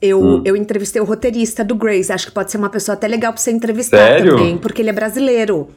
eu, 0.00 0.20
hum. 0.20 0.42
eu 0.44 0.56
entrevistei 0.56 1.00
o 1.00 1.04
roteirista 1.04 1.64
do 1.64 1.74
Grey's. 1.74 2.10
Acho 2.10 2.26
que 2.26 2.32
pode 2.32 2.50
ser 2.50 2.58
uma 2.58 2.70
pessoa 2.70 2.94
até 2.94 3.06
legal 3.06 3.32
pra 3.32 3.40
você 3.40 3.50
entrevistar 3.50 3.98
Sério? 3.98 4.36
também, 4.36 4.58
porque 4.58 4.82
ele 4.82 4.90
é 4.90 4.92
brasileiro. 4.92 5.68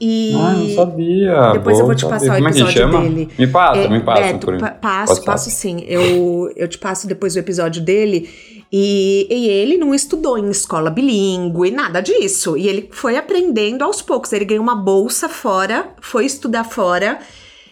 E 0.00 0.32
ah, 0.34 0.52
não 0.54 0.74
sabia. 0.74 1.52
Depois 1.52 1.78
eu 1.78 1.84
vou 1.84 1.94
te 1.94 2.06
passar 2.06 2.26
saber. 2.26 2.42
o 2.42 2.48
episódio 2.48 2.90
Como 2.90 2.96
é 2.96 3.08
dele. 3.08 3.28
Me 3.38 3.46
passa, 3.46 3.80
é, 3.80 3.88
me 3.88 4.00
passa. 4.00 4.22
Beto, 4.22 4.46
por... 4.46 4.70
passo, 4.80 5.24
passo 5.24 5.50
sim. 5.50 5.84
Eu, 5.86 6.50
eu 6.56 6.66
te 6.66 6.78
passo 6.78 7.06
depois 7.06 7.36
o 7.36 7.38
episódio 7.38 7.82
dele. 7.82 8.30
E, 8.72 9.26
e 9.28 9.48
ele 9.48 9.76
não 9.76 9.94
estudou 9.94 10.38
em 10.38 10.48
escola 10.48 10.90
bilíngue, 10.90 11.70
nada 11.70 12.00
disso. 12.00 12.56
E 12.56 12.66
ele 12.66 12.88
foi 12.92 13.16
aprendendo 13.18 13.84
aos 13.84 14.00
poucos. 14.00 14.32
Ele 14.32 14.46
ganhou 14.46 14.62
uma 14.62 14.76
bolsa 14.76 15.28
fora, 15.28 15.90
foi 16.00 16.24
estudar 16.24 16.64
fora. 16.64 17.18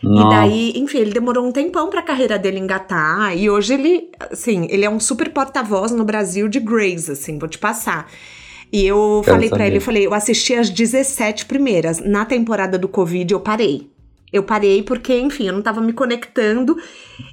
Não. 0.02 0.26
E 0.26 0.30
daí, 0.30 0.72
enfim, 0.76 0.98
ele 0.98 1.12
demorou 1.12 1.46
um 1.46 1.50
tempão 1.50 1.88
pra 1.88 2.02
carreira 2.02 2.38
dele 2.38 2.58
engatar. 2.58 3.36
E 3.36 3.48
hoje 3.48 3.74
ele, 3.74 4.10
assim, 4.30 4.66
ele 4.70 4.84
é 4.84 4.90
um 4.90 5.00
super 5.00 5.30
porta-voz 5.30 5.92
no 5.92 6.04
Brasil 6.04 6.46
de 6.46 6.60
Grace, 6.60 7.10
assim, 7.10 7.38
vou 7.38 7.48
te 7.48 7.58
passar. 7.58 8.06
E 8.72 8.86
eu 8.86 9.22
Quero 9.24 9.36
falei 9.36 9.48
para 9.48 9.66
ele, 9.66 9.76
eu 9.78 9.80
falei, 9.80 10.06
eu 10.06 10.14
assisti 10.14 10.54
as 10.54 10.68
17 10.68 11.46
primeiras. 11.46 12.00
Na 12.00 12.24
temporada 12.24 12.78
do 12.78 12.88
Covid 12.88 13.32
eu 13.32 13.40
parei. 13.40 13.90
Eu 14.32 14.42
parei 14.42 14.82
porque, 14.82 15.18
enfim, 15.18 15.46
eu 15.46 15.54
não 15.54 15.62
tava 15.62 15.80
me 15.80 15.92
conectando. 15.92 16.76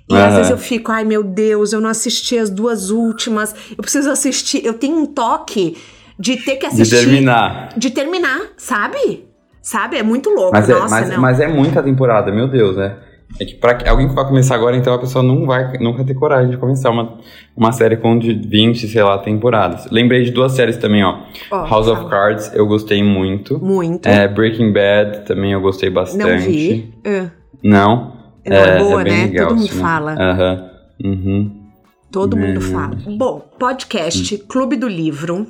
E 0.10 0.14
uhum. 0.14 0.20
às 0.20 0.36
vezes 0.36 0.52
eu 0.52 0.58
fico, 0.58 0.92
ai 0.92 1.04
meu 1.04 1.24
Deus, 1.24 1.74
eu 1.74 1.82
não 1.82 1.90
assisti 1.90 2.38
as 2.38 2.50
duas 2.50 2.90
últimas. 2.90 3.54
Eu 3.72 3.82
preciso 3.82 4.10
assistir. 4.10 4.66
Eu 4.66 4.74
tenho 4.74 4.98
um 4.98 5.06
toque 5.06 5.78
de 6.18 6.38
ter 6.38 6.56
que 6.56 6.66
assistir. 6.66 6.96
De 6.96 7.06
terminar. 7.06 7.70
De 7.78 7.90
terminar, 7.90 8.40
sabe? 8.56 9.26
Sabe? 9.62 9.98
É 9.98 10.04
muito 10.04 10.30
louco. 10.30 10.54
Mas, 10.54 10.70
é, 10.70 10.74
Nossa, 10.74 11.00
é, 11.00 11.08
mas, 11.08 11.18
mas 11.18 11.40
é 11.42 11.48
muita 11.48 11.84
temporada, 11.84 12.32
meu 12.32 12.48
Deus, 12.48 12.78
né? 12.78 12.98
É 13.40 13.46
que 13.46 13.56
pra 13.56 13.78
alguém 13.90 14.08
que 14.08 14.16
vai 14.16 14.26
começar 14.26 14.56
agora, 14.56 14.78
então 14.78 14.94
a 14.94 14.98
pessoa 14.98 15.22
não 15.22 15.46
vai 15.46 15.78
nunca 15.80 16.04
ter 16.06 16.14
coragem 16.14 16.52
de 16.52 16.58
começar 16.58 16.90
uma, 16.90 17.18
uma 17.56 17.72
série 17.72 17.98
com 17.98 18.18
de 18.18 18.34
20, 18.34 18.88
sei 18.88 19.04
lá, 19.04 19.18
temporadas. 19.18 19.90
Lembrei 19.92 20.24
de 20.24 20.32
duas 20.32 20.54
séries 20.54 20.78
também, 20.78 21.04
ó. 21.04 21.20
Oh, 21.52 21.56
House 21.56 21.88
of 21.88 22.10
Cards, 22.10 22.54
eu 22.54 22.66
gostei 22.66 23.04
muito. 23.04 23.60
Muito. 23.60 24.08
É, 24.08 24.28
Breaking 24.28 24.72
Bad 24.72 25.26
também 25.26 25.52
eu 25.52 25.60
gostei 25.60 25.90
bastante. 25.90 26.24
Não 26.24 26.40
vi. 26.40 26.94
Uh. 27.06 27.30
Não? 27.62 28.16
Não, 28.48 28.56
é, 28.56 28.70
é 28.70 28.78
boa, 28.78 29.02
é 29.02 29.04
né? 29.04 29.26
Legal, 29.26 29.48
Todo 29.50 29.58
mundo 29.58 29.70
assim, 29.70 29.80
fala. 29.80 30.14
Aham. 30.14 30.54
Uh 30.54 31.08
-huh. 31.08 31.26
uhum. 31.26 31.66
Todo 32.12 32.38
mundo 32.38 32.62
fala. 32.62 32.98
Bom, 33.18 33.42
podcast 33.60 34.36
hum. 34.36 34.40
Clube 34.48 34.78
do 34.78 34.88
Livro. 34.88 35.48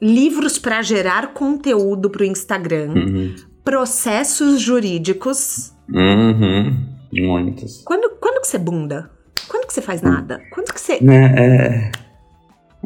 Livros 0.00 0.58
para 0.58 0.80
gerar 0.82 1.34
conteúdo 1.34 2.08
para 2.08 2.22
o 2.22 2.24
Instagram. 2.24 2.92
Uhum. 2.94 3.34
Processos 3.64 4.60
jurídicos. 4.60 5.72
Uhum. 5.92 6.89
Muitos. 7.12 7.82
Quando, 7.84 8.10
quando 8.20 8.40
que 8.40 8.46
você 8.46 8.58
bunda? 8.58 9.10
Quando 9.48 9.66
que 9.66 9.74
você 9.74 9.82
faz 9.82 10.02
nada? 10.02 10.40
Quando 10.52 10.72
que 10.72 10.80
você. 10.80 10.94
É, 10.94 11.14
é... 11.14 11.92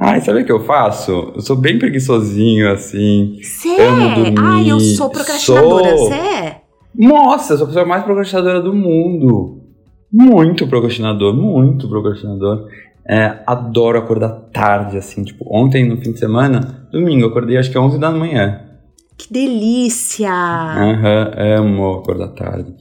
Ai, 0.00 0.20
sabe 0.20 0.42
o 0.42 0.44
que 0.44 0.52
eu 0.52 0.64
faço? 0.64 1.32
Eu 1.34 1.40
sou 1.40 1.56
bem 1.56 1.78
preguiçosinho, 1.78 2.72
assim. 2.72 3.38
Você 3.42 3.68
é? 3.68 4.34
Ai, 4.38 4.70
eu 4.70 4.80
sou 4.80 5.10
procrastinadora. 5.10 5.96
Você 5.96 6.14
é? 6.14 6.60
Nossa, 6.94 7.52
eu 7.52 7.58
sou 7.58 7.64
a 7.64 7.68
pessoa 7.68 7.84
mais 7.84 8.02
procrastinadora 8.02 8.60
do 8.60 8.72
mundo. 8.72 9.60
Muito 10.12 10.66
procrastinador, 10.66 11.34
muito 11.34 11.88
procrastinador. 11.88 12.68
É, 13.08 13.42
adoro 13.46 13.98
acordar 13.98 14.30
tarde, 14.52 14.96
assim. 14.96 15.22
Tipo, 15.22 15.44
ontem, 15.50 15.88
no 15.88 15.96
fim 15.98 16.12
de 16.12 16.18
semana, 16.18 16.88
domingo, 16.90 17.22
eu 17.22 17.28
acordei 17.28 17.56
acho 17.56 17.70
que 17.70 17.78
11 17.78 17.98
da 17.98 18.10
manhã. 18.10 18.60
Que 19.16 19.32
delícia! 19.32 20.30
Aham, 20.30 21.32
uhum, 21.36 21.76
amo 21.76 21.92
acordar 21.94 22.28
tarde. 22.28 22.74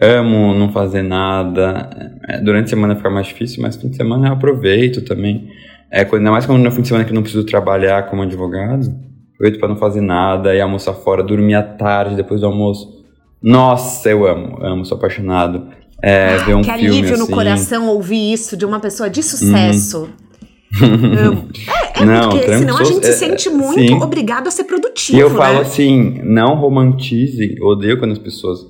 Amo 0.00 0.54
não 0.54 0.70
fazer 0.70 1.02
nada. 1.02 1.90
É, 2.28 2.40
durante 2.40 2.66
a 2.66 2.68
semana 2.68 2.96
fica 2.96 3.10
mais 3.10 3.26
difícil, 3.26 3.62
mas 3.62 3.76
fim 3.76 3.88
de 3.88 3.96
semana 3.96 4.28
eu 4.28 4.32
aproveito 4.32 5.02
também. 5.02 5.48
É, 5.90 6.02
ainda 6.02 6.30
mais 6.30 6.46
quando 6.46 6.62
no 6.62 6.70
fim 6.70 6.82
de 6.82 6.88
semana 6.88 7.04
que 7.04 7.12
não 7.12 7.22
preciso 7.22 7.44
trabalhar 7.44 8.08
como 8.08 8.22
advogado, 8.22 8.94
aproveito 9.34 9.58
para 9.58 9.68
não 9.68 9.76
fazer 9.76 10.00
nada 10.00 10.54
e 10.54 10.60
almoçar 10.60 10.94
fora, 10.94 11.22
dormir 11.22 11.54
à 11.54 11.62
tarde 11.62 12.14
depois 12.14 12.40
do 12.40 12.46
almoço. 12.46 12.98
Nossa, 13.42 14.10
eu 14.10 14.26
amo, 14.26 14.58
amo, 14.60 14.84
sou 14.84 14.98
apaixonado. 14.98 15.68
É, 16.02 16.34
ah, 16.34 16.44
ver 16.44 16.54
um 16.54 16.62
que 16.62 16.70
filme 16.72 16.86
alívio 16.86 17.14
assim. 17.14 17.22
no 17.22 17.28
coração 17.28 17.88
ouvir 17.88 18.32
isso 18.32 18.56
de 18.56 18.64
uma 18.64 18.78
pessoa 18.78 19.10
de 19.10 19.22
sucesso. 19.22 20.08
Uhum. 20.80 21.48
é, 21.96 22.02
é 22.02 22.04
não, 22.04 22.28
porque 22.30 22.58
senão 22.58 22.78
a 22.78 22.84
gente 22.84 23.04
se 23.04 23.12
é, 23.12 23.14
sente 23.14 23.48
muito 23.48 23.80
sim. 23.80 24.02
obrigado 24.02 24.46
a 24.46 24.50
ser 24.50 24.64
produtivo. 24.64 25.18
E 25.18 25.20
eu 25.20 25.30
né? 25.30 25.36
falo 25.36 25.60
assim, 25.60 26.20
não 26.22 26.54
romantize, 26.54 27.56
odeio 27.62 27.98
quando 27.98 28.12
as 28.12 28.18
pessoas 28.18 28.60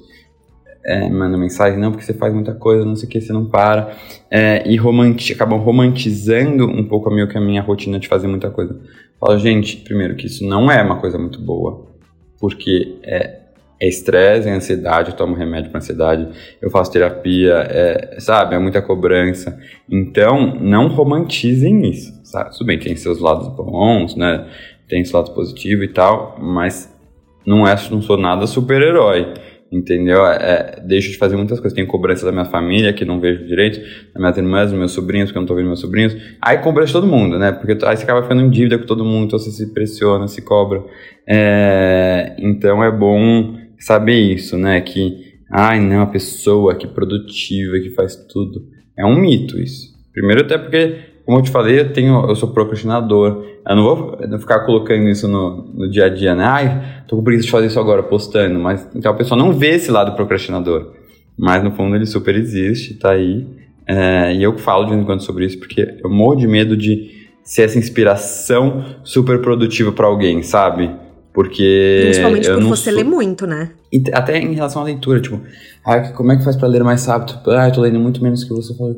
é, 0.88 1.06
mandam 1.10 1.38
mensagem, 1.38 1.78
não, 1.78 1.90
porque 1.90 2.04
você 2.04 2.14
faz 2.14 2.32
muita 2.32 2.54
coisa, 2.54 2.82
não 2.82 2.96
sei 2.96 3.06
o 3.06 3.10
que, 3.10 3.20
você 3.20 3.30
não 3.30 3.44
para. 3.44 3.94
É, 4.30 4.66
e 4.66 4.74
romanti 4.76 5.34
acabam 5.34 5.58
romantizando 5.58 6.64
um 6.64 6.82
pouco 6.82 7.10
a 7.10 7.12
minha, 7.12 7.28
a 7.30 7.40
minha 7.40 7.60
rotina 7.60 7.98
de 7.98 8.08
fazer 8.08 8.26
muita 8.26 8.50
coisa. 8.50 8.74
Falo, 9.20 9.38
gente, 9.38 9.76
primeiro 9.76 10.16
que 10.16 10.26
isso 10.26 10.46
não 10.46 10.72
é 10.72 10.82
uma 10.82 10.98
coisa 10.98 11.18
muito 11.18 11.38
boa, 11.42 11.86
porque 12.40 12.96
é, 13.02 13.40
é 13.78 13.86
estresse, 13.86 14.48
é 14.48 14.52
ansiedade, 14.52 15.10
eu 15.10 15.16
tomo 15.16 15.34
remédio 15.34 15.70
para 15.70 15.78
ansiedade, 15.78 16.26
eu 16.62 16.70
faço 16.70 16.90
terapia, 16.90 17.66
é, 17.68 18.16
sabe, 18.18 18.54
é 18.54 18.58
muita 18.58 18.80
cobrança. 18.80 19.60
Então, 19.90 20.54
não 20.58 20.88
romantizem 20.88 21.86
isso, 21.86 22.18
sabe? 22.24 22.52
Tudo 22.52 22.64
bem, 22.64 22.78
tem 22.78 22.96
seus 22.96 23.20
lados 23.20 23.48
bons, 23.48 24.16
né? 24.16 24.46
Tem 24.88 25.04
seu 25.04 25.20
lado 25.20 25.34
positivo 25.34 25.84
e 25.84 25.88
tal, 25.88 26.38
mas 26.40 26.90
não 27.44 27.66
é, 27.66 27.76
não 27.90 28.00
sou 28.00 28.16
nada 28.16 28.46
super-herói 28.46 29.34
entendeu? 29.70 30.24
É, 30.26 30.82
deixo 30.84 31.10
de 31.10 31.16
fazer 31.16 31.36
muitas 31.36 31.60
coisas. 31.60 31.74
Tenho 31.74 31.86
cobrança 31.86 32.24
da 32.24 32.32
minha 32.32 32.44
família, 32.44 32.92
que 32.92 33.04
não 33.04 33.20
vejo 33.20 33.44
direito, 33.46 33.78
das 33.78 34.20
minhas 34.20 34.36
irmãs, 34.36 34.70
dos 34.70 34.78
meus 34.78 34.92
sobrinhos, 34.92 35.30
que 35.30 35.38
eu 35.38 35.40
não 35.40 35.46
tô 35.46 35.54
vendo 35.54 35.66
meus 35.66 35.80
sobrinhos. 35.80 36.16
Aí 36.40 36.58
cobrança 36.58 36.88
de 36.88 36.92
todo 36.94 37.06
mundo, 37.06 37.38
né? 37.38 37.52
Porque 37.52 37.72
aí 37.84 37.96
você 37.96 38.04
acaba 38.04 38.22
ficando 38.22 38.42
em 38.42 38.50
dívida 38.50 38.78
com 38.78 38.86
todo 38.86 39.04
mundo, 39.04 39.26
então 39.26 39.38
você 39.38 39.50
se 39.50 39.72
pressiona, 39.72 40.26
se 40.28 40.42
cobra. 40.42 40.82
É, 41.26 42.36
então 42.38 42.82
é 42.82 42.90
bom 42.90 43.56
saber 43.78 44.18
isso, 44.18 44.56
né? 44.56 44.80
Que, 44.80 45.38
ai, 45.50 45.80
não, 45.80 46.02
a 46.02 46.06
pessoa 46.06 46.74
que 46.74 46.86
produtiva, 46.86 47.78
que 47.78 47.90
faz 47.90 48.16
tudo. 48.16 48.66
É 48.98 49.04
um 49.04 49.20
mito 49.20 49.58
isso. 49.58 49.96
Primeiro 50.12 50.42
até 50.42 50.58
porque 50.58 51.08
como 51.28 51.40
eu 51.40 51.42
te 51.42 51.50
falei, 51.50 51.78
eu, 51.78 51.92
tenho, 51.92 52.26
eu 52.26 52.34
sou 52.34 52.54
procrastinador. 52.54 53.44
Eu 53.68 53.76
não 53.76 53.82
vou 53.82 54.38
ficar 54.38 54.60
colocando 54.60 55.08
isso 55.08 55.28
no, 55.28 55.62
no 55.74 55.90
dia 55.90 56.06
a 56.06 56.08
dia, 56.08 56.34
né? 56.34 56.44
Ai, 56.44 57.02
tô 57.06 57.16
com 57.16 57.22
preguiça 57.22 57.44
de 57.44 57.50
fazer 57.50 57.66
isso 57.66 57.78
agora, 57.78 58.02
postando. 58.02 58.58
Mas 58.58 58.88
então 58.94 59.12
a 59.12 59.14
pessoa 59.14 59.38
não 59.38 59.52
vê 59.52 59.74
esse 59.74 59.90
lado 59.90 60.16
procrastinador. 60.16 60.92
Mas 61.38 61.62
no 61.62 61.70
fundo 61.70 61.94
ele 61.94 62.06
super 62.06 62.34
existe, 62.34 62.94
tá 62.94 63.10
aí. 63.10 63.46
É, 63.86 64.34
e 64.34 64.42
eu 64.42 64.56
falo 64.56 64.84
de 64.84 64.90
vez 64.90 65.02
em 65.02 65.04
quando 65.04 65.22
sobre 65.22 65.44
isso 65.44 65.58
porque 65.58 65.98
eu 66.02 66.10
morro 66.10 66.36
de 66.36 66.46
medo 66.46 66.76
de 66.76 67.28
ser 67.44 67.62
essa 67.62 67.78
inspiração 67.78 68.84
super 69.04 69.40
produtiva 69.40 69.92
para 69.92 70.06
alguém, 70.06 70.42
sabe? 70.42 70.90
Porque. 71.32 72.00
Principalmente 72.04 72.50
por 72.50 72.62
você 72.64 72.90
sou... 72.90 72.98
ler 72.98 73.04
muito, 73.04 73.46
né? 73.46 73.70
Até 74.12 74.38
em 74.38 74.54
relação 74.54 74.82
à 74.82 74.84
leitura, 74.86 75.20
tipo, 75.20 75.40
ah, 75.84 76.00
como 76.12 76.32
é 76.32 76.36
que 76.36 76.44
faz 76.44 76.56
para 76.56 76.68
ler 76.68 76.82
mais 76.82 77.06
rápido? 77.06 77.38
Ah, 77.50 77.68
eu 77.68 77.72
tô 77.72 77.82
lendo 77.82 78.00
muito 78.00 78.22
menos 78.22 78.44
que 78.44 78.50
você. 78.50 78.74
Fala, 78.74 78.96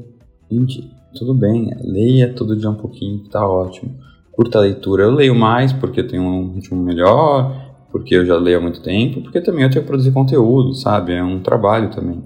gente, 0.50 0.88
tudo 1.16 1.34
bem, 1.34 1.70
leia 1.80 2.32
todo 2.32 2.56
dia 2.56 2.70
um 2.70 2.74
pouquinho, 2.74 3.18
tá 3.28 3.46
ótimo. 3.46 3.94
Curta 4.40 4.56
a 4.56 4.62
leitura, 4.62 5.02
eu 5.02 5.10
leio 5.10 5.34
mais 5.34 5.70
porque 5.70 6.00
eu 6.00 6.08
tenho 6.08 6.22
um 6.22 6.54
ritmo 6.54 6.82
melhor, 6.82 7.54
porque 7.92 8.14
eu 8.14 8.24
já 8.24 8.38
leio 8.38 8.56
há 8.56 8.60
muito 8.62 8.80
tempo, 8.82 9.20
porque 9.20 9.38
também 9.38 9.64
eu 9.64 9.70
tenho 9.70 9.82
que 9.82 9.86
produzir 9.86 10.12
conteúdo, 10.12 10.74
sabe? 10.74 11.12
É 11.12 11.22
um 11.22 11.40
trabalho 11.40 11.90
também. 11.90 12.22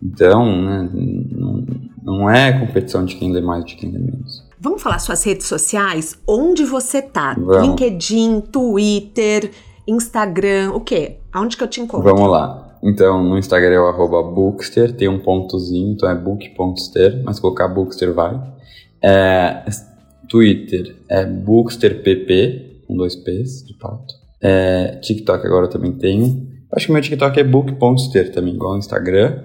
Então, 0.00 0.62
né, 0.62 0.88
não, 0.94 1.66
não 2.04 2.30
é 2.30 2.52
competição 2.52 3.04
de 3.04 3.16
quem 3.16 3.32
lê 3.32 3.40
mais 3.40 3.64
de 3.64 3.74
quem 3.74 3.90
lê 3.90 3.98
menos. 3.98 4.44
Vamos 4.60 4.80
falar 4.80 5.00
suas 5.00 5.24
redes 5.24 5.46
sociais? 5.46 6.16
Onde 6.24 6.64
você 6.64 7.02
tá? 7.02 7.34
Vamos. 7.34 7.66
LinkedIn, 7.66 8.42
Twitter, 8.42 9.50
Instagram, 9.88 10.70
o 10.72 10.78
quê? 10.78 11.16
Aonde 11.32 11.56
que 11.56 11.64
eu 11.64 11.68
te 11.68 11.80
encontro? 11.80 12.14
Vamos 12.14 12.30
lá. 12.30 12.78
Então, 12.80 13.24
no 13.24 13.36
Instagram 13.36 13.74
é 13.74 13.80
o 13.80 13.88
arroba 13.88 14.22
bookster, 14.22 14.94
tem 14.94 15.08
um 15.08 15.18
pontozinho, 15.18 15.94
então 15.94 16.08
é 16.08 16.14
book.ster, 16.14 17.24
mas 17.24 17.40
colocar 17.40 17.66
bookster 17.66 18.14
vai. 18.14 18.40
É, 19.02 19.64
Twitter 20.28 20.96
é 21.08 21.24
booksterpp, 21.24 22.82
com 22.86 22.96
dois 22.96 23.16
P's 23.16 23.64
de 23.66 23.74
pato. 23.74 24.14
É, 24.40 24.98
TikTok 25.02 25.46
agora 25.46 25.66
eu 25.66 25.70
também 25.70 25.92
tenho. 25.92 26.46
Acho 26.72 26.86
que 26.86 26.92
meu 26.92 27.00
TikTok 27.00 27.38
é 27.38 27.44
book.ster 27.44 28.32
também, 28.32 28.54
igual 28.54 28.72
no 28.72 28.78
Instagram. 28.78 29.38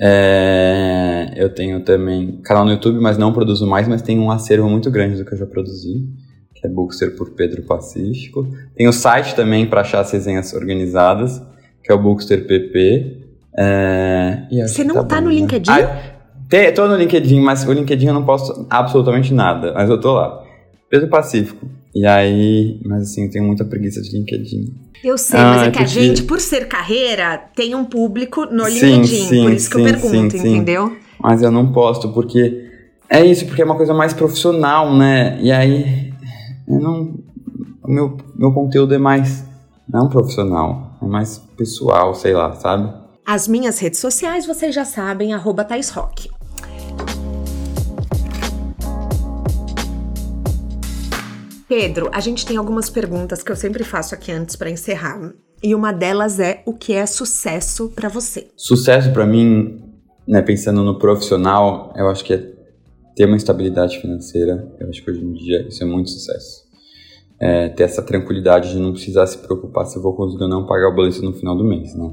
É, 0.00 1.32
eu 1.36 1.48
tenho 1.48 1.80
também 1.80 2.40
canal 2.42 2.64
no 2.64 2.72
YouTube, 2.72 2.98
mas 3.00 3.16
não 3.16 3.32
produzo 3.32 3.66
mais, 3.66 3.86
mas 3.86 4.02
tenho 4.02 4.22
um 4.22 4.30
acervo 4.30 4.68
muito 4.68 4.90
grande 4.90 5.16
do 5.16 5.24
que 5.24 5.32
eu 5.34 5.38
já 5.38 5.46
produzi, 5.46 6.08
que 6.54 6.66
é 6.66 6.70
Bookster 6.70 7.16
por 7.16 7.30
Pedro 7.30 7.62
Pacífico. 7.62 8.48
Tem 8.74 8.88
o 8.88 8.92
site 8.92 9.34
também 9.34 9.66
para 9.66 9.82
achar 9.82 10.00
as 10.00 10.10
resenhas 10.10 10.52
organizadas, 10.52 11.40
que 11.82 11.92
é 11.92 11.94
o 11.94 12.02
Bookster 12.02 12.46
PP. 12.46 13.20
É, 13.56 14.46
Você 14.66 14.82
não 14.82 14.96
tá, 14.96 15.04
tá 15.04 15.20
no 15.20 15.28
né? 15.28 15.34
LinkedIn? 15.34 15.70
Ah, 15.70 16.13
te, 16.54 16.70
tô 16.70 16.86
no 16.86 16.94
LinkedIn, 16.94 17.40
mas 17.40 17.66
o 17.66 17.72
LinkedIn 17.72 18.06
eu 18.06 18.14
não 18.14 18.24
posto 18.24 18.64
absolutamente 18.70 19.34
nada, 19.34 19.72
mas 19.74 19.90
eu 19.90 20.00
tô 20.00 20.12
lá. 20.12 20.40
Pedro 20.88 21.08
Pacífico. 21.08 21.66
E 21.92 22.06
aí, 22.06 22.80
mas 22.84 23.02
assim, 23.02 23.24
eu 23.24 23.30
tenho 23.30 23.44
muita 23.44 23.64
preguiça 23.64 24.00
de 24.00 24.16
LinkedIn. 24.16 24.72
Eu 25.02 25.18
sei, 25.18 25.38
ah, 25.38 25.54
mas 25.56 25.62
é 25.68 25.70
que 25.72 25.82
a 25.82 25.86
gente, 25.86 26.22
por 26.22 26.40
ser 26.40 26.68
carreira, 26.68 27.38
tem 27.56 27.74
um 27.74 27.84
público 27.84 28.46
no 28.46 28.68
LinkedIn. 28.68 29.04
Sim, 29.04 29.42
por 29.42 29.52
isso 29.52 29.64
sim, 29.66 29.70
que 29.70 29.76
eu 29.80 29.84
pergunto, 29.84 30.36
entendeu? 30.36 30.96
Mas 31.20 31.42
eu 31.42 31.50
não 31.50 31.72
posto, 31.72 32.10
porque 32.10 32.70
é 33.08 33.24
isso, 33.24 33.46
porque 33.46 33.62
é 33.62 33.64
uma 33.64 33.76
coisa 33.76 33.92
mais 33.92 34.12
profissional, 34.12 34.96
né? 34.96 35.38
E 35.40 35.50
aí, 35.50 36.12
eu 36.68 36.78
não. 36.78 37.14
O 37.82 37.90
meu, 37.90 38.16
meu 38.34 38.52
conteúdo 38.52 38.94
é 38.94 38.98
mais. 38.98 39.44
Não 39.88 40.08
profissional, 40.08 40.96
é 41.02 41.04
mais 41.04 41.38
pessoal, 41.56 42.14
sei 42.14 42.32
lá, 42.32 42.52
sabe? 42.54 42.90
As 43.26 43.48
minhas 43.48 43.78
redes 43.78 44.00
sociais 44.00 44.46
vocês 44.46 44.74
já 44.74 44.84
sabem, 44.84 45.32
arroba 45.32 45.66
Rock. 45.94 46.30
Pedro, 51.68 52.10
a 52.12 52.20
gente 52.20 52.44
tem 52.44 52.56
algumas 52.56 52.90
perguntas 52.90 53.42
que 53.42 53.50
eu 53.50 53.56
sempre 53.56 53.84
faço 53.84 54.14
aqui 54.14 54.30
antes 54.30 54.54
para 54.54 54.70
encerrar. 54.70 55.32
E 55.62 55.74
uma 55.74 55.92
delas 55.92 56.38
é 56.38 56.62
o 56.66 56.74
que 56.74 56.92
é 56.92 57.06
sucesso 57.06 57.88
para 57.88 58.08
você? 58.08 58.48
Sucesso 58.54 59.10
para 59.12 59.24
mim, 59.24 59.82
né, 60.28 60.42
pensando 60.42 60.82
no 60.82 60.98
profissional, 60.98 61.92
eu 61.96 62.08
acho 62.08 62.22
que 62.22 62.34
é 62.34 62.54
ter 63.16 63.24
uma 63.24 63.36
estabilidade 63.36 63.98
financeira. 63.98 64.70
Eu 64.78 64.90
acho 64.90 65.02
que 65.02 65.10
hoje 65.10 65.24
em 65.24 65.32
dia 65.32 65.66
isso 65.66 65.82
é 65.82 65.86
muito 65.86 66.10
sucesso. 66.10 66.64
É, 67.40 67.68
ter 67.70 67.84
essa 67.84 68.02
tranquilidade 68.02 68.70
de 68.72 68.78
não 68.78 68.92
precisar 68.92 69.26
se 69.26 69.38
preocupar 69.38 69.86
se 69.86 69.96
eu 69.96 70.02
vou 70.02 70.14
conseguir 70.14 70.44
ou 70.44 70.48
não 70.48 70.66
pagar 70.66 70.88
o 70.88 70.94
boleto 70.94 71.22
no 71.22 71.32
final 71.32 71.56
do 71.56 71.64
mês, 71.64 71.94
né? 71.94 72.12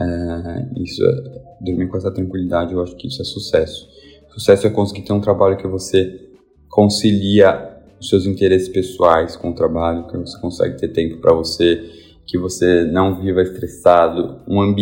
É, 0.00 0.82
isso, 0.82 1.04
é, 1.04 1.64
dormir 1.64 1.88
com 1.88 1.96
essa 1.96 2.10
tranquilidade, 2.12 2.72
eu 2.72 2.82
acho 2.82 2.96
que 2.96 3.08
isso 3.08 3.20
é 3.20 3.24
sucesso. 3.24 3.88
Sucesso 4.28 4.66
é 4.66 4.70
conseguir 4.70 5.02
ter 5.02 5.12
um 5.12 5.20
trabalho 5.20 5.56
que 5.56 5.66
você 5.66 6.28
concilia 6.68 7.73
os 8.04 8.10
seus 8.10 8.26
interesses 8.26 8.68
pessoais 8.68 9.34
com 9.34 9.50
o 9.50 9.54
trabalho, 9.54 10.06
que 10.06 10.16
você 10.18 10.38
consegue 10.38 10.76
ter 10.76 10.88
tempo 10.88 11.16
para 11.16 11.32
você, 11.32 11.82
que 12.26 12.38
você 12.38 12.84
não 12.84 13.20
viva 13.20 13.42
estressado, 13.42 14.40
um 14.46 14.74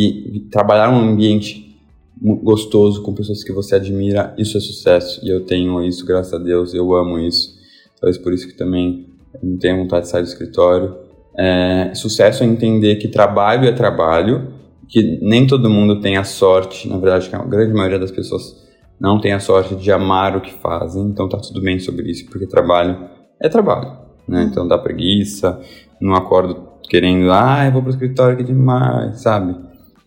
trabalhar 0.50 0.90
um 0.90 1.10
ambiente 1.10 1.78
gostoso 2.20 3.02
com 3.02 3.14
pessoas 3.14 3.42
que 3.42 3.52
você 3.52 3.76
admira, 3.76 4.34
isso 4.36 4.56
é 4.56 4.60
sucesso 4.60 5.24
e 5.24 5.28
eu 5.28 5.44
tenho 5.44 5.82
isso, 5.82 6.04
graças 6.04 6.32
a 6.34 6.38
Deus, 6.38 6.74
eu 6.74 6.92
amo 6.94 7.18
isso. 7.18 7.56
Talvez 8.00 8.18
por 8.18 8.32
isso 8.32 8.48
que 8.48 8.54
também 8.54 9.06
não 9.40 9.56
tenho 9.56 9.78
vontade 9.78 10.06
de 10.06 10.10
sair 10.10 10.22
do 10.22 10.28
escritório. 10.28 10.96
É, 11.36 11.92
sucesso 11.94 12.42
é 12.42 12.46
entender 12.46 12.96
que 12.96 13.08
trabalho 13.08 13.68
é 13.68 13.72
trabalho, 13.72 14.52
que 14.88 15.18
nem 15.22 15.46
todo 15.46 15.70
mundo 15.70 16.00
tem 16.00 16.16
a 16.16 16.24
sorte, 16.24 16.88
na 16.88 16.98
verdade, 16.98 17.28
que 17.28 17.36
a 17.36 17.44
grande 17.44 17.72
maioria 17.72 17.98
das 17.98 18.10
pessoas 18.10 18.61
não 19.00 19.20
tem 19.20 19.32
a 19.32 19.40
sorte 19.40 19.74
de 19.74 19.90
amar 19.90 20.36
o 20.36 20.40
que 20.40 20.52
fazem, 20.52 21.02
então 21.04 21.28
tá 21.28 21.38
tudo 21.38 21.60
bem 21.60 21.78
sobre 21.78 22.10
isso, 22.10 22.26
porque 22.26 22.46
trabalho 22.46 23.08
é 23.40 23.48
trabalho, 23.48 23.92
né? 24.28 24.42
Uhum. 24.42 24.48
Então 24.48 24.68
dá 24.68 24.78
preguiça, 24.78 25.60
não 26.00 26.14
acordo 26.14 26.68
querendo, 26.88 27.30
ah, 27.32 27.64
eu 27.66 27.72
vou 27.72 27.82
pro 27.82 27.90
escritório 27.90 28.36
que 28.36 28.44
demais, 28.44 29.20
sabe? 29.20 29.56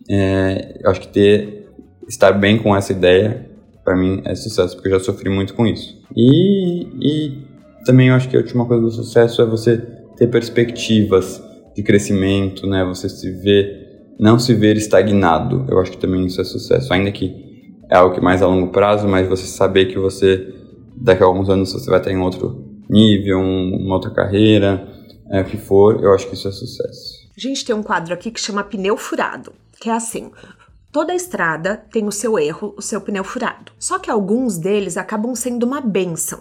É, 0.10 0.80
eu 0.84 0.90
acho 0.90 1.02
que 1.02 1.08
ter, 1.08 1.70
estar 2.08 2.32
bem 2.34 2.58
com 2.58 2.76
essa 2.76 2.92
ideia, 2.92 3.50
para 3.84 3.96
mim 3.96 4.22
é 4.26 4.34
sucesso, 4.36 4.76
porque 4.76 4.90
eu 4.90 5.00
já 5.00 5.06
sofri 5.06 5.30
muito 5.30 5.54
com 5.54 5.66
isso. 5.66 6.02
E, 6.16 6.88
e 7.02 7.46
também 7.86 8.08
eu 8.08 8.16
acho 8.16 8.28
que 8.28 8.36
a 8.36 8.40
última 8.40 8.66
coisa 8.66 8.82
do 8.82 8.92
sucesso 8.92 9.42
é 9.42 9.46
você 9.46 9.78
ter 10.18 10.28
perspectivas 10.28 11.42
de 11.76 11.84
crescimento, 11.84 12.66
né? 12.66 12.84
Você 12.86 13.08
se 13.10 13.32
ver, 13.32 14.14
não 14.20 14.40
se 14.40 14.54
ver 14.54 14.78
estagnado. 14.78 15.66
Eu 15.70 15.80
acho 15.80 15.92
que 15.92 15.98
também 15.98 16.26
isso 16.26 16.42
é 16.42 16.44
sucesso, 16.44 16.92
ainda 16.94 17.12
que 17.12 17.45
é 17.90 17.96
algo 17.96 18.16
que 18.16 18.22
mais 18.22 18.42
a 18.42 18.48
longo 18.48 18.72
prazo, 18.72 19.08
mas 19.08 19.28
você 19.28 19.46
saber 19.46 19.86
que 19.86 19.98
você 19.98 20.54
daqui 20.96 21.24
a 21.24 21.26
alguns 21.26 21.50
anos 21.50 21.72
você 21.72 21.90
vai 21.90 22.00
estar 22.00 22.12
em 22.12 22.18
outro 22.18 22.64
nível, 22.90 23.40
um, 23.40 23.76
uma 23.76 23.96
outra 23.96 24.12
carreira, 24.12 24.88
é, 25.30 25.42
o 25.42 25.46
que 25.46 25.58
for, 25.58 26.02
eu 26.04 26.14
acho 26.14 26.28
que 26.28 26.36
isso 26.36 26.48
é 26.48 26.52
sucesso. 26.52 27.26
A 27.36 27.40
gente 27.40 27.66
tem 27.66 27.76
um 27.76 27.84
quadro 27.84 28.14
aqui 28.14 28.32
que 28.32 28.40
chama 28.40 28.64
pneu 28.64 28.96
furado, 28.96 29.54
que 29.80 29.90
é 29.90 29.94
assim. 29.94 30.32
Toda 30.92 31.14
estrada 31.14 31.84
tem 31.92 32.08
o 32.08 32.12
seu 32.12 32.40
erro, 32.40 32.74
o 32.78 32.82
seu 32.82 33.02
pneu 33.02 33.24
furado. 33.24 33.74
Só 33.78 34.00
que 34.00 34.10
alguns 34.10 34.58
deles 34.58 34.96
acabam 34.96 35.36
sendo 35.36 35.66
uma 35.66 35.82
benção. 35.82 36.40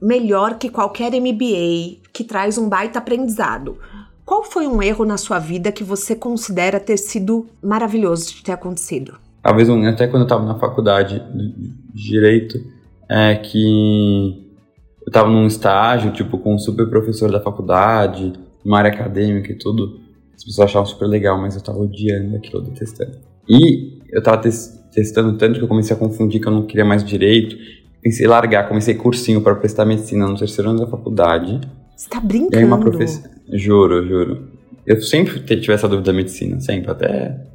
Melhor 0.00 0.58
que 0.58 0.68
qualquer 0.68 1.10
MBA, 1.10 1.98
que 2.12 2.22
traz 2.22 2.56
um 2.58 2.68
baita 2.68 3.00
aprendizado. 3.00 3.78
Qual 4.24 4.44
foi 4.44 4.66
um 4.66 4.80
erro 4.80 5.04
na 5.04 5.16
sua 5.16 5.38
vida 5.38 5.72
que 5.72 5.82
você 5.82 6.14
considera 6.14 6.78
ter 6.78 6.96
sido 6.96 7.46
maravilhoso 7.62 8.32
de 8.32 8.42
ter 8.44 8.52
acontecido? 8.52 9.18
Talvez 9.46 9.70
até 9.70 10.08
quando 10.08 10.22
eu 10.22 10.26
estava 10.26 10.44
na 10.44 10.58
faculdade 10.58 11.22
de 11.94 12.10
Direito, 12.10 12.58
é 13.08 13.36
que 13.36 14.44
eu 15.02 15.06
estava 15.06 15.30
num 15.30 15.46
estágio, 15.46 16.10
tipo, 16.10 16.36
com 16.36 16.56
um 16.56 16.58
super 16.58 16.90
professor 16.90 17.30
da 17.30 17.40
faculdade, 17.40 18.32
uma 18.64 18.78
área 18.78 18.90
acadêmica 18.90 19.52
e 19.52 19.54
tudo. 19.54 20.00
As 20.34 20.42
pessoas 20.42 20.68
achavam 20.68 20.86
super 20.86 21.06
legal, 21.06 21.40
mas 21.40 21.54
eu 21.54 21.60
estava 21.60 21.78
odiando 21.78 22.34
aquilo, 22.34 22.60
detestando. 22.60 23.18
E 23.48 24.00
eu 24.10 24.18
estava 24.18 24.42
testando 24.90 25.38
tanto 25.38 25.60
que 25.60 25.64
eu 25.64 25.68
comecei 25.68 25.94
a 25.94 25.98
confundir 25.98 26.40
que 26.40 26.48
eu 26.48 26.52
não 26.52 26.66
queria 26.66 26.84
mais 26.84 27.04
direito. 27.04 27.56
Pensei 28.02 28.26
em 28.26 28.28
largar, 28.28 28.66
comecei 28.66 28.96
cursinho 28.96 29.40
para 29.40 29.54
prestar 29.54 29.84
medicina 29.84 30.26
no 30.26 30.36
terceiro 30.36 30.70
ano 30.70 30.80
da 30.80 30.88
faculdade. 30.88 31.60
Você 31.96 32.08
tá 32.08 32.18
brincando? 32.18 32.56
E 32.56 32.58
aí 32.58 32.64
uma 32.64 32.80
professora... 32.80 33.30
Juro, 33.52 34.04
juro. 34.08 34.48
Eu 34.84 35.00
sempre 35.00 35.38
tive 35.38 35.72
essa 35.72 35.88
dúvida 35.88 36.10
da 36.10 36.16
medicina, 36.16 36.58
sempre, 36.58 36.90
até... 36.90 37.54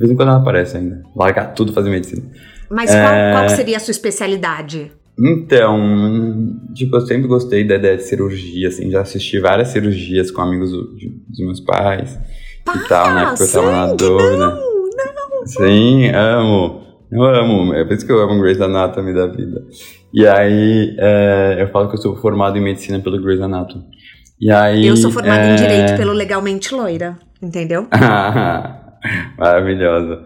De 0.00 0.06
vez 0.06 0.12
em 0.12 0.16
quando 0.16 0.30
ela 0.30 0.38
aparece 0.38 0.78
ainda. 0.78 1.02
Largar 1.14 1.52
tudo 1.52 1.74
fazer 1.74 1.90
medicina. 1.90 2.22
Mas 2.70 2.90
é... 2.90 3.02
qual, 3.02 3.32
qual 3.32 3.48
seria 3.54 3.76
a 3.76 3.80
sua 3.80 3.92
especialidade? 3.92 4.90
Então, 5.22 6.56
tipo, 6.72 6.96
eu 6.96 7.02
sempre 7.02 7.28
gostei 7.28 7.66
da 7.66 7.74
ideia 7.74 7.98
de 7.98 8.04
cirurgia, 8.04 8.68
assim, 8.68 8.90
já 8.90 9.02
assisti 9.02 9.38
várias 9.38 9.68
cirurgias 9.68 10.30
com 10.30 10.40
amigos 10.40 10.70
do, 10.70 10.96
de, 10.96 11.10
dos 11.28 11.40
meus 11.40 11.60
pais 11.60 12.18
Pá, 12.64 12.76
e 12.76 12.88
tal, 12.88 13.14
né? 13.14 13.26
Porque 13.26 13.42
eu 13.42 13.52
tava 13.52 13.70
na 13.72 13.92
dúvida. 13.92 14.36
Não, 14.38 14.56
não. 14.56 15.46
Sim, 15.46 16.08
amo. 16.08 16.80
Eu 17.12 17.22
amo, 17.22 17.74
é 17.74 17.84
por 17.84 17.92
isso 17.92 18.06
que 18.06 18.12
eu 18.12 18.20
amo 18.20 18.40
Grey's 18.40 18.60
Anatomy 18.62 19.12
da 19.12 19.26
vida. 19.26 19.62
E 20.14 20.26
aí, 20.26 20.96
é, 20.98 21.58
eu 21.60 21.68
falo 21.68 21.90
que 21.90 21.96
eu 21.96 22.00
sou 22.00 22.16
formado 22.16 22.56
em 22.56 22.62
medicina 22.62 23.00
pelo 23.00 23.20
Grey's 23.20 23.42
Anatomy. 23.42 23.84
E 24.40 24.50
aí, 24.50 24.86
eu 24.86 24.96
sou 24.96 25.10
formada 25.10 25.42
é... 25.42 25.52
em 25.52 25.56
direito 25.56 25.96
pelo 25.98 26.14
Legalmente 26.14 26.74
Loira, 26.74 27.18
entendeu? 27.42 27.86
Maravilhosa. 29.38 30.24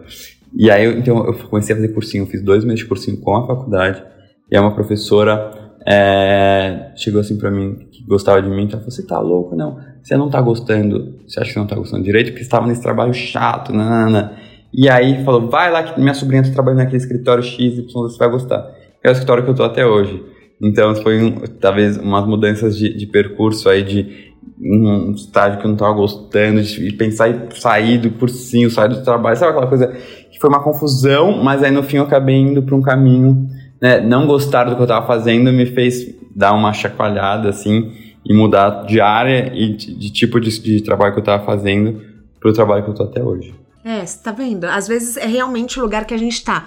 E 0.57 0.71
aí, 0.71 0.85
então, 0.97 1.25
eu 1.25 1.33
comecei 1.33 1.73
a 1.73 1.77
fazer 1.77 1.89
cursinho, 1.89 2.25
fiz 2.25 2.41
dois 2.41 2.63
meses 2.63 2.79
de 2.79 2.85
cursinho 2.85 3.17
com 3.17 3.35
a 3.35 3.45
faculdade. 3.45 4.03
E 4.49 4.55
aí 4.55 4.61
uma 4.61 4.73
professora 4.73 5.51
é, 5.87 6.91
chegou 6.95 7.21
assim 7.21 7.37
para 7.37 7.51
mim, 7.51 7.87
que 7.91 8.03
gostava 8.03 8.41
de 8.41 8.49
mim, 8.49 8.63
ela 8.63 8.71
falou, 8.71 8.91
você 8.91 9.05
tá 9.05 9.19
louco? 9.19 9.55
Não, 9.55 9.77
você 10.01 10.15
não 10.15 10.29
tá 10.29 10.41
gostando, 10.41 11.19
você 11.27 11.39
acha 11.39 11.53
que 11.53 11.59
não 11.59 11.67
tá 11.67 11.75
gostando 11.75 12.03
direito? 12.03 12.27
Porque 12.27 12.39
você 12.39 12.47
estava 12.47 12.67
nesse 12.67 12.81
trabalho 12.81 13.13
chato, 13.13 13.73
nanana. 13.73 14.37
E 14.73 14.89
aí 14.89 15.23
falou, 15.23 15.49
vai 15.49 15.71
lá 15.71 15.83
que 15.83 15.99
minha 15.99 16.13
sobrinha 16.13 16.43
tá 16.43 16.51
trabalhando 16.51 16.79
naquele 16.79 16.97
escritório 16.97 17.43
X, 17.43 17.85
você 17.91 18.17
vai 18.17 18.29
gostar. 18.29 18.71
É 19.03 19.09
o 19.09 19.11
escritório 19.11 19.43
que 19.43 19.49
eu 19.49 19.55
tô 19.55 19.63
até 19.63 19.85
hoje. 19.85 20.23
Então 20.61 20.95
foi 20.95 21.21
um, 21.21 21.31
talvez 21.59 21.97
umas 21.97 22.25
mudanças 22.25 22.77
de, 22.77 22.95
de 22.95 23.05
percurso 23.05 23.69
aí 23.69 23.83
de 23.83 24.24
um 24.59 25.11
estágio 25.11 25.59
que 25.59 25.65
eu 25.65 25.69
não 25.69 25.75
estava 25.75 25.93
gostando, 25.93 26.61
de 26.61 26.93
pensar 26.93 27.29
em 27.29 27.49
sair 27.51 27.97
do 27.97 28.09
cursinho, 28.11 28.69
sair 28.69 28.89
do 28.89 29.03
trabalho, 29.03 29.37
sabe 29.37 29.51
aquela 29.51 29.67
coisa 29.67 29.87
que 30.31 30.39
foi 30.39 30.49
uma 30.49 30.63
confusão, 30.63 31.43
mas 31.43 31.63
aí 31.63 31.71
no 31.71 31.83
fim 31.83 31.97
eu 31.97 32.03
acabei 32.03 32.35
indo 32.35 32.63
para 32.63 32.75
um 32.75 32.81
caminho 32.81 33.47
né, 33.81 33.99
não 33.99 34.25
gostar 34.25 34.63
do 34.63 34.75
que 34.75 34.81
eu 34.81 34.85
estava 34.85 35.05
fazendo 35.05 35.51
me 35.51 35.65
fez 35.65 36.15
dar 36.35 36.53
uma 36.53 36.73
chacoalhada 36.73 37.49
assim 37.49 37.91
e 38.25 38.33
mudar 38.33 38.85
de 38.85 38.99
área 38.99 39.51
e 39.53 39.75
de, 39.75 39.93
de 39.93 40.09
tipo 40.11 40.39
de, 40.39 40.59
de, 40.59 40.81
trabalho 40.81 41.13
que 41.13 41.19
eu 41.19 41.21
estava 41.21 41.45
fazendo 41.45 42.01
para 42.39 42.49
o 42.49 42.53
trabalho 42.53 42.83
que 42.83 42.89
eu 42.89 42.93
estou 42.93 43.07
até 43.07 43.21
hoje. 43.21 43.53
É, 43.83 44.03
você 44.03 44.23
tá 44.23 44.31
vendo? 44.31 44.65
Às 44.65 44.87
vezes 44.87 45.15
é 45.17 45.27
realmente 45.27 45.79
o 45.79 45.83
lugar 45.83 46.05
que 46.05 46.13
a 46.13 46.17
gente 46.17 46.33
está. 46.33 46.65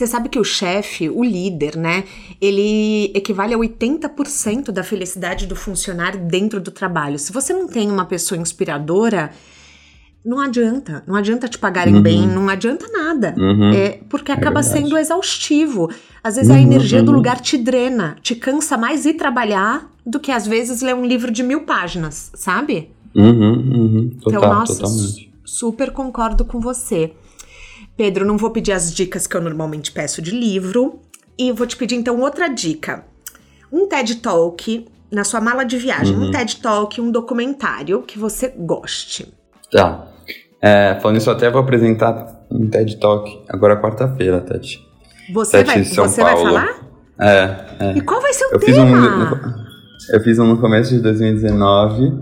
Você 0.00 0.06
sabe 0.06 0.30
que 0.30 0.38
o 0.38 0.44
chefe, 0.44 1.10
o 1.10 1.22
líder, 1.22 1.76
né, 1.76 2.04
ele 2.40 3.12
equivale 3.14 3.52
a 3.52 3.58
80% 3.58 4.70
da 4.70 4.82
felicidade 4.82 5.46
do 5.46 5.54
funcionário 5.54 6.18
dentro 6.20 6.58
do 6.58 6.70
trabalho. 6.70 7.18
Se 7.18 7.30
você 7.30 7.52
não 7.52 7.68
tem 7.68 7.90
uma 7.90 8.06
pessoa 8.06 8.40
inspiradora, 8.40 9.30
não 10.24 10.40
adianta. 10.40 11.04
Não 11.06 11.14
adianta 11.14 11.48
te 11.48 11.58
pagarem 11.58 11.96
Uhum. 11.96 12.02
bem, 12.02 12.26
não 12.26 12.48
adianta 12.48 12.86
nada. 12.90 13.34
Uhum. 13.36 13.74
É 13.74 14.00
porque 14.08 14.32
acaba 14.32 14.62
verdade. 14.62 14.84
sendo 14.84 14.96
exaustivo. 14.96 15.90
Às 16.24 16.36
vezes 16.36 16.50
a 16.50 16.54
Uhum, 16.54 16.60
energia 16.60 17.02
do 17.02 17.10
uhum. 17.10 17.16
lugar 17.18 17.38
te 17.38 17.58
drena, 17.58 18.16
te 18.22 18.34
cansa 18.34 18.78
mais 18.78 19.04
ir 19.04 19.14
trabalhar 19.18 19.86
do 20.06 20.18
que 20.18 20.32
às 20.32 20.46
vezes 20.46 20.80
ler 20.80 20.94
um 20.94 21.04
livro 21.04 21.30
de 21.30 21.42
mil 21.42 21.64
páginas, 21.66 22.30
sabe? 22.34 22.90
Uhum, 23.14 23.52
uhum. 23.52 24.10
Total, 24.22 24.38
então, 24.40 24.54
nossa, 24.54 24.74
totalmente. 24.78 25.30
super 25.44 25.90
concordo 25.90 26.42
com 26.46 26.58
você. 26.58 27.12
Pedro, 28.00 28.24
não 28.24 28.38
vou 28.38 28.48
pedir 28.50 28.72
as 28.72 28.94
dicas 28.94 29.26
que 29.26 29.36
eu 29.36 29.42
normalmente 29.42 29.92
peço 29.92 30.22
de 30.22 30.30
livro. 30.30 31.00
E 31.38 31.52
vou 31.52 31.66
te 31.66 31.76
pedir 31.76 31.96
então 31.96 32.18
outra 32.18 32.48
dica. 32.48 33.04
Um 33.70 33.86
TED 33.86 34.16
Talk 34.22 34.88
na 35.12 35.22
sua 35.22 35.38
mala 35.38 35.64
de 35.64 35.76
viagem, 35.76 36.16
Uhum. 36.16 36.28
um 36.28 36.30
TED 36.30 36.62
Talk, 36.62 36.98
um 36.98 37.10
documentário 37.10 38.00
que 38.00 38.18
você 38.18 38.48
goste. 38.56 39.30
Tá. 39.70 40.06
É, 40.62 40.98
falando 41.02 41.18
isso, 41.18 41.28
eu 41.28 41.34
até 41.34 41.50
vou 41.50 41.60
apresentar 41.60 42.46
um 42.50 42.70
TED 42.70 42.96
Talk 42.98 43.42
agora 43.50 43.78
quarta-feira, 43.78 44.40
Tati. 44.40 44.78
Você 45.34 45.58
TED 45.58 45.66
vai, 45.66 45.84
São 45.84 46.08
você 46.08 46.22
vai 46.22 46.32
Paulo. 46.36 46.48
falar? 46.48 46.78
É, 47.20 47.58
é. 47.80 47.98
E 47.98 48.00
qual 48.00 48.22
vai 48.22 48.32
ser 48.32 48.46
o 48.46 48.52
Eu 48.52 48.60
fiz, 48.60 48.78
um, 48.78 48.86
tema? 48.86 49.66
eu 50.14 50.20
fiz 50.22 50.38
um 50.38 50.46
no 50.46 50.58
começo 50.58 50.94
de 50.94 51.02
2019 51.02 52.14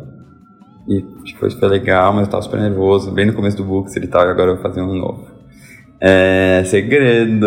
e 0.88 1.02
tipo, 1.22 1.48
foi 1.48 1.68
legal, 1.68 2.12
mas 2.12 2.26
eu 2.26 2.30
tava 2.32 2.42
super 2.42 2.58
nervoso. 2.58 3.12
Bem 3.12 3.26
no 3.26 3.32
começo 3.32 3.56
do 3.56 3.62
Books 3.64 3.94
ele 3.94 4.08
tava, 4.08 4.28
agora 4.28 4.50
eu 4.50 4.54
vou 4.56 4.62
fazer 4.64 4.82
um 4.82 4.92
novo. 4.92 5.37
É 6.00 6.62
segredo, 6.64 7.46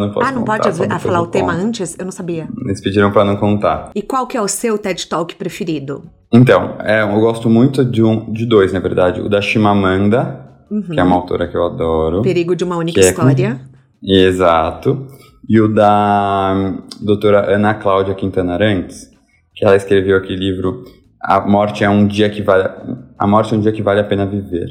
não 0.00 0.10
posso 0.10 0.26
ah, 0.26 0.32
não 0.32 0.40
contar, 0.40 0.72
pode 0.72 0.98
falar 1.00 1.22
o 1.22 1.26
tema 1.28 1.52
antes? 1.52 1.96
Eu 1.98 2.04
não 2.04 2.12
sabia. 2.12 2.48
Eles 2.64 2.80
pediram 2.80 3.12
pra 3.12 3.24
não 3.24 3.36
contar. 3.36 3.90
E 3.94 4.02
qual 4.02 4.26
que 4.26 4.36
é 4.36 4.42
o 4.42 4.48
seu 4.48 4.76
TED 4.76 5.06
Talk 5.06 5.34
preferido? 5.36 6.02
Então, 6.32 6.76
é, 6.80 7.02
eu 7.02 7.20
gosto 7.20 7.48
muito 7.48 7.84
de, 7.84 8.02
um, 8.02 8.32
de 8.32 8.44
dois, 8.44 8.72
na 8.72 8.80
verdade. 8.80 9.20
O 9.20 9.28
da 9.28 9.40
Chimamanda, 9.40 10.44
que 10.68 10.98
é 10.98 11.02
uma 11.04 11.14
autora 11.14 11.46
que 11.46 11.56
eu 11.56 11.64
adoro. 11.64 12.22
Perigo 12.22 12.56
de 12.56 12.64
uma 12.64 12.76
única 12.76 12.98
é 12.98 13.12
com- 13.12 13.22
história. 13.22 13.60
Exato. 14.02 15.06
E 15.48 15.60
o 15.60 15.68
da 15.72 16.52
hum, 16.56 16.82
doutora 17.00 17.54
Ana 17.54 17.74
Cláudia 17.74 18.14
Quintana 18.14 18.54
Arantes, 18.54 19.08
que 19.54 19.64
ela 19.64 19.76
escreveu 19.76 20.16
aquele 20.16 20.38
livro 20.38 20.84
A 21.22 21.40
Morte 21.40 21.84
é 21.84 21.88
um 21.88 22.06
dia 22.06 22.28
que 22.28 22.42
vale 22.42 22.68
A 23.16 23.26
Morte 23.26 23.54
é 23.54 23.56
um 23.56 23.60
dia 23.60 23.72
que 23.72 23.82
vale 23.82 24.00
a 24.00 24.04
pena 24.04 24.26
viver. 24.26 24.68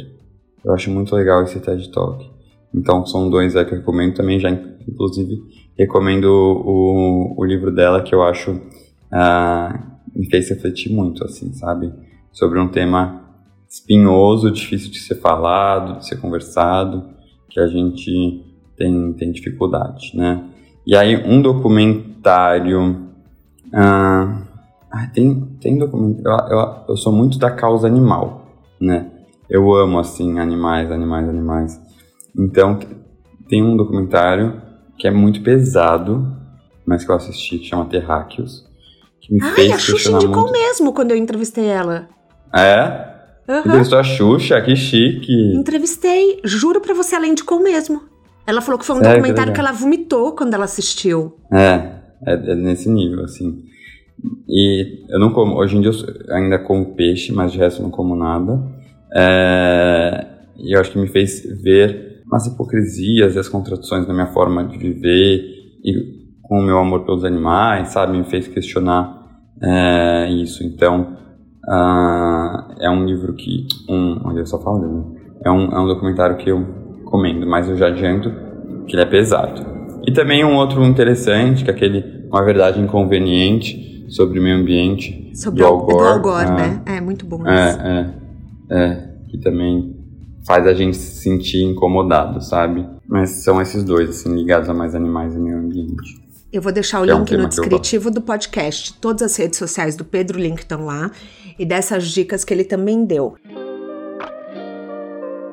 Eu 0.65 0.73
acho 0.73 0.89
muito 0.91 1.15
legal 1.15 1.43
esse 1.43 1.59
TED 1.59 1.89
Talk. 1.91 2.32
Então 2.73 3.05
são 3.05 3.29
dois 3.29 3.55
aí 3.55 3.65
que 3.65 3.73
eu 3.73 3.77
recomendo 3.77 4.15
também 4.15 4.39
já 4.39 4.49
inclusive 4.49 5.41
recomendo 5.77 6.25
o, 6.25 7.35
o 7.37 7.45
livro 7.45 7.73
dela 7.73 8.01
que 8.01 8.13
eu 8.13 8.23
acho 8.23 8.59
ah, 9.11 9.79
me 10.15 10.29
fez 10.29 10.49
refletir 10.49 10.91
muito 10.91 11.23
assim, 11.23 11.53
sabe? 11.53 11.93
Sobre 12.31 12.59
um 12.59 12.67
tema 12.67 13.23
espinhoso, 13.69 14.51
difícil 14.51 14.91
de 14.91 14.99
ser 14.99 15.15
falado, 15.15 15.99
de 15.99 16.07
ser 16.07 16.17
conversado, 16.17 17.09
que 17.49 17.59
a 17.59 17.67
gente 17.67 18.43
tem, 18.77 19.13
tem 19.13 19.31
dificuldade, 19.31 20.11
né? 20.15 20.43
E 20.85 20.95
aí, 20.95 21.15
um 21.25 21.41
documentário. 21.41 23.07
ah, 23.71 24.43
ah, 24.91 25.07
tem, 25.13 25.41
tem 25.59 25.77
documentário. 25.77 26.51
Eu, 26.51 26.59
eu, 26.59 26.75
eu 26.89 26.97
sou 26.97 27.11
muito 27.11 27.39
da 27.39 27.49
causa 27.49 27.87
animal, 27.87 28.45
né? 28.79 29.09
Eu 29.49 29.73
amo, 29.73 29.97
assim, 29.97 30.39
animais, 30.39 30.91
animais, 30.91 31.27
animais. 31.27 31.81
Então, 32.38 32.80
tem 33.47 33.61
um 33.64 33.77
documentário 33.77 34.61
que 34.97 35.07
é 35.07 35.11
muito 35.11 35.41
pesado, 35.41 36.26
mas 36.85 37.03
que 37.03 37.11
eu 37.11 37.15
assisti, 37.15 37.60
que 37.60 37.65
chama 37.65 37.85
Terráqueos, 37.85 38.65
que 39.22 39.34
me 39.34 39.39
Ai, 39.41 39.53
fez 39.53 39.72
a 39.73 39.77
Xuxa 39.77 40.11
indicou 40.11 40.43
muito. 40.43 40.51
mesmo 40.51 40.93
quando 40.93 41.11
eu 41.11 41.18
entrevistei 41.18 41.65
ela. 41.65 42.07
É? 42.55 43.14
Aham. 43.47 43.60
Entrevistou 43.60 43.99
a 43.99 44.03
Xuxa, 44.03 44.61
que 44.61 44.76
chique. 44.76 45.34
Entrevistei, 45.55 46.39
juro 46.43 46.80
pra 46.80 46.93
você, 46.93 47.15
ela 47.15 47.27
indicou 47.27 47.60
mesmo. 47.61 48.01
Ela 48.45 48.61
falou 48.61 48.80
que 48.80 48.85
foi 48.85 48.95
um 48.95 48.99
Sério? 48.99 49.14
Que 49.14 49.19
documentário 49.22 49.53
que, 49.53 49.60
legal. 49.60 49.72
ela 49.73 49.80
vomitou 49.80 50.34
quando 50.34 50.53
ela 50.53 50.65
assistiu. 50.65 51.35
É, 51.51 51.91
é, 52.26 52.34
é 52.34 52.55
nesse 52.55 52.89
nível, 52.89 53.23
assim. 53.23 53.64
E 54.47 55.05
eu 55.10 55.19
não 55.19 55.31
como, 55.31 55.55
hoje 55.55 55.77
em 55.77 55.81
dia 55.81 55.91
eu 55.91 56.35
ainda 56.35 56.60
como 56.60 56.93
peixe, 56.95 57.31
mas 57.31 57.51
de 57.51 57.57
resto 57.57 57.80
eu 57.80 57.84
não 57.84 57.91
como 57.91 58.15
nada. 58.15 58.61
É, 59.15 60.27
e 60.57 60.76
eu 60.76 60.80
acho 60.81 60.91
que 60.91 60.99
me 60.99 61.07
fez 61.07 61.43
ver 61.61 62.12
as 62.35 62.47
hipocrisias 62.47 63.35
e 63.35 63.39
as 63.39 63.47
contradições 63.47 64.07
na 64.07 64.14
minha 64.14 64.27
forma 64.27 64.64
de 64.65 64.77
viver 64.77 65.41
e 65.84 66.23
com 66.41 66.60
o 66.60 66.64
meu 66.64 66.77
amor 66.77 67.05
pelos 67.05 67.23
animais, 67.23 67.89
sabe? 67.89 68.18
Me 68.18 68.23
fez 68.26 68.47
questionar 68.47 69.23
é, 69.61 70.30
isso. 70.31 70.64
Então, 70.64 71.15
ah, 71.68 72.76
é 72.80 72.89
um 72.89 73.05
livro 73.05 73.34
que. 73.34 73.65
Um, 73.89 74.19
olha, 74.26 74.39
eu 74.39 74.45
só 74.45 74.60
falo 74.60 74.80
dele. 74.80 75.23
É 75.45 75.51
um, 75.51 75.72
é 75.72 75.80
um 75.80 75.88
documentário 75.88 76.38
que 76.38 76.49
eu 76.49 76.65
comendo, 77.05 77.45
mas 77.45 77.69
eu 77.69 77.76
já 77.76 77.88
adianto 77.88 78.31
que 78.88 78.95
ele 78.95 79.03
é 79.03 79.05
pesado. 79.05 79.61
E 80.05 80.11
também 80.11 80.43
um 80.43 80.55
outro 80.55 80.84
interessante, 80.84 81.64
que 81.64 81.69
é 81.69 81.73
aquele 81.73 82.27
Uma 82.30 82.43
Verdade 82.43 82.80
Inconveniente 82.80 84.05
sobre 84.10 84.39
o 84.39 84.43
Meio 84.43 84.57
Ambiente, 84.57 85.31
Sobre 85.34 85.64
do 85.64 85.65
o 85.65 85.72
Al 85.72 85.77
Gore. 85.80 85.97
do 85.97 86.03
Al 86.03 86.22
Gore, 86.22 86.45
Ah, 86.47 86.55
né? 86.55 86.81
É 86.85 87.01
muito 87.01 87.26
bom 87.26 87.38
isso. 87.38 87.49
É, 87.49 88.14
é, 88.69 88.77
é, 88.77 89.10
que 89.30 89.38
também 89.39 89.93
faz 90.45 90.65
a 90.68 90.74
gente 90.74 90.95
se 90.98 91.22
sentir 91.22 91.64
incomodado, 91.64 92.41
sabe? 92.44 92.86
Mas 93.07 93.30
são 93.44 93.61
esses 93.61 93.84
dois, 93.84 94.10
assim, 94.10 94.34
ligados 94.36 94.70
a 94.70 94.74
mais 94.74 94.94
animais 94.95 95.34
e 95.36 95.40
meio 95.40 95.57
ambiente. 95.57 96.22
Eu 96.52 96.61
vou 96.61 96.72
deixar 96.72 97.02
o 97.02 97.10
É 97.10 97.15
um 97.15 97.20
link 97.20 97.20
no 97.20 97.26
tema 97.26 97.38
que 97.41 97.44
eu 97.45 97.49
descritivo 97.64 98.11
do 98.11 98.22
podcast. 98.22 98.94
Todas 98.99 99.24
as 99.24 99.36
redes 99.38 99.57
sociais 99.57 99.95
do 99.95 100.06
Pedro 100.06 100.40
Link 100.40 100.60
estão 100.60 100.86
lá. 100.86 101.10
E 101.57 101.65
dessas 101.65 102.07
dicas 102.10 102.44
que 102.44 102.53
ele 102.53 102.64
também 102.64 103.06
deu. 103.06 103.36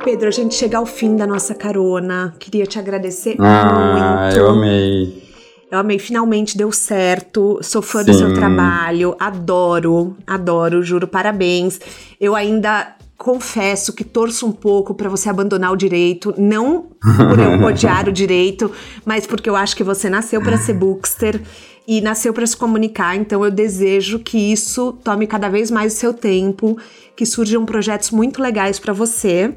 Pedro, 0.04 0.28
a 0.28 0.30
gente 0.30 0.54
chega 0.54 0.78
ao 0.78 0.86
fim 0.86 1.14
da 1.16 1.26
nossa 1.26 1.54
carona. 1.54 2.34
Queria 2.38 2.66
te 2.66 2.78
agradecer 2.78 3.36
Ah, 3.38 4.24
muito. 4.30 4.38
eu 4.38 4.50
amei. 4.50 5.22
Eu 5.70 5.78
amei, 5.78 5.98
finalmente 5.98 6.56
deu 6.56 6.72
certo. 6.72 7.58
Sou 7.62 7.80
fã 7.80 8.02
do 8.02 8.12
Sim. 8.12 8.18
seu 8.20 8.34
trabalho, 8.34 9.14
adoro, 9.20 10.16
adoro, 10.26 10.82
juro, 10.82 11.06
parabéns. 11.06 11.78
Eu 12.20 12.34
ainda 12.34 12.96
confesso 13.22 13.92
que 13.92 14.02
torço 14.02 14.46
um 14.46 14.50
pouco 14.52 14.94
pra 14.94 15.06
você 15.10 15.28
abandonar 15.28 15.70
o 15.72 15.76
direito, 15.76 16.32
não 16.38 16.86
por 17.28 17.38
eu 17.38 17.60
odiar 17.68 18.08
o 18.08 18.12
direito, 18.12 18.72
mas 19.04 19.26
porque 19.26 19.50
eu 19.50 19.54
acho 19.54 19.76
que 19.76 19.84
você 19.84 20.08
nasceu 20.08 20.40
pra 20.40 20.56
ser 20.56 20.72
bookster 20.72 21.38
e 21.86 22.00
nasceu 22.00 22.32
pra 22.32 22.46
se 22.46 22.56
comunicar, 22.56 23.14
então 23.16 23.44
eu 23.44 23.50
desejo 23.50 24.20
que 24.20 24.38
isso 24.50 24.92
tome 25.04 25.26
cada 25.26 25.50
vez 25.50 25.70
mais 25.70 25.92
o 25.92 25.96
seu 25.96 26.14
tempo, 26.14 26.78
que 27.14 27.26
surjam 27.26 27.66
projetos 27.66 28.10
muito 28.10 28.40
legais 28.40 28.78
pra 28.78 28.94
você. 28.94 29.52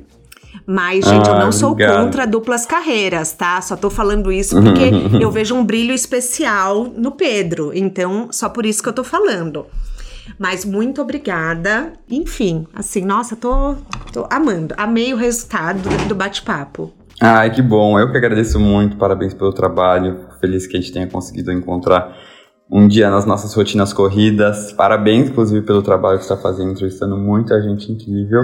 Mas, 0.67 1.05
gente, 1.05 1.27
eu 1.27 1.35
Ah, 1.35 1.39
não 1.39 1.51
sou 1.51 1.71
obrigado. 1.71 2.03
contra 2.05 2.27
duplas 2.27 2.65
carreiras, 2.65 3.31
tá? 3.31 3.59
Só 3.61 3.75
tô 3.77 3.89
falando 3.89 4.31
isso 4.31 4.55
porque 4.61 4.91
eu 5.23 5.31
vejo 5.31 5.55
um 5.55 5.63
brilho 5.65 5.93
especial 5.93 6.83
no 6.95 7.11
Pedro. 7.11 7.71
Então, 7.73 8.27
só 8.29 8.49
por 8.49 8.65
isso 8.65 8.83
que 8.83 8.89
eu 8.89 8.93
tô 8.93 9.03
falando. 9.03 9.65
Mas 10.39 10.65
muito 10.65 11.01
obrigada. 11.01 11.93
Enfim, 12.09 12.65
assim, 12.73 13.03
nossa, 13.05 13.35
tô, 13.35 13.75
tô 14.11 14.27
amando. 14.31 14.73
Amei 14.77 15.13
o 15.13 15.17
resultado 15.17 15.79
do- 16.07 16.15
bate-papo. 16.15 16.91
Ai, 17.21 17.51
que 17.51 17.61
bom. 17.61 17.99
Eu 17.99 18.11
que 18.11 18.17
agradeço 18.17 18.59
muito. 18.59 18.97
Parabéns 18.97 19.33
pelo 19.33 19.53
trabalho. 19.53 20.27
Feliz 20.41 20.65
que 20.67 20.75
a 20.77 20.79
gente 20.81 20.91
tenha 20.91 21.07
conseguido 21.07 21.51
encontrar 21.51 22.15
um 22.71 22.87
dia 22.87 23.09
nas 23.09 23.25
nossas 23.25 23.53
rotinas 23.53 23.93
corridas. 23.93 24.71
Parabéns, 24.73 25.29
inclusive, 25.29 25.65
pelo 25.65 25.81
trabalho 25.81 26.17
que 26.19 26.25
você 26.25 26.33
está 26.33 26.41
fazendo, 26.43 26.71
entrevistando 26.71 27.15
muita 27.17 27.61
gente 27.61 27.91
incrível. 27.91 28.41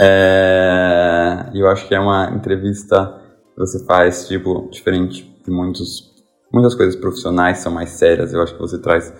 É, 0.00 1.50
eu 1.54 1.68
acho 1.68 1.86
que 1.88 1.94
é 1.94 2.00
uma 2.00 2.30
entrevista 2.34 3.20
que 3.54 3.58
você 3.60 3.84
faz, 3.84 4.26
tipo, 4.28 4.68
diferente 4.70 5.30
de 5.44 5.50
muitos, 5.50 6.13
muitas 6.54 6.74
coisas 6.74 6.94
profissionais 6.96 7.58
são 7.58 7.72
mais 7.72 7.90
sérias. 7.90 8.32
Eu 8.32 8.40
acho 8.42 8.54
que 8.54 8.60
você 8.60 8.78
traz 8.78 9.12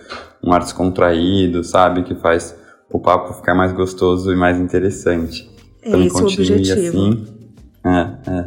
um 0.43 0.53
ar 0.53 0.61
descontraído, 0.61 1.65
sabe? 1.65 2.03
Que 2.05 2.15
faz 2.15 2.57
o 2.91 3.01
papo 3.01 3.35
ficar 3.35 3.55
mais 3.55 3.73
gostoso 3.73 4.33
e 4.33 4.37
mais 4.37 4.59
interessante. 4.59 5.51
É 5.83 5.91
Também 5.91 6.07
esse 6.07 6.17
o 6.17 6.21
continue 6.23 6.59
objetivo. 6.59 6.97
assim. 6.99 7.27
É, 7.85 8.31
é. 8.31 8.45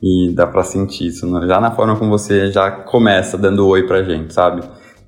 E 0.00 0.32
dá 0.34 0.46
pra 0.46 0.62
sentir 0.62 1.08
isso. 1.08 1.26
né? 1.26 1.46
Já 1.46 1.60
na 1.60 1.72
forma 1.72 1.96
como 1.96 2.10
você 2.10 2.52
já 2.52 2.70
começa 2.70 3.36
dando 3.36 3.66
oi 3.66 3.86
pra 3.86 4.02
gente, 4.04 4.32
sabe? 4.32 4.62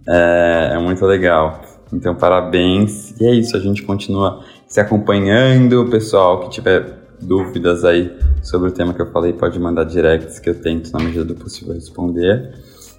É, 0.08 0.72
é 0.74 0.78
muito 0.78 1.04
legal. 1.06 1.62
Então, 1.92 2.14
parabéns. 2.14 3.18
E 3.20 3.26
é 3.26 3.34
isso, 3.34 3.56
a 3.56 3.60
gente 3.60 3.82
continua 3.84 4.42
se 4.66 4.80
acompanhando. 4.80 5.82
O 5.82 5.90
pessoal 5.90 6.40
que 6.40 6.50
tiver 6.50 6.98
dúvidas 7.20 7.84
aí 7.84 8.12
sobre 8.42 8.68
o 8.70 8.72
tema 8.72 8.92
que 8.94 9.02
eu 9.02 9.06
falei, 9.12 9.32
pode 9.32 9.58
mandar 9.60 9.84
directs 9.84 10.38
que 10.38 10.50
eu 10.50 10.54
tento, 10.60 10.90
na 10.92 10.98
medida 11.00 11.24
do 11.24 11.34
possível, 11.34 11.74
responder. 11.74 12.54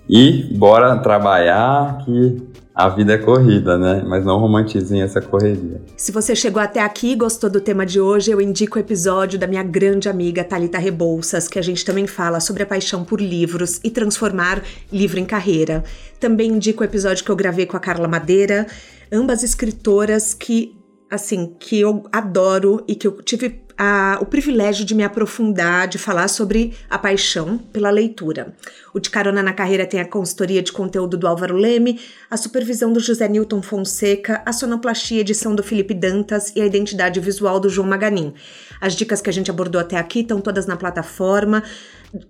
E 0.09 0.43
bora 0.53 0.97
trabalhar 0.97 2.03
que 2.03 2.51
a 2.73 2.89
vida 2.89 3.13
é 3.13 3.17
corrida, 3.17 3.77
né? 3.77 4.03
Mas 4.07 4.25
não 4.25 4.39
romantizem 4.39 5.01
essa 5.01 5.21
correria. 5.21 5.81
Se 5.97 6.11
você 6.11 6.35
chegou 6.35 6.61
até 6.61 6.81
aqui 6.81 7.11
e 7.11 7.15
gostou 7.15 7.49
do 7.49 7.59
tema 7.59 7.85
de 7.85 7.99
hoje, 7.99 8.31
eu 8.31 8.39
indico 8.39 8.77
o 8.77 8.81
episódio 8.81 9.37
da 9.37 9.45
minha 9.45 9.63
grande 9.63 10.07
amiga 10.07 10.43
Talita 10.43 10.77
Rebouças, 10.77 11.47
que 11.47 11.59
a 11.59 11.61
gente 11.61 11.83
também 11.85 12.07
fala 12.07 12.39
sobre 12.39 12.63
a 12.63 12.65
paixão 12.65 13.03
por 13.03 13.19
livros 13.21 13.79
e 13.83 13.89
transformar 13.89 14.63
livro 14.91 15.19
em 15.19 15.25
carreira. 15.25 15.83
Também 16.19 16.51
indico 16.51 16.81
o 16.81 16.85
episódio 16.85 17.23
que 17.23 17.29
eu 17.29 17.35
gravei 17.35 17.65
com 17.65 17.77
a 17.77 17.79
Carla 17.79 18.07
Madeira, 18.07 18.65
ambas 19.11 19.43
escritoras 19.43 20.33
que 20.33 20.75
assim, 21.11 21.53
que 21.59 21.77
eu 21.77 22.03
adoro 22.09 22.85
e 22.87 22.95
que 22.95 23.05
eu 23.05 23.21
tive 23.21 23.49
a, 23.77 24.17
o 24.21 24.25
privilégio 24.25 24.85
de 24.85 24.93
me 24.93 25.03
aprofundar, 25.03 25.87
de 25.87 25.97
falar 25.97 26.27
sobre 26.27 26.73
a 26.89 26.97
paixão 26.97 27.57
pela 27.57 27.89
leitura. 27.89 28.53
O 28.93 28.99
De 28.99 29.09
Carona 29.09 29.41
na 29.41 29.53
Carreira 29.53 29.85
tem 29.85 29.99
a 29.99 30.05
consultoria 30.05 30.61
de 30.61 30.71
conteúdo 30.71 31.17
do 31.17 31.27
Álvaro 31.27 31.55
Leme, 31.55 31.99
a 32.29 32.37
supervisão 32.37 32.91
do 32.91 32.99
José 32.99 33.27
Newton 33.27 33.61
Fonseca, 33.61 34.41
a 34.45 34.53
sonoplastia 34.53 35.21
edição 35.21 35.55
do 35.55 35.63
Felipe 35.63 35.93
Dantas 35.93 36.51
e 36.55 36.61
a 36.61 36.65
identidade 36.65 37.19
visual 37.19 37.59
do 37.59 37.69
João 37.69 37.87
Maganin. 37.87 38.33
As 38.79 38.95
dicas 38.95 39.21
que 39.21 39.29
a 39.29 39.33
gente 39.33 39.51
abordou 39.51 39.79
até 39.79 39.97
aqui 39.97 40.21
estão 40.21 40.41
todas 40.41 40.65
na 40.65 40.75
plataforma 40.75 41.63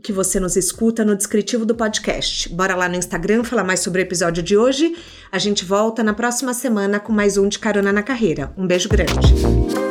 que 0.02 0.14
você 0.14 0.40
nos 0.40 0.56
escuta 0.56 1.04
no 1.04 1.16
descritivo 1.16 1.66
do 1.66 1.76
podcast. 1.76 2.50
Bora 2.50 2.76
lá 2.76 2.88
no 2.88 2.96
Instagram 2.96 3.44
falar 3.44 3.64
mais 3.64 3.80
sobre 3.80 4.02
o 4.02 4.04
episódio 4.04 4.44
de 4.44 4.56
hoje. 4.56 4.96
A 5.32 5.40
gente 5.40 5.66
volta 5.66 6.04
na 6.04 6.14
próxima 6.14 6.54
semana 6.54 7.00
com 7.00 7.12
mais 7.12 7.38
um 7.38 7.48
de 7.48 7.58
Carona 7.58 7.92
na 7.92 8.04
Carreira. 8.04 8.54
Um 8.58 8.68
beijo 8.68 8.88
grande. 8.88 9.91